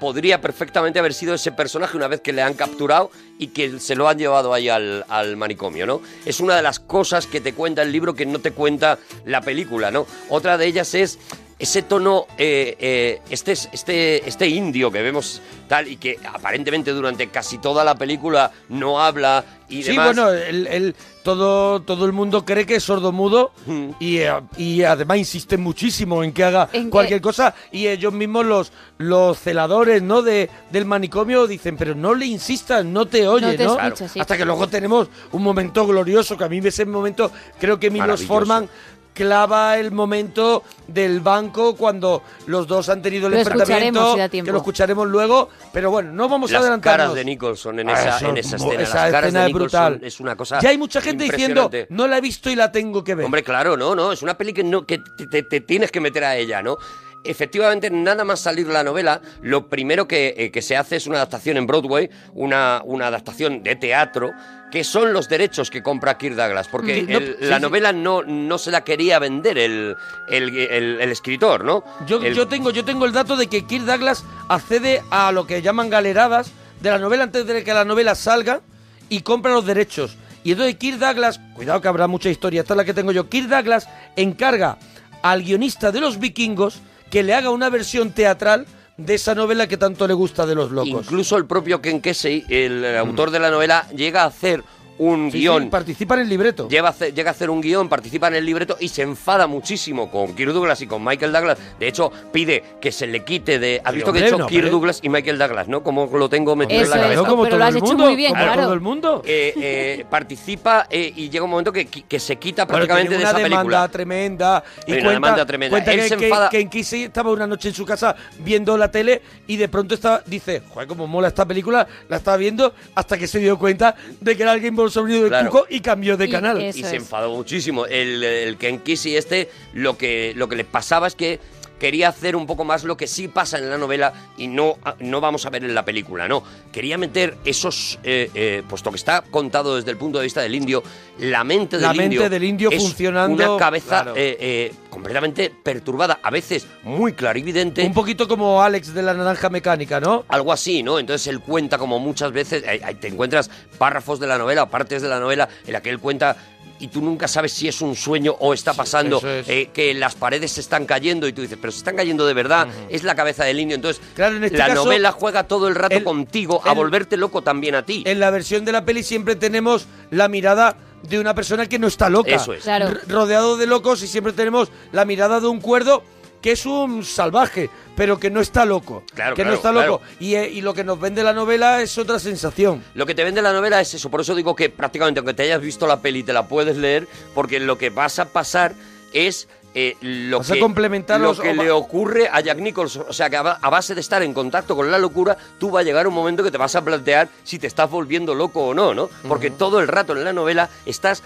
podría 0.00 0.40
perfectamente 0.40 0.98
haber 0.98 1.12
sido 1.12 1.34
ese 1.34 1.52
personaje 1.52 1.96
una 1.96 2.08
vez 2.08 2.20
que 2.20 2.32
le 2.32 2.42
han 2.42 2.54
capturado 2.54 3.10
y 3.38 3.48
que 3.48 3.78
se 3.80 3.94
lo 3.94 4.08
han 4.08 4.18
llevado 4.18 4.54
ahí 4.54 4.68
al, 4.68 5.04
al 5.08 5.36
manicomio, 5.36 5.86
¿no? 5.86 6.00
Es 6.24 6.40
una 6.40 6.56
de 6.56 6.62
las 6.62 6.80
cosas 6.80 7.26
que 7.26 7.40
te 7.40 7.52
cuenta 7.52 7.82
el 7.82 7.92
libro 7.92 8.14
que 8.14 8.24
no 8.24 8.38
te 8.38 8.52
cuenta 8.52 8.98
la 9.26 9.42
película, 9.42 9.90
¿no? 9.90 10.06
Otra 10.30 10.56
de 10.56 10.66
ellas 10.66 10.94
es 10.94 11.18
ese 11.62 11.82
tono, 11.82 12.26
eh, 12.36 12.76
eh, 12.78 13.20
este, 13.30 13.52
este, 13.52 14.28
este 14.28 14.48
indio 14.48 14.90
que 14.90 15.00
vemos 15.00 15.40
tal 15.68 15.88
y 15.88 15.96
que 15.96 16.18
aparentemente 16.32 16.90
durante 16.92 17.28
casi 17.28 17.58
toda 17.58 17.84
la 17.84 17.94
película 17.94 18.50
no 18.68 19.00
habla 19.00 19.44
y 19.68 19.82
Sí, 19.82 19.90
demás. 19.92 20.06
bueno, 20.14 20.30
el, 20.30 20.66
el- 20.66 20.94
todo, 21.22 21.80
todo 21.82 22.04
el 22.04 22.12
mundo 22.12 22.44
cree 22.44 22.66
que 22.66 22.74
es 22.74 22.82
sordomudo 22.82 23.52
y, 24.00 24.18
eh, 24.18 24.32
y 24.56 24.82
además 24.82 25.18
insisten 25.18 25.62
muchísimo 25.62 26.24
en 26.24 26.32
que 26.32 26.42
haga 26.42 26.68
En 26.72 26.90
cualquier 26.90 27.20
cosa 27.20 27.54
y 27.70 27.86
ellos 27.86 28.12
mismos 28.12 28.44
los, 28.44 28.72
los 28.98 29.38
celadores 29.38 30.02
¿no? 30.02 30.20
de, 30.22 30.50
del 30.72 30.84
manicomio 30.84 31.46
dicen, 31.46 31.76
pero 31.76 31.94
no 31.94 32.12
le 32.14 32.26
insistan, 32.26 32.92
no 32.92 33.06
te 33.06 33.28
oye, 33.28 33.46
No 33.52 33.56
te 33.56 33.64
¿no? 33.64 33.78
escucha, 33.80 34.08
sí. 34.08 34.18
Hasta 34.18 34.36
que 34.36 34.44
luego 34.44 34.66
tenemos 34.68 35.06
un 35.30 35.44
momento 35.44 35.86
glorioso, 35.86 36.36
que 36.36 36.42
a 36.42 36.48
mí 36.48 36.58
ese 36.64 36.84
momento 36.86 37.30
creo 37.60 37.78
que 37.78 37.88
Milos 37.88 38.08
Maravilloso. 38.08 38.34
Forman 38.34 38.68
clava 39.14 39.78
el 39.78 39.92
momento 39.92 40.62
del 40.88 41.20
banco 41.20 41.76
cuando 41.76 42.22
los 42.46 42.66
dos 42.66 42.88
han 42.88 43.02
tenido 43.02 43.26
el 43.26 43.34
Lo 43.34 43.38
enfrentamiento, 43.38 44.16
si 44.30 44.42
que 44.42 44.50
lo 44.52 44.58
escucharemos 44.58 45.06
luego, 45.08 45.48
pero 45.72 45.90
bueno, 45.90 46.12
no 46.12 46.28
vamos 46.28 46.50
a 46.50 46.54
Las 46.54 46.62
adelantarnos. 46.62 46.98
caras 47.08 47.14
de 47.14 47.24
Nicholson 47.24 47.78
en 47.80 47.88
Ah, 47.90 47.92
esa, 47.92 48.16
eso 48.16 48.28
en 48.30 48.36
es 48.38 48.46
esa 48.46 48.56
escena. 48.56 48.82
esa 48.82 48.94
las 49.02 49.10
caras 49.12 49.24
escena 49.28 49.40
de 49.42 49.46
es 49.48 49.54
brutal. 49.54 50.00
es 50.02 50.20
una 50.20 50.36
cosa 50.36 50.60
Ya 50.60 50.70
hay 50.70 50.78
mucha 50.78 51.00
gente 51.00 51.24
diciendo, 51.24 51.70
no 51.90 52.06
la 52.06 52.18
he 52.18 52.20
visto 52.20 52.50
y 52.50 52.56
la 52.56 52.72
tengo 52.72 53.04
que 53.04 53.14
ver. 53.14 53.24
Hombre, 53.26 53.42
claro, 53.42 53.76
no, 53.76 53.94
no, 53.94 54.12
es 54.12 54.22
una 54.22 54.36
peli 54.36 54.52
que, 54.52 54.64
no, 54.64 54.86
que 54.86 54.98
te, 54.98 55.26
te- 55.26 55.42
te 55.42 55.60
tienes 55.60 55.90
que 55.90 56.00
meter 56.00 56.24
a 56.24 56.36
ella, 56.36 56.62
¿no? 56.62 56.76
Efectivamente, 57.24 57.88
nada 57.90 58.24
más 58.24 58.40
salir 58.40 58.66
la 58.66 58.82
novela, 58.82 59.20
lo 59.42 59.68
primero 59.68 60.08
que, 60.08 60.34
eh, 60.36 60.50
que 60.50 60.60
se 60.62 60.76
hace 60.76 60.96
es 60.96 61.06
una 61.06 61.18
adaptación 61.18 61.56
en 61.56 61.66
Broadway, 61.66 62.10
una, 62.34 62.82
una 62.84 63.06
adaptación 63.06 63.62
de 63.62 63.76
teatro, 63.76 64.32
que 64.72 64.82
son 64.84 65.12
los 65.12 65.28
derechos 65.28 65.70
que 65.70 65.82
compra 65.82 66.18
Kirk 66.18 66.34
Douglas, 66.34 66.66
porque 66.68 67.02
no, 67.02 67.18
el- 67.18 67.36
sí, 67.38 67.44
la 67.44 67.56
sí. 67.56 67.62
novela 67.62 67.92
no, 67.92 68.22
no 68.22 68.58
se 68.58 68.70
la 68.70 68.82
quería 68.82 69.18
vender 69.18 69.56
el, 69.58 69.94
el, 70.28 70.56
el- 70.56 71.00
el 71.00 71.10
escritor, 71.12 71.64
¿no? 71.64 71.84
Yo, 72.06 72.20
yo 72.22 72.48
tengo, 72.48 72.70
yo 72.70 72.84
tengo 72.84 73.04
el 73.04 73.12
dato 73.12 73.36
de 73.36 73.46
que 73.46 73.66
Kirk 73.66 73.84
Douglas 73.84 74.24
accede 74.48 75.02
a 75.10 75.30
lo 75.30 75.46
que 75.46 75.62
llaman 75.62 75.90
galeradas 75.90 76.50
de 76.80 76.90
la 76.90 76.98
novela 76.98 77.22
antes 77.24 77.46
de 77.46 77.62
que 77.62 77.72
la 77.74 77.84
novela 77.84 78.14
salga 78.16 78.60
y 79.08 79.20
compra 79.20 79.52
los 79.52 79.64
derechos. 79.66 80.16
Y 80.42 80.52
entonces 80.52 80.74
Kirk 80.76 80.98
Douglas, 80.98 81.38
cuidado 81.54 81.80
que 81.80 81.86
habrá 81.88 82.08
mucha 82.08 82.30
historia, 82.30 82.62
esta 82.62 82.74
es 82.74 82.78
la 82.78 82.84
que 82.84 82.94
tengo 82.94 83.12
yo, 83.12 83.28
Kirk 83.28 83.46
Douglas 83.48 83.88
encarga 84.16 84.78
al 85.22 85.42
guionista 85.44 85.92
de 85.92 86.00
los 86.00 86.18
vikingos 86.18 86.80
que 87.12 87.22
le 87.22 87.34
haga 87.34 87.50
una 87.50 87.68
versión 87.68 88.12
teatral 88.12 88.66
de 88.96 89.14
esa 89.14 89.34
novela 89.34 89.66
que 89.66 89.76
tanto 89.76 90.08
le 90.08 90.14
gusta 90.14 90.46
de 90.46 90.54
los 90.54 90.70
locos. 90.70 91.04
Incluso 91.04 91.36
el 91.36 91.44
propio 91.44 91.82
Ken 91.82 92.00
Kesey, 92.00 92.46
el 92.48 92.96
autor 92.96 93.30
de 93.30 93.38
la 93.38 93.50
novela, 93.50 93.86
llega 93.94 94.22
a 94.22 94.26
hacer 94.28 94.64
un. 95.04 95.30
Sí, 95.32 95.38
guion 95.40 95.64
sí, 95.64 95.68
participa 95.68 96.14
en 96.14 96.20
el 96.20 96.28
libreto. 96.28 96.68
Lleva 96.68 96.92
llega 96.92 97.30
a 97.30 97.32
hacer 97.32 97.50
un 97.50 97.60
guion, 97.60 97.88
participa 97.88 98.28
en 98.28 98.34
el 98.34 98.44
libreto 98.46 98.76
y 98.80 98.88
se 98.88 99.02
enfada 99.02 99.46
muchísimo 99.46 100.10
con 100.10 100.34
Kirk 100.34 100.52
Douglas 100.52 100.80
y 100.82 100.86
con 100.86 101.04
Michael 101.04 101.32
Douglas. 101.32 101.58
De 101.78 101.88
hecho, 101.88 102.10
pide 102.32 102.62
que 102.80 102.92
se 102.92 103.06
le 103.06 103.24
quite 103.24 103.58
de... 103.58 103.80
¿Has 103.84 103.94
visto 103.94 104.12
que 104.12 104.20
he 104.20 104.26
hecho 104.26 104.38
no, 104.38 104.46
Kirk 104.46 104.70
Douglas 104.70 105.00
y 105.02 105.08
Michael 105.08 105.38
Douglas, 105.38 105.68
no? 105.68 105.82
Como 105.82 106.06
lo 106.16 106.28
tengo 106.28 106.54
metido 106.56 106.80
Eso 106.82 106.92
en 106.94 107.00
la 107.00 107.06
es, 107.08 107.12
cabeza. 107.14 107.28
como 107.30 107.42
pero 107.44 107.56
lo 107.56 107.58
todo 107.60 107.68
has 107.68 107.70
el 107.74 107.76
hecho 107.78 107.86
mundo, 107.86 108.04
muy 108.04 108.16
bien, 108.16 108.30
como 108.32 108.42
claro. 108.44 108.62
todo 108.62 108.72
el 108.74 108.80
mundo. 108.80 109.22
Eh, 109.24 109.52
eh, 109.56 110.04
participa 110.08 110.86
eh, 110.90 111.12
y 111.16 111.28
llega 111.30 111.44
un 111.44 111.50
momento 111.50 111.72
que, 111.72 111.86
que 111.86 112.20
se 112.20 112.36
quita 112.36 112.64
Bueno, 112.64 112.86
prácticamente 112.86 113.08
tiene 113.10 113.18
de 113.18 113.22
una 113.24 113.30
esa 113.30 113.38
demanda 113.38 113.58
película. 113.62 113.88
tremenda 113.88 114.64
y 114.86 114.92
una 114.92 115.00
cuenta, 115.02 115.12
demanda 115.12 115.46
tremenda. 115.46 115.70
cuenta 115.74 115.92
Él 115.92 116.00
que, 116.00 116.08
se 116.08 116.16
que- 116.16 116.28
enfada- 116.28 116.48
que 116.50 116.60
en 116.60 116.68
Kesey 116.70 117.02
estaba 117.04 117.30
una 117.30 117.46
noche 117.46 117.68
en 117.68 117.74
su 117.74 117.84
casa 117.84 118.14
viendo 118.38 118.76
la 118.76 118.90
tele 118.90 119.22
y 119.46 119.56
de 119.56 119.68
pronto 119.68 119.94
estaba, 119.94 120.22
dice, 120.26 120.62
joder, 120.68 120.86
cómo 120.88 121.06
mola 121.06 121.28
esta 121.28 121.44
película, 121.46 121.86
la 122.08 122.16
estaba 122.18 122.36
viendo 122.36 122.74
hasta 122.94 123.16
que 123.18 123.26
se 123.26 123.38
dio 123.38 123.58
cuenta 123.58 123.94
de 124.20 124.36
que 124.36 124.42
era 124.42 124.52
alguien 124.52 124.74
sobrino 124.92 125.22
de 125.22 125.28
Claro. 125.28 125.50
Cuco 125.50 125.66
y 125.68 125.80
cambió 125.80 126.16
de 126.16 126.26
Y 126.26 126.30
canal. 126.30 126.62
y 126.62 126.72
se 126.72 126.80
es. 126.80 126.92
enfadó 126.92 127.34
muchísimo. 127.34 127.86
El, 127.86 128.22
el 128.22 128.56
Ken 128.56 128.78
Kesey 128.78 129.16
este, 129.16 129.50
lo 129.74 129.96
que, 129.98 130.32
lo 130.36 130.48
que 130.48 130.56
le 130.56 130.64
pasaba 130.64 131.06
es 131.08 131.14
que 131.16 131.40
quería 131.82 132.10
hacer 132.10 132.36
un 132.36 132.46
poco 132.46 132.62
más 132.62 132.84
lo 132.84 132.96
que 132.96 133.08
sí 133.08 133.26
pasa 133.26 133.58
en 133.58 133.68
la 133.68 133.76
novela 133.76 134.12
y 134.36 134.46
no, 134.46 134.78
no 135.00 135.20
vamos 135.20 135.46
a 135.46 135.50
ver 135.50 135.64
en 135.64 135.74
la 135.74 135.84
película, 135.84 136.28
no. 136.28 136.44
Quería 136.70 136.96
meter 136.96 137.36
esos, 137.44 137.98
eh, 138.04 138.30
eh, 138.36 138.62
puesto 138.68 138.90
que 138.90 138.98
está 138.98 139.22
contado 139.22 139.74
desde 139.74 139.90
el 139.90 139.96
punto 139.96 140.18
de 140.18 140.24
vista 140.24 140.40
del 140.42 140.54
indio, 140.54 140.84
la 141.18 141.42
mente 141.42 141.78
del 141.78 141.86
La 141.88 141.92
mente 141.92 142.28
del 142.28 142.44
indio 142.44 142.70
es 142.70 142.80
funcionando, 142.80 143.34
una 143.34 143.58
cabeza 143.58 144.02
claro. 144.04 144.12
eh, 144.14 144.72
completamente 144.90 145.50
perturbada, 145.50 146.20
a 146.22 146.30
veces 146.30 146.68
muy 146.84 147.14
clarividente. 147.14 147.84
Un 147.84 147.94
poquito 147.94 148.28
como 148.28 148.62
Alex 148.62 148.94
de 148.94 149.02
la 149.02 149.12
naranja 149.12 149.50
mecánica, 149.50 149.98
¿no? 149.98 150.24
Algo 150.28 150.52
así, 150.52 150.84
¿no? 150.84 151.00
Entonces 151.00 151.26
él 151.26 151.40
cuenta 151.40 151.78
como 151.78 151.98
muchas 151.98 152.30
veces, 152.30 152.62
te 153.00 153.08
encuentras 153.08 153.50
párrafos 153.76 154.20
de 154.20 154.28
la 154.28 154.38
novela 154.38 154.62
o 154.62 154.70
partes 154.70 155.02
de 155.02 155.08
la 155.08 155.18
novela 155.18 155.48
en 155.66 155.72
la 155.72 155.80
que 155.80 155.90
él 155.90 155.98
cuenta 155.98 156.36
y 156.82 156.88
tú 156.88 157.00
nunca 157.00 157.28
sabes 157.28 157.52
si 157.52 157.68
es 157.68 157.80
un 157.80 157.94
sueño 157.94 158.34
o 158.40 158.52
está 158.52 158.74
pasando, 158.74 159.18
es. 159.18 159.48
eh, 159.48 159.70
que 159.72 159.94
las 159.94 160.14
paredes 160.16 160.50
se 160.52 160.60
están 160.60 160.84
cayendo 160.84 161.28
y 161.28 161.32
tú 161.32 161.40
dices, 161.42 161.56
pero 161.60 161.70
se 161.70 161.78
están 161.78 161.94
cayendo 161.96 162.26
de 162.26 162.34
verdad, 162.34 162.66
es 162.88 163.04
la 163.04 163.14
cabeza 163.14 163.44
del 163.44 163.60
indio. 163.60 163.76
Entonces 163.76 164.02
Claro, 164.14 164.36
en 164.36 164.44
este 164.44 164.58
la 164.58 164.66
caso, 164.66 164.84
novela 164.84 165.12
juega 165.12 165.44
todo 165.44 165.68
el 165.68 165.74
rato 165.76 165.96
el- 165.96 166.02
contigo 166.04 166.60
a 166.64 166.70
el- 166.70 166.76
volverte 166.76 167.16
loco 167.16 167.42
también 167.42 167.76
a 167.76 167.84
ti. 167.86 168.02
En 168.04 168.18
la 168.18 168.30
versión 168.30 168.64
de 168.64 168.72
la 168.72 168.84
peli 168.84 169.02
siempre 169.04 169.36
tenemos 169.36 169.86
la 170.10 170.26
mirada 170.26 170.76
de 171.08 171.18
una 171.20 171.34
persona 171.34 171.66
que 171.68 171.78
no 171.78 171.86
está 171.86 172.08
loca. 172.10 172.30
Eso 172.34 172.52
es. 172.52 172.62
Claro. 172.64 172.90
Rodeado 173.08 173.56
de 173.56 173.66
locos 173.66 174.02
y 174.02 174.08
siempre 174.08 174.32
tenemos 174.32 174.68
la 174.92 175.04
mirada 175.04 175.38
de 175.40 175.46
un 175.46 175.60
cuerdo 175.60 176.02
que 176.42 176.52
es 176.52 176.66
un 176.66 177.04
salvaje, 177.04 177.70
pero 177.96 178.18
que 178.18 178.28
no 178.30 178.40
está 178.40 178.64
loco. 178.64 179.04
Claro, 179.14 179.34
que 179.36 179.44
no 179.44 179.52
está 179.54 179.70
loco. 179.72 180.00
claro. 180.00 180.16
Y, 180.20 180.34
eh, 180.34 180.50
y 180.50 180.60
lo 180.60 180.74
que 180.74 180.84
nos 180.84 180.98
vende 181.00 181.22
la 181.22 181.32
novela 181.32 181.80
es 181.80 181.96
otra 181.96 182.18
sensación. 182.18 182.82
Lo 182.94 183.06
que 183.06 183.14
te 183.14 183.24
vende 183.24 183.40
la 183.40 183.52
novela 183.52 183.80
es 183.80 183.94
eso, 183.94 184.10
por 184.10 184.20
eso 184.20 184.34
digo 184.34 184.54
que 184.56 184.68
prácticamente 184.68 185.20
aunque 185.20 185.34
te 185.34 185.44
hayas 185.44 185.60
visto 185.60 185.86
la 185.86 186.00
peli 186.00 186.22
te 186.24 186.32
la 186.32 186.48
puedes 186.48 186.76
leer, 186.76 187.06
porque 187.34 187.60
lo 187.60 187.78
que 187.78 187.90
vas 187.90 188.18
a 188.18 188.26
pasar 188.26 188.74
es 189.12 189.48
eh, 189.74 189.96
lo 190.02 190.38
Vas 190.38 190.50
a 190.50 190.54
que, 190.54 190.60
complementar 190.60 191.18
lo 191.18 191.34
que 191.34 191.54
le 191.54 191.70
ocurre 191.70 192.28
a 192.30 192.40
Jack 192.42 192.58
Nicholson. 192.58 193.06
O 193.08 193.12
sea, 193.14 193.30
que 193.30 193.36
a, 193.38 193.42
ba- 193.42 193.58
a 193.62 193.70
base 193.70 193.94
de 193.94 194.02
estar 194.02 194.22
en 194.22 194.34
contacto 194.34 194.76
con 194.76 194.90
la 194.90 194.98
locura, 194.98 195.34
tú 195.58 195.70
va 195.70 195.80
a 195.80 195.82
llegar 195.82 196.06
un 196.06 196.12
momento 196.12 196.42
que 196.42 196.50
te 196.50 196.58
vas 196.58 196.74
a 196.76 196.84
plantear 196.84 197.30
si 197.42 197.58
te 197.58 197.68
estás 197.68 197.88
volviendo 197.88 198.34
loco 198.34 198.66
o 198.66 198.74
no, 198.74 198.92
¿no? 198.92 199.08
Porque 199.26 199.50
todo 199.50 199.80
el 199.80 199.88
rato 199.88 200.12
en 200.12 200.24
la 200.24 200.34
novela 200.34 200.68
estás 200.84 201.22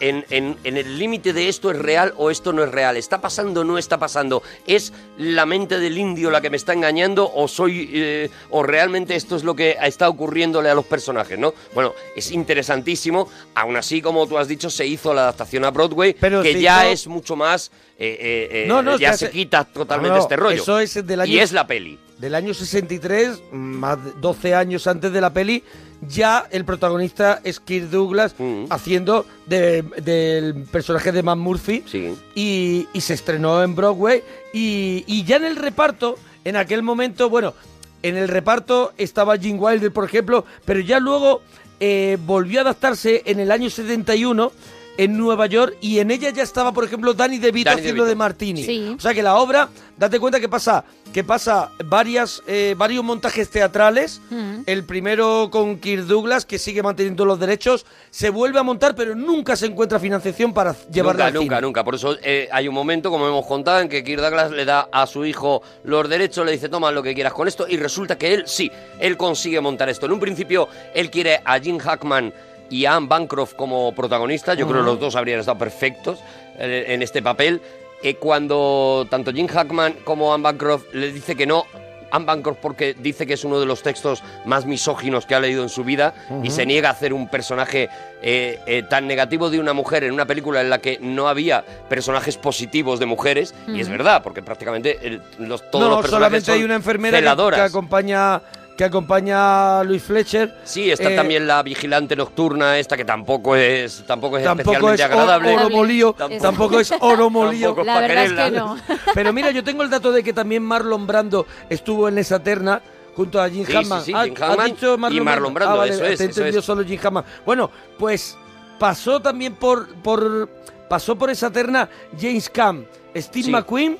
en, 0.00 0.24
en- 0.30 0.56
en 0.64 0.76
el 0.76 0.98
límite 0.98 1.32
de 1.32 1.48
esto 1.48 1.70
es 1.70 1.78
real 1.78 2.12
o 2.16 2.30
esto 2.30 2.52
no 2.52 2.62
es 2.62 2.70
real. 2.70 2.96
¿Está 2.96 3.20
pasando 3.20 3.62
o 3.62 3.64
no 3.64 3.78
está 3.78 3.98
pasando? 3.98 4.42
¿Es 4.66 4.92
la 5.18 5.46
mente 5.46 5.78
del 5.78 5.96
indio 5.98 6.30
la 6.30 6.40
que 6.40 6.50
me 6.50 6.56
está 6.56 6.72
engañando 6.72 7.30
o 7.32 7.48
soy 7.48 7.90
eh, 7.92 8.30
o 8.50 8.62
realmente 8.62 9.14
esto 9.16 9.36
es 9.36 9.44
lo 9.44 9.54
que 9.56 9.76
está 9.82 10.08
ocurriéndole 10.08 10.68
a 10.70 10.74
los 10.74 10.84
personajes, 10.86 11.38
¿no? 11.38 11.54
Bueno, 11.74 11.94
es 12.16 12.30
interesantísimo. 12.30 13.28
Aún 13.54 13.76
así, 13.76 14.00
como 14.02 14.26
tú 14.26 14.38
has 14.38 14.48
dicho, 14.48 14.70
se 14.70 14.86
hizo 14.86 15.12
la 15.14 15.22
adaptación 15.22 15.64
a 15.64 15.70
Broadway, 15.70 16.14
Pero 16.18 16.42
que 16.42 16.60
ya 16.60 16.84
hizo- 16.84 16.92
es 16.92 17.06
mucho 17.08 17.36
más... 17.36 17.70
eh, 17.98 18.48
eh, 18.50 18.64
No, 18.68 18.82
no, 18.82 18.98
ya 18.98 19.16
se 19.16 19.30
quita 19.30 19.64
totalmente 19.64 20.10
No, 20.10 20.16
no, 20.16 20.22
este 20.22 20.36
rollo. 20.36 20.62
Eso 20.62 20.78
es 20.78 21.06
del 21.06 21.20
año, 21.20 21.32
y 21.32 21.38
es 21.38 21.52
la 21.52 21.66
peli. 21.66 21.98
del 22.18 22.34
año 22.34 22.54
63, 22.54 23.40
más 23.52 24.04
de 24.04 24.12
12 24.20 24.54
años 24.54 24.86
antes 24.86 25.12
de 25.12 25.20
la 25.20 25.32
peli, 25.32 25.62
ya 26.08 26.46
el 26.50 26.64
protagonista 26.64 27.40
es 27.44 27.60
Kirk 27.60 27.88
Douglas 27.90 28.34
Mm. 28.38 28.64
haciendo 28.70 29.24
de- 29.46 29.82
del 30.02 30.54
personaje 30.64 31.12
de 31.12 31.22
Matt 31.22 31.38
Murphy 31.38 31.84
Sí. 31.86 32.14
y, 32.34 32.88
y 32.92 33.00
se 33.00 33.14
estrenó 33.14 33.62
en 33.62 33.74
Broadway 33.74 34.22
y, 34.52 35.04
y 35.06 35.24
ya 35.24 35.36
en 35.36 35.44
el 35.44 35.56
reparto, 35.56 36.16
en 36.44 36.56
aquel 36.56 36.82
momento, 36.82 37.30
bueno, 37.30 37.54
en 38.02 38.16
el 38.16 38.26
reparto 38.28 38.92
estaba 38.98 39.38
Gene 39.38 39.58
Wilder, 39.60 39.92
por 39.92 40.04
ejemplo, 40.04 40.44
pero 40.64 40.80
ya 40.80 40.98
luego 40.98 41.40
eh, 41.78 42.18
volvió 42.26 42.60
a 42.60 42.62
adaptarse 42.62 43.22
en 43.26 43.38
el 43.40 43.50
año 43.52 43.70
71 43.70 44.52
en 44.96 45.16
Nueva 45.16 45.46
York 45.46 45.76
y 45.80 45.98
en 45.98 46.10
ella 46.10 46.30
ya 46.30 46.42
estaba, 46.42 46.72
por 46.72 46.84
ejemplo, 46.84 47.14
Danny 47.14 47.38
DeVito 47.38 47.70
Danny 47.70 47.80
haciendo 47.80 48.04
DeVito. 48.04 48.08
de 48.10 48.16
Martini. 48.16 48.62
Sí. 48.64 48.94
O 48.96 49.00
sea 49.00 49.14
que 49.14 49.22
la 49.22 49.36
obra, 49.36 49.68
date 49.96 50.20
cuenta 50.20 50.38
que 50.38 50.48
pasa, 50.48 50.84
que 51.12 51.24
pasa 51.24 51.70
varias, 51.84 52.42
eh, 52.46 52.74
varios 52.76 53.04
montajes 53.04 53.50
teatrales. 53.50 54.20
Mm. 54.30 54.62
El 54.66 54.84
primero 54.84 55.48
con 55.50 55.78
Kirk 55.78 56.04
Douglas, 56.04 56.44
que 56.44 56.58
sigue 56.58 56.82
manteniendo 56.82 57.24
los 57.24 57.38
derechos, 57.40 57.86
se 58.10 58.30
vuelve 58.30 58.58
a 58.58 58.62
montar, 58.62 58.94
pero 58.94 59.14
nunca 59.14 59.56
se 59.56 59.66
encuentra 59.66 59.98
financiación 59.98 60.52
para 60.52 60.74
llevarla 60.90 61.24
nunca, 61.24 61.26
al 61.26 61.34
nunca, 61.34 61.56
cine. 61.56 61.66
nunca. 61.66 61.84
Por 61.84 61.94
eso 61.94 62.16
eh, 62.22 62.48
hay 62.52 62.68
un 62.68 62.74
momento, 62.74 63.10
como 63.10 63.26
hemos 63.26 63.46
contado, 63.46 63.80
en 63.80 63.88
que 63.88 64.04
Kirk 64.04 64.20
Douglas 64.20 64.50
le 64.50 64.64
da 64.64 64.88
a 64.92 65.06
su 65.06 65.24
hijo 65.24 65.62
los 65.84 66.08
derechos, 66.08 66.44
le 66.44 66.52
dice, 66.52 66.68
toma 66.68 66.90
lo 66.90 67.02
que 67.02 67.14
quieras 67.14 67.32
con 67.32 67.48
esto, 67.48 67.66
y 67.68 67.76
resulta 67.76 68.18
que 68.18 68.34
él 68.34 68.44
sí, 68.46 68.70
él 69.00 69.16
consigue 69.16 69.60
montar 69.60 69.88
esto. 69.88 70.06
En 70.06 70.12
un 70.12 70.20
principio, 70.20 70.68
él 70.94 71.10
quiere 71.10 71.40
a 71.44 71.58
Jim 71.58 71.78
Hackman 71.78 72.32
y 72.72 72.86
a 72.86 72.96
Anne 72.96 73.06
Bancroft 73.08 73.54
como 73.54 73.94
protagonistas. 73.94 74.56
Yo 74.56 74.66
creo 74.66 74.80
que 74.80 74.86
los 74.86 74.98
dos 75.00 75.14
habrían 75.16 75.40
estado 75.40 75.58
perfectos 75.58 76.18
en 76.58 77.02
este 77.02 77.22
papel. 77.22 77.60
Eh, 78.02 78.14
cuando 78.16 79.06
tanto 79.10 79.32
Jim 79.32 79.46
Hackman 79.46 79.94
como 80.04 80.34
Anne 80.34 80.42
Bancroft 80.42 80.86
le 80.92 81.12
dice 81.12 81.36
que 81.36 81.46
no, 81.46 81.64
Anne 82.10 82.24
Bancroft 82.26 82.58
porque 82.60 82.94
dice 82.98 83.26
que 83.26 83.34
es 83.34 83.44
uno 83.44 83.60
de 83.60 83.64
los 83.66 83.82
textos 83.82 84.22
más 84.44 84.66
misóginos 84.66 85.24
que 85.24 85.34
ha 85.34 85.40
leído 85.40 85.62
en 85.62 85.68
su 85.68 85.84
vida 85.84 86.12
y 86.42 86.50
se 86.50 86.66
niega 86.66 86.88
a 86.88 86.92
hacer 86.92 87.12
un 87.14 87.28
personaje 87.28 87.88
eh, 88.20 88.58
eh, 88.66 88.82
tan 88.90 89.06
negativo 89.06 89.50
de 89.50 89.60
una 89.60 89.72
mujer 89.72 90.02
en 90.04 90.12
una 90.12 90.26
película 90.26 90.60
en 90.60 90.68
la 90.68 90.78
que 90.78 90.98
no 91.00 91.28
había 91.28 91.64
personajes 91.88 92.36
positivos 92.36 92.98
de 92.98 93.06
mujeres. 93.06 93.54
Y 93.68 93.80
es 93.80 93.88
verdad, 93.88 94.22
porque 94.22 94.42
prácticamente 94.42 94.98
el- 95.02 95.22
los, 95.38 95.62
todos 95.70 95.84
no, 95.84 95.90
los 95.90 96.00
personajes 96.02 96.10
solamente 96.10 96.46
son 96.46 96.54
hay 96.58 96.64
una 96.64 96.74
enfermera 96.74 97.18
celadoras. 97.18 97.60
que 97.60 97.66
acompaña 97.66 98.42
que 98.82 98.86
acompaña 98.86 99.78
a 99.80 99.84
Luis 99.84 100.02
Fletcher. 100.02 100.56
Sí, 100.64 100.90
está 100.90 101.10
Eh, 101.10 101.14
también 101.14 101.46
la 101.46 101.62
vigilante 101.62 102.16
nocturna 102.16 102.78
esta 102.78 102.96
que 102.96 103.04
tampoco 103.04 103.54
es 103.54 104.02
tampoco 104.06 104.38
es 104.38 104.44
Tampoco 104.44 104.72
especialmente 104.72 105.02
es 105.04 105.08
agradable. 105.08 105.54
oro 105.54 105.70
molío, 105.70 106.16
tampoco 106.40 106.80
es 106.80 106.92
oro 107.00 107.30
molío. 107.30 107.74
Tampoco 107.74 107.82
es 107.90 107.94
pa' 108.00 108.06
quererla. 108.08 108.76
Pero 109.14 109.32
mira, 109.32 109.50
yo 109.52 109.62
tengo 109.62 109.84
el 109.84 109.90
dato 109.90 110.10
de 110.10 110.24
que 110.24 110.32
también 110.32 110.64
Marlon 110.64 111.06
Brando 111.06 111.46
estuvo 111.70 112.08
en 112.08 112.18
esa 112.18 112.42
terna 112.42 112.82
junto 113.14 113.40
a 113.40 113.48
Jim 113.48 113.64
Sí, 113.66 113.70
sí, 113.72 113.76
Hammond. 113.78 114.04
sí, 114.04 114.12
Ah, 114.16 114.24
Jim 114.24 114.34
¿has 114.36 114.42
Hammond 114.42 114.64
dicho 114.74 114.94
y 115.10 115.20
Marlon 115.20 115.54
Brando, 115.54 115.74
Ah, 115.74 115.78
vale, 115.78 115.92
eso 115.94 116.04
es, 116.04 116.18
te 116.18 116.24
he 116.24 116.26
eso 116.28 116.40
entendido 116.40 116.58
es. 116.60 116.64
solo 116.64 116.84
Jim 116.84 116.98
Hammond. 117.04 117.26
Bueno, 117.46 117.70
pues 117.98 118.36
pasó 118.80 119.20
también 119.22 119.54
por, 119.54 119.94
por 119.96 120.48
pasó 120.88 121.16
por 121.16 121.30
esa 121.30 121.50
terna 121.52 121.88
James 122.20 122.50
Caan, 122.50 122.84
Steve 123.16 123.44
Sí. 123.44 123.50
McQueen 123.52 123.96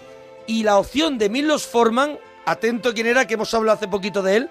y 0.48 0.64
la 0.64 0.76
opción 0.78 1.18
de 1.18 1.28
Milos 1.28 1.66
Forman, 1.66 2.18
atento 2.46 2.92
quién 2.92 3.06
era, 3.06 3.26
que 3.26 3.34
hemos 3.34 3.54
hablado 3.54 3.76
hace 3.76 3.86
poquito 3.86 4.22
de 4.22 4.36
él, 4.38 4.50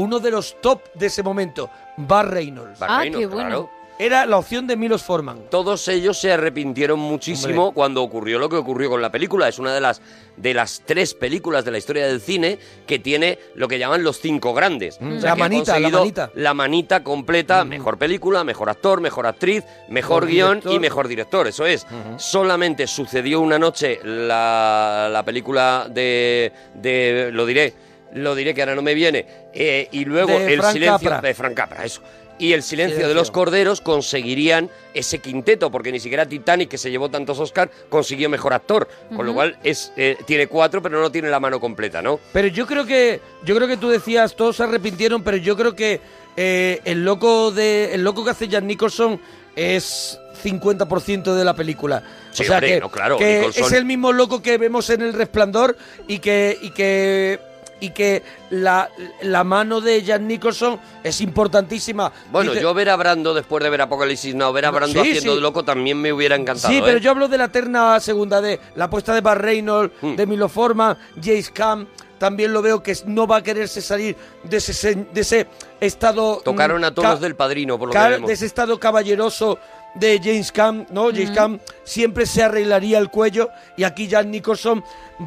uno 0.00 0.18
de 0.18 0.30
los 0.30 0.60
top 0.60 0.80
de 0.94 1.06
ese 1.06 1.22
momento, 1.22 1.70
Bar 1.96 2.30
Reynolds. 2.30 2.78
Bar 2.78 2.90
Ah, 2.90 2.98
Reynolds, 3.00 3.20
qué 3.28 3.32
bueno. 3.32 3.48
claro. 3.48 3.80
Era 4.00 4.24
la 4.24 4.38
opción 4.38 4.66
de 4.66 4.76
Milos 4.76 5.02
Forman. 5.02 5.50
Todos 5.50 5.86
ellos 5.88 6.18
se 6.18 6.32
arrepintieron 6.32 6.98
muchísimo 6.98 7.64
Hombre. 7.64 7.74
cuando 7.74 8.02
ocurrió 8.02 8.38
lo 8.38 8.48
que 8.48 8.56
ocurrió 8.56 8.88
con 8.88 9.02
la 9.02 9.12
película. 9.12 9.46
Es 9.46 9.58
una 9.58 9.74
de 9.74 9.80
las, 9.82 10.00
de 10.38 10.54
las 10.54 10.80
tres 10.86 11.12
películas 11.12 11.66
de 11.66 11.70
la 11.70 11.76
historia 11.76 12.06
del 12.06 12.22
cine 12.22 12.58
que 12.86 12.98
tiene 12.98 13.38
lo 13.56 13.68
que 13.68 13.78
llaman 13.78 14.02
los 14.02 14.18
cinco 14.18 14.54
grandes. 14.54 14.96
Mm. 15.02 15.18
O 15.18 15.20
sea, 15.20 15.30
La 15.32 15.36
manita, 15.36 15.78
la 15.78 15.90
manita. 15.90 16.30
la 16.34 16.54
manita 16.54 17.04
completa, 17.04 17.62
mejor 17.66 17.98
película, 17.98 18.42
mejor 18.42 18.70
actor, 18.70 19.02
mejor 19.02 19.26
actriz, 19.26 19.64
mejor 19.90 20.24
guion 20.26 20.52
director. 20.60 20.72
y 20.72 20.78
mejor 20.78 21.06
director. 21.06 21.46
Eso 21.46 21.66
es. 21.66 21.86
Solamente 22.16 22.86
sucedió 22.86 23.38
una 23.42 23.58
noche 23.58 24.00
la, 24.02 25.10
la 25.12 25.22
película 25.26 25.88
de, 25.90 26.50
de... 26.74 27.28
Lo 27.34 27.44
diré, 27.44 27.74
lo 28.14 28.34
diré 28.34 28.54
que 28.54 28.62
ahora 28.62 28.74
no 28.74 28.82
me 28.82 28.94
viene. 28.94 29.26
eh, 29.52 29.88
y 29.92 30.04
luego 30.04 30.38
De 30.38 30.54
el 30.54 30.60
Frank 30.60 30.72
silencio... 30.72 31.10
Capra. 31.10 31.28
De 31.28 31.34
Frank 31.34 31.54
Capra, 31.54 31.84
eso. 31.84 32.02
Y 32.38 32.54
el 32.54 32.62
silencio, 32.62 33.06
de 33.06 33.12
los 33.12 33.30
corderos 33.30 33.82
conseguirían 33.82 34.70
ese 34.94 35.18
quinteto, 35.18 35.70
porque 35.70 35.92
ni 35.92 36.00
siquiera 36.00 36.24
Titanic, 36.24 36.70
que 36.70 36.78
se 36.78 36.90
llevó 36.90 37.10
tantos 37.10 37.38
Oscar, 37.38 37.70
consiguió 37.90 38.30
mejor 38.30 38.54
actor. 38.54 38.88
Con 39.14 39.26
lo 39.26 39.34
cual 39.34 39.58
es 39.62 39.92
eh, 39.98 40.16
tiene 40.26 40.46
cuatro, 40.46 40.80
pero 40.80 41.02
no 41.02 41.12
tiene 41.12 41.28
la 41.28 41.38
mano 41.38 41.60
completa, 41.60 42.00
¿no? 42.00 42.18
Pero 42.32 42.48
yo 42.48 42.66
creo 42.66 42.86
que 42.86 43.20
yo 43.44 43.54
creo 43.54 43.68
que 43.68 43.76
tú 43.76 43.90
decías 43.90 44.36
todos 44.36 44.56
se 44.56 44.62
arrepintieron, 44.62 45.22
pero 45.22 45.36
yo 45.36 45.54
creo 45.54 45.76
que 45.76 46.00
eh, 46.34 46.80
el 46.86 47.04
loco 47.04 47.50
de 47.50 47.92
el 47.92 48.02
loco 48.04 48.24
que 48.24 48.30
hace 48.30 48.48
Jack 48.48 48.64
Nicholson 48.64 49.20
es 49.54 50.18
50% 50.42 51.34
de 51.34 51.44
la 51.44 51.54
película. 51.54 52.02
Sí, 52.32 52.44
o 52.44 52.46
sea 52.46 52.56
hombre, 52.56 52.74
que, 52.74 52.80
no, 52.80 52.90
claro, 52.90 53.18
que 53.18 53.48
es 53.54 53.72
el 53.72 53.84
mismo 53.84 54.14
loco 54.14 54.40
que 54.40 54.56
vemos 54.56 54.88
en 54.88 55.02
El 55.02 55.12
Resplandor 55.12 55.76
y 56.08 56.20
que 56.20 56.56
y 56.62 56.70
que 56.70 57.38
y 57.80 57.90
que 57.90 58.22
la, 58.50 58.88
la 59.22 59.42
mano 59.44 59.80
de 59.80 60.02
Jack 60.02 60.20
Nicholson 60.22 60.78
es 61.02 61.20
importantísima. 61.20 62.12
Bueno, 62.30 62.50
Dice- 62.52 62.62
yo 62.62 62.74
ver 62.74 62.90
a 62.90 62.96
Brando 62.96 63.34
después 63.34 63.62
de 63.64 63.70
ver 63.70 63.80
Apocalipsis 63.82 64.34
Now, 64.34 64.52
ver 64.52 64.66
a 64.66 64.70
Brando 64.70 65.02
sí, 65.02 65.08
haciendo 65.10 65.32
sí. 65.32 65.36
de 65.36 65.42
loco 65.42 65.64
también 65.64 66.00
me 66.00 66.12
hubiera 66.12 66.36
encantado. 66.36 66.72
Sí, 66.72 66.80
pero 66.84 66.98
¿eh? 66.98 67.00
yo 67.00 67.10
hablo 67.10 67.28
de 67.28 67.38
la 67.38 67.48
terna 67.48 67.98
segunda 68.00 68.40
de 68.40 68.60
la 68.76 68.84
apuesta 68.84 69.14
de 69.14 69.20
Bar 69.20 69.40
Reynolds, 69.42 69.94
Hmm. 70.00 70.14
de 70.16 70.26
Milo 70.26 70.48
Forman, 70.48 70.96
Jace 71.16 71.50
Cam. 71.52 71.86
También 72.18 72.52
lo 72.52 72.60
veo 72.60 72.82
que 72.82 72.94
no 73.06 73.26
va 73.26 73.36
a 73.36 73.42
quererse 73.42 73.80
salir 73.80 74.14
de 74.44 74.58
ese, 74.58 74.94
de 75.10 75.20
ese 75.22 75.46
estado. 75.80 76.42
Tocaron 76.44 76.82
mm, 76.82 76.84
a 76.84 76.90
todos 76.94 77.18
del 77.20 77.34
padrino, 77.34 77.78
por 77.78 77.88
lo 77.88 77.94
ca- 77.94 78.04
que 78.04 78.10
vemos. 78.10 78.28
De 78.28 78.34
ese 78.34 78.44
estado 78.44 78.78
caballeroso 78.78 79.58
de 79.94 80.20
James 80.22 80.52
Cam, 80.52 80.86
¿no? 80.90 81.08
James 81.10 81.30
Cam 81.32 81.58
siempre 81.84 82.26
se 82.26 82.42
arreglaría 82.42 82.98
el 82.98 83.08
cuello 83.10 83.50
y 83.76 83.84
aquí 83.84 84.06
Jack 84.06 84.26
Nicholson 84.26 84.82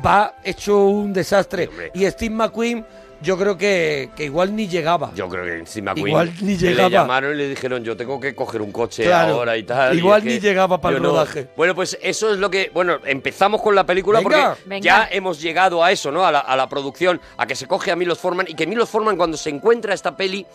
va 0.06 0.36
hecho 0.44 0.86
un 0.86 1.14
desastre. 1.14 1.70
y 1.94 2.06
Steve 2.10 2.34
McQueen, 2.34 2.86
yo 3.22 3.38
creo 3.38 3.58
que, 3.58 4.10
que 4.18 4.26
igual 4.26 4.54
ni 4.54 4.68
llegaba. 4.68 5.12
Yo 5.16 5.30
creo 5.30 5.46
que 5.46 5.58
encima 5.60 5.94
Queen 5.94 6.08
Igual 6.10 6.34
ni 6.42 6.56
le 6.58 6.70
llegaba. 6.72 6.90
llamaron 6.90 7.34
y 7.34 7.38
le 7.38 7.48
dijeron 7.48 7.82
yo 7.82 7.96
tengo 7.96 8.20
que 8.20 8.36
coger 8.36 8.62
un 8.62 8.72
coche 8.74 9.04
Claro, 9.06 9.36
ahora 9.36 9.56
y 9.56 9.64
tal. 9.64 9.98
igual 9.98 10.26
ni 10.26 10.34
que 10.34 10.40
llegaba 10.42 10.82
para 10.82 10.94
yo 10.94 10.98
el 10.98 11.04
no- 11.04 11.10
rodaje. 11.12 11.48
Bueno, 11.56 11.74
pues 11.74 11.98
eso 12.02 12.34
es 12.34 12.40
lo 12.40 12.50
que... 12.50 12.70
Bueno, 12.74 12.98
empezamos 13.06 13.62
con 13.62 13.76
la 13.76 13.86
película 13.86 14.20
Venga. 14.20 14.50
porque 14.56 14.64
Venga. 14.70 14.84
ya 14.84 15.08
hemos 15.10 15.42
llegado 15.42 15.82
a 15.84 15.92
eso, 15.94 16.12
¿no? 16.12 16.26
A 16.26 16.34
la, 16.34 16.40
a 16.40 16.56
la 16.58 16.68
producción, 16.68 17.22
a 17.38 17.46
que 17.48 17.56
se 17.56 17.66
coge 17.66 17.92
a 17.92 17.96
Milos 17.96 18.20
Forman 18.20 18.46
y 18.50 18.56
que 18.56 18.68
Milos 18.68 18.90
Forman 18.90 19.16
cuando 19.16 19.38
se 19.38 19.50
encuentra 19.50 19.94
esta 19.94 20.18
peli... 20.18 20.46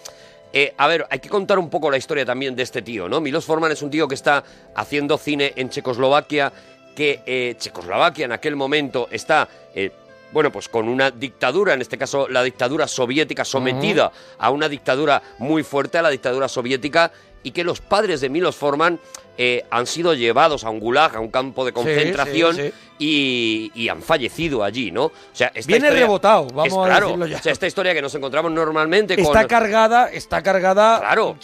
eh, 0.53 0.75
a 0.77 0.87
ver, 0.87 1.07
hay 1.11 1.19
que 1.19 1.29
contar 1.29 1.59
un 1.59 1.69
poco 1.71 1.91
la 1.91 1.97
historia 1.97 2.25
también 2.25 2.57
de 2.57 2.63
este 2.63 2.83
tío, 2.83 3.09
¿no? 3.09 3.21
Milos 3.21 3.45
Forman 3.45 3.73
es 3.73 3.83
un 3.83 3.91
tío 3.91 4.09
que 4.09 4.15
está 4.15 4.43
haciendo 4.75 5.19
cine 5.19 5.53
en 5.57 5.69
Checoslovaquia, 5.69 6.53
que 6.95 7.21
eh, 7.27 7.55
Checoslovaquia 7.59 8.25
en 8.25 8.33
aquel 8.33 8.57
momento 8.57 9.09
está... 9.11 9.49
eh, 9.75 9.91
bueno, 10.31 10.53
pues 10.53 10.69
con 10.69 10.89
una 10.89 11.11
dictadura, 11.11 11.73
en 11.73 11.81
este 11.81 11.97
caso 11.97 12.29
la 12.29 12.43
dictadura 12.43 12.87
soviética, 12.87 13.47
sometida 13.47 14.13
a 14.39 14.51
una 14.51 14.69
dictadura 14.69 15.23
muy 15.39 15.63
fuerte, 15.63 15.97
a 15.97 16.03
la 16.03 16.11
dictadura 16.11 16.49
soviética, 16.49 17.11
y 17.49 17.51
que 17.51 17.65
los 17.65 17.81
padres 17.81 18.21
de 18.21 18.29
Milos 18.29 18.57
Forman 18.57 19.01
eh, 19.39 19.65
han 19.71 19.87
sido 19.87 20.13
llevados 20.15 20.65
a 20.65 20.71
un 20.71 20.81
gulag, 20.81 21.17
a 21.17 21.21
un 21.21 21.31
campo 21.31 21.65
de 21.65 21.73
concentración, 21.73 22.55
sí, 22.57 22.63
sí. 22.63 22.73
Y, 22.99 23.73
y 23.75 23.89
han 23.89 24.03
fallecido 24.03 24.63
allí, 24.65 24.91
¿no? 24.91 25.05
O 25.07 25.13
sea, 25.33 25.51
esta 25.55 25.69
Viene 25.69 25.87
historia- 25.87 26.05
rebotado, 26.07 26.47
vamos 26.49 26.67
es 26.67 26.73
a 26.75 26.85
claro, 26.85 27.07
decirlo 27.07 27.27
ya. 27.27 27.37
O 27.39 27.43
sea, 27.43 27.53
esta 27.53 27.67
historia 27.67 27.95
que 27.95 28.03
nos 28.03 28.15
encontramos 28.15 28.51
normalmente 28.53 29.15
Está 29.21 29.41
con... 29.41 29.49
cargada, 29.49 30.11
está 30.11 30.43
cargada. 30.43 30.99
Claro. 31.01 31.37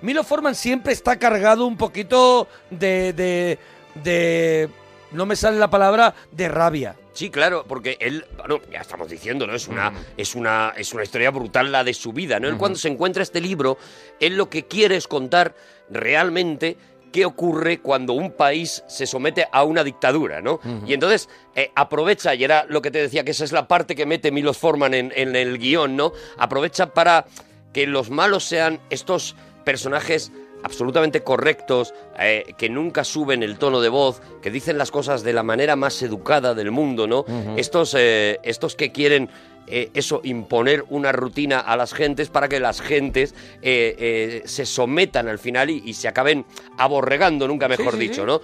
Milo 0.00 0.24
Forman 0.24 0.54
siempre 0.54 0.92
está 0.92 1.16
cargado 1.18 1.66
un 1.66 1.76
poquito 1.76 2.48
de, 2.70 3.12
de, 3.12 3.58
de- 4.02 4.68
No 5.12 5.26
me 5.26 5.36
sale 5.36 5.58
la 5.58 5.68
palabra 5.70 6.14
de 6.30 6.48
rabia. 6.48 6.96
Sí, 7.12 7.28
claro, 7.30 7.64
porque 7.68 7.98
él, 8.00 8.24
bueno, 8.38 8.60
ya 8.72 8.80
estamos 8.80 9.08
diciendo, 9.08 9.46
¿no? 9.46 9.54
Es 9.54 9.68
una, 9.68 9.90
Mm. 9.90 9.96
es 10.16 10.34
una, 10.34 10.72
es 10.76 10.92
una 10.94 11.02
historia 11.02 11.30
brutal 11.30 11.70
la 11.70 11.84
de 11.84 11.92
su 11.92 12.12
vida, 12.12 12.40
¿no? 12.40 12.48
Él 12.48 12.56
cuando 12.56 12.78
se 12.78 12.88
encuentra 12.88 13.22
este 13.22 13.40
libro, 13.40 13.76
él 14.20 14.36
lo 14.36 14.48
que 14.48 14.64
quiere 14.66 14.96
es 14.96 15.06
contar 15.06 15.54
realmente 15.90 16.76
qué 17.12 17.26
ocurre 17.26 17.80
cuando 17.80 18.14
un 18.14 18.32
país 18.32 18.82
se 18.88 19.06
somete 19.06 19.46
a 19.52 19.64
una 19.64 19.84
dictadura, 19.84 20.40
¿no? 20.40 20.60
Y 20.86 20.94
entonces 20.94 21.28
eh, 21.54 21.70
aprovecha, 21.74 22.34
y 22.34 22.42
era 22.44 22.64
lo 22.66 22.80
que 22.80 22.90
te 22.90 23.02
decía, 23.02 23.22
que 23.24 23.32
esa 23.32 23.44
es 23.44 23.52
la 23.52 23.68
parte 23.68 23.94
que 23.94 24.06
mete 24.06 24.32
Milos 24.32 24.56
Forman 24.56 24.94
en, 24.94 25.12
en 25.14 25.36
el 25.36 25.58
guion, 25.58 25.94
¿no? 25.94 26.12
Aprovecha 26.38 26.94
para 26.94 27.26
que 27.74 27.86
los 27.86 28.08
malos 28.08 28.44
sean 28.44 28.80
estos 28.88 29.36
personajes 29.64 30.32
absolutamente 30.62 31.22
correctos, 31.22 31.94
eh, 32.18 32.54
que 32.56 32.68
nunca 32.68 33.04
suben 33.04 33.42
el 33.42 33.58
tono 33.58 33.80
de 33.80 33.88
voz, 33.88 34.20
que 34.40 34.50
dicen 34.50 34.78
las 34.78 34.90
cosas 34.90 35.22
de 35.22 35.32
la 35.32 35.42
manera 35.42 35.76
más 35.76 36.02
educada 36.02 36.54
del 36.54 36.70
mundo, 36.70 37.06
¿no? 37.06 37.24
Estos, 37.56 37.94
eh, 37.98 38.38
estos 38.42 38.76
que 38.76 38.92
quieren 38.92 39.30
eh, 39.66 39.90
eso, 39.94 40.20
imponer 40.24 40.84
una 40.88 41.12
rutina 41.12 41.60
a 41.60 41.76
las 41.76 41.94
gentes 41.94 42.28
para 42.30 42.48
que 42.48 42.60
las 42.60 42.80
gentes 42.80 43.34
eh, 43.62 43.94
eh, 43.98 44.42
se 44.44 44.66
sometan 44.66 45.28
al 45.28 45.38
final 45.38 45.70
y, 45.70 45.82
y 45.84 45.94
se 45.94 46.08
acaben 46.08 46.44
aborregando, 46.78 47.46
nunca 47.48 47.68
mejor 47.68 47.92
Sí, 47.94 48.00
sí, 48.00 48.08
dicho. 48.08 48.26
¿no? 48.26 48.40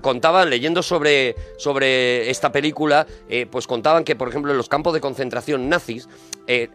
Contaban, 0.00 0.50
leyendo 0.50 0.82
sobre, 0.82 1.34
sobre 1.58 2.30
esta 2.30 2.52
película, 2.52 3.06
pues 3.50 3.66
contaban 3.66 4.04
que, 4.04 4.16
por 4.16 4.28
ejemplo, 4.28 4.50
en 4.52 4.56
los 4.58 4.68
campos 4.68 4.92
de 4.94 5.00
concentración 5.00 5.68
nazis, 5.68 6.08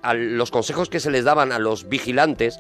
a 0.02 0.14
los 0.14 0.52
consejos 0.52 0.90
que 0.90 1.00
se 1.00 1.12
les 1.12 1.24
daban 1.24 1.52
a 1.52 1.60
los 1.60 1.88
vigilantes, 1.90 2.60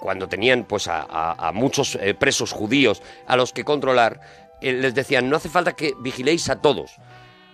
cuando 0.00 0.28
tenían 0.28 0.64
pues 0.64 0.88
a, 0.88 1.00
a- 1.02 1.48
a 1.48 1.52
muchos 1.52 1.98
presos 2.18 2.52
judíos 2.52 3.02
a 3.26 3.36
los 3.36 3.52
que 3.52 3.64
controlar, 3.64 4.20
les 4.60 4.94
decían, 4.94 5.28
no 5.30 5.36
hace 5.36 5.48
falta 5.48 5.72
que 5.74 5.94
vigiléis 6.00 6.48
a 6.50 6.60
todos, 6.60 6.96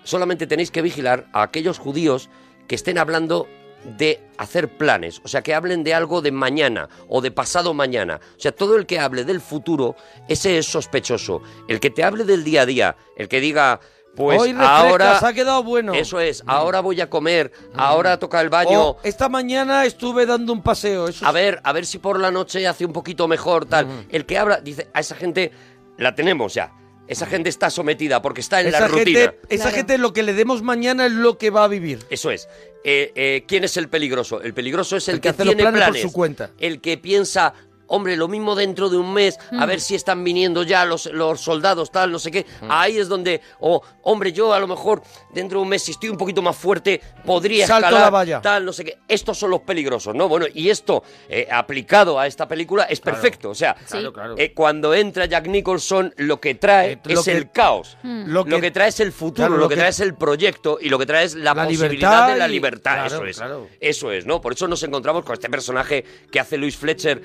solamente 0.05 0.47
tenéis 0.47 0.71
que 0.71 0.83
vigilar 0.83 1.27
a 1.33 1.43
aquellos 1.43 1.79
judíos 1.79 2.29
que 2.67 2.75
estén 2.75 2.99
hablando 2.99 3.47
de 3.85 4.21
hacer 4.39 4.69
planes, 4.77 5.21
o 5.25 5.29
sea, 5.29 5.43
que 5.43 5.55
hablen 5.55 5.85
de 5.85 5.95
algo 5.95 6.23
de 6.23 6.33
mañana 6.33 6.89
o 7.09 7.21
de 7.21 7.31
pasado 7.31 7.75
mañana. 7.75 8.21
O 8.37 8.41
sea, 8.41 8.53
todo 8.53 8.77
el 8.77 8.87
que 8.87 8.99
hable 8.99 9.25
del 9.25 9.41
futuro, 9.41 9.95
ese 10.29 10.59
es 10.59 10.67
sospechoso. 10.67 11.43
El 11.69 11.81
que 11.81 11.91
te 11.91 12.03
hable 12.03 12.25
del 12.25 12.45
día 12.45 12.63
a 12.63 12.67
día, 12.67 12.97
el 13.17 13.29
que 13.29 13.41
diga, 13.41 13.81
pues 14.17 14.41
Hoy 14.41 14.55
ahora... 14.59 15.19
se 15.19 15.27
ha 15.27 15.33
quedado 15.33 15.63
bueno. 15.63 15.93
Eso 15.93 16.21
es, 16.21 16.43
ahora 16.47 16.81
voy 16.81 17.01
a 17.01 17.11
comer, 17.11 17.53
ahora 17.75 18.19
toca 18.19 18.41
el 18.41 18.49
baño. 18.49 18.83
O 18.83 18.97
esta 19.03 19.29
mañana 19.29 19.85
estuve 19.85 20.25
dando 20.25 20.53
un 20.53 20.63
paseo. 20.63 21.09
Eso 21.09 21.27
A 21.27 21.33
ver, 21.33 21.61
a 21.63 21.73
ver 21.73 21.85
si 21.85 21.99
por 21.99 22.19
la 22.21 22.31
noche 22.31 22.67
hace 22.67 22.85
un 22.85 22.93
poquito 22.93 23.29
mejor, 23.29 23.67
tal. 23.67 24.07
El 24.09 24.25
que 24.25 24.39
habla, 24.39 24.61
dice, 24.61 24.89
a 24.95 25.01
esa 25.01 25.15
gente 25.15 25.53
la 25.99 26.15
tenemos 26.15 26.55
ya. 26.55 26.73
Esa 27.07 27.27
gente 27.27 27.49
está 27.51 27.71
sometida 27.71 28.23
porque 28.23 28.41
está 28.41 28.61
en 28.61 28.69
esa 28.69 28.81
la 28.81 28.89
rutina. 28.89 29.21
gente, 29.21 29.39
esa 29.49 29.71
gente 29.71 29.99
lo 29.99 30.13
que 30.13 30.23
le 30.23 30.33
demos 30.33 30.63
mañana 30.63 31.07
es 31.07 31.13
lo 31.13 31.37
que 31.39 31.51
va 31.51 31.65
a 31.65 31.69
vivir. 31.69 32.01
Eso 32.11 32.31
es. 32.31 32.49
Eh, 32.85 33.13
eh, 33.15 33.45
¿Quién 33.47 33.65
es 33.65 33.77
el 33.77 33.89
peligroso? 33.89 34.41
El 34.41 34.55
peligroso 34.55 34.97
es 34.97 35.09
el, 35.09 35.17
El 35.17 35.21
que 35.21 35.23
que, 35.23 35.29
hace 35.31 35.45
los 35.45 35.55
tiene 35.55 35.71
planes 35.71 35.81
por 35.81 35.93
planes, 35.93 36.03
su 36.03 36.13
cuenta. 36.13 36.51
el 36.59 36.81
que 36.81 36.99
piensa 36.99 37.55
hombre, 37.87 38.17
lo 38.17 38.29
mismo 38.29 38.55
dentro 38.55 38.89
de 38.89 38.97
un 38.97 39.13
mes, 39.13 39.39
a 39.59 39.67
ver 39.67 39.81
si 39.81 39.95
están 39.95 40.23
viniendo 40.25 40.63
ya 40.63 40.85
los, 40.85 41.07
los 41.07 41.41
soldados, 41.41 41.91
tal, 41.91 42.11
no 42.13 42.19
sé 42.19 42.31
qué. 42.31 42.47
Mm. 42.63 42.67
Ahí 42.71 42.99
es 42.99 43.09
donde, 43.09 43.41
o, 43.61 43.83
hombre, 44.03 44.33
yo 44.33 44.53
a 44.53 44.59
lo 44.61 44.67
mejor 44.67 45.03
dentro 45.33 45.59
de 45.59 45.63
un 45.63 45.69
mes, 45.69 45.83
si 45.83 45.93
estoy 45.93 46.09
un 46.09 46.17
poquito 46.17 46.43
más 46.43 46.57
fuerte, 46.57 47.01
podría 47.25 47.67
Salto 47.67 47.87
escalar, 47.87 48.05
la 48.07 48.11
valla. 48.11 48.41
tal, 48.41 48.65
no 48.65 48.73
sé 48.73 48.85
qué. 48.85 48.99
Estos 49.09 49.39
son 49.39 49.51
los 49.51 49.61
peligrosos, 49.61 50.15
¿no? 50.15 50.29
Bueno, 50.29 50.47
y 50.53 50.69
esto, 50.71 51.03
eh, 51.29 51.47
aplicado 51.51 52.19
a 52.19 52.27
esta 52.27 52.47
película, 52.49 52.85
es 52.85 53.01
Claro. 53.01 53.21
perfecto. 53.21 53.51
O 53.51 53.55
sea, 53.55 53.75
Claro, 53.75 54.13
claro. 54.13 54.35
eh, 54.39 54.53
cuando 54.55 54.95
entra 54.95 55.27
Jack 55.27 55.47
Nicholson, 55.47 56.13
lo 56.19 56.41
que 56.41 56.55
trae 56.55 56.93
Eh, 56.93 56.99
lo 57.05 57.21
es 57.21 57.25
que- 57.25 57.33
el 57.37 57.51
caos. 57.51 57.97
Mm. 58.03 58.25
Lo, 58.27 58.45
Lo 58.45 58.61
que, 58.61 58.71
trae 58.71 58.89
es 58.89 59.01
el 59.01 59.13
futuro, 59.13 59.35
claro, 59.49 59.55
lo, 59.55 59.61
lo 59.61 59.69
que, 59.69 59.75
que- 59.75 59.81
trae 59.81 59.91
es 59.91 60.01
el 60.01 60.15
proyecto 60.15 60.79
y 60.81 60.89
lo 60.89 60.99
que 60.99 61.07
trae 61.07 61.25
es 61.25 61.35
la, 61.35 61.55
La 61.55 61.65
posibilidad 61.67 62.29
de 62.29 62.37
la 62.37 62.49
y- 62.49 62.53
libertad. 62.53 62.95
claro, 63.07 63.07
eso 63.17 63.25
es. 63.27 63.37
claro. 63.37 63.69
Eso 63.81 64.13
es, 64.13 64.27
¿no? 64.27 64.41
Por 64.41 64.53
eso 64.53 64.67
nos 64.69 64.83
encontramos 64.83 65.25
con 65.25 65.35
este 65.35 65.49
personaje 65.51 66.05
que 66.31 66.41
hace 66.41 66.57
Luis 66.57 66.77
Fletcher, 66.77 67.21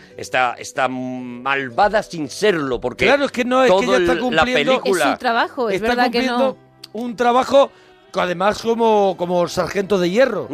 esta, 0.57 0.61
esta 0.61 0.87
malvada 0.87 2.03
sin 2.03 2.29
serlo, 2.29 2.79
porque 2.79 3.05
Claro, 3.05 3.25
es 3.25 3.31
que 3.31 3.43
no, 3.45 3.63
es 3.63 3.71
que 3.71 3.85
ella 3.85 3.97
está 3.97 4.13
el- 4.13 4.19
cumpliendo... 4.19 4.31
la 4.31 4.43
película... 4.45 5.05
Es 5.05 5.11
su 5.11 5.17
trabajo, 5.17 5.69
es 5.69 5.75
está 5.75 5.87
verdad 5.89 6.03
que 6.05 6.11
cumpliendo 6.19 6.57
no. 6.93 6.99
un 7.01 7.15
trabajo 7.15 7.71
que 8.13 8.19
además 8.19 8.61
como, 8.61 9.15
como 9.17 9.47
sargento 9.47 9.99
de 9.99 10.09
hierro. 10.09 10.47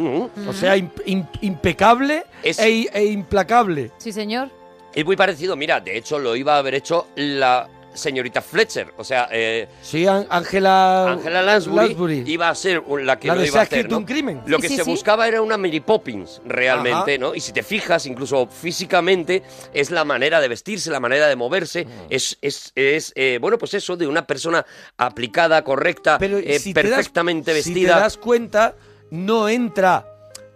O 0.48 0.52
sea, 0.52 0.76
im- 0.76 0.90
im- 1.06 1.26
impecable 1.40 2.24
Es- 2.42 2.58
e, 2.58 2.88
e 2.92 3.04
implacable. 3.06 3.92
Sí, 3.98 4.12
señor. 4.12 4.50
Es 4.94 5.04
muy 5.04 5.16
parecido, 5.16 5.56
mira, 5.56 5.80
de 5.80 5.96
hecho 5.98 6.18
lo 6.18 6.36
iba 6.36 6.54
a 6.54 6.58
haber 6.58 6.74
hecho 6.74 7.06
la 7.16 7.68
señorita 7.96 8.40
Fletcher, 8.42 8.92
o 8.96 9.04
sea, 9.04 9.28
eh, 9.32 9.68
Sí, 9.82 10.06
An- 10.06 10.26
Ángela 10.30 11.12
Angela 11.12 11.42
Lansbury, 11.42 12.22
iba 12.26 12.48
a 12.48 12.54
ser 12.54 12.82
la 13.02 13.18
que 13.18 13.28
La 13.28 13.34
lo 13.34 13.40
iba 13.44 13.50
Se 13.52 13.58
a 13.58 13.60
ha 13.60 13.64
hacer, 13.64 13.92
un 13.94 14.04
crimen. 14.04 14.42
Lo 14.46 14.58
que 14.58 14.68
sí, 14.68 14.76
se 14.76 14.84
sí. 14.84 14.90
buscaba 14.90 15.26
era 15.26 15.42
una 15.42 15.56
Mary 15.56 15.80
Poppins, 15.80 16.40
realmente, 16.44 17.14
Ajá. 17.14 17.18
¿no? 17.18 17.34
Y 17.34 17.40
si 17.40 17.52
te 17.52 17.62
fijas, 17.62 18.06
incluso 18.06 18.46
físicamente, 18.46 19.42
es 19.72 19.90
la 19.90 20.04
manera 20.04 20.40
de 20.40 20.48
vestirse, 20.48 20.90
la 20.90 21.00
manera 21.00 21.26
de 21.26 21.36
moverse, 21.36 21.84
Mm. 21.84 21.88
es, 22.10 22.38
es, 22.42 22.72
es 22.74 23.12
eh, 23.16 23.38
bueno, 23.40 23.58
pues 23.58 23.74
eso, 23.74 23.96
de 23.96 24.06
una 24.06 24.26
persona 24.26 24.64
aplicada, 24.96 25.62
correcta, 25.64 26.18
Pero 26.18 26.38
eh, 26.38 26.58
si 26.58 26.72
te 26.74 26.82
das- 26.82 26.90
perfectamente 26.92 27.50
Si 27.62 27.70
vestida. 27.70 27.94
te 27.94 28.00
das 28.00 28.16
cuenta, 28.16 28.74
no 29.10 29.48
entra 29.48 30.06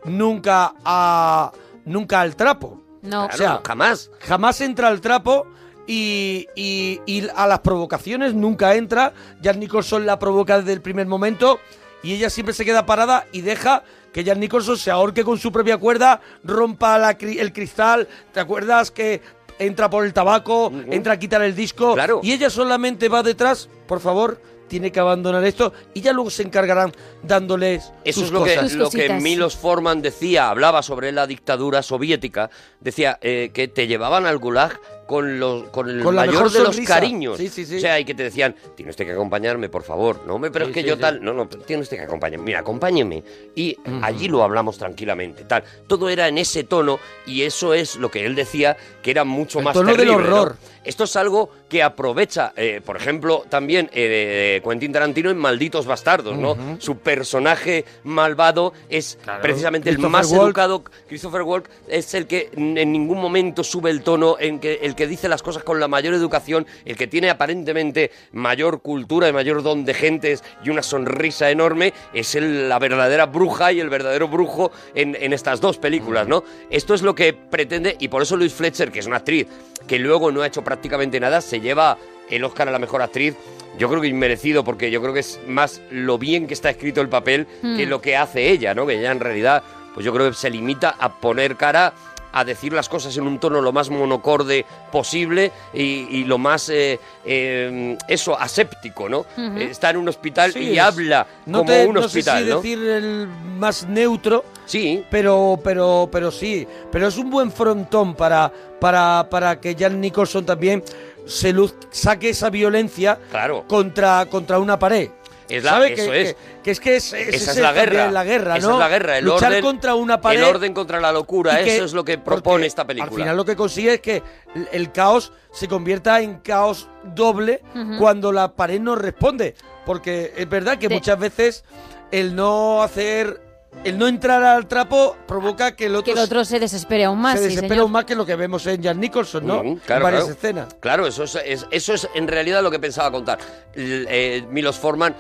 nunca 0.05 0.75
a 0.85 1.53
nunca 1.85 2.21
al 2.21 2.37
trapo. 2.37 2.81
No. 3.03 3.27
o 3.27 3.33
sea, 3.33 3.61
jamás. 3.67 4.11
Jamás 4.21 4.61
entra 4.61 4.89
al 4.89 5.01
trapo 5.01 5.47
y, 5.87 6.47
y- 6.55 7.01
y 7.07 7.27
a 7.35 7.47
las 7.47 7.61
provocaciones 7.61 8.35
nunca 8.35 8.75
entra. 8.75 9.13
Jan 9.43 9.61
Nicholson 9.61 10.07
la 10.07 10.19
provoca 10.19 10.59
desde 10.59 10.73
el 10.73 10.81
primer 10.81 11.07
momento 11.07 11.61
y 12.03 12.15
ella 12.15 12.31
siempre 12.31 12.55
se 12.55 12.65
queda 12.65 12.87
parada 12.87 13.27
y 13.33 13.41
deja 13.43 13.83
que 14.13 14.25
Jan 14.25 14.41
Nicholson 14.41 14.77
se 14.77 14.91
ahorque 14.91 15.23
con 15.25 15.39
su 15.39 15.53
propia 15.53 15.77
cuerda, 15.77 16.21
rompa 16.45 16.99
la 16.99 17.11
el 17.21 17.53
cristal. 17.53 18.09
¿Te 18.33 18.41
acuerdas 18.41 18.91
que 18.91 19.21
entra 19.59 19.89
por 19.91 20.05
el 20.05 20.13
tabaco, 20.13 20.73
entra 20.91 21.13
a 21.15 21.19
quitar 21.19 21.43
el 21.43 21.55
disco? 21.55 21.95
Y 22.23 22.33
ella 22.33 22.51
solamente 22.51 23.09
va 23.09 23.23
detrás, 23.23 23.69
por 23.87 24.01
favor. 24.01 24.41
Tiene 24.69 24.93
que 24.93 25.01
abandonar 25.01 25.43
esto 25.45 25.73
y 25.95 26.01
ya 26.01 26.13
luego 26.13 26.31
se 26.31 26.45
encargarán 26.45 26.93
dándoles 27.25 27.93
Eso 28.05 28.21
sus 28.21 28.29
es 28.29 28.33
lo 28.33 28.45
que, 28.45 28.55
cosas. 28.55 28.73
lo 28.75 28.89
que 28.89 29.09
Milos 29.15 29.57
Forman 29.57 30.01
decía, 30.01 30.49
hablaba 30.49 30.83
sobre 30.85 31.11
la 31.11 31.27
dictadura 31.27 31.83
soviética, 31.83 32.51
decía 32.79 33.19
eh, 33.21 33.51
que 33.53 33.67
te 33.67 33.89
llevaban 33.89 34.27
al 34.27 34.39
gulag 34.39 34.79
con, 35.11 35.41
los, 35.41 35.65
con 35.71 35.91
el 35.91 36.05
Con 36.05 36.15
mayor 36.15 36.53
de 36.53 36.61
los 36.61 36.79
cariños. 36.83 37.37
Sí, 37.37 37.49
sí, 37.49 37.67
sí. 37.67 37.79
O 37.79 37.81
sea, 37.81 37.99
y 37.99 38.05
que 38.05 38.15
te 38.15 38.23
decían, 38.23 38.55
tiene 38.77 38.91
usted 38.91 39.05
que 39.05 39.11
acompañarme, 39.11 39.69
por 39.69 39.83
favor. 39.83 40.21
No, 40.25 40.37
hombre, 40.37 40.53
pero 40.53 40.67
es 40.67 40.71
que 40.71 40.85
yo 40.85 40.97
tal, 40.97 41.21
no, 41.21 41.33
no, 41.33 41.49
tiene 41.49 41.83
usted 41.83 41.97
que 41.97 42.05
acompañarme. 42.05 42.45
Mira, 42.45 42.61
acompáñeme. 42.61 43.25
Y 43.57 43.77
allí 44.03 44.29
lo 44.29 44.45
hablamos 44.45 44.79
tranquilamente, 44.79 45.43
tal. 45.47 45.65
Todo 45.89 46.09
era 46.09 46.29
en 46.29 46.39
ese 46.39 46.63
tono 46.63 47.01
y 47.27 47.43
eso 47.43 47.75
es 47.75 47.97
lo 47.97 48.09
que 48.09 48.25
él 48.25 48.37
decía, 48.37 48.77
que 49.03 49.11
era 49.11 49.25
mucho 49.25 49.59
El 49.59 49.65
más 49.65 49.75
tono 49.75 49.89
del 49.89 49.97
terrible, 49.97 50.29
¿no? 50.29 50.43
horror. 50.43 50.57
Esto 50.85 51.05
es 51.05 51.17
algo 51.17 51.51
que 51.69 51.83
aprovecha, 51.83 52.53
eh, 52.57 52.81
por 52.85 52.97
ejemplo, 52.97 53.45
también 53.49 53.91
eh, 53.93 54.63
Quentin 54.65 54.93
Tarantino 54.93 55.31
en 55.31 55.37
Malditos 55.37 55.87
Bastardos, 55.87 56.37
¿no? 56.39 56.53
Ujú. 56.53 56.77
Su 56.79 56.97
personaje 56.97 57.85
malvado 58.05 58.73
es 58.89 59.19
precisamente 59.43 59.91
el 59.91 59.99
más 59.99 60.29
Walken. 60.29 60.47
educado. 60.47 60.85
Christopher 61.09 61.43
Walken 61.43 61.73
es 61.87 62.15
el 62.15 62.27
que 62.27 62.51
en 62.55 62.93
ningún 62.93 63.21
momento 63.21 63.63
sube 63.63 63.91
el 63.91 64.03
tono, 64.03 64.37
en 64.41 64.59
que, 64.59 64.81
el 64.83 64.95
que 65.01 65.07
dice 65.07 65.31
las 65.31 65.43
cosas 65.43 65.63
con 65.65 65.81
la 65.81 65.89
mayor 65.89 66.13
educación, 66.13 66.67
el 66.85 66.95
que 66.95 67.07
tiene 67.07 67.31
aparentemente 67.31 68.11
mayor 68.33 68.83
cultura 68.83 69.31
y 69.31 69.33
mayor 69.33 69.63
don 69.63 69.87
de 69.87 69.95
gentes 69.95 70.45
y 70.63 70.69
una 70.69 70.83
sonrisa 70.83 71.51
enorme, 71.51 71.95
es 72.13 72.35
el- 72.35 72.69
la 72.69 72.79
verdadera 72.79 73.25
bruja 73.25 73.73
y 73.73 73.81
el 73.81 73.89
verdadero 73.89 74.29
brujo 74.29 74.71
en, 74.95 75.17
en 75.19 75.33
estas 75.33 75.63
dos 75.63 75.79
películas, 75.79 76.29
¿no? 76.29 76.45
Esto 76.69 76.93
es 76.93 77.01
lo 77.01 77.15
que 77.15 77.33
pretende, 77.33 77.97
y 77.99 78.09
por 78.09 78.21
eso 78.21 78.37
Louise 78.37 78.55
Fletcher, 78.55 78.93
que 78.93 78.99
es 78.99 79.07
una 79.07 79.17
actriz 79.17 79.47
que 79.87 79.99
luego 79.99 80.31
no 80.31 80.43
ha 80.43 80.47
hecho 80.49 80.63
prácticamente 80.63 81.19
nada, 81.19 81.41
se 81.41 81.61
lleva 81.61 81.97
el 82.29 82.45
Oscar 82.45 82.69
a 82.69 82.73
la 82.73 82.79
mejor 82.79 83.01
actriz. 83.01 83.35
Yo 83.79 83.89
creo 83.89 84.03
que 84.03 84.09
inmerecido, 84.09 84.65
porque 84.65 84.91
yo 84.91 85.01
creo 85.01 85.15
que 85.15 85.21
es 85.21 85.41
más 85.47 85.81
lo 85.91 86.19
bien 86.19 86.47
que 86.47 86.53
está 86.53 86.69
escrito 86.69 87.01
el 87.01 87.09
papel 87.09 87.47
que 87.63 87.87
Hmm. 87.87 87.89
lo 87.89 88.03
que 88.03 88.19
hace 88.19 88.51
ella, 88.51 88.75
¿no? 88.75 88.87
Que 88.87 88.99
ella 88.99 89.13
en 89.13 89.21
realidad, 89.21 89.63
pues 89.95 90.05
yo 90.05 90.13
creo 90.13 90.29
que 90.29 90.37
se 90.37 90.51
limita 90.51 90.91
a 90.91 91.19
poner 91.21 91.57
cara 91.57 91.95
a 92.33 92.45
decir 92.45 92.73
las 92.73 92.89
cosas 92.89 93.17
en 93.17 93.27
un 93.27 93.39
tono 93.39 93.61
lo 93.61 93.73
más 93.73 93.91
monocorde 93.91 94.65
posible 94.93 95.53
y, 95.75 96.07
y 96.11 96.25
lo 96.25 96.39
más, 96.39 96.69
eh, 96.69 96.99
eh, 97.25 97.97
eso, 98.09 98.39
aséptico, 98.39 99.09
¿no? 99.09 99.27
Eh, 99.37 99.69
Está 99.71 99.91
en 99.91 99.97
un 99.99 100.09
hospital 100.09 100.53
Sí, 100.53 100.61
y 100.61 100.73
es- 100.75 100.81
habla 100.81 101.27
no 101.47 101.59
como 101.59 101.71
te- 101.73 101.87
un 101.87 101.95
no 101.95 102.01
hospital, 102.01 102.39
sé 102.39 102.45
si 102.45 102.51
¿no? 102.51 102.57
decir 102.57 102.79
el 102.89 103.29
más 103.59 103.87
neutro. 103.87 104.45
Sí. 104.67 105.05
Pero, 105.11 105.59
pero, 105.65 106.09
pero 106.13 106.31
sí. 106.31 106.67
Pero 106.93 107.09
es 107.09 107.17
un 107.19 107.29
buen 107.31 107.51
frontón 107.51 108.15
para, 108.15 108.53
para, 108.81 109.27
para 109.29 109.61
que 109.61 109.75
Jan 109.79 110.01
Nicholson 110.01 110.47
también 110.47 110.85
se 111.27 111.53
luz, 111.53 111.75
saque 111.91 112.31
esa 112.31 112.51
violencia 112.51 113.19
Claro. 113.31 113.65
contra, 113.67 114.27
contra 114.27 114.59
una 114.59 114.79
pared. 114.79 115.11
Es 115.51 115.65
la- 115.65 115.71
¿Sabe? 115.71 115.93
eso 115.93 116.11
que, 116.11 116.21
es. 116.23 116.35
Que, 116.35 116.37
que 116.63 116.71
es 116.71 116.81
que 116.81 116.97
es, 116.97 117.13
es 117.13 117.35
Esa 117.43 117.51
es 117.53 117.57
la 117.59 117.73
guerra. 117.73 118.11
la 118.11 118.25
guerra, 118.25 118.57
Esa 118.57 118.69
¿no? 118.69 118.75
es 118.75 118.79
la 118.81 118.89
guerra, 118.89 119.19
el 119.19 119.25
Luchar 119.25 119.53
orden- 119.53 119.63
contra 119.63 119.95
una 119.95 120.21
pared. 120.21 120.39
El 120.41 120.45
orden 120.45 120.75
contra 120.75 121.01
la 121.01 121.13
locura, 121.13 121.61
eso 121.61 121.85
es 121.85 121.93
lo 121.93 122.05
que 122.05 122.19
propone 122.19 122.67
esta 122.67 122.87
película. 122.87 123.11
Al 123.11 123.17
final 123.17 123.37
lo 123.37 123.45
que 123.45 123.57
consigue 123.57 123.95
es 123.95 124.01
que 124.01 124.23
el- 124.55 124.69
el 124.73 124.93
caos 124.93 125.33
se 125.53 125.69
convierta 125.69 126.21
en 126.21 126.39
caos 126.41 126.89
doble 127.15 127.63
cuando 127.99 128.33
la 128.33 128.53
pared 128.55 128.81
no 128.81 128.97
responde. 128.97 129.55
Porque 129.87 130.33
es 130.37 130.49
verdad 130.49 130.79
que 130.79 130.89
De- 130.89 130.95
muchas 130.95 131.19
veces 131.19 131.65
el 132.13 132.37
no 132.37 132.83
hacer, 132.83 133.41
el 133.85 133.97
no 133.99 134.07
entrar 134.09 134.43
al 134.43 134.67
trapo 134.69 135.17
provoca 135.27 135.75
que 135.75 135.87
el 135.87 135.95
otro, 135.97 136.05
Que 136.05 136.19
el 136.21 136.25
otro 136.25 136.45
se 136.45 136.59
desespere 136.61 137.05
aún 137.05 137.21
más. 137.21 137.35
se 137.35 137.39
sí, 137.39 137.45
desespera 137.45 137.69
señor. 137.77 137.83
aún 137.85 137.93
más 137.93 138.05
que 138.05 138.15
lo 138.15 138.27
que 138.27 138.37
vemos 138.37 138.67
en 138.67 138.83
Jan 138.83 139.01
Nicholson, 139.01 139.47
¿no? 139.47 139.63
Mm, 139.65 139.77
claro, 139.77 140.01
en 140.01 140.03
varias 140.03 140.25
claro. 140.25 140.37
escenas. 140.37 140.75
Claro, 140.81 141.07
eso 141.07 141.25
es, 141.25 141.37
es- 141.45 141.67
eso 141.71 141.95
es 141.95 142.09
en 142.15 142.29
realidad 142.29 142.63
lo 142.63 142.71
que 142.71 142.79
pensaba 142.79 143.11
contar. 143.11 143.39
L- 143.75 144.07
eh, 144.09 144.45
Milos 144.51 144.79
Forman, 144.79 145.15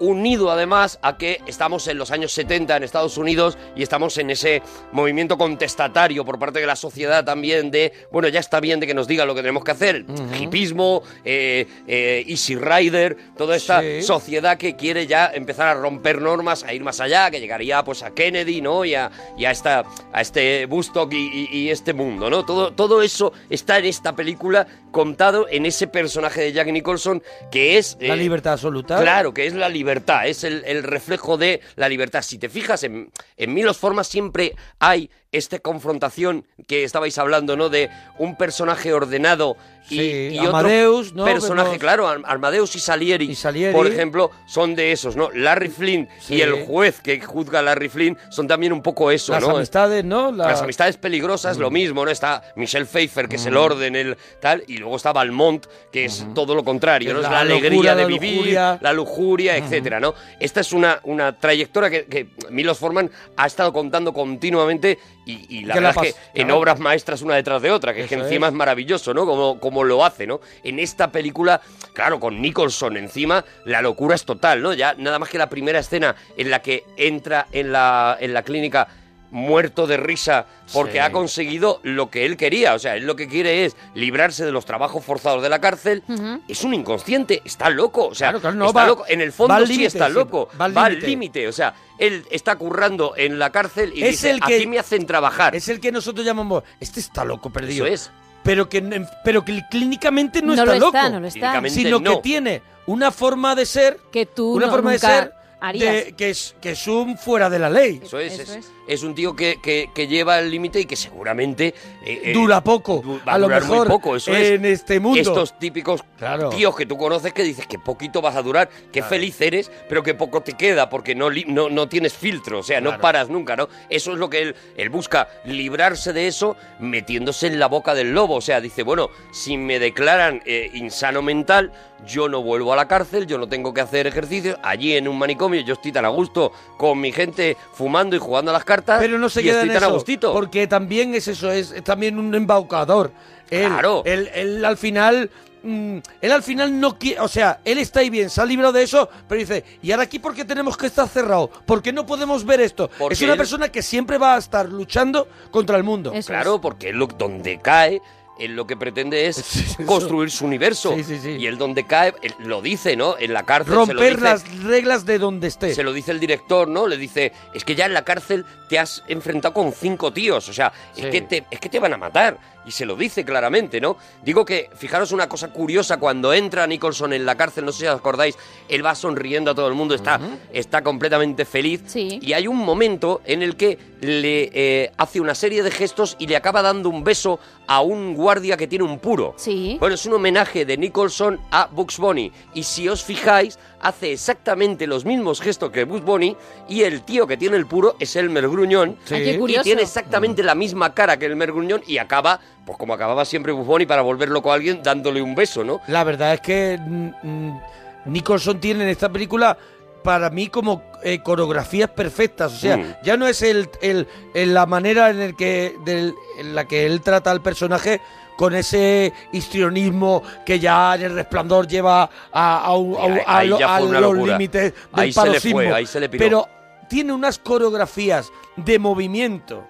unido 0.00 0.50
además 0.50 0.98
a 1.02 1.16
que 1.16 1.40
estamos 1.46 1.86
en 1.88 1.98
los 1.98 2.10
años 2.10 2.32
70 2.32 2.76
en 2.76 2.82
Estados 2.82 3.16
Unidos 3.18 3.56
y 3.76 3.82
estamos 3.82 4.18
en 4.18 4.30
ese 4.30 4.62
movimiento 4.92 5.38
contestatario 5.38 6.24
por 6.24 6.38
parte 6.38 6.58
de 6.60 6.66
la 6.66 6.76
sociedad 6.76 7.24
también 7.24 7.70
de, 7.70 7.92
bueno, 8.10 8.28
ya 8.28 8.40
está 8.40 8.60
bien 8.60 8.80
de 8.80 8.86
que 8.86 8.94
nos 8.94 9.06
digan 9.06 9.26
lo 9.28 9.34
que 9.34 9.42
tenemos 9.42 9.62
que 9.62 9.70
hacer. 9.70 10.04
Hipismo, 10.40 11.02
eh, 11.24 11.66
eh, 11.86 12.24
Easy 12.26 12.56
Rider, 12.56 13.16
toda 13.36 13.56
esta 13.56 13.80
Sí. 13.80 14.02
sociedad 14.02 14.56
que 14.58 14.74
quiere 14.76 15.06
ya 15.06 15.30
empezar 15.32 15.68
a 15.68 15.74
romper 15.74 16.20
normas, 16.20 16.64
a 16.64 16.72
ir 16.72 16.82
más 16.82 17.00
allá, 17.00 17.30
que 17.30 17.40
llegaría 17.40 17.84
pues 17.84 18.02
a 18.02 18.12
Kennedy, 18.12 18.60
¿no? 18.60 18.84
Y 18.84 18.94
a, 18.94 19.10
y 19.36 19.44
a 19.44 19.50
esta, 19.50 19.84
a 20.12 20.20
este 20.20 20.66
Bustock 20.66 21.12
y, 21.12 21.16
y- 21.50 21.58
y 21.58 21.70
este 21.70 21.92
mundo, 21.92 22.30
¿no? 22.30 22.44
Todo, 22.44 22.72
todo 22.72 23.02
eso 23.02 23.32
está 23.50 23.78
en 23.78 23.84
esta 23.84 24.16
película 24.16 24.66
contado 24.90 25.46
en 25.50 25.66
ese 25.66 25.86
personaje 25.86 26.40
de 26.40 26.52
Jack 26.52 26.68
Nicholson 26.68 27.22
que 27.50 27.78
es... 27.78 27.96
La 28.00 28.14
eh, 28.14 28.16
libertad 28.16 28.54
absoluta. 28.54 29.00
Claro, 29.00 29.32
que 29.34 29.46
es 29.46 29.54
la 29.54 29.68
libertad, 29.68 29.89
es 30.26 30.44
el, 30.44 30.62
el 30.66 30.82
reflejo 30.82 31.36
de 31.36 31.60
la 31.76 31.88
libertad. 31.88 32.22
Si 32.22 32.38
te 32.38 32.48
fijas, 32.48 32.82
en, 32.84 33.10
en 33.36 33.54
Milos 33.54 33.78
Formas 33.78 34.06
siempre 34.08 34.54
hay 34.78 35.10
esta 35.32 35.58
confrontación 35.60 36.44
que 36.66 36.82
estabais 36.84 37.16
hablando, 37.18 37.56
¿no? 37.56 37.68
De 37.68 37.88
un 38.18 38.36
personaje 38.36 38.92
ordenado 38.92 39.56
y, 39.88 39.94
Sí, 39.98 40.28
y 40.32 40.38
otro 40.46 41.02
¿no? 41.14 41.24
personaje, 41.24 41.68
Vemos- 41.70 41.78
claro, 41.80 42.08
Ar- 42.08 42.20
Armadeus 42.24 42.74
y 42.76 42.80
Salieri, 42.80 43.34
Salieri. 43.34 43.72
por 43.72 43.86
ejemplo, 43.86 44.30
son 44.46 44.74
de 44.74 44.92
esos, 44.92 45.16
¿no? 45.16 45.30
Larry 45.32 45.68
Flynn 45.68 46.08
Sí. 46.20 46.34
y 46.36 46.42
el 46.42 46.64
juez 46.64 47.00
que 47.00 47.20
juzga 47.20 47.60
a 47.60 47.62
Larry 47.62 47.88
Flynn 47.88 48.16
son 48.30 48.46
también 48.46 48.72
un 48.72 48.82
poco 48.82 49.10
eso, 49.10 49.32
Las 49.32 49.42
¿no? 49.42 49.56
amistades, 49.56 50.04
¿no? 50.04 50.30
La- 50.32 50.48
Las 50.48 50.62
amistades 50.62 50.96
peligrosas, 50.96 51.56
lo 51.58 51.70
mismo, 51.70 52.04
¿no? 52.04 52.10
Está 52.10 52.42
Michelle 52.56 52.86
Pfeiffer, 52.86 53.28
que 53.28 53.36
es 53.36 53.46
el 53.46 53.54
Mm. 53.54 53.58
orden, 53.58 53.96
el 53.96 54.16
tal, 54.40 54.62
y 54.66 54.78
luego 54.78 54.96
está 54.96 55.12
Valmont, 55.12 55.66
que 55.92 56.04
es 56.06 56.24
todo 56.34 56.54
lo 56.54 56.64
contrario, 56.64 57.12
¿no? 57.14 57.20
Es 57.20 57.24
la 57.24 57.30
la, 57.30 57.40
alegría 57.40 57.70
locura, 57.70 57.94
de 57.94 58.02
la 58.02 58.08
vivir, 58.08 58.34
lujuria. 58.36 58.78
la 58.80 58.92
lujuria, 58.92 59.56
etcétera, 59.56 59.98
¿no? 60.00 60.14
Esta 60.38 60.60
es 60.60 60.72
una, 60.72 61.00
una 61.04 61.38
trayectoria 61.38 61.88
que, 61.90 62.06
que 62.06 62.28
Milos 62.50 62.78
Forman 62.78 63.10
ha 63.36 63.46
estado 63.46 63.72
contando 63.72 64.12
continuamente 64.12 64.98
y, 65.24 65.58
y 65.58 65.64
la 65.64 65.74
verdad 65.74 66.04
es 66.04 66.14
que 66.14 66.40
en 66.40 66.50
obras 66.50 66.78
maestras 66.78 67.22
una 67.22 67.34
detrás 67.34 67.62
de 67.62 67.70
otra, 67.70 67.94
que 67.94 68.02
es 68.02 68.08
que 68.08 68.14
encima 68.14 68.46
es. 68.46 68.52
es 68.52 68.56
maravilloso, 68.56 69.14
¿no? 69.14 69.26
Como, 69.26 69.60
como 69.60 69.84
lo 69.84 70.04
hace, 70.04 70.26
¿no? 70.26 70.40
En 70.62 70.78
esta 70.78 71.12
película, 71.12 71.60
claro, 71.92 72.18
con 72.18 72.40
Nicholson 72.40 72.96
encima, 72.96 73.44
la 73.64 73.82
locura 73.82 74.14
es 74.14 74.24
total, 74.24 74.62
¿no? 74.62 74.72
Ya 74.72 74.94
nada 74.94 75.18
más 75.18 75.28
que 75.28 75.38
la 75.38 75.48
primera 75.48 75.78
escena 75.78 76.16
en 76.36 76.50
la 76.50 76.62
que 76.62 76.84
entra 76.96 77.46
en 77.52 77.72
la, 77.72 78.16
en 78.20 78.34
la 78.34 78.42
clínica 78.42 78.88
muerto 79.30 79.86
de 79.86 79.96
risa 79.96 80.46
porque 80.72 80.92
Sí. 80.94 80.98
ha 80.98 81.12
conseguido 81.12 81.80
lo 81.82 82.10
que 82.10 82.26
él 82.26 82.36
quería. 82.36 82.74
O 82.74 82.78
sea, 82.78 82.96
él 82.96 83.06
lo 83.06 83.16
que 83.16 83.28
quiere 83.28 83.64
es 83.64 83.76
librarse 83.94 84.44
de 84.44 84.52
los 84.52 84.64
trabajos 84.66 85.04
forzados 85.04 85.42
de 85.42 85.48
la 85.48 85.60
cárcel. 85.60 86.02
Es 86.48 86.64
un 86.64 86.74
inconsciente, 86.74 87.42
está 87.44 87.70
loco. 87.70 88.08
O 88.08 88.14
sea, 88.14 88.28
Claro, 88.28 88.40
claro, 88.40 88.56
no, 88.56 88.66
está 88.66 88.80
va- 88.80 88.86
loco. 88.86 89.04
En 89.08 89.20
el 89.20 89.32
fondo 89.32 89.66
sí 89.66 89.84
está 89.84 90.08
loco. 90.08 90.48
va 90.60 90.64
al 90.66 90.76
Va 90.76 90.84
al 90.86 90.98
límite. 91.00 91.46
O 91.48 91.52
sea, 91.52 91.74
él 91.98 92.24
está 92.30 92.56
currando 92.56 93.14
en 93.16 93.38
la 93.38 93.50
cárcel 93.50 93.92
y 93.94 94.02
Es 94.02 94.10
dice, 94.12 94.30
el 94.30 94.40
que- 94.40 94.56
aquí 94.56 94.66
me 94.66 94.78
hacen 94.78 95.06
trabajar. 95.06 95.54
Es 95.54 95.68
el 95.68 95.80
que 95.80 95.92
nosotros 95.92 96.24
llamamos, 96.26 96.62
este 96.80 97.00
está 97.00 97.24
loco 97.24 97.50
perdido. 97.50 97.86
Eso 97.86 97.94
es. 97.94 98.10
Pero 98.42 98.68
que, 98.70 99.04
pero 99.22 99.44
que 99.44 99.62
clínicamente 99.70 100.40
no, 100.40 100.48
No 100.48 100.52
está 100.54 100.64
lo 100.64 100.72
loco. 100.74 100.96
está, 100.96 101.10
no 101.10 101.20
lo 101.20 101.26
está. 101.26 101.62
Sino 101.68 102.00
no. 102.00 102.16
que 102.16 102.22
tiene 102.22 102.62
una 102.86 103.10
forma 103.10 103.54
de 103.54 103.66
ser. 103.66 103.98
Que 104.10 104.24
tú 104.26 104.54
una 104.54 104.66
no- 104.66 104.72
forma 104.72 104.92
de 104.92 104.98
ser 104.98 105.34
harías. 105.60 106.06
de- 106.06 106.12
que, 106.14 106.30
es, 106.30 106.54
que 106.60 106.70
es 106.70 106.86
un 106.86 107.18
fuera 107.18 107.50
de 107.50 107.58
la 107.58 107.68
ley. 107.68 108.00
Eso 108.02 108.18
es, 108.18 108.38
es, 108.38 108.48
es 108.48 108.72
un 109.02 109.14
tío 109.14 109.34
que, 109.36 109.58
que- 109.62 109.90
que 109.94 110.06
lleva 110.08 110.38
el 110.38 110.50
límite 110.50 110.80
y 110.80 110.84
que 110.86 110.96
seguramente 110.96 111.74
eh, 112.04 112.20
eh, 112.24 112.32
Dura 112.32 112.62
poco. 112.62 113.00
du- 113.02 113.20
va 113.26 113.34
a 113.34 113.38
lo 113.38 113.46
durar 113.46 113.62
muy 113.62 113.70
mejor 113.70 113.88
poco, 113.88 114.16
eso 114.16 114.34
es. 114.34 114.50
en 114.50 114.64
este 114.64 114.98
mundo. 115.00 115.20
Estos 115.20 115.58
típicos 115.58 116.02
Claro. 116.18 116.50
tíos 116.50 116.76
que 116.76 116.84
tú 116.86 116.96
conoces 116.98 117.32
que 117.32 117.42
dices 117.42 117.66
que 117.66 117.78
poquito 117.78 118.20
vas 118.20 118.36
a 118.36 118.42
durar, 118.42 118.68
que 118.92 119.02
feliz 119.02 119.40
eres, 119.40 119.70
pero 119.88 120.02
que 120.02 120.14
poco 120.14 120.42
te 120.42 120.52
queda 120.54 120.88
porque 120.90 121.14
no, 121.14 121.28
no, 121.46 121.70
no 121.70 121.88
tienes 121.88 122.12
filtro, 122.14 122.58
o 122.58 122.62
sea, 122.62 122.80
no 122.80 122.98
paras 122.98 123.28
nunca, 123.30 123.56
¿no? 123.56 123.68
Eso 123.88 124.12
es 124.12 124.18
lo 124.18 124.28
que 124.28 124.42
él, 124.42 124.56
él 124.76 124.90
busca, 124.90 125.28
librarse 125.44 126.12
de 126.12 126.26
eso 126.26 126.56
metiéndose 126.78 127.46
en 127.46 127.58
la 127.58 127.66
boca 127.66 127.94
del 127.94 128.12
lobo. 128.12 128.36
O 128.36 128.40
sea, 128.40 128.60
dice, 128.60 128.82
bueno, 128.82 129.08
si 129.32 129.56
me 129.56 129.78
declaran 129.78 130.42
eh, 130.44 130.70
insano 130.74 131.22
mental, 131.22 131.72
yo 132.06 132.28
no 132.28 132.42
vuelvo 132.42 132.72
a 132.72 132.76
la 132.76 132.88
cárcel, 132.88 133.26
yo 133.26 133.36
no 133.38 133.46
tengo 133.48 133.72
que 133.74 133.80
hacer 133.82 134.06
ejercicio. 134.06 134.58
Allí 134.62 134.94
en 134.96 135.06
un 135.08 135.18
manicomio 135.18 135.60
yo 135.60 135.74
estoy 135.74 135.92
tan 135.92 136.04
a 136.04 136.08
gusto 136.08 136.52
con 136.78 137.00
mi 137.00 137.12
gente 137.12 137.56
fumando 137.72 138.16
y 138.16 138.18
jugando 138.18 138.50
a 138.50 138.54
las 138.54 138.64
cartas. 138.64 138.79
Pero 139.00 139.18
no 139.18 139.28
se 139.28 139.40
y 139.40 139.44
queda 139.44 139.54
estoy 139.62 139.70
en 139.70 139.76
eso. 139.76 139.86
Porque 140.32 140.66
también 140.66 141.14
es 141.14 141.28
eso, 141.28 141.50
es, 141.50 141.70
es 141.72 141.84
también 141.84 142.18
un 142.18 142.34
embaucador. 142.34 143.12
Él, 143.50 143.66
Claro. 143.68 144.02
Él, 144.04 144.28
él 144.34 144.64
al 144.64 144.76
final. 144.76 145.30
mm, 145.62 145.98
él 146.22 146.32
al 146.32 146.42
final 146.42 146.80
no 146.80 146.98
quiere, 146.98 147.20
o 147.20 147.28
sea, 147.28 147.60
él 147.64 147.78
está 147.78 148.00
ahí 148.00 148.08
bien, 148.10 148.30
se 148.30 148.40
ha 148.40 148.46
librado 148.46 148.72
de 148.72 148.82
eso, 148.82 149.10
pero 149.28 149.38
dice, 149.40 149.62
¿y 149.82 149.90
ahora 149.92 150.04
aquí 150.04 150.18
por 150.18 150.34
qué 150.34 150.44
tenemos 150.44 150.76
que 150.76 150.86
estar 150.86 151.06
cerrados? 151.08 151.50
¿Por 151.66 151.82
qué 151.82 151.92
no 151.92 152.06
podemos 152.06 152.44
ver 152.46 152.60
esto? 152.62 152.88
Porque 152.98 153.12
es 153.14 153.20
una 153.22 153.32
él- 153.32 153.38
persona 153.38 153.68
que 153.68 153.82
siempre 153.82 154.16
va 154.18 154.36
a 154.36 154.38
estar 154.38 154.68
luchando 154.68 155.28
contra 155.50 155.76
el 155.76 155.84
mundo. 155.84 156.12
claro, 156.26 156.60
porque 156.60 156.88
él 156.90 156.96
lo, 156.96 157.06
donde 157.08 157.58
cae, 157.58 158.00
él 158.40 158.56
lo 158.56 158.66
que 158.66 158.76
pretende 158.76 159.26
es 159.26 159.76
construir 159.86 160.30
su 160.30 160.44
universo. 160.46 160.94
Sí, 160.96 161.04
sí, 161.04 161.18
sí. 161.20 161.30
Y 161.32 161.46
él 161.46 161.58
donde 161.58 161.86
cae, 161.86 162.14
él 162.22 162.34
lo 162.38 162.60
dice, 162.62 162.96
¿no? 162.96 163.16
En 163.18 163.32
la 163.32 163.44
cárcel 163.44 163.72
se 163.72 163.78
lo 163.78 163.84
Romper 164.00 164.10
dice. 164.16 164.20
las 164.24 164.62
reglas 164.64 165.04
de 165.06 165.18
donde 165.18 165.48
esté. 165.48 165.74
Se 165.74 165.82
lo 165.82 165.92
dice 165.92 166.10
el 166.12 166.20
director, 166.20 166.68
¿no? 166.68 166.86
Le 166.86 166.96
dice, 166.96 167.32
es 167.54 167.64
que 167.64 167.74
ya 167.74 167.86
en 167.86 167.94
la 167.94 168.02
cárcel 168.04 168.44
te 168.68 168.78
has 168.78 169.02
enfrentado 169.08 169.54
con 169.54 169.72
cinco 169.72 170.12
tíos, 170.12 170.48
o 170.48 170.52
sea, 170.52 170.72
Sí. 170.94 171.02
es, 171.02 171.06
que 171.10 171.20
te, 171.22 171.44
es 171.50 171.60
que 171.60 171.68
te 171.68 171.78
van 171.78 171.92
a 171.92 171.96
matar. 171.96 172.38
Y 172.66 172.72
se 172.72 172.84
lo 172.84 172.94
dice 172.94 173.24
claramente, 173.24 173.80
¿no? 173.80 173.96
Digo 174.22 174.44
que, 174.44 174.68
fijaros 174.76 175.12
una 175.12 175.28
cosa 175.30 175.48
curiosa, 175.48 175.96
cuando 175.96 176.34
entra 176.34 176.66
Nicholson 176.66 177.14
en 177.14 177.24
la 177.24 177.34
cárcel, 177.34 177.64
no 177.64 177.72
sé 177.72 177.80
si 177.80 177.86
os 177.86 177.96
acordáis, 177.98 178.36
él 178.68 178.84
va 178.84 178.94
sonriendo 178.94 179.50
a 179.52 179.54
todo 179.54 179.66
el 179.66 179.72
mundo, 179.74 179.94
está, 179.94 180.20
está 180.52 180.82
completamente 180.82 181.46
feliz. 181.46 181.82
Y 181.96 182.32
hay 182.34 182.46
un 182.46 182.58
momento 182.58 183.22
en 183.24 183.42
el 183.42 183.56
que 183.56 183.78
le 184.02 184.50
eh, 184.52 184.92
hace 184.98 185.20
una 185.20 185.34
serie 185.34 185.62
de 185.62 185.70
gestos 185.70 186.16
y 186.18 186.26
le 186.26 186.36
acaba 186.36 186.60
dando 186.60 186.90
un 186.90 187.02
beso 187.02 187.40
a 187.70 187.82
un 187.82 188.16
guardia 188.16 188.56
que 188.56 188.66
tiene 188.66 188.84
un 188.84 188.98
puro. 188.98 189.32
Sí. 189.36 189.76
Bueno, 189.78 189.94
es 189.94 190.04
un 190.04 190.14
homenaje 190.14 190.64
de 190.64 190.76
Nicholson 190.76 191.38
a 191.52 191.68
Bugs 191.70 191.98
Bunny. 191.98 192.32
Y 192.52 192.64
si 192.64 192.88
os 192.88 193.04
fijáis, 193.04 193.60
hace 193.80 194.10
exactamente 194.10 194.88
los 194.88 195.04
mismos 195.04 195.40
gestos 195.40 195.70
que 195.70 195.84
Bugs 195.84 196.04
Bunny. 196.04 196.36
Y 196.68 196.82
el 196.82 197.02
tío 197.02 197.28
que 197.28 197.36
tiene 197.36 197.56
el 197.56 197.66
puro 197.66 197.94
es 198.00 198.16
Elmer 198.16 198.48
Gruñón. 198.48 198.96
Sí. 199.04 199.14
Ay, 199.14 199.22
qué 199.22 199.52
Y 199.52 199.62
tiene 199.62 199.82
exactamente 199.82 200.42
la 200.42 200.56
misma 200.56 200.94
cara 200.94 201.16
que 201.16 201.26
Elmer 201.26 201.52
Gruñón. 201.52 201.80
Y 201.86 201.98
acaba, 201.98 202.40
pues 202.66 202.76
como 202.76 202.92
acababa 202.92 203.24
siempre 203.24 203.52
Bugs 203.52 203.68
Bunny, 203.68 203.86
para 203.86 204.02
volver 204.02 204.30
loco 204.30 204.50
a 204.50 204.56
alguien 204.56 204.82
dándole 204.82 205.22
un 205.22 205.36
beso, 205.36 205.62
¿no? 205.62 205.80
La 205.86 206.02
verdad 206.02 206.34
es 206.34 206.40
que 206.40 206.76
mm, 206.76 207.10
mm, 207.22 207.60
Nicholson 208.06 208.58
tiene 208.58 208.82
en 208.82 208.90
esta 208.90 209.12
película 209.12 209.56
para 210.02 210.30
mí 210.30 210.48
como 210.48 210.82
eh, 211.02 211.20
coreografías 211.22 211.88
perfectas. 211.90 212.52
O 212.52 212.56
sea, 212.56 212.76
Mm. 212.76 212.94
ya 213.02 213.16
no 213.16 213.26
es 213.26 213.40
el, 213.42 213.68
el- 213.80 214.06
el- 214.34 214.52
la 214.54 214.66
manera 214.66 215.10
en, 215.10 215.20
el 215.20 215.34
que, 215.36 215.74
del- 215.84 216.14
en 216.38 216.54
la 216.54 216.66
que 216.66 216.84
él 216.86 217.00
trata 217.00 217.30
al 217.30 217.40
personaje 217.40 218.00
con 218.36 218.54
ese 218.54 219.12
histrionismo 219.32 220.22
que 220.46 220.58
ya 220.58 220.94
en 220.94 221.02
el 221.02 221.14
resplandor 221.14 221.66
lleva 221.66 222.08
a, 222.32 222.58
a 222.64 222.74
un- 222.76 222.96
a 223.26 223.38
Ahí- 223.38 223.48
a 223.50 223.80
lo- 223.80 223.96
a 223.96 224.00
los 224.00 224.16
límites 224.28 224.62
del 224.62 224.74
Ahí 224.92 225.12
se 225.12 225.20
le 225.20 225.26
paroxismo. 225.26 225.58
fue, 225.58 225.72
ahí 225.72 225.86
se 225.86 226.00
le 226.00 226.08
piró. 226.08 226.24
Pero 226.24 226.48
tiene 226.88 227.12
unas 227.12 227.38
coreografías 227.38 228.30
de 228.56 228.78
movimiento, 228.78 229.64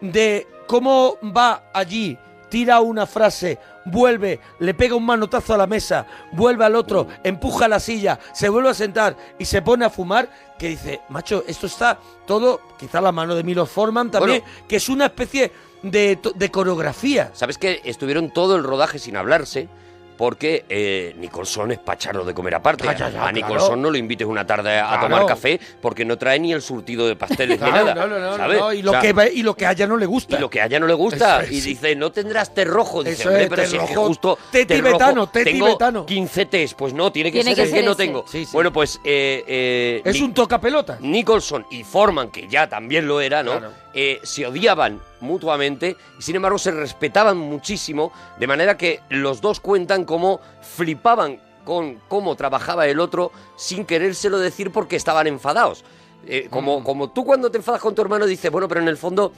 de 0.00 0.46
cómo 0.66 1.16
va 1.36 1.70
allí, 1.72 2.18
tira 2.56 2.80
una 2.80 3.04
frase, 3.04 3.58
vuelve, 3.84 4.40
le 4.60 4.72
pega 4.72 4.94
un 4.94 5.04
manotazo 5.04 5.52
a 5.52 5.58
la 5.58 5.66
mesa, 5.66 6.06
vuelve 6.32 6.64
al 6.64 6.74
otro, 6.74 7.06
empuja 7.22 7.68
la 7.68 7.78
silla, 7.78 8.18
se 8.32 8.48
vuelve 8.48 8.70
a 8.70 8.72
sentar 8.72 9.14
y 9.38 9.44
se 9.44 9.60
pone 9.60 9.84
a 9.84 9.90
fumar, 9.90 10.30
que 10.58 10.70
dice, 10.70 11.02
macho, 11.10 11.44
esto 11.46 11.66
está 11.66 11.98
todo, 12.26 12.62
quizá 12.78 13.02
la 13.02 13.12
mano 13.12 13.34
de 13.34 13.42
Milos 13.42 13.68
Forman 13.68 14.10
también, 14.10 14.42
que 14.66 14.76
es 14.76 14.88
una 14.88 15.04
especie 15.04 15.52
de, 15.82 16.18
de 16.34 16.50
coreografía. 16.50 17.28
¿Sabes 17.34 17.58
que 17.58 17.82
estuvieron 17.84 18.32
todo 18.32 18.56
el 18.56 18.64
rodaje 18.64 18.98
sin 18.98 19.18
hablarse? 19.18 19.68
Porque 20.16 20.64
eh, 20.68 21.14
Nicholson 21.18 21.72
es 21.72 21.78
pacharlo 21.78 22.24
de 22.24 22.32
comer 22.34 22.54
aparte. 22.54 22.84
Ya, 22.84 22.94
ya, 22.96 23.10
ya, 23.10 23.26
a 23.26 23.32
Nicholson 23.32 23.58
claro. 23.66 23.76
no 23.82 23.90
lo 23.90 23.96
invites 23.98 24.26
una 24.26 24.46
tarde 24.46 24.78
a 24.78 24.86
Claro. 24.88 25.02
tomar 25.08 25.26
café 25.26 25.60
porque 25.80 26.04
no 26.04 26.16
trae 26.16 26.38
ni 26.38 26.52
el 26.52 26.62
surtido 26.62 27.06
de 27.06 27.16
pasteles 27.16 27.58
Claro, 27.58 27.72
ni 27.72 27.84
nada. 27.84 27.94
no, 27.94 28.06
no, 28.06 28.18
no, 28.30 28.36
¿sabes? 28.36 28.58
no, 28.58 28.72
y, 28.72 28.82
lo 28.82 28.90
O 28.92 29.00
sea, 29.00 29.12
que, 29.14 29.32
y 29.34 29.42
lo 29.42 29.54
que 29.54 29.66
a 29.66 29.72
ella 29.72 29.86
no 29.86 29.96
le 29.96 30.06
gusta. 30.06 30.36
y 30.36 30.40
lo 30.40 30.48
que 30.48 30.60
a 30.60 30.66
ella 30.66 30.80
no 30.80 30.86
le 30.86 30.94
gusta. 30.94 31.42
Es, 31.42 31.50
y 31.52 31.60
sí. 31.60 31.68
dice, 31.70 31.94
no 31.96 32.10
tendrás 32.12 32.54
té 32.54 32.64
rojo. 32.64 33.02
Dice, 33.04 33.22
Eso 33.22 33.30
es, 33.30 33.48
pero 33.48 33.62
té 33.62 33.68
si 33.68 33.76
es 33.76 33.82
que 33.82 33.94
justo 33.94 34.38
té 34.50 34.64
té 34.64 34.76
tibetano, 34.76 35.26
té 35.28 35.44
tengo 35.44 35.66
tibetano. 35.66 36.06
15 36.06 36.46
tés. 36.46 36.74
Pues 36.74 36.92
no, 36.94 37.12
tiene 37.12 37.30
que 37.30 37.40
Tiene 37.42 37.54
ser 37.54 37.64
que 37.64 37.70
el 37.70 37.80
que 37.80 37.86
no 37.86 37.94
tengo. 37.96 38.24
Sí, 38.26 38.44
sí. 38.46 38.50
Bueno, 38.52 38.72
pues... 38.72 39.00
eh, 39.04 39.44
eh, 39.46 40.02
Es 40.04 40.14
Ni- 40.16 40.22
un 40.22 40.32
tocapelota. 40.34 40.98
Nicholson 41.00 41.66
y 41.70 41.84
Forman, 41.84 42.30
que 42.30 42.48
ya 42.48 42.68
también 42.68 43.06
lo 43.06 43.20
era, 43.20 43.42
¿no? 43.42 43.60
Eh, 43.98 44.20
se 44.24 44.46
odiaban 44.46 45.00
mutuamente 45.20 45.96
y 46.18 46.22
sin 46.22 46.36
embargo 46.36 46.58
se 46.58 46.70
respetaban 46.70 47.38
muchísimo, 47.38 48.12
de 48.38 48.46
manera 48.46 48.76
que 48.76 49.00
los 49.08 49.40
dos 49.40 49.58
cuentan 49.58 50.04
cómo 50.04 50.38
flipaban 50.60 51.40
con 51.64 51.94
cómo 52.06 52.36
trabajaba 52.36 52.86
el 52.86 53.00
otro 53.00 53.32
sin 53.56 53.86
querérselo 53.86 54.38
decir 54.38 54.70
porque 54.70 54.96
estaban 54.96 55.26
enfadados. 55.26 55.82
Eh, 56.26 56.48
como, 56.50 56.84
como 56.84 57.08
tú 57.10 57.24
cuando 57.24 57.50
te 57.50 57.56
enfadas 57.56 57.80
con 57.80 57.94
tu 57.94 58.02
hermano 58.02 58.26
dices, 58.26 58.50
bueno, 58.52 58.68
pero 58.68 58.82
en 58.82 58.88
el 58.88 58.98
fondo... 58.98 59.32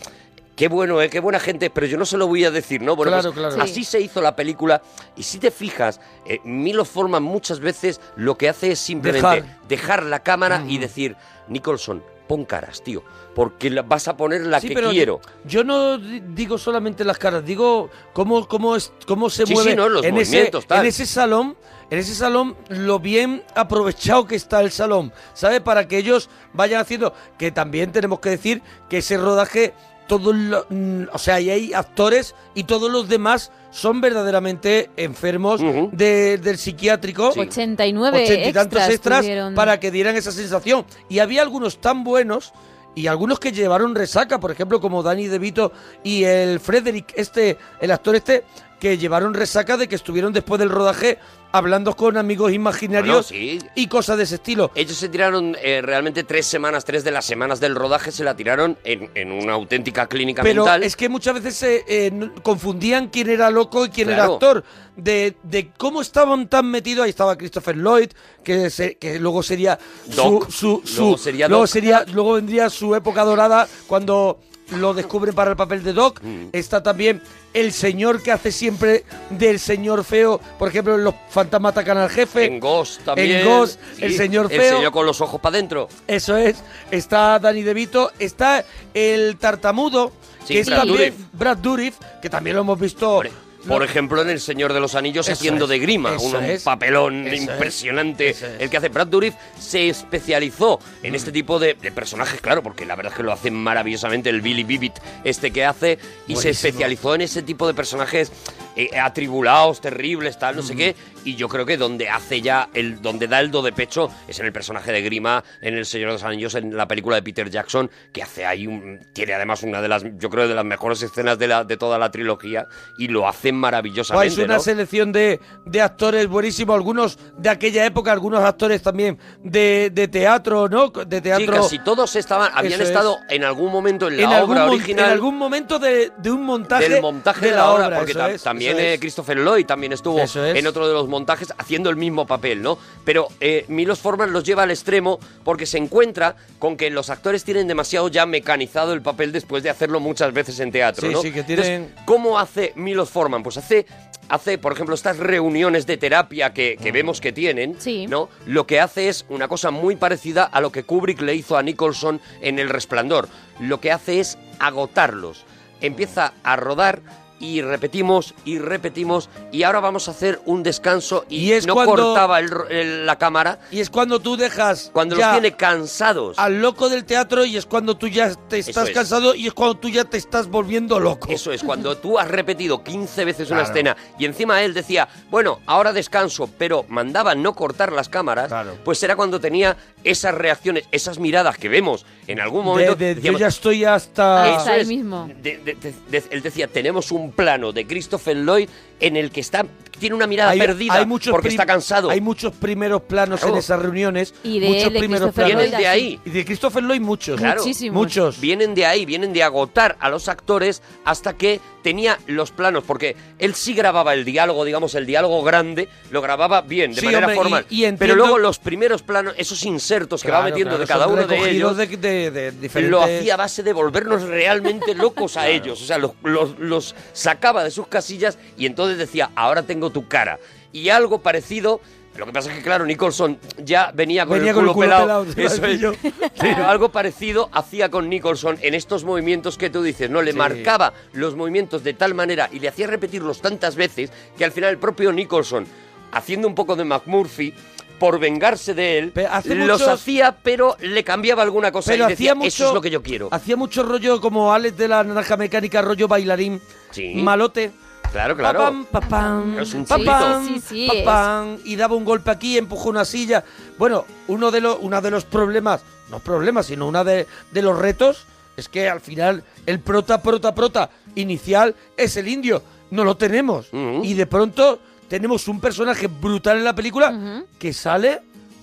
Qué 0.58 0.66
bueno, 0.66 1.00
¿eh? 1.00 1.08
qué 1.08 1.20
buena 1.20 1.38
gente, 1.38 1.70
pero 1.70 1.86
yo 1.86 1.96
no 1.96 2.04
se 2.04 2.16
lo 2.16 2.26
voy 2.26 2.44
a 2.44 2.50
decir, 2.50 2.82
¿no? 2.82 2.96
Bueno, 2.96 3.12
Claro, 3.12 3.32
pues 3.32 3.46
claro. 3.46 3.62
así 3.62 3.84
se 3.84 4.00
hizo 4.00 4.20
la 4.20 4.34
película. 4.34 4.82
Y 5.16 5.22
si 5.22 5.38
te 5.38 5.52
fijas, 5.52 6.00
eh, 6.26 6.40
Milo 6.42 6.84
Forman 6.84 7.22
muchas 7.22 7.60
veces 7.60 8.00
lo 8.16 8.36
que 8.36 8.48
hace 8.48 8.72
es 8.72 8.80
simplemente 8.80 9.24
Dejar. 9.42 9.68
dejar, 9.68 10.02
la 10.02 10.18
cámara 10.24 10.64
y 10.66 10.78
decir, 10.78 11.14
Nicholson, 11.46 12.02
pon 12.26 12.44
caras, 12.44 12.82
tío, 12.82 13.04
porque 13.36 13.70
vas 13.82 14.08
a 14.08 14.16
poner 14.16 14.40
la 14.46 14.60
Sí, 14.60 14.66
que 14.68 14.74
pero 14.74 14.90
quiero. 14.90 15.20
Yo 15.44 15.62
no 15.62 15.96
di- 15.96 16.20
digo 16.34 16.58
solamente 16.58 17.04
las 17.04 17.18
caras, 17.18 17.44
digo 17.44 17.88
cómo, 18.12 18.48
cómo, 18.48 18.74
es, 18.74 18.92
cómo 19.06 19.30
se 19.30 19.46
Sí, 19.46 19.54
mueve 19.54 19.70
sí, 19.70 19.76
no, 19.76 19.88
los 19.88 20.04
en, 20.04 20.18
ese, 20.18 20.30
movimientos, 20.32 20.66
tal. 20.66 20.80
en 20.80 20.86
ese 20.86 21.06
salón. 21.06 21.56
En 21.90 21.98
ese 22.00 22.14
salón, 22.14 22.54
lo 22.68 22.98
bien 22.98 23.42
aprovechado 23.54 24.26
que 24.26 24.34
está 24.34 24.60
el 24.60 24.72
salón, 24.72 25.10
¿sabes? 25.34 25.60
Para 25.62 25.86
que 25.88 25.96
ellos 25.98 26.28
vayan 26.52 26.80
haciendo. 26.82 27.14
Que 27.38 27.50
también 27.52 27.92
tenemos 27.92 28.18
que 28.20 28.28
decir 28.28 28.60
que 28.90 28.98
ese 28.98 29.16
rodaje, 29.16 29.72
todos 30.08 30.34
lo- 30.34 30.66
mm, 30.68 31.04
o 31.12 31.18
sea, 31.18 31.36
ahí 31.36 31.50
hay 31.50 31.72
actores 31.74 32.34
y 32.54 32.64
todos 32.64 32.90
los 32.90 33.08
demás 33.08 33.52
son 33.70 34.00
verdaderamente 34.00 34.90
enfermos 34.96 35.60
de- 35.92 36.38
del 36.38 36.58
psiquiátrico. 36.58 37.28
89 37.36 38.24
ochenta 38.24 38.48
y 38.48 38.52
tantos 38.52 38.78
extras 38.80 38.94
extras 38.94 39.20
tuvieron. 39.20 39.54
para 39.54 39.78
que 39.78 39.90
dieran 39.92 40.16
esa 40.16 40.32
sensación. 40.32 40.84
Y 41.08 41.20
había 41.20 41.42
algunos 41.42 41.78
tan 41.80 42.02
buenos 42.02 42.52
y 42.94 43.06
algunos 43.06 43.38
que 43.38 43.52
llevaron 43.52 43.94
resaca, 43.94 44.40
por 44.40 44.50
ejemplo, 44.50 44.80
como 44.80 45.02
Danny 45.04 45.28
DeVito 45.28 45.70
y 46.02 46.24
el 46.24 46.58
Frederick, 46.58 47.12
este, 47.14 47.56
el 47.80 47.90
actor 47.92 48.16
este, 48.16 48.42
que 48.78 48.98
llevaron 48.98 49.34
resaca 49.34 49.76
de 49.76 49.88
que 49.88 49.94
estuvieron 49.96 50.32
después 50.32 50.58
del 50.58 50.70
rodaje 50.70 51.18
hablando 51.50 51.96
con 51.96 52.18
amigos 52.18 52.52
imaginarios 52.52 53.30
Bueno, 53.30 53.44
sí. 53.44 53.58
y 53.74 53.86
cosas 53.86 54.18
de 54.18 54.24
ese 54.24 54.34
estilo. 54.34 54.70
Ellos 54.74 54.96
se 54.98 55.08
tiraron 55.08 55.56
eh, 55.62 55.80
realmente 55.82 56.22
tres 56.22 56.46
semanas, 56.46 56.84
tres 56.84 57.04
de 57.04 57.10
las 57.10 57.24
semanas 57.24 57.58
del 57.58 57.74
rodaje 57.74 58.12
se 58.12 58.22
la 58.22 58.36
tiraron 58.36 58.76
en, 58.84 59.10
en 59.14 59.32
una 59.32 59.54
auténtica 59.54 60.06
clínica 60.06 60.42
Pero 60.42 60.64
mental. 60.64 60.82
es 60.82 60.94
que 60.94 61.08
muchas 61.08 61.34
veces 61.34 61.56
se 61.56 61.84
eh, 61.88 62.30
confundían 62.42 63.08
quién 63.08 63.30
era 63.30 63.50
loco 63.50 63.86
y 63.86 63.88
quién 63.88 64.10
era 64.10 64.24
actor. 64.24 64.62
De, 64.96 65.36
de 65.44 65.70
cómo 65.78 66.00
estaban 66.02 66.48
tan 66.48 66.70
metidos. 66.70 67.04
Ahí 67.04 67.10
estaba 67.10 67.38
Christopher 67.38 67.76
Lloyd, 67.76 68.10
que, 68.42 68.68
se- 68.68 68.96
que 68.98 69.18
luego 69.20 69.42
sería 69.44 69.78
su, 70.10 70.16
Doc. 70.16 70.50
su- 70.50 70.82
su- 70.84 71.00
Luego 71.02 71.18
sería 71.18 71.48
luego 71.48 71.62
Doc. 71.62 71.70
sería- 71.72 72.04
luego 72.12 72.32
vendría 72.34 72.68
su 72.68 72.94
época 72.96 73.24
dorada 73.24 73.68
cuando 73.86 74.40
lo 74.72 74.94
descubren 74.94 75.34
para 75.34 75.50
el 75.50 75.56
papel 75.56 75.82
de 75.82 75.92
Doc. 75.92 76.20
Está 76.52 76.82
también 76.82 77.22
el 77.54 77.72
señor 77.72 78.22
que 78.22 78.32
hace 78.32 78.52
siempre 78.52 79.04
del 79.30 79.58
señor 79.58 80.04
feo. 80.04 80.40
Por 80.58 80.68
ejemplo, 80.68 80.94
en 80.94 81.04
Los 81.04 81.14
fantasmas 81.30 81.72
atacan 81.72 81.98
al 81.98 82.10
jefe. 82.10 82.44
En 82.44 82.60
Ghost 82.60 83.02
también. 83.04 83.38
En 83.38 83.46
Ghost, 83.46 83.80
Sí, 83.96 84.04
el 84.04 84.16
señor 84.16 84.52
El 84.52 84.60
feo. 84.60 84.76
señor 84.76 84.92
con 84.92 85.06
los 85.06 85.20
ojos 85.20 85.40
para 85.40 85.56
adentro. 85.56 85.88
Eso 86.06 86.36
es. 86.36 86.56
Está 86.90 87.38
Danny 87.38 87.62
DeVito. 87.62 88.12
Está 88.18 88.64
el 88.94 89.36
tartamudo, 89.38 90.12
Sí, 90.44 90.54
que 90.54 90.60
es 90.60 90.66
Brad 90.66 90.78
también 90.78 90.96
Dourif. 90.98 91.14
Brad 91.32 91.56
Dourif, 91.58 91.94
que 92.22 92.30
también 92.30 92.56
lo 92.56 92.62
hemos 92.62 92.78
visto. 92.78 93.22
Por 93.68 93.82
ejemplo, 93.82 94.22
en 94.22 94.30
El 94.30 94.40
Señor 94.40 94.72
de 94.72 94.80
los 94.80 94.94
Anillos 94.94 95.28
Eso 95.28 95.34
haciendo 95.34 95.66
es, 95.66 95.70
de 95.70 95.78
grima, 95.78 96.16
un, 96.18 96.36
es, 96.42 96.62
papelón 96.62 97.26
es, 97.26 97.42
impresionante. 97.42 98.34
El 98.58 98.70
que 98.70 98.76
hace. 98.78 98.88
Brad 98.88 99.06
Dourif 99.06 99.34
se 99.58 99.88
especializó 99.88 100.80
en 101.02 101.14
este 101.14 101.30
tipo 101.30 101.58
de, 101.58 101.74
de 101.74 101.92
personajes, 101.92 102.40
claro, 102.40 102.62
porque 102.62 102.86
la 102.86 102.96
verdad 102.96 103.12
es 103.12 103.16
que 103.18 103.22
lo 103.22 103.32
hace 103.32 103.50
maravillosamente 103.50 104.30
el 104.30 104.40
Billy 104.40 104.64
Bibbit 104.64 104.94
este 105.24 105.50
que 105.50 105.64
hace 105.64 105.98
y 106.26 106.36
se 106.36 106.50
especializó 106.50 107.14
en 107.14 107.20
ese 107.20 107.42
tipo 107.42 107.66
de 107.66 107.74
personajes 107.74 108.32
eh, 108.78 108.98
atribulados, 108.98 109.80
terribles, 109.80 110.38
tal, 110.38 110.56
no 110.56 110.62
sé 110.62 110.74
qué. 110.76 110.94
Y 111.24 111.34
yo 111.34 111.48
creo 111.48 111.66
que 111.66 111.76
donde 111.76 112.08
hace 112.08 112.40
ya 112.40 112.68
el 112.72 113.02
donde 113.02 113.26
da 113.26 113.40
el 113.40 113.50
do 113.50 113.60
de 113.62 113.72
pecho 113.72 114.10
es 114.28 114.38
en 114.38 114.46
el 114.46 114.52
personaje 114.52 114.92
de 114.92 115.02
grima 115.02 115.42
en 115.60 115.76
El 115.76 115.84
Señor 115.84 116.08
de 116.10 116.12
los 116.14 116.22
Anillos 116.24 116.54
en 116.54 116.76
la 116.76 116.86
película 116.88 117.16
de 117.16 117.22
Peter 117.22 117.50
Jackson 117.50 117.90
que 118.12 118.22
hace 118.22 118.46
ahí 118.46 118.66
un 118.66 119.00
tiene 119.12 119.34
además 119.34 119.62
una 119.62 119.82
de 119.82 119.88
las 119.88 120.04
yo 120.18 120.30
creo 120.30 120.46
de 120.48 120.54
las 120.54 120.64
mejores 120.64 121.02
escenas 121.02 121.38
de 121.38 121.48
la 121.48 121.64
de 121.64 121.76
toda 121.76 121.98
la 121.98 122.10
trilogía 122.10 122.66
y 122.96 123.08
lo 123.08 123.28
hace 123.28 123.50
Buah, 123.50 123.58
maravillosamente. 123.60 124.26
es 124.28 124.38
una 124.38 124.54
¿no? 124.54 124.60
selección 124.60 125.12
de, 125.12 125.40
de 125.66 125.80
actores 125.82 126.26
buenísimos, 126.28 126.74
algunos 126.76 127.18
de 127.36 127.48
aquella 127.50 127.84
época, 127.84 128.12
algunos 128.12 128.42
actores 128.44 128.80
también 128.82 129.18
de, 129.42 129.90
de 129.92 130.08
teatro, 130.08 130.68
¿no? 130.68 130.88
De 130.88 131.16
Sí, 131.18 131.22
teatro. 131.22 131.54
casi 131.56 131.78
todos 131.80 132.14
estaban, 132.16 132.50
habían 132.54 132.74
Eso 132.74 132.82
es. 132.84 132.88
estado 132.90 133.18
en 133.28 133.44
algún 133.44 133.72
momento 133.72 134.08
en 134.08 134.16
la 134.18 134.22
en 134.22 134.42
obra 134.44 134.66
original. 134.66 135.06
en 135.06 135.10
algún 135.12 135.36
momento 135.36 135.78
de, 135.78 136.12
de 136.16 136.30
un 136.30 136.42
montaje, 136.44 136.88
del 136.88 137.02
montaje 137.02 137.46
de, 137.46 137.52
la, 137.52 137.70
obra, 137.70 137.96
porque 137.96 138.12
eso 138.12 138.20
tam- 138.20 138.30
es, 138.30 138.46
también 138.68 138.78
eso 138.78 138.90
eh, 138.90 138.94
es. 138.94 139.00
Christopher 139.00 139.38
Lloyd 139.38 139.66
también 139.66 139.92
estuvo 139.92 140.18
es. 140.20 140.34
en 140.36 140.66
otro 140.66 140.86
de 140.86 140.94
los 140.94 141.08
montajes 141.08 141.52
haciendo 141.58 141.90
el 141.90 141.96
mismo 141.96 142.26
papel, 142.26 142.62
¿no? 142.62 142.78
Pero 143.04 143.28
eh, 143.40 143.64
Milos 143.68 143.98
Forman 144.00 144.32
los 144.32 144.44
lleva 144.44 144.62
al 144.64 144.70
extremo 144.70 145.18
porque 145.44 145.66
se 145.66 145.78
encuentra 145.78 146.36
con 146.58 146.76
que 146.76 146.90
los 146.90 147.10
actores 147.10 147.44
tienen 147.44 147.66
demasiado 147.68 148.08
ya 148.08 148.26
mecanizado 148.26 148.92
el 148.92 149.02
papel 149.02 149.32
después 149.32 149.62
de 149.62 149.70
hacerlo 149.70 150.00
muchas 150.00 150.32
veces 150.32 150.60
en 150.60 150.70
teatro, 150.72 151.08
Sí, 151.08 151.12
¿no? 151.14 151.22
sí, 151.22 151.32
que 151.32 151.40
Entonces, 151.40 151.64
tienen- 151.66 151.94
¿Cómo 152.04 152.38
hace 152.38 152.72
Milos 152.76 153.10
Forman? 153.10 153.42
Pues 153.42 153.56
hace 153.56 153.86
hace, 154.30 154.58
por 154.58 154.72
ejemplo, 154.74 154.94
estas 154.94 155.16
reuniones 155.16 155.86
de 155.86 155.96
terapia 155.96 156.52
que, 156.52 156.76
Mm. 156.78 156.82
que 156.82 156.92
vemos 156.92 157.18
que 157.22 157.32
tienen, 157.32 157.78
¿no? 158.10 158.28
Lo 158.44 158.66
que 158.66 158.78
hace 158.78 159.08
es 159.08 159.24
una 159.30 159.48
cosa 159.48 159.70
muy 159.70 159.96
parecida 159.96 160.44
a 160.44 160.60
lo 160.60 160.70
que 160.70 160.82
Kubrick 160.82 161.22
le 161.22 161.34
hizo 161.34 161.56
a 161.56 161.62
Nicholson 161.62 162.20
en 162.42 162.58
El 162.58 162.68
Resplandor. 162.68 163.28
Lo 163.58 163.80
que 163.80 163.90
hace 163.90 164.20
es 164.20 164.36
agotarlos. 164.58 165.44
Empieza 165.80 166.34
a 166.42 166.56
rodar 166.56 167.00
y 167.40 167.60
repetimos 167.62 168.34
y 168.44 168.58
repetimos 168.58 169.28
y 169.52 169.62
ahora 169.62 169.80
vamos 169.80 170.08
a 170.08 170.10
hacer 170.10 170.40
un 170.44 170.62
descanso 170.62 171.24
y, 171.28 171.36
Y 171.38 171.52
es 171.52 171.66
no 171.66 171.74
cuando- 171.74 171.94
cortaba 171.96 172.38
el 172.40 172.50
el- 172.70 173.06
la 173.06 173.16
cámara. 173.16 173.60
Y 173.70 173.80
es 173.80 173.90
cuando 173.90 174.20
tú 174.20 174.36
dejas 174.36 174.90
Cuando 174.92 175.16
ya 175.16 175.32
los 175.32 175.40
tiene 175.40 175.56
cansados. 175.56 176.38
al 176.38 176.60
loco 176.60 176.88
del 176.88 177.04
teatro 177.04 177.44
y 177.44 177.56
es 177.56 177.66
cuando 177.66 177.96
tú 177.96 178.08
ya 178.08 178.34
te 178.34 178.58
estás 178.58 178.88
es. 178.88 178.94
cansado 178.94 179.34
y 179.34 179.46
es 179.46 179.52
cuando 179.54 179.76
tú 179.76 179.88
ya 179.88 180.04
te 180.04 180.16
estás 180.16 180.48
volviendo 180.48 180.98
loco. 180.98 181.28
Eso 181.30 181.52
es, 181.52 181.62
cuando 181.62 181.96
tú 181.96 182.18
has 182.18 182.28
repetido 182.28 182.82
15 182.82 183.24
veces 183.24 183.50
una 183.50 183.60
Claro. 183.60 183.72
escena 183.74 183.96
y 184.18 184.24
encima 184.24 184.62
él 184.62 184.74
decía, 184.74 185.08
bueno, 185.30 185.60
ahora 185.66 185.92
descanso, 185.92 186.48
pero 186.58 186.84
mandaba 186.88 187.34
no 187.34 187.54
cortar 187.54 187.92
las 187.92 188.08
cámaras, 188.08 188.52
pues 188.84 189.02
era 189.02 189.16
cuando 189.16 189.40
tenía 189.40 189.76
esas 190.04 190.34
reacciones, 190.34 190.84
esas 190.92 191.18
miradas 191.18 191.56
que 191.58 191.68
vemos 191.68 192.04
en 192.26 192.40
algún 192.40 192.64
momento. 192.64 192.94
De- 192.94 193.06
de, 193.06 193.10
yo 193.14 193.16
decíamos, 193.16 193.40
ya 193.40 193.46
estoy 193.48 193.84
hasta... 193.84 194.56
Eso 194.56 194.72
es. 194.72 194.88
De- 194.88 195.58
de- 195.58 195.74
de- 195.74 195.94
de- 196.10 196.24
él 196.30 196.42
decía, 196.42 196.66
tenemos 196.68 197.10
un 197.12 197.27
plano 197.30 197.72
de 197.72 197.86
Christopher 197.86 198.36
Lloyd 198.36 198.68
en 199.00 199.16
el 199.16 199.30
que 199.30 199.40
está 199.40 199.64
tiene 199.98 200.14
una 200.14 200.28
mirada 200.28 200.52
perdida 200.52 200.94
hay 200.94 201.06
muchos 201.06 201.32
porque 201.32 201.48
está 201.48 201.66
cansado. 201.66 202.08
Hay 202.10 202.20
muchos 202.20 202.52
primeros 202.52 203.02
planos 203.02 203.40
Claro. 203.40 203.54
en 203.54 203.58
esas 203.58 203.82
reuniones. 203.82 204.32
Y 204.44 204.60
de 204.60 204.68
muchos 204.68 204.84
él, 204.84 204.92
de 204.92 204.98
primeros 205.00 205.34
planos. 205.34 205.56
Vienen 205.56 205.76
de 205.76 205.86
ahí. 205.88 206.20
Y 206.24 206.30
de 206.30 206.44
Christopher 206.44 206.84
Lloyd 206.84 207.00
muchos. 207.00 207.36
Claro, 207.40 207.64
Muchos. 207.90 208.40
Vienen 208.40 208.76
de 208.76 208.86
ahí, 208.86 209.04
vienen 209.04 209.32
de 209.32 209.42
agotar 209.42 209.96
a 209.98 210.08
los 210.08 210.28
actores 210.28 210.82
hasta 211.04 211.32
que 211.36 211.60
tenía 211.82 212.16
los 212.28 212.52
planos, 212.52 212.84
porque 212.86 213.16
él 213.40 213.54
sí 213.56 213.74
grababa 213.74 214.14
el 214.14 214.24
diálogo, 214.24 214.64
digamos, 214.64 214.94
el 214.94 215.04
diálogo 215.04 215.42
grande, 215.42 215.88
lo 216.12 216.20
grababa 216.22 216.60
bien, 216.60 216.92
de 216.92 217.00
Sí, 217.00 217.06
manera 217.06 217.26
hombre, 217.26 217.34
formal. 217.36 217.66
y 217.70 217.84
entiendo- 217.84 217.98
Pero 217.98 218.14
luego 218.16 218.38
los 218.38 218.58
primeros 218.60 219.02
planos, 219.02 219.34
esos 219.36 219.64
insertos 219.64 220.22
que 220.22 220.30
va 220.30 220.42
metiendo 220.42 220.76
claro, 220.76 220.80
de 220.82 220.86
cada 220.86 221.06
uno 221.08 221.26
de 221.26 221.50
ellos, 221.50 221.76
de, 221.76 221.86
de- 221.88 222.30
de 222.30 222.50
diferentes... 222.52 222.90
lo 222.90 223.02
hacía 223.02 223.34
a 223.34 223.36
base 223.38 223.62
de 223.64 223.72
volvernos 223.72 224.22
realmente 224.22 224.94
locos 224.94 225.36
a 225.36 225.48
ellos. 225.48 225.80
O 225.82 225.84
sea, 225.84 225.98
los, 225.98 226.12
los- 226.22 226.56
los 226.58 226.94
sacaba 227.12 227.64
de 227.64 227.70
sus 227.72 227.88
casillas 227.88 228.38
y 228.56 228.66
entonces 228.66 228.87
decía, 228.96 229.30
ahora 229.34 229.62
tengo 229.64 229.90
tu 229.90 230.08
cara. 230.08 230.38
Y 230.72 230.88
algo 230.88 231.20
parecido... 231.20 231.80
Lo 232.16 232.26
que 232.26 232.32
pasa 232.32 232.50
es 232.50 232.56
que, 232.56 232.62
claro, 232.64 232.84
Nicholson 232.84 233.38
ya 233.64 233.92
venía 233.94 234.26
con, 234.26 234.38
Venía 234.38 234.50
el, 234.50 234.54
con 234.56 234.64
el 234.66 234.72
culo 234.72 234.86
culo 234.86 234.96
pelado. 234.96 235.26
Eso 235.36 235.64
es. 235.66 235.98
Pero 236.40 236.66
algo 236.66 236.88
parecido 236.88 237.48
hacía 237.52 237.90
con 237.90 238.08
Nicholson 238.08 238.58
en 238.60 238.74
estos 238.74 239.04
movimientos 239.04 239.56
que 239.56 239.70
tú 239.70 239.82
dices, 239.84 240.10
¿no? 240.10 240.20
Le 240.20 240.32
Sí. 240.32 240.38
marcaba 240.38 240.92
los 241.12 241.36
movimientos 241.36 241.84
de 241.84 241.94
tal 241.94 242.14
manera 242.14 242.48
y 242.52 242.58
le 242.58 242.66
hacía 242.68 242.88
repetirlos 242.88 243.40
tantas 243.40 243.76
veces 243.76 244.10
que 244.36 244.44
al 244.44 244.50
final 244.50 244.70
el 244.70 244.78
propio 244.78 245.12
Nicholson, 245.12 245.64
haciendo 246.10 246.48
un 246.48 246.56
poco 246.56 246.74
de 246.74 246.84
McMurphy, 246.84 247.54
por 248.00 248.18
vengarse 248.18 248.74
de 248.74 248.98
él, 248.98 249.12
hace 249.30 249.54
los 249.54 249.80
muchos- 249.80 249.88
hacía, 249.88 250.36
pero 250.42 250.76
le 250.80 251.04
cambiaba 251.04 251.42
alguna 251.44 251.70
cosa 251.70 251.92
Pero 251.92 252.06
y 252.06 252.08
decía, 252.08 252.32
hacía 252.32 252.34
mucho, 252.34 252.48
eso 252.48 252.68
es 252.68 252.74
lo 252.74 252.80
que 252.80 252.90
yo 252.90 253.00
quiero. 253.02 253.28
Hacía 253.30 253.54
mucho 253.56 253.84
rollo 253.84 254.20
como 254.20 254.52
Alex 254.52 254.76
de 254.76 254.88
la 254.88 255.04
Naranja 255.04 255.36
Mecánica, 255.36 255.82
rollo 255.82 256.08
bailarín, 256.08 256.60
Sí. 256.90 257.14
malote. 257.14 257.70
Claro, 258.12 258.36
claro. 258.36 258.58
Papam, 258.58 258.84
papam, 258.86 259.58
Es 259.58 259.74
un 259.74 259.84
papam. 259.84 260.46
Sí, 260.46 260.54
sí, 260.54 260.60
sí, 260.68 260.88
papam, 260.88 261.58
y 261.64 261.76
daba 261.76 261.94
un 261.94 262.04
golpe 262.04 262.30
aquí, 262.30 262.58
empujó 262.58 262.88
una 262.88 263.04
silla. 263.04 263.44
Bueno, 263.78 264.04
uno 264.28 264.50
de 264.50 264.60
los, 264.60 264.78
uno 264.80 265.00
de 265.00 265.10
los 265.10 265.24
problemas, 265.24 265.82
no 266.10 266.18
problemas, 266.18 266.66
sino 266.66 266.86
una 266.86 267.04
de, 267.04 267.26
de 267.50 267.62
los 267.62 267.78
retos, 267.78 268.24
es 268.56 268.68
que 268.68 268.88
al 268.88 269.00
final 269.00 269.44
el 269.66 269.80
prota, 269.80 270.22
prota, 270.22 270.54
prota 270.54 270.90
inicial 271.14 271.74
es 271.96 272.16
el 272.16 272.28
indio. 272.28 272.62
No 272.90 273.04
lo 273.04 273.16
tenemos. 273.16 273.68
Y 274.02 274.14
de 274.14 274.26
pronto 274.26 274.80
tenemos 275.08 275.46
un 275.46 275.60
personaje 275.60 276.06
brutal 276.06 276.56
en 276.58 276.64
la 276.64 276.74
película 276.74 277.44
que 277.58 277.72
sale 277.72 278.22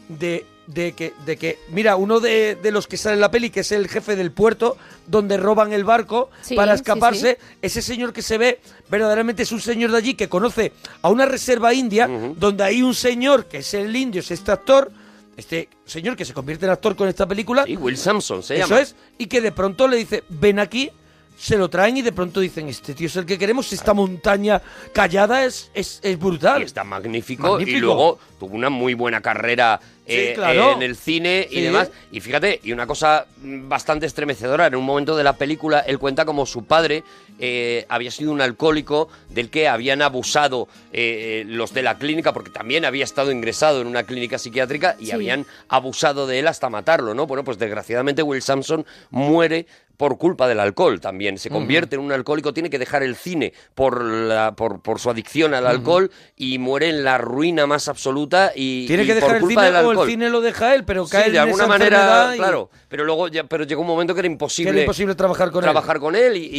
de, 0.10 0.46
de 0.68 0.94
que, 0.94 1.14
de 1.26 1.38
que, 1.38 1.60
mira, 1.70 1.96
uno 1.96 2.20
de, 2.20 2.56
de 2.56 2.72
los 2.72 2.88
que 2.88 2.98
sale 2.98 3.16
en 3.16 3.22
la 3.22 3.30
peli, 3.32 3.50
que 3.50 3.60
es 3.62 3.72
el 3.72 3.88
jefe 3.88 4.16
del 4.16 4.32
puerto, 4.32 4.78
donde 5.08 5.38
roban 5.38 5.74
el 5.74 5.84
barco 5.84 6.30
Sí, 6.42 6.56
para 6.56 6.74
sí, 6.76 6.82
escaparse, 6.82 7.38
ese 7.62 7.82
señor 7.82 8.14
que 8.14 8.22
se 8.22 8.38
ve, 8.38 8.60
verdaderamente 8.90 9.44
es 9.44 9.52
un 9.52 9.62
señor 9.62 9.92
de 9.92 9.98
allí 9.98 10.14
que 10.16 10.28
conoce 10.30 10.72
a 11.02 11.10
una 11.10 11.26
reserva 11.26 11.74
india, 11.74 12.08
donde 12.38 12.64
hay 12.64 12.82
un 12.82 12.96
señor 12.96 13.46
que 13.46 13.58
es 13.60 13.74
el 13.76 13.96
indio, 13.96 14.22
es 14.22 14.32
este 14.32 14.52
actor, 14.52 14.92
este 15.38 15.70
señor 15.86 16.16
que 16.16 16.26
se 16.26 16.34
convierte 16.34 16.66
en 16.66 16.72
actor 16.72 16.96
con 16.96 17.08
esta 17.10 17.28
película. 17.28 17.66
Y 17.68 17.76
Will 17.76 17.98
Sampson 17.98 18.42
se 18.42 18.58
Eso 18.58 18.70
llama. 18.70 18.82
es, 18.82 18.96
y 19.18 19.28
que 19.28 19.42
de 19.42 19.52
pronto 19.52 19.88
le 19.88 19.98
dice, 19.98 20.24
ven 20.30 20.60
aquí, 20.60 20.90
se 21.38 21.58
lo 21.58 21.70
traen 21.70 21.98
y 21.98 22.02
de 22.02 22.14
pronto 22.14 22.40
dicen, 22.40 22.70
este 22.70 22.94
tío 22.94 23.08
es 23.08 23.16
el 23.18 23.26
que 23.26 23.38
queremos, 23.38 23.72
esta 23.74 23.94
montaña 23.94 24.62
callada 24.94 25.44
es, 25.44 25.70
es, 25.74 26.00
es 26.02 26.18
brutal. 26.18 26.62
Y 26.62 26.66
está 26.66 26.86
magnífico, 26.86 27.52
Magnífico. 27.52 27.78
y 27.78 27.82
luego 27.82 28.20
tuvo 28.40 28.56
una 28.56 28.70
muy 28.70 28.94
buena 28.94 29.20
carrera 29.20 29.80
eh, 30.08 30.34
claro. 30.36 30.74
en 30.74 30.82
el 30.82 30.96
cine 30.96 31.48
y 31.50 31.62
demás. 31.62 31.92
Y 32.12 32.20
fíjate, 32.22 32.60
y 32.64 32.72
una 32.72 32.86
cosa 32.88 33.26
bastante 33.38 34.06
estremecedora, 34.06 34.68
en 34.68 34.76
un 34.76 34.84
momento 34.86 35.16
de 35.16 35.24
la 35.24 35.34
película 35.34 35.80
él 35.80 36.00
cuenta 36.00 36.26
como 36.26 36.46
su 36.46 36.66
padre 36.66 37.04
eh, 37.40 37.86
había 37.90 38.12
sido 38.12 38.32
un 38.32 38.42
alcohólico 38.42 39.10
del 39.30 39.50
que 39.50 39.68
habían 39.68 40.02
abusado 40.02 40.68
eh, 40.94 41.44
los 41.48 41.74
de 41.74 41.82
la 41.84 41.98
clínica, 41.98 42.32
porque 42.34 42.50
también 42.50 42.86
había 42.86 43.04
estado 43.04 43.32
ingresado 43.32 43.82
en 43.82 43.88
una 43.88 44.04
clínica 44.04 44.38
psiquiátrica 44.38 44.96
y 45.00 45.08
Sí. 45.08 45.12
habían 45.12 45.46
abusado 45.68 46.28
de 46.28 46.40
él 46.40 46.48
hasta 46.48 46.70
matarlo, 46.70 47.14
¿no? 47.14 47.28
Bueno, 47.28 47.44
pues 47.44 47.58
desgraciadamente 47.58 48.24
Will 48.24 48.42
Sampson 48.42 48.86
muere 49.12 49.66
por 49.98 50.18
culpa 50.18 50.48
del 50.48 50.60
alcohol 50.60 51.00
también. 51.00 51.38
Se 51.38 51.50
convierte 51.50 51.96
en 51.96 52.02
un 52.02 52.12
alcohólico, 52.12 52.54
tiene 52.54 52.70
que 52.70 52.80
dejar 52.80 53.02
el 53.02 53.16
cine 53.16 53.54
por, 53.76 54.04
la, 54.04 54.54
por, 54.54 54.82
por 54.82 55.00
su 55.00 55.10
adicción 55.10 55.54
al 55.54 55.66
alcohol 55.66 56.12
y 56.36 56.58
muere 56.58 56.90
en 56.90 57.04
la 57.06 57.18
ruina 57.18 57.66
más 57.66 57.88
absoluta 57.88 58.52
y, 58.54 58.88
Tiene 58.88 59.04
y 59.04 59.08
que 59.08 59.14
por 59.14 59.22
dejar 59.22 59.36
el 59.38 59.42
culpa 59.42 59.62
cine 59.62 59.78
del 59.78 59.86
o 59.86 59.95
alcohol. 59.96 60.08
el 60.08 60.14
cine 60.14 60.30
lo 60.30 60.42
deja 60.42 60.76
él, 60.76 60.84
pero 60.86 61.06
Sí, 61.06 61.12
cae 61.12 61.30
de 61.32 61.38
en 61.38 61.44
alguna 61.44 61.64
esa 61.64 61.68
manera, 61.68 62.32
y- 62.34 62.38
claro. 62.38 62.70
Pero 62.88 63.04
luego 63.04 63.28
ya, 63.28 63.44
pero 63.44 63.64
llegó 63.66 63.82
un 63.82 63.88
momento 63.88 64.14
que 64.14 64.20
era 64.22 64.28
imposible, 64.28 64.72
Que 64.72 64.78
era 64.78 64.84
imposible 64.86 65.16
trabajar 65.16 65.52
con 65.52 65.64
él. 65.64 65.66
trabajar 65.66 66.00
con 66.00 66.16
él 66.16 66.38
y, 66.38 66.50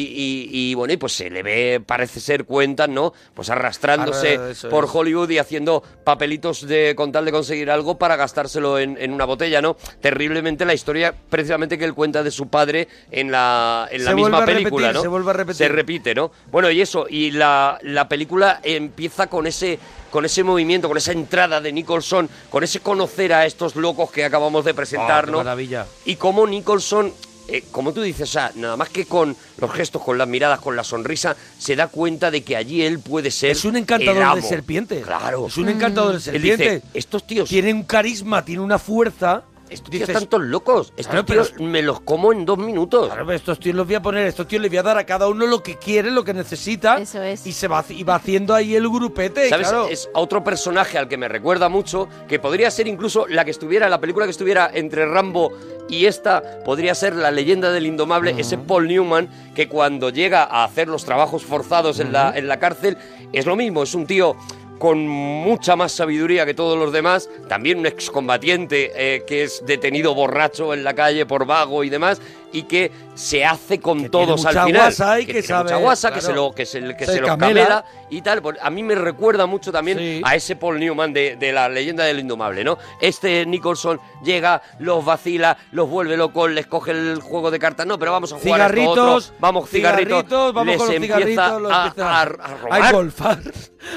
y- 0.52 0.74
bueno, 0.74 0.92
y 0.92 0.96
pues 0.96 1.12
se 1.14 1.30
le 1.30 1.42
ve, 1.42 1.80
parece 1.84 2.20
ser, 2.20 2.44
cuentan, 2.44 2.92
¿no? 2.92 3.12
Pues 3.34 3.48
arrastrándose 3.50 4.36
Arra- 4.36 4.50
eso 4.50 4.68
por 4.68 4.84
es. 4.84 4.90
Hollywood 4.92 5.30
y 5.30 5.38
haciendo 5.38 5.82
papelitos 6.04 6.66
de 6.66 6.94
con 6.96 7.12
tal 7.12 7.24
de 7.24 7.32
conseguir 7.32 7.70
algo 7.70 7.96
para 7.98 8.16
gastárselo 8.16 8.78
en, 8.78 8.96
en 9.00 9.12
una 9.12 9.24
botella, 9.24 9.62
¿no? 9.62 9.76
Terriblemente 10.00 10.64
la 10.64 10.74
historia, 10.74 11.14
precisamente 11.30 11.78
que 11.78 11.84
él 11.84 11.94
cuenta 11.94 12.22
de 12.22 12.30
su 12.30 12.48
padre 12.48 12.88
en 13.10 13.30
la, 13.30 13.88
en 13.90 14.04
la 14.04 14.10
Se 14.10 14.16
misma 14.16 14.44
película, 14.44 14.88
repetir, 14.88 14.94
¿no? 14.96 15.02
se 15.02 15.08
vuelve 15.08 15.30
a 15.30 15.34
repetir. 15.34 15.56
Se 15.56 15.68
repite, 15.68 16.14
¿no? 16.14 16.30
Bueno, 16.50 16.70
y 16.70 16.80
eso, 16.80 17.06
y 17.08 17.30
la, 17.30 17.78
la 17.82 18.08
película 18.08 18.60
empieza 18.62 19.26
con 19.28 19.46
ese 19.46 19.78
con 20.10 20.24
ese 20.24 20.42
movimiento, 20.42 20.88
con 20.88 20.96
esa 20.96 21.12
entrada 21.12 21.60
de 21.60 21.72
Nicholson, 21.72 22.28
con 22.50 22.64
ese 22.64 22.80
conocer 22.80 23.32
a 23.32 23.46
estos 23.46 23.76
locos 23.76 24.10
que 24.10 24.24
acabamos 24.24 24.64
de 24.64 24.70
Ah, 24.72 24.74
presentarnos. 24.74 25.44
maravilla. 25.44 25.86
Y 26.04 26.16
cómo 26.16 26.46
Nicholson 26.46 27.12
eh, 27.48 27.62
como 27.70 27.92
tú 27.92 28.02
dices, 28.02 28.28
o 28.28 28.32
sea, 28.32 28.50
nada 28.56 28.76
más 28.76 28.88
que 28.88 29.06
con 29.06 29.36
los 29.58 29.70
gestos, 29.72 30.02
con 30.02 30.18
las 30.18 30.26
miradas, 30.26 30.58
con 30.58 30.74
la 30.74 30.82
sonrisa, 30.82 31.36
se 31.58 31.76
da 31.76 31.86
cuenta 31.86 32.32
de 32.32 32.42
que 32.42 32.56
allí 32.56 32.82
él 32.82 32.98
puede 32.98 33.30
ser. 33.30 33.52
Es 33.52 33.64
un 33.64 33.76
encantador 33.76 34.16
el 34.16 34.22
amo. 34.24 34.34
de 34.34 34.42
serpientes. 34.42 35.04
Claro. 35.06 35.46
Es 35.46 35.56
un 35.56 35.68
encantador 35.68 36.20
de 36.20 36.30
Él 36.36 36.42
dice, 36.42 36.56
serpientes. 36.56 36.90
estos 36.92 37.24
tíos. 37.24 37.48
Tienen 37.48 37.76
un 37.76 37.82
carisma, 37.84 38.44
tienen 38.44 38.64
una 38.64 38.80
fuerza. 38.80 39.44
Estos 39.68 39.90
tíos 39.90 40.08
están 40.08 40.26
todos 40.26 40.44
locos. 40.44 40.92
Estos 40.96 41.06
Claro, 41.08 41.26
pero- 41.26 41.44
tíos 41.44 41.60
me 41.60 41.82
los 41.82 42.00
como 42.00 42.32
en 42.32 42.44
dos 42.44 42.58
minutos. 42.58 43.06
Claro, 43.08 43.26
pero 43.26 43.36
estos 43.36 43.58
tíos 43.58 43.74
los 43.74 43.86
voy 43.86 43.96
a 43.96 44.02
poner, 44.02 44.26
estos 44.26 44.46
tíos 44.46 44.62
les 44.62 44.70
voy 44.70 44.78
a 44.78 44.82
dar 44.82 44.98
a 44.98 45.04
cada 45.04 45.28
uno 45.28 45.46
lo 45.46 45.62
que 45.62 45.76
quiere, 45.76 46.10
lo 46.10 46.24
que 46.24 46.34
necesita. 46.34 46.96
Eso 46.98 47.22
es. 47.22 47.46
Y 47.46 47.52
se 47.52 47.66
va, 47.68 47.84
y 47.88 48.02
va 48.04 48.16
haciendo 48.16 48.54
ahí 48.54 48.74
el 48.76 48.88
grupete. 48.88 49.48
¿Sabes? 49.48 49.68
claro. 49.68 49.88
Es 49.88 50.08
otro 50.14 50.44
personaje 50.44 50.98
al 50.98 51.08
que 51.08 51.16
me 51.16 51.28
recuerda 51.28 51.68
mucho, 51.68 52.08
que 52.28 52.38
podría 52.38 52.70
ser 52.70 52.86
incluso 52.86 53.26
la 53.28 53.44
que 53.44 53.50
estuviera, 53.50 53.88
la 53.88 54.00
película 54.00 54.24
que 54.26 54.30
estuviera 54.30 54.70
entre 54.72 55.06
Rambo 55.06 55.52
y 55.88 56.06
esta, 56.06 56.42
podría 56.64 56.94
ser 56.94 57.14
la 57.14 57.30
leyenda 57.30 57.70
del 57.70 57.86
indomable, 57.86 58.34
ese 58.38 58.58
Paul 58.58 58.88
Newman, 58.88 59.28
que 59.54 59.68
cuando 59.68 60.10
llega 60.10 60.42
a 60.44 60.64
hacer 60.64 60.88
los 60.88 61.04
trabajos 61.04 61.44
forzados 61.44 62.00
en, 62.00 62.12
la, 62.12 62.32
en 62.36 62.48
la 62.48 62.58
cárcel, 62.58 62.98
es 63.32 63.46
lo 63.46 63.54
mismo, 63.54 63.84
es 63.84 63.94
un 63.94 64.04
tío 64.06 64.34
con 64.78 65.06
mucha 65.06 65.76
más 65.76 65.92
sabiduría 65.92 66.46
que 66.46 66.54
todos 66.54 66.78
los 66.78 66.92
demás, 66.92 67.28
también 67.48 67.78
un 67.78 67.86
excombatiente 67.86 68.92
eh, 68.94 69.24
que 69.26 69.44
es 69.44 69.64
detenido 69.66 70.14
borracho 70.14 70.74
en 70.74 70.84
la 70.84 70.94
calle 70.94 71.26
por 71.26 71.46
vago 71.46 71.84
y 71.84 71.90
demás, 71.90 72.20
y 72.52 72.62
que 72.62 72.90
se 73.14 73.44
hace 73.44 73.80
con 73.80 74.08
todos 74.10 74.44
mucha 74.44 74.60
al 74.62 74.66
final. 74.66 74.82
guasa 74.82 75.16
que 75.18 75.24
tiene 75.26 75.42
sabe, 75.42 75.62
mucha 75.64 75.76
guasa, 75.76 76.12
que 76.12 76.20
se 76.20 76.32
lo, 76.32 76.52
que 76.52 76.66
se, 76.66 76.96
que 76.96 77.06
Se 77.06 77.12
se 77.14 77.20
lo 77.20 77.26
camela. 77.28 77.64
camela 77.64 77.84
y 78.10 78.20
tal. 78.22 78.40
Pues 78.42 78.56
a 78.62 78.70
mí 78.70 78.82
me 78.82 78.94
recuerda 78.94 79.46
mucho 79.46 79.72
también 79.72 80.20
a 80.24 80.34
ese 80.36 80.56
Paul 80.56 80.78
Newman 80.78 81.12
de, 81.12 81.36
de 81.36 81.52
la 81.52 81.68
leyenda 81.68 82.04
del 82.04 82.20
indomable, 82.20 82.62
¿no? 82.64 82.78
Este 83.00 83.44
Nicholson 83.46 84.00
llega, 84.24 84.62
los 84.78 85.04
vacila, 85.04 85.56
los 85.72 85.88
vuelve 85.88 86.16
locos, 86.16 86.50
les 86.50 86.66
coge 86.66 86.92
el 86.92 87.20
juego 87.20 87.50
de 87.50 87.58
cartas. 87.58 87.86
No, 87.86 87.98
pero 87.98 88.12
vamos 88.12 88.32
a 88.32 88.38
jugar 88.38 88.60
a 88.60 88.66
esto 88.66 88.76
Cigarritos, 88.76 89.24
otro. 89.26 89.36
Vamos, 89.40 89.68
cigarritos. 89.70 90.54
vamos 90.54 90.66
les 90.66 90.76
con 90.78 90.86
los 90.86 90.96
empieza 90.96 91.18
cigarritos, 91.18 91.62
los 91.62 91.72
a, 91.72 91.84
a- 91.84 91.86
a- 91.86 92.20
a 92.20 92.22
a 92.22 92.26
robar. 92.56 92.84
engolfar. 92.90 93.38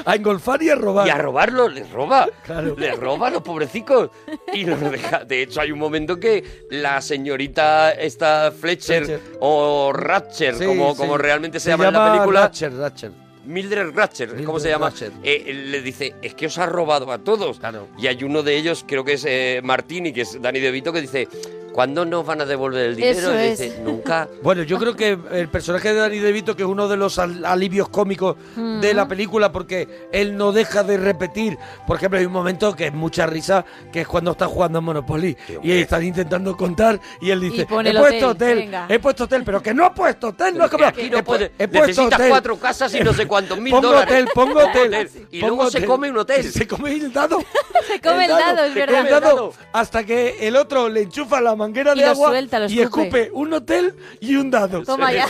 A 0.04 0.14
engolfar 0.14 0.62
y 0.62 0.70
a 0.70 0.74
robar. 0.76 1.06
Y 1.06 1.10
a 1.10 1.18
robarlo, 1.18 1.68
les 1.68 1.90
roba. 1.90 2.28
Les 2.76 2.96
roba 2.98 3.28
a 3.28 3.30
los 3.30 3.42
pobrecicos. 3.42 4.10
Y 4.52 4.64
los 4.64 4.80
deja. 4.80 5.24
De 5.24 5.42
hecho, 5.42 5.60
hay 5.60 5.72
un 5.72 5.78
momento 5.78 6.18
que 6.18 6.66
la 6.70 7.00
señorita 7.00 7.90
esta 7.92 8.49
Fletcher, 8.50 9.04
Fletcher. 9.04 9.20
o 9.40 9.92
Ratcher, 9.92 10.54
Sí, 10.56 10.64
como, 10.64 10.96
como 10.96 11.16
realmente 11.18 11.58
se, 11.60 11.64
Se 11.64 11.70
llama, 11.70 11.88
en 11.88 11.92
la 11.94 12.12
película. 12.12 12.40
Ratcher, 12.42 12.72
Ratcher. 12.74 13.12
Mildred 13.46 13.94
Ratcher, 13.94 14.28
¿cómo 14.28 14.58
Mildred 14.58 14.60
se 14.62 14.68
llama? 14.68 14.92
Eh, 15.22 15.52
le 15.54 15.80
dice, 15.82 16.14
es 16.20 16.34
que 16.34 16.46
os 16.46 16.58
ha 16.58 16.66
robado 16.66 17.10
a 17.10 17.18
todos. 17.18 17.58
Y 17.98 18.06
hay 18.06 18.22
uno 18.22 18.42
de 18.42 18.56
ellos, 18.56 18.84
creo 18.86 19.02
que 19.04 19.14
es 19.14 19.24
eh, 19.26 19.60
Martini, 19.64 20.12
que 20.12 20.20
es 20.22 20.40
Dani 20.40 20.60
De 20.60 20.70
Vito, 20.70 20.92
que 20.92 21.00
dice, 21.00 21.26
¿cuándo 21.72 22.04
nos 22.04 22.24
van 22.26 22.40
a 22.40 22.44
devolver 22.44 22.86
el 22.86 22.96
dinero? 22.96 23.32
Eso 23.32 23.34
es. 23.34 23.78
nunca. 23.80 24.28
Bueno, 24.42 24.62
yo 24.62 24.78
creo 24.78 24.94
que 24.96 25.18
el 25.32 25.48
personaje 25.48 25.92
de 25.92 26.00
Danny 26.00 26.18
DeVito, 26.18 26.56
que 26.56 26.62
es 26.62 26.68
uno 26.68 26.88
de 26.88 26.96
los 26.96 27.18
al- 27.18 27.44
alivios 27.44 27.88
cómicos 27.88 28.36
Mm. 28.56 28.80
de 28.80 28.94
la 28.94 29.06
película, 29.06 29.52
porque 29.52 30.08
él 30.12 30.36
no 30.36 30.52
deja 30.52 30.82
de 30.82 30.96
repetir. 30.96 31.56
Por 31.86 31.96
ejemplo, 31.96 32.18
hay 32.18 32.24
un 32.26 32.32
momento 32.32 32.74
que 32.74 32.86
es 32.86 32.92
mucha 32.94 33.26
risa, 33.26 33.64
que 33.92 34.00
es 34.02 34.08
cuando 34.08 34.32
está 34.32 34.46
jugando 34.46 34.78
a 34.78 34.80
Monopoly 34.80 35.36
y 35.62 35.72
están 35.72 36.02
intentando 36.04 36.56
contar 36.56 36.98
y 37.20 37.30
él 37.30 37.40
dice, 37.40 37.62
Y 37.62 37.64
pone 37.66 37.90
he 37.90 37.92
el 37.92 37.98
puesto 37.98 38.28
hotel, 38.30 38.48
hotel, 38.52 38.58
venga". 38.58 38.86
he 38.88 38.98
puesto 38.98 39.24
hotel, 39.24 39.42
pero 39.44 39.62
que 39.62 39.74
no 39.74 39.84
ha 39.84 39.94
puesto 39.94 40.28
hotel, 40.28 40.56
no 40.56 40.64
ha 40.64 40.66
Que 40.68 40.70
comprado. 40.72 40.98
aquí 40.98 41.10
no 41.10 41.18
He 41.18 41.20
pu- 41.20 41.24
puede- 41.24 41.52
he 41.58 41.68
puesto 41.68 41.86
necesitas 41.86 42.14
hotel. 42.18 42.28
cuatro 42.30 42.56
casas 42.58 42.94
y 42.94 43.00
no 43.00 43.12
sé 43.12 43.26
cuántos 43.26 43.58
mil 43.60 43.70
pongo 43.72 43.88
dólares. 43.88 44.08
hotel, 44.14 44.28
pongo 44.34 44.54
Pongo 44.54 44.68
hotel. 44.68 44.86
hotel. 44.94 45.10
Y 45.30 45.40
pongo 45.40 45.54
luego 45.56 45.70
se 45.70 45.78
hotel. 45.78 45.88
come 45.88 46.10
un 46.10 46.18
hotel. 46.18 46.52
Se 46.52 46.66
come 46.66 46.92
el 46.92 47.12
dado. 47.12 47.38
Se 47.86 48.00
come 48.00 48.24
el 48.24 48.30
dado, 48.30 48.64
es 48.64 48.72
se 48.72 48.78
verdad. 48.78 48.98
come 48.98 49.10
el 49.16 49.20
dado 49.20 49.52
hasta 49.72 50.04
que 50.04 50.36
el 50.46 50.54
otro 50.56 50.88
le 50.88 51.02
enchufa 51.02 51.40
la 51.40 51.54
manguera 51.70 51.92
Y 51.94 51.98
de 52.00 52.04
agua 52.04 52.28
suelta, 52.30 52.60
y 52.68 52.80
escupe. 52.80 53.02
escupe 53.06 53.30
un 53.32 53.52
hotel 53.54 53.94
y 54.20 54.36
un 54.36 54.50
dado. 54.50 54.82
Toma 54.82 55.12
ya. 55.12 55.26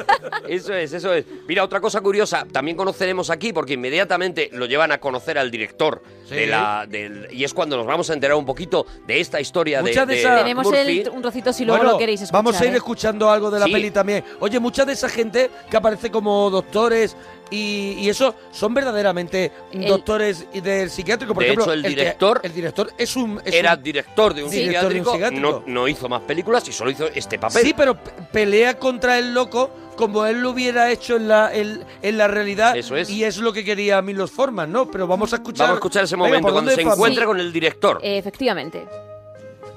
Eso 0.48 0.74
es, 0.74 0.92
eso 0.92 1.12
es. 1.14 1.24
Mira, 1.48 1.64
otra 1.64 1.80
cosa 1.80 2.00
curiosa, 2.00 2.46
también 2.50 2.76
conoceremos 2.76 3.30
aquí, 3.30 3.52
porque 3.52 3.74
inmediatamente 3.74 4.50
lo 4.52 4.66
llevan 4.66 4.92
a 4.92 4.98
conocer 4.98 5.38
al 5.38 5.50
director 5.50 6.02
Sí. 6.28 6.34
de 6.34 6.46
la. 6.46 6.86
del- 6.88 7.28
y 7.30 7.44
es 7.44 7.52
cuando 7.54 7.76
nos 7.76 7.86
vamos 7.86 8.08
a 8.10 8.14
enterar 8.14 8.36
un 8.36 8.44
poquito 8.46 8.86
de 9.06 9.20
esta 9.20 9.40
historia 9.40 9.78
de, 9.82 9.90
Muchas 9.90 10.06
de 10.06 10.14
de 10.14 10.20
esas- 10.20 10.38
Tenemos 10.38 10.72
el, 10.72 11.08
un 11.10 11.22
trocito 11.22 11.52
si 11.52 11.64
luego 11.64 11.78
Bueno, 11.78 11.92
lo 11.92 11.98
queréis 11.98 12.22
escuchar. 12.22 12.42
Vamos 12.44 12.60
a 12.60 12.66
ir 12.66 12.72
¿eh? 12.72 12.76
escuchando 12.76 13.30
algo 13.30 13.50
de 13.50 13.60
la 13.60 13.66
Sí. 13.66 13.72
peli 13.72 13.90
también. 13.90 14.24
Oye, 14.40 14.58
mucha 14.58 14.84
de 14.84 14.92
esa 14.94 15.08
gente 15.08 15.50
que 15.70 15.76
aparece 15.76 16.10
como 16.10 16.50
doctores 16.50 17.16
y, 17.50 17.92
y 17.98 18.08
eso 18.08 18.34
son 18.50 18.74
verdaderamente 18.74 19.52
El- 19.72 19.86
doctores 19.86 20.46
del 20.52 20.90
psiquiátrico. 20.90 21.34
Por 21.34 21.42
De 21.42 21.48
ejemplo, 21.50 21.64
hecho, 21.64 21.72
el 21.74 21.82
director 21.82 22.40
el 22.42 22.52
director 22.54 22.90
es 22.98 23.16
un. 23.16 23.40
es 23.44 23.54
Era 23.54 23.74
un- 23.74 23.82
director 23.82 24.34
de 24.34 24.44
un, 24.44 24.50
director 24.50 24.92
de 24.92 25.00
un 25.00 25.06
psiquiátrico. 25.06 25.40
No, 25.42 25.62
no 25.66 25.88
hizo 25.88 26.08
más 26.08 26.22
películas 26.22 26.66
y 26.68 26.72
solo 26.72 26.90
hizo 26.90 27.06
este 27.08 27.38
papel. 27.38 27.62
Sí, 27.64 27.74
pero 27.76 27.94
pe- 28.02 28.10
pelea 28.32 28.78
contra 28.78 29.18
el 29.18 29.34
loco 29.34 29.70
como 29.96 30.26
él 30.26 30.40
lo 30.40 30.50
hubiera 30.50 30.90
hecho 30.90 31.16
en 31.16 31.28
la, 31.28 31.54
en, 31.54 31.84
en 32.02 32.18
la 32.18 32.26
realidad. 32.26 32.76
Eso 32.76 32.96
es. 32.96 33.08
Y 33.10 33.22
es 33.22 33.36
lo 33.38 33.52
que 33.52 33.62
quería 33.64 34.02
Milos 34.02 34.30
Forman, 34.32 34.72
¿no? 34.72 34.90
Pero 34.90 35.06
vamos 35.06 35.32
a 35.32 35.36
escuchar. 35.36 35.66
Vamos 35.66 35.76
a 35.76 35.78
escuchar 35.78 36.04
ese 36.04 36.16
momento 36.16 36.42
¿por 36.42 36.52
cuando 36.52 36.70
se 36.72 36.82
encuentra 36.82 37.22
Sí. 37.22 37.26
con 37.26 37.38
el 37.38 37.52
director. 37.52 38.00
Eh, 38.02 38.18
Efectivamente. 38.18 38.84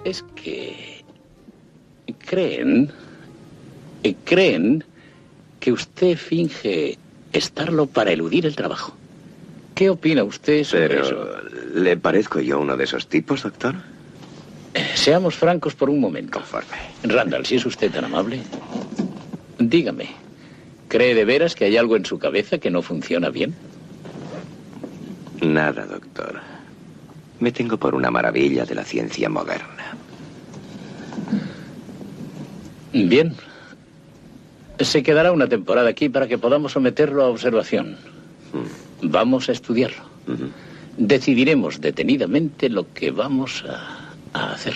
Es 0.03 0.23
que 0.35 1.03
creen, 2.25 2.91
eh, 4.03 4.15
creen 4.23 4.83
que 5.59 5.71
usted 5.71 6.17
finge 6.17 6.97
estarlo 7.33 7.87
para 7.87 8.11
eludir 8.11 8.45
el 8.45 8.55
trabajo. 8.55 8.95
¿Qué 9.75 9.89
opina 9.89 10.23
usted 10.23 10.63
sobre 10.63 10.87
Pero, 10.87 11.03
eso? 11.03 11.27
¿le 11.75 11.97
parezco 11.97 12.39
yo 12.39 12.59
uno 12.59 12.75
de 12.77 12.83
esos 12.85 13.07
tipos, 13.07 13.43
doctor? 13.43 13.75
Eh, 14.73 14.85
Seamos 14.95 15.35
francos 15.35 15.75
por 15.75 15.89
un 15.89 15.99
momento. 15.99 16.41
Randall, 17.03 17.45
si 17.45 17.55
es 17.55 17.65
usted 17.65 17.91
tan 17.91 18.05
amable, 18.05 18.39
dígame, 19.59 20.07
¿cree 20.87 21.13
de 21.13 21.25
veras 21.25 21.53
que 21.55 21.65
hay 21.65 21.77
algo 21.77 21.95
en 21.95 22.05
su 22.05 22.17
cabeza 22.17 22.57
que 22.57 22.71
no 22.71 22.81
funciona 22.81 23.29
bien? 23.29 23.55
Nada, 25.41 25.85
doctor. 25.85 26.39
Me 27.39 27.51
tengo 27.51 27.77
por 27.77 27.93
una 27.93 28.09
maravilla 28.09 28.65
de 28.65 28.73
la 28.73 28.83
ciencia 28.83 29.29
moderna. 29.29 29.95
Bien. 32.93 33.35
Se 34.79 35.03
quedará 35.03 35.31
una 35.31 35.47
temporada 35.47 35.89
aquí 35.89 36.09
para 36.09 36.27
que 36.27 36.37
podamos 36.37 36.73
someterlo 36.73 37.23
a 37.23 37.27
observación. 37.29 37.97
Vamos 39.01 39.49
a 39.49 39.51
estudiarlo. 39.51 40.03
Decidiremos 40.97 41.79
detenidamente 41.81 42.69
lo 42.69 42.91
que 42.93 43.11
vamos 43.11 43.63
a, 43.67 44.13
a 44.33 44.53
hacer. 44.53 44.75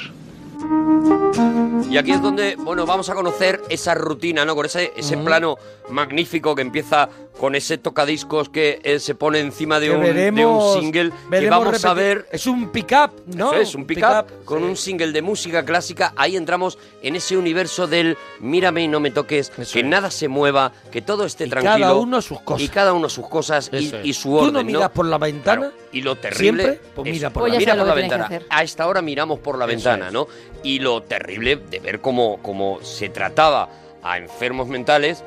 Y 1.89 1.97
aquí 1.97 2.11
es 2.11 2.21
donde, 2.21 2.55
bueno, 2.55 2.85
vamos 2.85 3.09
a 3.09 3.15
conocer 3.15 3.61
esa 3.69 3.95
rutina, 3.95 4.45
¿no? 4.45 4.55
Con 4.55 4.65
ese, 4.65 4.93
ese 4.95 5.17
plano 5.17 5.57
magnífico 5.89 6.55
que 6.55 6.61
empieza 6.61 7.09
con 7.39 7.55
ese 7.55 7.77
tocadiscos 7.77 8.49
que 8.49 8.79
eh, 8.83 8.99
se 8.99 9.15
pone 9.15 9.39
encima 9.39 9.79
de 9.79 9.89
un, 9.91 10.03
de 10.03 10.45
un 10.45 10.79
single 10.79 11.11
que 11.31 11.49
vamos 11.49 11.83
a 11.85 11.93
ver. 11.93 12.27
Es 12.31 12.45
un 12.45 12.69
pick-up, 12.69 13.11
¿no? 13.25 13.53
Eso 13.53 13.61
es, 13.61 13.75
un 13.75 13.85
pick-up 13.85 14.25
con 14.45 14.63
un 14.63 14.77
single 14.77 15.11
de 15.11 15.21
música 15.21 15.65
clásica. 15.65 16.13
Ahí 16.17 16.35
entramos 16.35 16.77
en 17.01 17.15
ese 17.15 17.37
universo 17.37 17.87
del 17.87 18.17
mírame 18.39 18.83
y 18.83 18.87
no 18.87 18.99
me 18.99 19.09
toques, 19.11 19.49
que 19.71 19.83
nada 19.83 20.11
se 20.11 20.27
mueva, 20.27 20.71
que 20.91 21.01
todo 21.01 21.25
esté 21.25 21.47
tranquilo. 21.47 21.73
cada 21.87 21.95
uno 21.95 22.17
a 22.17 22.21
sus 22.21 22.41
cosas. 22.41 22.61
Y 22.61 22.69
cada 22.69 22.93
uno 22.93 23.07
a 23.07 23.09
sus 23.09 23.27
cosas 23.27 23.71
y, 23.73 23.91
y 24.03 24.13
su 24.13 24.29
Tú 24.29 24.37
orden. 24.37 24.53
no 24.53 24.63
miras 24.63 24.89
por 24.91 25.05
la 25.07 25.17
ventana. 25.17 25.71
Y 25.91 26.01
lo 26.01 26.15
terrible. 26.15 26.63
¿Siempre? 26.63 26.81
Pues 26.95 27.07
es- 27.07 27.13
mira 27.13 27.29
por 27.31 27.43
Pues 27.43 27.53
la 27.53 27.59
mira 27.59 27.75
por 27.75 27.87
la 27.87 27.93
ventana. 27.93 28.29
A 28.49 28.63
esta 28.63 28.87
hora 28.87 29.01
miramos 29.01 29.39
por 29.39 29.57
la 29.57 29.65
ventana, 29.65 30.11
¿no? 30.11 30.27
Y 30.63 30.79
lo 30.79 31.01
terrible 31.03 31.55
de 31.55 31.79
ver 31.79 32.01
cómo, 32.01 32.39
cómo 32.41 32.79
se 32.83 33.09
trataba 33.09 33.67
a 34.03 34.17
enfermos 34.17 34.67
mentales, 34.67 35.23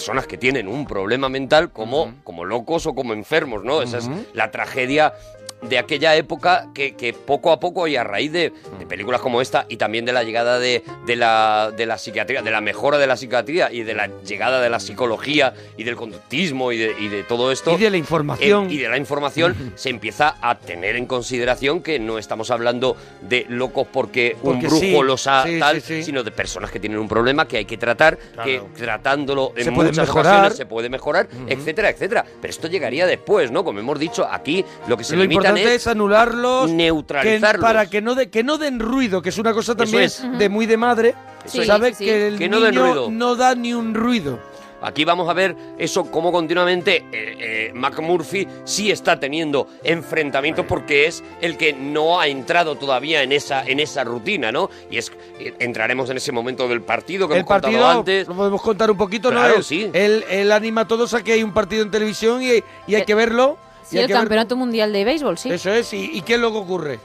personas 0.00 0.26
que 0.26 0.38
tienen 0.38 0.66
un 0.66 0.86
problema 0.86 1.28
mental 1.28 1.72
como, 1.72 2.14
como 2.24 2.46
locos 2.46 2.86
o 2.86 2.94
como 2.94 3.12
enfermos, 3.12 3.64
¿no? 3.64 3.82
Esa 3.82 3.98
es 3.98 4.08
la 4.32 4.50
tragedia 4.50 5.12
de 5.62 5.78
aquella 5.78 6.16
época 6.16 6.68
que, 6.74 6.94
que 6.96 7.12
poco 7.12 7.52
a 7.52 7.60
poco 7.60 7.86
y 7.86 7.96
a 7.96 8.04
raíz 8.04 8.32
de, 8.32 8.52
de 8.78 8.86
películas 8.86 9.20
como 9.20 9.40
esta 9.40 9.66
y 9.68 9.76
también 9.76 10.04
de 10.04 10.12
la 10.12 10.22
llegada 10.22 10.58
de, 10.58 10.82
de 11.06 11.16
la, 11.16 11.72
de 11.76 11.86
la 11.86 11.98
psiquiatría, 11.98 12.42
de 12.42 12.50
la 12.50 12.60
mejora 12.60 12.98
de 12.98 13.06
la 13.06 13.16
psiquiatría 13.16 13.70
y 13.72 13.82
de 13.82 13.94
la 13.94 14.08
llegada 14.24 14.60
de 14.60 14.70
la 14.70 14.80
psicología 14.80 15.52
y 15.76 15.84
del 15.84 15.96
conductismo 15.96 16.72
y 16.72 16.78
de, 16.78 16.94
y 16.98 17.08
de 17.08 17.22
todo 17.24 17.52
esto. 17.52 17.74
Y 17.74 17.82
de 17.82 17.90
la 17.90 17.96
información. 17.96 18.70
eh, 18.70 18.74
y 18.74 18.78
de 18.78 18.88
la 18.88 18.96
información 18.96 19.54
se 19.76 19.90
empieza 19.90 20.36
a 20.40 20.58
tener 20.58 20.96
en 20.96 21.06
consideración 21.06 21.82
que 21.82 21.98
no 21.98 22.18
estamos 22.18 22.50
hablando 22.50 22.96
de 23.22 23.46
locos 23.48 23.86
porque, 23.92 24.36
un 24.42 24.60
brujo 24.60 24.76
sí, 24.78 24.96
los 25.02 25.26
ha 25.26 25.42
sí, 25.44 25.58
tal, 25.58 25.80
sí, 25.82 26.02
sino 26.02 26.22
de 26.22 26.30
personas 26.30 26.70
que 26.70 26.80
tienen 26.80 26.98
un 26.98 27.08
problema 27.08 27.46
que 27.46 27.58
hay 27.58 27.64
que 27.64 27.76
tratar, 27.76 28.18
que 28.44 28.62
tratándolo 28.76 29.52
en 29.56 29.64
Se 29.64 29.70
muchas 29.70 29.96
mejorar. 29.98 30.26
ocasiones 30.26 30.56
se 30.56 30.66
puede 30.66 30.88
mejorar, 30.88 31.28
etcétera, 31.46 31.90
etcétera. 31.90 32.24
Pero 32.40 32.50
esto 32.50 32.68
llegaría 32.68 33.06
después, 33.06 33.50
¿no? 33.50 33.64
Como 33.64 33.78
hemos 33.80 33.98
dicho, 33.98 34.26
aquí 34.30 34.64
lo 34.88 34.96
que 34.96 35.04
se 35.04 35.16
lo 35.16 35.22
limitan 35.22 35.49
importante 35.58 35.74
es, 35.76 35.86
anularlos, 35.86 36.66
que- 36.68 36.72
neutralizarlos. 36.76 37.62
para 37.62 37.86
que 37.88 38.00
no, 38.00 38.14
de, 38.14 38.30
que 38.30 38.42
no 38.42 38.58
den 38.58 38.80
ruido, 38.80 39.20
que 39.22 39.28
es 39.30 39.38
una 39.38 39.52
cosa 39.52 39.74
también 39.74 40.04
es. 40.04 40.22
de 40.38 40.48
muy 40.48 40.66
de 40.66 40.76
madre. 40.76 41.14
Eso 41.44 41.60
es. 41.62 41.66
¿Sabe? 41.66 41.88
Sí, 41.90 41.94
sí, 41.94 42.04
sí. 42.04 42.10
Que 42.10 42.28
el 42.28 42.38
Que 42.38 42.48
no 42.48 42.60
den 42.60 42.70
niño 42.74 42.84
ruido. 42.86 43.10
no 43.10 43.36
da 43.36 43.54
ni 43.54 43.72
un 43.74 43.94
ruido. 43.94 44.38
Aquí 44.82 45.04
vamos 45.04 45.28
a 45.28 45.34
ver 45.34 45.54
eso, 45.76 46.10
cómo 46.10 46.32
continuamente 46.32 46.96
eh, 46.96 47.04
eh, 47.12 47.72
McMurphy 47.74 48.48
sí 48.64 48.90
está 48.90 49.20
teniendo 49.20 49.66
enfrentamientos 49.84 50.64
porque 50.66 51.04
es 51.06 51.22
el 51.42 51.58
que 51.58 51.74
no 51.74 52.18
ha 52.18 52.28
entrado 52.28 52.76
todavía 52.76 53.22
en 53.22 53.32
esa, 53.32 53.62
en 53.62 53.78
esa 53.78 54.04
rutina, 54.04 54.50
¿no? 54.50 54.70
Y 54.90 54.96
es 54.96 55.12
eh, 55.38 55.52
entraremos 55.58 56.08
en 56.08 56.16
ese 56.16 56.32
momento 56.32 56.66
del 56.66 56.80
partido 56.80 57.28
que 57.28 57.34
El 57.34 57.40
hemos 57.40 57.48
contado 57.60 57.86
antes. 57.88 58.26
lo 58.26 58.34
podemos 58.34 58.62
contar 58.62 58.90
un 58.90 58.96
poquito, 58.96 59.28
Claro, 59.28 59.48
¿no? 59.50 59.54
Él, 59.56 59.64
sí. 59.64 59.90
él, 59.92 60.24
él 60.30 60.50
anima 60.50 60.80
a 60.80 60.88
todos 60.88 61.12
a 61.12 61.22
que 61.22 61.32
hay 61.34 61.42
un 61.42 61.52
partido 61.52 61.82
en 61.82 61.90
televisión 61.90 62.42
y, 62.42 62.62
y 62.86 62.94
hay 62.94 63.04
que 63.04 63.14
verlo. 63.14 63.58
Sí, 63.90 63.98
el 63.98 64.08
Campeonato 64.10 64.56
Mundial 64.56 64.92
de 64.92 65.04
Béisbol, 65.04 65.36
sí. 65.38 65.50
Eso 65.50 65.70
es, 65.72 65.92
y, 65.92 66.10
y 66.14 66.22
¿qué 66.22 66.38
luego 66.38 66.60
ocurre? 66.60 66.98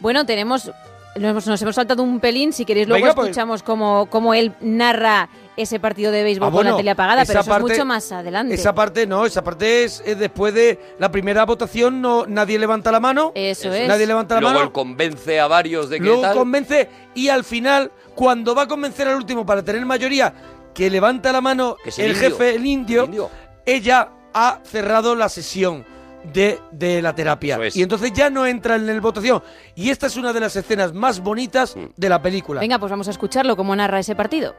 Bueno, 0.00 0.24
tenemos. 0.26 0.70
Nos 1.16 1.30
hemos, 1.30 1.46
nos 1.48 1.62
hemos 1.62 1.74
saltado 1.74 2.02
un 2.04 2.20
pelín. 2.20 2.52
Si 2.52 2.64
queréis, 2.64 2.86
luego 2.86 3.02
Venga, 3.02 3.14
pues. 3.14 3.28
escuchamos 3.30 3.62
cómo, 3.64 4.06
cómo 4.10 4.34
él 4.34 4.52
narra 4.60 5.28
ese 5.56 5.80
partido 5.80 6.12
de 6.12 6.22
béisbol 6.22 6.48
Ah, 6.48 6.52
con 6.52 6.64
la 6.66 6.76
tele 6.76 6.90
apagada, 6.90 7.24
pero 7.24 7.40
eso 7.40 7.48
parte- 7.50 7.72
es 7.72 7.78
mucho 7.78 7.84
más 7.86 8.12
adelante. 8.12 8.54
Esa 8.54 8.72
parte 8.72 9.04
no, 9.06 9.26
esa 9.26 9.42
parte 9.42 9.82
es, 9.82 10.00
es 10.06 10.16
después 10.16 10.54
de 10.54 10.78
la 11.00 11.10
primera 11.10 11.44
votación, 11.44 12.00
no 12.00 12.26
nadie 12.26 12.56
levanta 12.60 12.92
la 12.92 13.00
mano. 13.00 13.32
Eso 13.34 13.72
es. 13.72 13.88
Nadie 13.88 14.06
levanta 14.06 14.36
la 14.36 14.42
Luego 14.42 14.54
mano. 14.54 14.66
él 14.66 14.72
convence 14.72 15.40
a 15.40 15.48
varios 15.48 15.88
de 15.90 15.98
que 15.98 16.04
Luego 16.04 16.22
tal. 16.22 16.36
convence 16.36 16.88
y 17.14 17.28
al 17.30 17.42
final, 17.42 17.90
cuando 18.14 18.54
va 18.54 18.62
a 18.62 18.68
convencer 18.68 19.08
al 19.08 19.16
último 19.16 19.44
para 19.44 19.64
tener 19.64 19.84
mayoría, 19.84 20.32
que 20.72 20.88
levanta 20.88 21.32
la 21.32 21.40
mano 21.40 21.76
el, 21.84 21.92
el 22.04 22.10
indio. 22.12 22.20
jefe, 22.30 22.54
el 22.54 22.66
indio, 22.66 23.30
ella 23.66 24.10
ha 24.34 24.60
cerrado 24.62 25.16
la 25.16 25.28
sesión 25.28 25.84
de, 26.24 26.58
de 26.72 27.00
la 27.02 27.14
terapia. 27.14 27.58
Es. 27.64 27.76
Y 27.76 27.82
entonces 27.82 28.12
ya 28.12 28.30
no 28.30 28.46
entra 28.46 28.76
en 28.76 28.86
la 28.86 29.00
votación. 29.00 29.42
Y 29.74 29.90
esta 29.90 30.06
es 30.06 30.16
una 30.16 30.32
de 30.32 30.40
las 30.40 30.54
escenas 30.56 30.92
más 30.92 31.20
bonitas 31.20 31.76
Mm. 31.76 31.86
de 31.96 32.08
la 32.08 32.20
película. 32.20 32.60
Venga, 32.60 32.78
pues 32.78 32.90
vamos 32.90 33.08
a 33.08 33.10
escucharlo, 33.10 33.56
cómo 33.56 33.74
narra 33.76 33.98
ese 34.00 34.14
partido. 34.14 34.54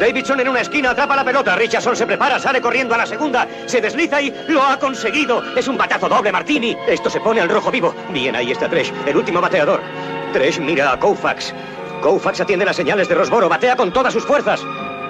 Davidson 0.00 0.40
en 0.40 0.48
una 0.48 0.60
esquina 0.60 0.90
atrapa 0.90 1.16
la 1.16 1.24
pelota. 1.24 1.56
Richardson 1.56 1.96
se 1.96 2.06
prepara, 2.06 2.38
sale 2.38 2.60
corriendo 2.60 2.94
a 2.94 2.98
la 2.98 3.06
segunda. 3.06 3.46
Se 3.66 3.80
desliza 3.80 4.20
y 4.22 4.32
lo 4.48 4.62
ha 4.62 4.78
conseguido. 4.78 5.42
Es 5.56 5.66
un 5.68 5.76
batazo 5.76 6.08
doble, 6.08 6.30
Martini. 6.30 6.76
Esto 6.86 7.10
se 7.10 7.20
pone 7.20 7.40
al 7.40 7.48
rojo 7.48 7.70
vivo. 7.70 7.94
Bien, 8.12 8.34
ahí 8.36 8.52
está 8.52 8.68
Tresh, 8.68 8.92
el 9.06 9.16
último 9.16 9.40
bateador. 9.40 9.80
Tresh 10.32 10.60
mira 10.60 10.92
a 10.92 10.98
Koufax. 11.00 11.52
Koufax 12.02 12.40
atiende 12.40 12.64
las 12.64 12.76
señales 12.76 13.08
de 13.08 13.14
Rosboro. 13.16 13.48
Batea 13.48 13.74
con 13.74 13.92
todas 13.92 14.12
sus 14.12 14.24
fuerzas. 14.24 14.60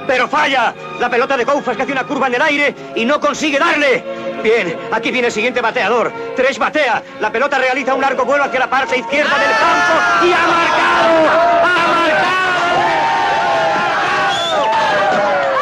¡Pero 0.09 0.27
falla! 0.27 0.75
La 0.99 1.11
pelota 1.11 1.37
de 1.37 1.45
Koufax 1.45 1.77
que 1.77 1.83
hace 1.83 1.93
una 1.93 2.05
curva 2.05 2.29
en 2.29 2.35
el 2.37 2.43
aire 2.43 2.75
y 2.97 3.05
no 3.05 3.21
consigue 3.21 3.59
darle. 3.59 4.03
Bien, 4.43 4.75
aquí 4.91 5.11
viene 5.11 5.27
el 5.27 5.33
siguiente 5.33 5.61
bateador. 5.61 6.11
Tresh 6.35 6.59
batea. 6.59 7.03
La 7.21 7.31
pelota 7.31 7.59
realiza 7.59 7.93
un 7.93 8.01
largo 8.01 8.25
vuelo 8.25 8.45
hacia 8.45 8.59
la 8.59 8.71
parte 8.71 8.97
izquierda 8.97 9.39
del 9.39 9.51
campo 9.51 9.93
y 10.25 10.33
ha 10.33 10.47
marcado. 10.47 11.29
¡Ha 11.63 11.89
marcado! 11.93 12.49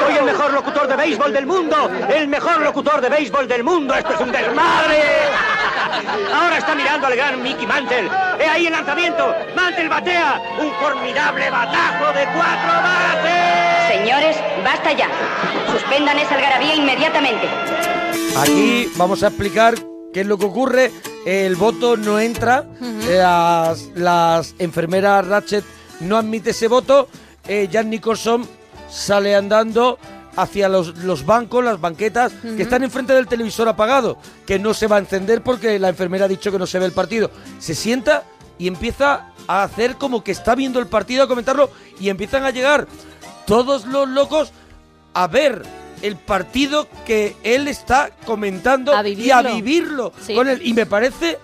Soy 0.07 0.15
el 0.17 0.25
mejor 0.25 0.53
locutor 0.53 0.87
de 0.87 0.95
béisbol 1.07 1.33
del 1.33 1.47
mundo. 1.47 1.91
El 2.09 2.27
mejor 2.27 2.61
locutor 2.63 3.01
de 3.01 3.09
béisbol 3.09 3.47
del 3.47 3.63
mundo. 3.63 3.95
Esto 3.95 4.15
es 4.15 4.21
un 4.21 4.33
desmadre. 4.33 5.03
Ahora 6.35 6.59
está 6.59 6.75
mirando 6.75 7.07
al 7.07 7.15
gran 7.15 7.41
Mickey 7.43 7.65
Mantle. 7.65 8.11
He 8.41 8.45
ahí 8.45 8.67
el 8.67 8.73
lanzamiento. 8.73 9.33
Mantle 9.55 9.89
batea. 9.89 10.43
Un 10.59 10.73
formidable 10.73 11.49
batazo 11.49 12.13
de 12.13 12.25
cuatro 12.35 12.73
bates. 12.83 13.97
Señores, 13.97 14.37
basta 14.65 14.93
ya. 14.93 15.09
Suspendan 15.71 16.19
esa 16.19 16.35
algarabía 16.35 16.75
inmediatamente. 16.75 17.47
Aquí 18.37 18.91
vamos 18.97 19.23
a 19.23 19.29
explicar 19.29 19.75
qué 20.13 20.23
es 20.23 20.27
lo 20.27 20.39
que 20.39 20.47
ocurre. 20.47 20.91
El 21.25 21.55
voto 21.55 21.97
no 21.97 22.19
entra. 22.19 22.65
Las, 23.09 23.83
las 23.95 24.57
enfermeras 24.59 25.25
Ratchet 25.25 25.65
no 26.01 26.17
admite 26.17 26.51
ese 26.51 26.67
voto. 26.67 27.09
Eh, 27.47 27.69
Jan 27.73 27.91
Nicholson 27.91 28.49
sale 28.91 29.37
andando 29.37 29.99
hacia 30.37 30.69
los, 30.69 30.97
los 30.99 31.25
bancos, 31.25 31.65
las 31.65 31.81
banquetas, 31.81 32.33
que 32.33 32.63
están 32.63 32.85
enfrente 32.85 33.15
del 33.15 33.27
televisor 33.27 33.69
apagado, 33.69 34.19
que 34.47 34.59
no 34.59 34.75
se 34.75 34.87
va 34.87 34.97
a 34.97 35.01
encender 35.01 35.43
porque 35.43 35.79
la 35.79 35.89
enfermera 35.89 36.27
ha 36.27 36.29
dicho 36.29 36.53
que 36.53 36.59
no 36.59 36.67
se 36.67 36.79
ve 36.79 36.85
el 36.85 36.93
partido. 36.93 37.31
Se 37.59 37.75
sienta 37.75 38.25
y 38.59 38.69
empieza 38.69 39.33
a 39.49 39.63
hacer 39.63 39.97
como 39.97 40.23
que 40.23 40.33
está 40.33 40.55
viendo 40.55 40.79
el 40.79 40.87
partido, 40.87 41.25
a 41.25 41.29
comentarlo, 41.29 41.71
y 41.99 42.09
empiezan 42.09 42.45
a 42.45 42.51
llegar 42.51 42.87
todos 43.47 43.87
los 43.87 44.09
locos 44.09 44.53
a 45.15 45.27
ver 45.27 45.63
el 46.03 46.17
partido 46.17 46.89
que 47.07 47.37
él 47.43 47.69
está 47.69 48.11
comentando 48.27 48.95
A 48.95 49.07
y 49.07 49.31
a 49.31 49.43
vivirlo. 49.43 50.13
Sí. 50.21 50.35
con 50.35 50.49
él. 50.49 50.61
Y 50.63 50.75
me 50.75 50.87
parece 50.87 51.39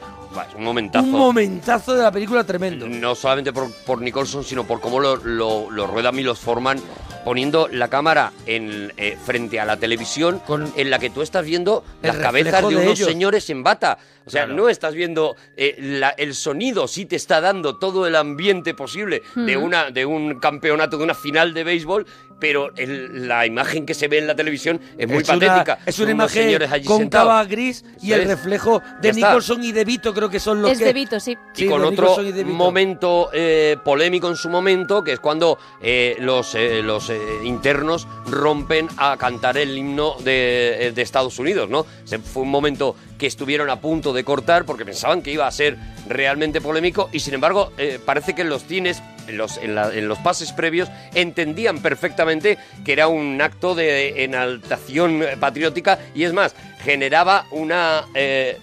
es 0.48 0.54
un 0.54 0.64
momentazo. 0.64 1.04
un 1.06 1.12
momentazo 1.12 1.94
de 1.94 2.02
la 2.02 2.10
película 2.10 2.44
tremendo. 2.44 2.88
No 2.88 3.14
solamente 3.14 3.52
por, 3.52 3.70
por 3.86 4.00
Nicholson, 4.00 4.44
sino 4.44 4.64
por 4.64 4.80
cómo 4.80 4.98
lo, 5.00 5.16
lo, 5.16 5.70
lo 5.70 5.86
ruedan 5.86 6.18
y 6.18 6.22
los 6.22 6.38
forman, 6.38 6.78
poniendo 7.24 7.68
la 7.68 7.88
cámara 7.88 8.32
en, 8.46 8.92
eh, 8.96 9.16
frente 9.24 9.60
a 9.60 9.64
la 9.64 9.76
televisión 9.76 10.40
en 10.76 10.90
la 10.90 10.98
que 10.98 11.10
tú 11.10 11.22
estás 11.22 11.44
viendo 11.44 11.84
las 12.02 12.16
cabezas 12.16 12.62
de, 12.62 12.68
de 12.68 12.76
unos 12.76 12.98
ellos. 12.98 13.08
señores 13.08 13.48
en 13.50 13.62
bata. 13.62 13.98
O 14.24 14.30
sea, 14.30 14.44
Claro. 14.44 14.62
no 14.62 14.68
estás 14.68 14.94
viendo 14.94 15.34
eh, 15.56 15.74
la- 15.78 16.10
el 16.10 16.34
sonido, 16.34 16.86
sí 16.86 17.06
te 17.06 17.16
está 17.16 17.40
dando 17.40 17.76
todo 17.78 18.06
el 18.06 18.14
ambiente 18.16 18.72
posible 18.72 19.22
de, 19.34 19.56
una, 19.56 19.90
de 19.90 20.06
un 20.06 20.38
campeonato, 20.38 20.96
de 20.96 21.02
una 21.04 21.14
final 21.14 21.52
de 21.54 21.64
béisbol, 21.64 22.06
pero 22.42 22.72
el- 22.76 23.28
la 23.28 23.46
imagen 23.46 23.86
que 23.86 23.94
se 23.94 24.08
ve 24.08 24.18
en 24.18 24.26
la 24.26 24.34
televisión 24.34 24.80
es 24.98 25.06
muy 25.06 25.18
es 25.22 25.28
una- 25.28 25.38
patética. 25.38 25.78
es 25.86 25.96
una 26.00 26.10
imagen 26.10 26.58
cóncava 26.84 27.44
gris 27.44 27.84
y 28.02 28.10
el 28.12 28.22
es. 28.22 28.26
reflejo 28.26 28.82
de. 29.00 29.12
Nicholson 29.12 29.62
y 29.62 29.70
de 29.70 29.84
Vito 29.84 30.12
creo 30.12 30.28
que 30.28 30.40
son 30.40 30.60
los 30.60 30.72
Es 30.72 30.78
que... 30.78 30.86
de 30.86 30.92
Vito, 30.92 31.20
sí. 31.20 31.38
y 31.56 31.66
con 31.66 31.82
de 31.82 31.86
otro 31.88 32.16
y 32.20 32.42
momento 32.44 33.30
eh, 33.32 33.76
polémico 33.84 34.28
en 34.28 34.34
su 34.34 34.48
momento, 34.48 35.04
que 35.04 35.12
es 35.12 35.20
cuando 35.20 35.56
eh, 35.80 36.16
los, 36.18 36.56
eh, 36.56 36.82
los 36.82 37.10
eh, 37.10 37.18
internos 37.44 38.08
rompen 38.26 38.88
a 38.96 39.16
cantar 39.16 39.56
el 39.56 39.78
himno 39.78 40.16
de, 40.24 40.90
de 40.92 41.02
Estados 41.02 41.38
Unidos, 41.38 41.70
¿no? 41.70 41.86
Se- 42.04 42.18
fue 42.18 42.42
un 42.42 42.50
momento 42.50 42.96
que 43.22 43.28
estuvieron 43.28 43.70
a 43.70 43.80
punto 43.80 44.12
de 44.12 44.24
cortar 44.24 44.64
porque 44.64 44.84
pensaban 44.84 45.22
que 45.22 45.30
iba 45.30 45.46
a 45.46 45.50
ser 45.52 45.78
realmente 46.08 46.60
polémico 46.60 47.08
y 47.12 47.20
sin 47.20 47.34
embargo 47.34 47.72
eh, 47.78 48.00
parece 48.04 48.34
que 48.34 48.42
en 48.42 48.48
los 48.48 48.64
cines, 48.64 49.00
en 49.28 49.36
los, 49.36 49.58
en, 49.58 50.08
los 50.08 50.18
pases 50.18 50.50
previos, 50.50 50.90
entendían 51.14 51.78
perfectamente 51.78 52.58
que 52.84 52.92
era 52.92 53.06
un 53.06 53.40
acto 53.40 53.76
de 53.76 54.24
enaltación 54.24 55.22
patriótica 55.38 56.00
y 56.16 56.24
es 56.24 56.32
más, 56.32 56.56
generaba 56.82 57.46
una... 57.52 58.06
eh, 58.16 58.58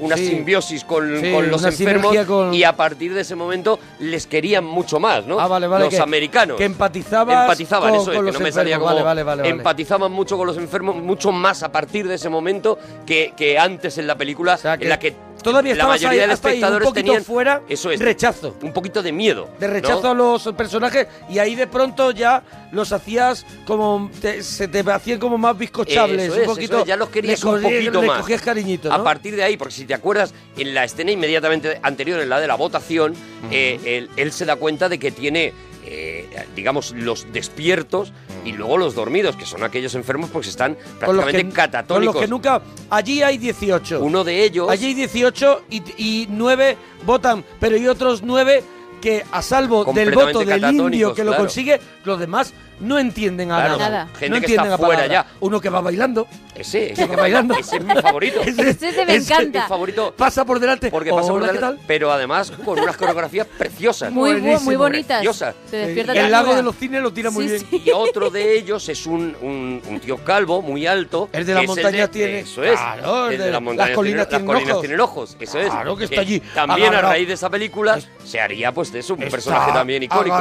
una 0.00 0.16
Sí. 0.16 0.28
simbiosis 0.28 0.84
con, 0.84 1.20
Sí, 1.20 1.32
con 1.32 1.48
los 1.50 1.60
una 1.60 1.70
enfermos 1.70 2.16
con- 2.26 2.54
y 2.54 2.64
a 2.64 2.74
partir 2.76 3.14
de 3.14 3.20
ese 3.22 3.34
momento 3.34 3.78
les 4.00 4.26
querían 4.26 4.64
mucho 4.64 4.98
más, 5.00 5.24
¿no? 5.26 5.38
Ah, 5.40 5.46
vale, 5.48 5.66
vale, 5.66 5.84
Los 5.84 5.94
que- 5.94 6.00
americanos. 6.00 6.56
que 6.56 6.64
empatizaban, 6.64 7.46
con- 7.46 7.52
eso 7.94 8.12
es, 8.12 8.18
que 8.22 8.32
no 8.32 8.40
me 8.40 8.52
salía 8.52 8.78
como 8.78 9.02
Vale, 9.02 9.48
empatizaban 9.48 10.10
mucho 10.12 10.36
con 10.36 10.46
los 10.46 10.56
enfermos, 10.56 10.96
mucho 10.96 11.32
más 11.32 11.62
a 11.62 11.70
partir 11.72 12.06
de 12.08 12.14
ese 12.16 12.28
momento 12.28 12.78
que, 13.06 13.32
que 13.36 13.58
antes 13.58 13.98
en 13.98 14.06
la 14.06 14.16
película, 14.16 14.58
en 14.80 14.88
la 14.88 14.98
que 14.98 15.14
todavía 15.42 15.74
la 15.74 15.86
mayoría 15.88 16.10
ahí- 16.10 16.18
de 16.20 16.24
un 16.26 16.30
espectadores 16.30 16.92
tenían 16.92 17.24
fuera, 17.24 17.62
eso 17.68 17.90
es, 17.90 17.98
rechazo. 18.00 18.54
un 18.62 18.72
poquito 18.72 19.02
de 19.02 19.10
miedo, 19.12 19.48
de 19.58 19.66
¿no? 19.66 19.72
rechazo 19.74 20.10
a 20.10 20.14
los 20.14 20.42
personajes 20.56 21.08
y 21.28 21.38
ahí 21.38 21.54
de 21.56 21.66
pronto 21.66 22.12
ya 22.12 22.42
los 22.70 22.92
hacías 22.92 23.44
como 23.66 24.08
te- 24.20 24.42
se 24.42 24.68
te 24.68 24.80
hacían 24.90 25.18
como 25.18 25.36
más 25.38 25.58
bizcochables 25.58 26.26
Eso 26.26 26.34
un 26.34 26.40
es, 26.42 26.46
poquito 26.46 26.72
eso 26.74 26.82
es, 26.82 26.88
ya 26.88 26.96
los 26.96 27.08
querías 27.08 27.42
un 27.44 27.60
poquito 27.60 28.02
más. 28.02 28.18
cogías 28.20 28.40
cariñito 28.40 28.88
¿no? 28.88 28.94
A 28.94 29.02
partir 29.04 29.34
de 29.36 29.42
ahí, 29.42 29.51
porque 29.56 29.74
si 29.74 29.84
te 29.84 29.94
acuerdas, 29.94 30.34
en 30.56 30.74
la 30.74 30.84
escena 30.84 31.10
inmediatamente 31.10 31.80
anterior, 31.82 32.20
en 32.20 32.28
la 32.28 32.40
de 32.40 32.46
la 32.46 32.54
votación, 32.54 33.14
eh, 33.50 33.80
él, 33.84 34.10
él 34.16 34.32
se 34.32 34.44
da 34.44 34.56
cuenta 34.56 34.88
de 34.88 34.98
que 34.98 35.10
tiene, 35.10 35.52
eh, 35.84 36.28
digamos, 36.54 36.92
los 36.92 37.32
despiertos 37.32 38.12
y 38.44 38.52
luego 38.52 38.78
los 38.78 38.94
dormidos, 38.94 39.36
que 39.36 39.46
son 39.46 39.62
aquellos 39.62 39.94
enfermos 39.94 40.30
porque 40.30 40.48
están 40.48 40.74
con 40.74 40.98
prácticamente 40.98 41.38
que, 41.38 41.44
con 41.44 41.52
catatónicos. 41.52 42.14
los 42.14 42.22
que 42.24 42.28
nunca 42.28 42.62
allí 42.90 43.22
hay 43.22 43.38
18 43.38 44.00
Uno 44.00 44.24
de 44.24 44.44
ellos... 44.44 44.68
allí 44.68 44.86
hay 44.86 44.94
18 44.94 45.64
y, 45.70 45.82
y 45.96 46.26
9 46.28 46.76
votan 47.04 47.44
pero 47.60 47.76
hay 47.76 47.86
otros 47.86 48.22
9 48.22 48.62
que 49.00 49.24
a 49.32 49.42
salvo 49.42 49.84
del 49.92 50.12
voto 50.12 50.40
del 50.40 50.64
indio 50.64 51.14
que 51.14 51.24
lo 51.24 51.36
consigue 51.36 51.80
los 52.04 52.18
demás 52.18 52.54
no 52.80 52.98
entienden 52.98 53.52
a 53.52 53.56
Claro, 53.56 53.76
nada. 53.78 53.88
Nada. 53.90 54.06
gente 54.18 54.28
no 54.28 54.34
que 54.34 54.38
entienden 54.46 54.72
está 54.72 54.82
a 54.82 54.86
fuera 54.86 55.06
ya. 55.06 55.26
uno 55.40 55.60
que 55.60 55.68
va 55.68 55.80
bailando 55.80 56.26
Ese, 56.54 56.92
que 56.96 57.06
va 57.06 57.16
bailando 57.16 57.54
ese 57.54 57.76
es 57.76 57.84
mi 57.84 57.94
favorito. 57.94 58.40
Ese- 58.46 58.70
Ese 58.70 59.06
me 59.06 59.14
ese- 59.16 59.32
encanta. 59.32 59.62
Mi 59.62 59.68
favorito. 59.68 60.14
pasa 60.16 60.44
por 60.44 60.58
delante 60.60 60.90
Porque 60.90 61.10
pasa 61.10 61.28
por 61.28 61.36
Hola, 61.42 61.48
¿qué 61.48 61.52
delante, 61.54 61.82
pero 61.86 62.10
además 62.12 62.50
con 62.64 62.78
unas 62.78 62.96
coreografías 62.96 63.46
preciosas. 63.58 64.10
Muy, 64.12 64.32
bu- 64.32 64.60
muy 64.60 64.76
bonitas. 64.76 65.18
Preciosas. 65.18 65.54
Despierta 65.70 66.12
el 66.12 66.30
lago 66.30 66.54
de 66.54 66.62
los 66.62 66.76
cines 66.76 67.02
lo 67.02 67.12
tira 67.12 67.30
muy 67.30 67.48
Sí, 67.48 67.66
bien 67.70 67.82
Y 67.86 67.90
otro 67.90 68.30
de 68.30 68.56
ellos 68.58 68.88
es 68.88 69.06
un, 69.06 69.36
un- 69.40 69.82
un 69.88 70.00
tío 70.00 70.16
calvo, 70.18 70.60
muy 70.62 70.86
alto. 70.86 71.28
El 71.32 71.46
de 71.46 71.54
las 71.54 71.60
que 71.60 71.64
es 71.64 71.68
montañas 71.68 72.10
tiene- 72.10 72.40
Eso 72.40 72.62
es. 72.64 72.72
Claro, 72.78 73.26
el 73.26 73.38
de 73.38 73.38
de 73.38 73.44
las 73.44 73.52
las 73.52 73.62
montañas 73.62 73.94
colinas 73.96 74.28
tiene, 74.28 74.44
tienen 74.44 74.46
las 74.46 74.54
colinas 74.54 74.72
ojos. 74.72 74.80
tienen 74.82 75.00
ojos. 75.00 75.36
Eso 75.40 75.58
es. 75.60 75.70
Claro 75.70 75.96
que 75.96 76.04
está 76.04 76.20
allí, 76.20 76.40
También 76.54 76.94
a 76.94 77.00
raíz 77.00 77.28
de 77.28 77.34
esa 77.34 77.48
película 77.50 77.98
se 78.24 78.40
haría 78.40 78.72
pues 78.72 78.92
de 78.92 78.98
eso 79.00 79.14
un 79.14 79.20
personaje 79.20 79.72
también 79.72 80.02
icónico. 80.02 80.36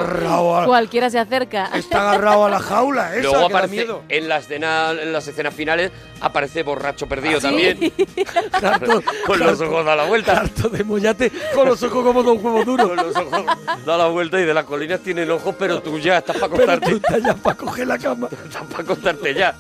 Cualquiera 0.65 1.09
se 1.09 1.19
acerca. 1.19 1.69
está 1.75 2.17
a 2.27 2.49
la 2.49 2.60
jaula 2.60 3.15
esa 3.15 3.22
Luego 3.30 3.48
que 3.48 3.53
da 3.53 3.68
miedo 3.68 4.03
en, 4.10 4.30
la 4.30 4.38
escena, 4.38 4.91
en 4.91 5.11
las 5.14 5.27
escenas 5.27 5.53
finales, 5.53 5.91
aparece 6.19 6.64
borracho 6.64 7.07
perdido 7.07 7.38
¿Ah, 7.38 7.41
sí? 7.41 7.48
también. 7.48 7.77
Harto- 8.52 9.03
con 9.26 9.39
los 9.39 9.60
ojos 9.61 9.85
da 9.85 9.95
la 9.95 10.06
vuelta. 10.06 10.39
harto 10.39 10.69
de 10.69 10.84
mollate 10.84 11.31
con 11.53 11.68
los 11.68 11.81
ojos 11.84 12.03
como 12.03 12.23
dos 12.23 12.38
huevos 12.41 12.65
duros. 12.65 12.88
Con 12.88 12.95
los 12.98 13.15
ojos 13.15 13.45
da 13.85 13.98
la 13.98 14.07
vuelta 14.07 14.39
y 14.39 14.45
de 14.45 14.53
las 14.53 14.65
colinas 14.65 14.99
tienen 15.02 15.30
ojos, 15.31 15.56
pero 15.57 15.81
tú 15.81 15.98
ya 15.99 16.18
estás 16.19 16.38
para 16.38 16.53
Pero 16.53 16.65
tú 16.65 16.72
acostarte. 16.72 16.95
estás 17.15 17.23
ya 17.23 17.34
para 17.35 17.57
coger 17.57 17.88
la 17.88 17.98
cama. 17.98 18.27
Estás 18.45 18.64
para 18.68 18.84
acostarte 18.84 19.34
ya. 19.34 19.56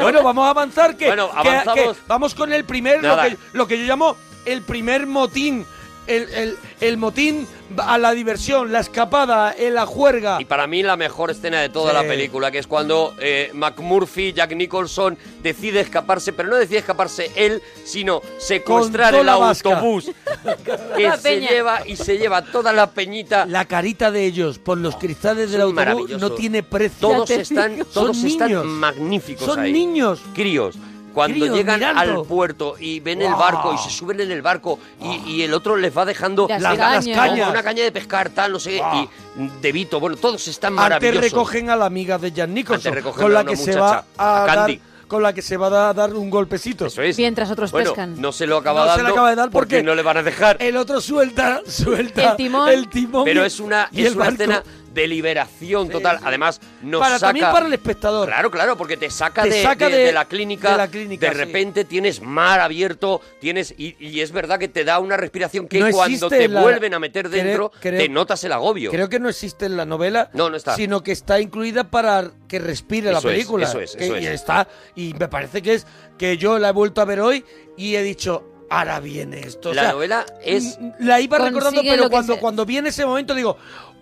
Bueno, 0.00 0.22
vamos 0.22 0.46
a 0.46 0.50
avanzar 0.50 0.96
que, 0.96 1.06
Bueno, 1.06 1.30
que- 1.30 1.48
avanzamos. 1.48 1.96
que 1.96 2.02
vamos 2.06 2.34
con 2.34 2.52
el 2.52 2.64
primer, 2.64 3.02
lo 3.02 3.16
que, 3.20 3.36
lo 3.52 3.66
que 3.66 3.78
yo 3.78 3.84
llamo 3.84 4.16
el 4.44 4.62
primer 4.62 5.06
motín. 5.06 5.66
El, 6.06 6.28
el- 6.34 6.56
el 6.80 6.96
motín 6.96 7.46
a 7.78 7.98
la 7.98 8.12
diversión, 8.12 8.70
la 8.70 8.80
escapada, 8.80 9.54
en 9.56 9.74
la 9.74 9.86
juerga. 9.86 10.38
Y 10.40 10.44
para 10.44 10.66
mí 10.66 10.82
la 10.82 10.96
mejor 10.96 11.30
escena 11.30 11.60
de 11.60 11.68
toda 11.68 11.90
Sí. 11.90 11.94
la 11.96 12.02
película, 12.04 12.50
que 12.50 12.58
es 12.58 12.66
cuando 12.66 13.14
eh, 13.20 13.50
McMurphy, 13.54 14.32
Jack 14.32 14.54
Nicholson, 14.54 15.16
decide 15.42 15.80
escaparse, 15.80 16.32
pero 16.32 16.48
no 16.50 16.56
decide 16.56 16.78
escaparse 16.78 17.30
él, 17.34 17.62
sino 17.84 18.20
secuestrar 18.38 19.14
el 19.14 19.28
autobús 19.28 20.10
que 20.96 21.02
La 21.02 21.16
se 21.16 21.22
peña. 21.22 21.48
lleva 21.50 21.86
y 21.86 21.96
se 21.96 22.18
lleva 22.18 22.42
toda 22.42 22.72
la 22.72 22.90
peñita. 22.90 23.46
La 23.46 23.64
carita 23.64 24.10
de 24.10 24.24
ellos 24.26 24.58
por 24.58 24.78
los 24.78 24.96
cristales 24.96 25.50
del 25.50 25.62
autobús 25.62 26.10
no 26.20 26.32
tiene 26.32 26.62
precio. 26.62 26.96
Todos 27.08 27.30
están, 27.30 27.78
todos 27.92 28.16
Son 28.16 28.26
están 28.26 28.48
niños. 28.48 28.64
magníficos 28.66 29.44
Son 29.46 29.60
ahí. 29.60 29.72
niños. 29.72 30.20
Críos. 30.34 30.76
Cuando 31.16 31.46
llegan 31.46 31.80
mirando. 31.80 32.20
al 32.20 32.26
puerto 32.26 32.76
y 32.78 33.00
ven 33.00 33.22
el 33.22 33.32
barco 33.34 33.72
y 33.74 33.78
se 33.78 33.90
suben 33.90 34.20
en 34.20 34.30
el 34.30 34.42
barco 34.42 34.78
y, 35.02 35.32
y 35.32 35.42
el 35.42 35.54
otro 35.54 35.74
les 35.76 35.96
va 35.96 36.04
dejando 36.04 36.46
Las 36.48 36.60
Las- 36.60 36.76
las 36.78 37.06
cañas. 37.06 37.48
Una 37.50 37.62
caña 37.62 37.82
de 37.84 37.90
pescar, 37.90 38.28
tal, 38.30 38.52
no 38.52 38.60
sé 38.60 38.72
qué. 38.72 38.80
Wow. 38.82 39.08
Y 39.38 39.60
De 39.62 39.72
Vito, 39.72 39.98
bueno, 39.98 40.16
todos 40.16 40.46
están 40.46 40.72
Antes 40.74 40.82
maravillosos. 40.82 41.22
recogen 41.22 41.70
a 41.70 41.76
la 41.76 41.86
amiga 41.86 42.18
de 42.18 42.30
Jan 42.32 42.52
Nicholson, 42.54 42.90
Antes 42.90 42.94
recogen 43.02 43.22
con 43.22 43.30
a 43.32 43.34
la 43.34 43.40
una 43.40 43.50
que 43.50 43.56
se 43.56 43.70
muchacha, 43.72 43.80
va 43.80 44.04
a, 44.18 44.42
a 44.42 44.46
dar, 44.46 44.56
Candy. 44.58 44.80
con 45.08 45.22
la 45.22 45.32
que 45.32 45.40
se 45.42 45.56
va 45.56 45.88
a 45.88 45.94
dar 45.94 46.12
un 46.14 46.28
golpecito. 46.30 46.86
Eso 46.86 47.00
es. 47.02 47.16
Mientras 47.16 47.50
otros 47.50 47.70
Bueno, 47.72 47.90
pescan. 47.92 48.20
no 48.20 48.32
se 48.32 48.46
lo 48.46 48.58
acaba 48.58 48.80
No 48.80 48.84
se 48.86 48.88
dando 48.98 49.02
le 49.04 49.10
acaba 49.10 49.30
de 49.30 49.36
dar 49.36 49.50
porque 49.50 49.76
porque 49.76 49.82
no 49.84 49.94
le 49.94 50.02
van 50.02 50.16
a 50.18 50.22
dejar. 50.22 50.56
El 50.60 50.76
otro 50.76 51.00
suelta, 51.00 51.62
suelta 51.66 52.30
El 52.32 52.36
timón. 52.36 52.68
el 52.68 52.88
timón 52.88 53.24
Pero 53.24 53.44
es 53.44 53.58
una, 53.58 53.88
y 53.90 54.02
es 54.02 54.08
el 54.08 54.16
una 54.16 54.24
barco. 54.26 54.42
escena 54.42 54.62
de 54.96 55.06
liberación 55.06 55.88
total. 55.90 56.18
Además, 56.24 56.60
nos 56.82 57.00
Para- 57.00 57.18
saca... 57.18 57.26
también 57.28 57.46
para 57.52 57.66
el 57.66 57.72
espectador. 57.74 58.26
Claro, 58.26 58.50
claro, 58.50 58.76
porque 58.76 58.96
te 58.96 59.10
saca, 59.10 59.42
Te 59.44 59.50
de, 59.50 59.62
saca 59.62 59.88
de- 59.88 59.96
de- 59.98 60.04
de 60.06 60.12
la 60.12 60.24
clínica. 60.24 60.72
de 60.72 60.76
la 60.78 60.88
clínica, 60.88 61.26
de 61.28 61.32
sí. 61.32 61.38
repente 61.38 61.84
tienes 61.84 62.20
mar 62.22 62.60
abierto, 62.60 63.20
tienes 63.40 63.74
y, 63.76 63.94
y 64.00 64.20
es 64.22 64.32
verdad 64.32 64.58
que 64.58 64.68
te 64.68 64.84
da 64.84 64.98
una 64.98 65.16
respiración 65.16 65.68
que 65.68 65.78
No 65.80 65.90
cuando 65.90 66.28
te 66.28 66.48
la- 66.48 66.62
vuelven 66.62 66.94
a 66.94 66.98
meter 66.98 67.28
dentro, 67.28 67.70
creo- 67.80 67.98
te 68.00 68.08
notas 68.08 68.42
el 68.44 68.52
agobio. 68.52 68.90
Creo 68.90 69.08
que 69.08 69.20
no 69.20 69.28
existe 69.28 69.66
en 69.66 69.76
la 69.76 69.84
novela, 69.84 70.30
No, 70.32 70.48
no 70.50 70.56
está. 70.56 70.74
sino 70.74 71.02
que 71.02 71.12
está 71.12 71.38
incluida 71.40 71.84
para 71.90 72.30
que 72.48 72.58
respire 72.58 73.12
la 73.12 73.18
Eso 73.18 73.28
es, 73.28 73.34
película. 73.34 73.66
eso 73.68 73.80
es, 73.80 73.94
Que- 73.94 74.04
eso 74.06 74.16
y 74.18 74.26
es. 74.26 74.32
está 74.32 74.66
y 74.94 75.14
me 75.18 75.28
parece 75.28 75.60
que 75.62 75.74
es 75.74 75.86
que 76.16 76.38
yo 76.38 76.58
la 76.58 76.70
he 76.70 76.72
vuelto 76.72 77.02
a 77.02 77.04
ver 77.04 77.20
hoy 77.20 77.44
y 77.76 77.96
he 77.96 78.02
dicho 78.02 78.52
ahora 78.68 78.98
viene 78.98 79.40
esto. 79.40 79.70
O 79.70 79.74
La 79.74 79.82
sea, 79.82 79.92
novela 79.92 80.26
es- 80.42 80.78
la 80.98 81.20
iba 81.20 81.38
recordando, 81.38 81.82
pero 81.82 82.04
que 82.04 82.10
cuando 82.10 82.34
se- 82.34 82.40
cuando 82.40 82.66
viene 82.66 82.88
ese 82.88 83.06
momento 83.06 83.32
digo, 83.34 83.56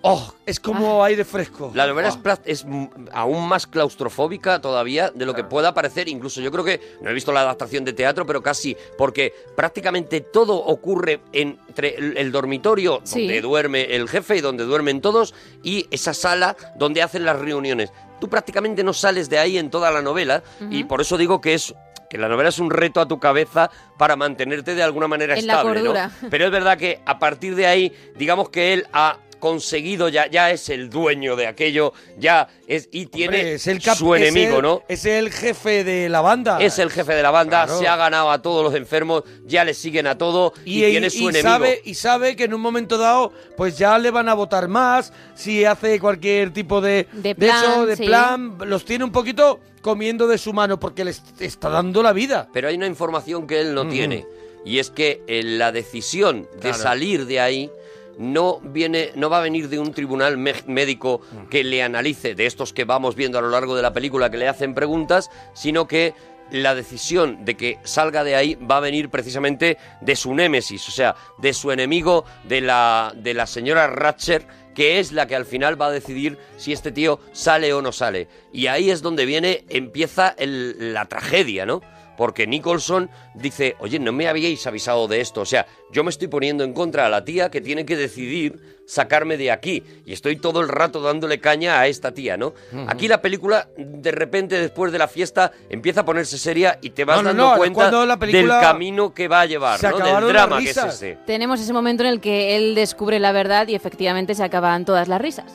oh, 0.07 0.35
es 0.47 0.61
como 0.61 1.03
aire 1.03 1.25
fresco. 1.25 1.73
La 1.75 1.87
novela 1.87 2.09
es, 2.09 2.19
Oh. 2.23 2.39
es 2.45 2.67
aún 3.13 3.49
más 3.49 3.67
claustrofóbica 3.67 4.61
todavía 4.61 5.11
de 5.15 5.25
lo 5.27 5.35
que 5.35 5.45
pueda 5.45 5.73
parecer. 5.75 6.09
Incluso 6.09 6.41
yo 6.41 6.53
creo 6.53 6.63
que 6.65 6.81
no 7.01 7.11
he 7.11 7.15
visto 7.15 7.33
la 7.33 7.41
adaptación 7.41 7.85
de 7.85 7.93
teatro, 7.95 8.27
pero 8.27 8.43
casi, 8.43 8.77
porque 8.99 9.33
prácticamente 9.57 10.21
todo 10.21 10.55
ocurre 10.57 11.21
entre 11.33 11.97
el, 11.97 12.17
el 12.17 12.31
dormitorio 12.33 13.01
Sí. 13.05 13.21
donde 13.21 13.41
duerme 13.41 13.95
el 13.97 14.09
jefe 14.09 14.37
y 14.37 14.41
donde 14.41 14.65
duermen 14.65 15.01
todos 15.01 15.35
y 15.63 15.87
esa 15.91 16.13
sala 16.15 16.57
donde 16.77 17.03
hacen 17.03 17.25
las 17.25 17.39
reuniones. 17.39 17.91
Tú 18.21 18.29
prácticamente 18.29 18.85
no 18.85 18.93
sales 18.93 19.29
de 19.31 19.39
ahí 19.39 19.59
en 19.59 19.71
toda 19.71 19.91
la 19.91 20.03
novela 20.03 20.43
y 20.71 20.85
por 20.85 21.01
eso 21.01 21.17
digo 21.17 21.41
que 21.41 21.55
es 21.55 21.75
que 22.11 22.19
la 22.19 22.29
novela 22.29 22.51
es 22.51 22.59
un 22.59 22.71
reto 22.71 23.01
a 23.01 23.09
tu 23.09 23.19
cabeza 23.19 23.71
para 23.99 24.15
mantenerte 24.15 24.75
de 24.75 24.83
alguna 24.83 25.09
manera 25.09 25.35
En 25.37 25.47
la 25.47 25.55
estable, 25.55 25.83
¿no? 25.83 25.95
Pero 26.31 26.45
es 26.45 26.51
verdad 26.53 26.79
que 26.79 27.01
a 27.07 27.19
partir 27.19 27.57
de 27.57 27.67
ahí, 27.67 27.93
digamos 28.17 28.51
que 28.51 28.73
él 28.75 28.87
ha 28.93 29.19
conseguido 29.45 30.09
ya 30.09 30.27
ya 30.31 30.51
es 30.51 30.71
el 30.71 30.89
dueño 30.89 31.37
de 31.37 31.47
aquello, 31.47 31.93
ya 32.19 32.49
es 32.67 32.89
y 32.93 33.05
tiene 33.07 33.37
Hombre, 33.37 33.55
es 33.57 33.67
el 33.67 33.83
cap- 33.83 33.99
su 33.99 34.15
es 34.15 34.23
enemigo, 34.23 34.57
el- 34.57 34.63
¿no? 34.63 34.83
Es 34.89 35.05
el 35.05 35.31
jefe 35.31 35.85
de 35.85 36.09
la 36.09 36.23
banda. 36.23 36.57
Es 36.63 36.79
el 36.79 36.91
jefe 36.91 37.15
de 37.15 37.23
la 37.23 37.31
banda, 37.31 37.67
Claro. 37.67 37.79
se 37.79 37.87
ha 37.87 37.95
ganado 37.97 38.31
a 38.31 38.41
todos 38.41 38.65
los 38.65 38.75
enfermos, 38.75 39.23
ya 39.45 39.63
le 39.65 39.75
siguen 39.75 40.07
a 40.07 40.17
todo 40.17 40.55
y, 40.65 40.81
tiene 40.83 41.11
su 41.11 41.19
y 41.25 41.27
enemigo. 41.27 41.43
sabe 41.51 41.83
y 41.85 41.93
sabe 41.95 42.37
que 42.37 42.45
en 42.45 42.55
un 42.55 42.63
momento 42.63 42.97
dado 42.97 43.33
pues 43.55 43.77
ya 43.77 43.99
le 43.99 44.11
van 44.11 44.31
a 44.31 44.35
votar 44.35 44.67
más 44.67 45.13
si 45.35 45.67
hace 45.67 46.01
cualquier 46.01 46.51
tipo 46.55 46.81
de 46.81 47.07
De 47.13 47.35
plan, 47.35 47.87
de 47.87 47.97
sí. 47.97 48.05
plan 48.07 48.57
los 48.65 48.87
tiene 48.87 49.05
un 49.05 49.13
poquito 49.13 49.61
comiendo 49.83 50.27
de 50.27 50.39
su 50.39 50.55
mano 50.55 50.81
porque 50.81 51.05
les 51.05 51.23
está 51.39 51.69
dando 51.69 52.03
la 52.03 52.15
vida 52.15 52.49
Pero 52.55 52.69
hay 52.69 52.77
una 52.77 52.87
información 52.87 53.47
que 53.47 53.61
él 53.61 53.75
no 53.75 53.87
tiene 53.87 54.25
y 54.65 54.79
es 54.79 54.89
que 54.89 55.21
eh, 55.27 55.43
la 55.43 55.71
decisión 55.71 56.49
de 56.63 56.73
salir 56.73 57.27
de 57.27 57.41
ahí 57.41 57.71
no 58.19 58.61
viene 58.61 59.11
no 59.15 59.31
va 59.31 59.39
a 59.39 59.43
venir 59.43 59.69
de 59.69 59.79
un 59.79 59.93
tribunal 59.93 60.37
médico 60.37 61.21
que 61.51 61.65
le 61.65 61.83
analice 61.83 62.35
de 62.35 62.47
estos 62.47 62.73
que 62.73 62.85
vamos 62.85 63.15
viendo 63.15 63.39
a 63.39 63.43
lo 63.43 63.51
largo 63.51 63.77
de 63.77 63.83
la 63.83 63.93
película 63.93 64.31
que 64.31 64.39
le 64.39 64.49
hacen 64.49 64.75
preguntas, 64.75 65.31
sino 65.55 65.87
que 65.87 66.15
la 66.51 66.75
decisión 66.75 67.45
de 67.45 67.57
que 67.57 67.79
salga 67.85 68.23
de 68.23 68.37
ahí 68.37 68.55
va 68.55 68.77
a 68.77 68.81
venir 68.81 69.09
precisamente 69.09 69.79
de 70.01 70.17
su 70.17 70.35
némesis, 70.35 70.89
o 70.89 70.93
sea, 70.93 71.17
de 71.39 71.55
su 71.55 71.73
enemigo, 71.73 72.25
de 72.45 72.61
la, 72.61 73.13
de 73.17 73.35
la 73.35 73.47
señora 73.47 73.87
Ratcher, 73.87 74.47
que 74.75 74.99
es 74.99 75.13
la 75.13 75.27
que 75.27 75.37
al 75.37 75.47
final 75.47 75.81
va 75.81 75.87
a 75.87 75.91
decidir 75.91 76.39
si 76.57 76.73
este 76.73 76.93
tío 76.93 77.21
sale 77.33 77.73
o 77.73 77.81
no 77.81 77.93
sale. 77.93 78.29
Y 78.53 78.67
ahí 78.67 78.91
es 78.91 79.03
donde 79.03 79.25
viene, 79.25 79.65
empieza 79.69 80.35
la 80.39 81.07
tragedia, 81.07 81.65
¿no? 81.65 81.81
Porque 82.17 82.47
Nicholson 82.47 83.11
dice, 83.35 83.77
oye, 83.81 83.99
no 83.99 84.13
me 84.13 84.29
habíais 84.29 84.67
avisado 84.67 85.09
de 85.09 85.21
esto. 85.21 85.41
O 85.41 85.47
sea, 85.47 85.67
yo 85.91 86.05
me 86.05 86.11
estoy 86.11 86.29
poniendo 86.29 86.65
en 86.65 86.73
contra 86.73 87.07
a 87.07 87.09
la 87.09 87.25
tía 87.25 87.51
que 87.51 87.61
tiene 87.61 87.85
que 87.85 87.97
decidir 87.97 88.75
sacarme 88.87 89.37
de 89.37 89.51
aquí. 89.51 89.83
Y 90.05 90.13
estoy 90.13 90.37
todo 90.37 90.61
el 90.61 90.69
rato 90.69 91.01
dándole 91.01 91.41
caña 91.41 91.81
a 91.81 91.87
esta 91.87 92.13
tía, 92.13 92.37
¿no? 92.37 92.55
Aquí 92.87 93.09
la 93.09 93.21
película, 93.21 93.69
de 93.77 94.13
repente, 94.13 94.61
después 94.61 94.93
de 94.93 94.99
la 94.99 95.09
fiesta, 95.09 95.53
empieza 95.71 96.03
a 96.03 96.05
ponerse 96.05 96.39
seria 96.39 96.79
y 96.83 96.91
te 96.91 97.05
vas 97.05 97.17
No, 97.17 97.23
no, 97.23 97.29
dando 97.29 97.51
no, 97.51 97.57
cuenta 97.57 98.07
la 98.07 98.17
del 98.17 98.49
camino 98.49 99.15
que 99.15 99.29
va 99.29 99.43
a 99.43 99.47
llevar, 99.47 99.83
¿no? 99.83 99.99
Del 99.99 100.29
drama 100.29 100.59
que 100.61 100.71
es 100.71 100.77
ese. 100.77 101.19
Tenemos 101.27 101.61
ese 101.61 101.73
momento 101.73 102.03
en 102.03 102.11
el 102.11 102.21
que 102.21 102.57
él 102.57 102.75
descubre 102.75 103.19
la 103.19 103.33
verdad 103.33 103.69
y 103.69 103.75
efectivamente 103.75 104.35
se 104.35 104.45
acaban 104.45 104.85
todas 104.85 105.09
las 105.09 105.21
risas. 105.21 105.47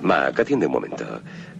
Mac, 0.00 0.38
atiende 0.38 0.66
un 0.66 0.72
momento. 0.72 1.04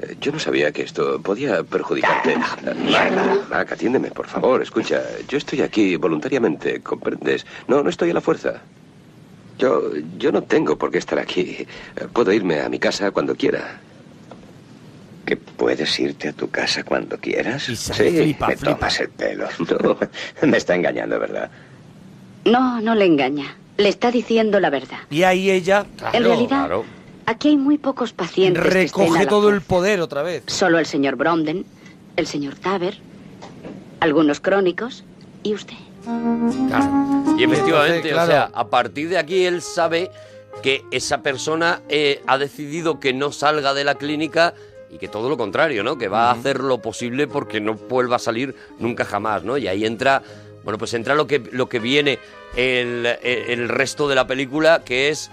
Eh, 0.02 0.16
Yo 0.20 0.32
no 0.32 0.38
sabía 0.38 0.72
que 0.72 0.82
esto 0.82 1.20
podía 1.22 1.62
perjudicarte. 1.62 2.36
Mac, 2.36 3.48
Mac, 3.50 3.72
atiéndeme, 3.72 4.10
por 4.10 4.26
favor. 4.26 4.62
Escucha, 4.62 5.02
yo 5.28 5.38
estoy 5.38 5.62
aquí 5.62 5.96
voluntariamente, 5.96 6.80
¿comprendes? 6.80 7.46
No, 7.68 7.82
no 7.82 7.90
estoy 7.90 8.10
a 8.10 8.14
la 8.14 8.20
fuerza. 8.20 8.60
Yo, 9.58 9.90
yo 10.18 10.32
no 10.32 10.42
tengo 10.42 10.76
por 10.76 10.90
qué 10.90 10.98
estar 10.98 11.18
aquí. 11.18 11.66
Eh, 11.96 12.06
Puedo 12.12 12.32
irme 12.32 12.60
a 12.60 12.68
mi 12.68 12.78
casa 12.78 13.10
cuando 13.10 13.34
quiera. 13.36 13.80
¿Que 15.24 15.36
puedes 15.36 16.00
irte 16.00 16.28
a 16.28 16.32
tu 16.32 16.50
casa 16.50 16.82
cuando 16.82 17.16
quieras? 17.16 17.62
Sí, 17.62 17.76
flipa, 17.92 18.48
me 18.48 18.56
flipa. 18.56 18.74
tomas 18.74 19.00
el 19.00 19.08
pelo. 19.10 19.46
No, 19.60 19.98
me 20.48 20.56
está 20.56 20.74
engañando, 20.74 21.18
¿verdad? 21.20 21.48
No, 22.44 22.80
no 22.80 22.94
le 22.96 23.04
engaña. 23.06 23.56
Le 23.76 23.88
está 23.88 24.10
diciendo 24.10 24.58
la 24.58 24.68
verdad. 24.68 24.98
y 25.10 25.22
ahí 25.22 25.50
ella 25.50 25.86
en 26.12 26.24
realidad, 26.24 26.68
aquí 27.26 27.48
hay 27.48 27.56
muy 27.56 27.78
pocos 27.78 28.12
pacientes 28.12 28.62
que 28.62 28.82
estén 28.82 29.02
a 29.02 29.04
recoge 29.06 29.24
la 29.24 29.30
todo 29.30 29.48
el 29.50 29.60
poder 29.60 30.00
otra 30.00 30.22
vez 30.22 30.42
Solo 30.46 30.78
el 30.78 30.86
señor 30.86 31.16
Bromden, 31.16 31.64
el 32.16 32.26
señor 32.26 32.54
Taber, 32.56 32.98
algunos 34.00 34.40
crónicos 34.40 35.04
y 35.42 35.54
usted. 35.54 35.76
Y 37.38 37.44
efectivamente, 37.44 38.10
claro. 38.10 38.24
o 38.24 38.26
sea, 38.26 38.50
a 38.52 38.68
partir 38.68 39.08
de 39.08 39.18
aquí 39.18 39.44
él 39.44 39.62
sabe 39.62 40.10
que 40.62 40.84
esa 40.90 41.22
persona 41.22 41.80
eh, 41.88 42.20
ha 42.26 42.38
decidido 42.38 43.00
que 43.00 43.12
no 43.12 43.32
salga 43.32 43.72
de 43.74 43.84
la 43.84 43.94
clínica 43.94 44.54
y 44.90 44.98
que 44.98 45.08
todo 45.08 45.28
lo 45.30 45.36
contrario, 45.38 45.82
¿no? 45.82 45.96
Que 45.96 46.08
va 46.08 46.28
a 46.28 46.32
hacer 46.32 46.60
lo 46.60 46.78
posible 46.82 47.26
porque 47.26 47.60
no 47.60 47.74
vuelva 47.74 48.16
a 48.16 48.18
salir 48.18 48.54
nunca 48.78 49.04
jamás, 49.04 49.44
¿no? 49.44 49.56
Y 49.56 49.66
ahí 49.68 49.86
entra, 49.86 50.22
bueno, 50.64 50.76
pues 50.76 50.92
entra 50.92 51.14
lo 51.14 51.26
que, 51.26 51.42
lo 51.52 51.68
que 51.68 51.78
viene 51.78 52.18
el- 52.56 53.06
el 53.22 53.68
resto 53.70 54.08
de 54.08 54.14
la 54.16 54.26
película, 54.26 54.82
que 54.84 55.08
es 55.08 55.30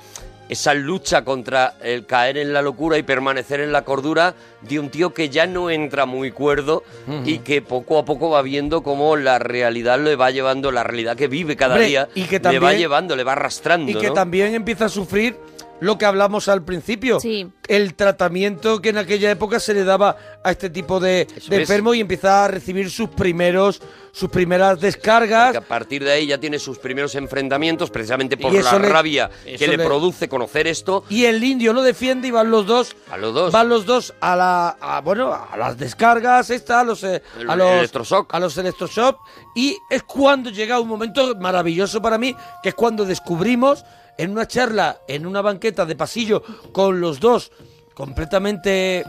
esa 0.50 0.74
lucha 0.74 1.24
contra 1.24 1.76
el 1.82 2.06
caer 2.06 2.38
en 2.38 2.52
la 2.54 2.62
locura 2.62 2.98
y 2.98 3.04
permanecer 3.04 3.60
en 3.62 3.72
la 3.72 3.84
cordura 3.84 4.34
de 4.62 4.80
un 4.80 4.90
tío 4.90 5.14
que 5.14 5.30
ya 5.30 5.46
no 5.46 5.70
entra 5.70 6.06
muy 6.06 6.32
cuerdo 6.32 6.84
y 7.24 7.38
que 7.40 7.62
poco 7.62 8.00
a 8.00 8.06
poco 8.06 8.30
va 8.32 8.42
viendo 8.42 8.82
cómo 8.84 9.16
la 9.16 9.40
realidad 9.40 10.00
le 10.00 10.16
va 10.16 10.32
llevando, 10.32 10.72
la 10.72 10.84
realidad 10.84 11.16
que 11.16 11.28
vive 11.28 11.56
cada 11.56 11.76
Hombre, 11.76 11.88
día, 11.88 12.10
y 12.16 12.24
que 12.24 12.40
le 12.40 12.40
va 12.40 12.52
también- 12.52 12.78
llevando, 12.80 13.16
le 13.16 13.24
va 13.24 13.34
arrastrando, 13.34 13.92
y 13.92 13.96
que 13.96 14.08
¿no? 14.08 14.14
también 14.14 14.56
empieza 14.56 14.86
a 14.86 14.90
sufrir 14.90 15.38
lo 15.82 15.98
que 15.98 16.06
hablamos 16.06 16.48
al 16.48 16.64
principio. 16.64 17.20
Sí. 17.20 17.50
El 17.68 17.94
tratamiento 17.94 18.82
que 18.82 18.90
en 18.90 18.98
aquella 18.98 19.30
época 19.32 19.60
se 19.60 19.74
le 19.74 19.84
daba 19.84 20.18
a 20.44 20.52
este 20.52 20.70
tipo 20.70 21.00
de, 21.00 21.26
de 21.26 21.56
es. 21.56 21.62
enfermo 21.62 21.94
y 21.94 22.00
empieza 22.02 22.46
a 22.46 22.48
recibir 22.48 22.90
sus 22.90 23.10
primeros, 23.10 23.82
sus 24.12 24.30
primeras 24.30 24.80
descargas. 24.82 25.52
Que 25.52 25.58
a 25.60 25.62
partir 25.62 26.04
de 26.04 26.12
ahí 26.12 26.28
ya 26.28 26.38
tiene 26.40 26.58
sus 26.60 26.80
primeros 26.80 27.14
enfrentamientos, 27.16 27.90
precisamente 27.92 28.38
por 28.38 28.52
la 28.54 28.78
le- 28.80 28.90
rabia 28.90 29.30
que 29.58 29.68
le, 29.68 29.78
le- 29.78 29.86
produce 29.86 30.28
conocer 30.28 30.66
esto. 30.68 31.04
Y 31.10 31.26
el 31.26 31.44
indio 31.44 31.72
lo 31.74 31.82
defiende 31.84 32.28
y 32.28 32.32
van 32.32 32.50
los 32.50 32.66
dos. 32.66 32.96
A 33.12 33.18
los 33.18 33.34
dos. 33.34 33.52
Van 33.52 33.70
los 33.70 33.86
dos 33.86 34.14
a 34.20 34.36
la, 34.36 34.70
a, 34.82 35.02
bueno, 35.02 35.32
a 35.34 35.56
las 35.58 35.78
descargas, 35.78 36.50
esta, 36.50 36.80
a 36.80 36.84
los, 36.84 37.04
eh, 37.04 37.22
El 37.40 37.50
a 37.50 37.56
los 37.56 37.72
electroshock. 37.72 38.34
a 38.34 38.40
los 38.40 38.58
electroshock. 38.58 39.20
Y 39.56 39.78
es 39.90 40.04
cuando 40.04 40.50
llega 40.50 40.80
un 40.80 40.88
momento 40.88 41.36
maravilloso 41.36 42.02
para 42.02 42.18
mí, 42.18 42.36
que 42.64 42.70
es 42.70 42.76
cuando 42.76 43.06
descubrimos 43.06 43.86
en 44.20 44.32
una 44.32 44.46
charla, 44.48 45.00
en 45.08 45.26
una 45.26 45.42
banqueta 45.42 45.86
de 45.86 45.96
pasillo, 45.96 46.44
con 46.72 47.00
los 47.00 47.20
dos 47.20 47.52
completamente, 47.94 49.04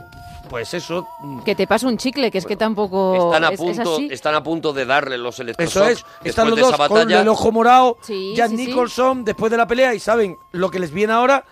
pues 0.49 0.73
eso, 0.75 1.07
Que 1.45 1.55
te 1.55 1.67
pasa 1.67 1.87
un 1.87 1.97
chicle, 1.97 2.31
que 2.31 2.39
es 2.39 2.47
que 2.47 2.57
tampoco 2.57 3.27
Están 3.33 3.45
a, 3.45 3.49
es, 3.49 3.53
es 3.55 3.59
punto, 3.61 3.95
así. 3.95 4.09
están 4.11 4.35
a 4.35 4.43
punto 4.43 4.73
de 4.73 4.85
darle 4.85 5.17
los 5.19 5.35
Eso 5.37 5.43
electroshocks 5.43 5.91
es, 5.91 6.05
están 6.25 6.49
los 6.51 6.57
de 6.57 6.63
dos 6.63 6.77
con 6.89 7.11
el 7.11 7.29
ojo 7.29 7.53
morado, 7.53 7.99
Sí, 8.03 8.35
Jack 8.37 8.51
sí, 8.51 8.57
sí. 8.57 8.67
Nicholson, 8.67 9.25
después 9.25 9.51
de 9.51 9.57
la 9.59 9.67
pelea, 9.67 9.95
y 9.95 10.01
saben 10.01 10.37
lo 10.53 10.71
que 10.71 10.79
les 10.79 10.91
viene 10.93 11.13
ahora, 11.13 11.45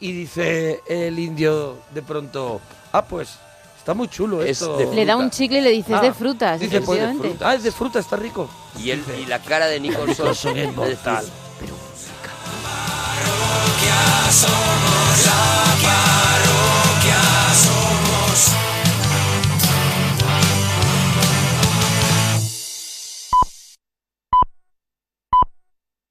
y 0.00 0.12
dice 0.12 0.82
el 0.86 1.18
indio 1.18 1.76
de 1.92 2.02
pronto, 2.02 2.60
ah, 2.92 3.04
pues, 3.04 3.38
está 3.78 3.94
muy 3.94 4.08
chulo 4.08 4.42
Es 4.42 4.60
esto. 4.60 4.76
de 4.76 4.94
Le 4.94 5.04
da 5.04 5.16
un 5.16 5.30
chicle 5.30 5.58
y 5.58 5.62
le 5.62 5.70
dices 5.70 5.96
Ah, 5.98 6.02
de 6.02 6.12
frutas, 6.12 6.60
Dice, 6.60 6.80
pues, 6.80 7.00
de 7.00 7.14
fruta. 7.14 7.48
Ah, 7.50 7.54
es 7.54 7.62
de 7.62 7.70
fruta, 7.72 7.98
está 8.00 8.16
rico. 8.16 8.48
Y, 8.78 8.90
el, 8.90 9.02
y 9.20 9.26
la 9.26 9.38
cara 9.40 9.66
de 9.66 9.78
Nicholson, 9.80 10.08
Nicholson 10.08 10.58
es 10.58 10.74
mortal 10.76 11.24
somos 14.34 15.26
la 15.26 15.86
parroquia. 15.86 16.93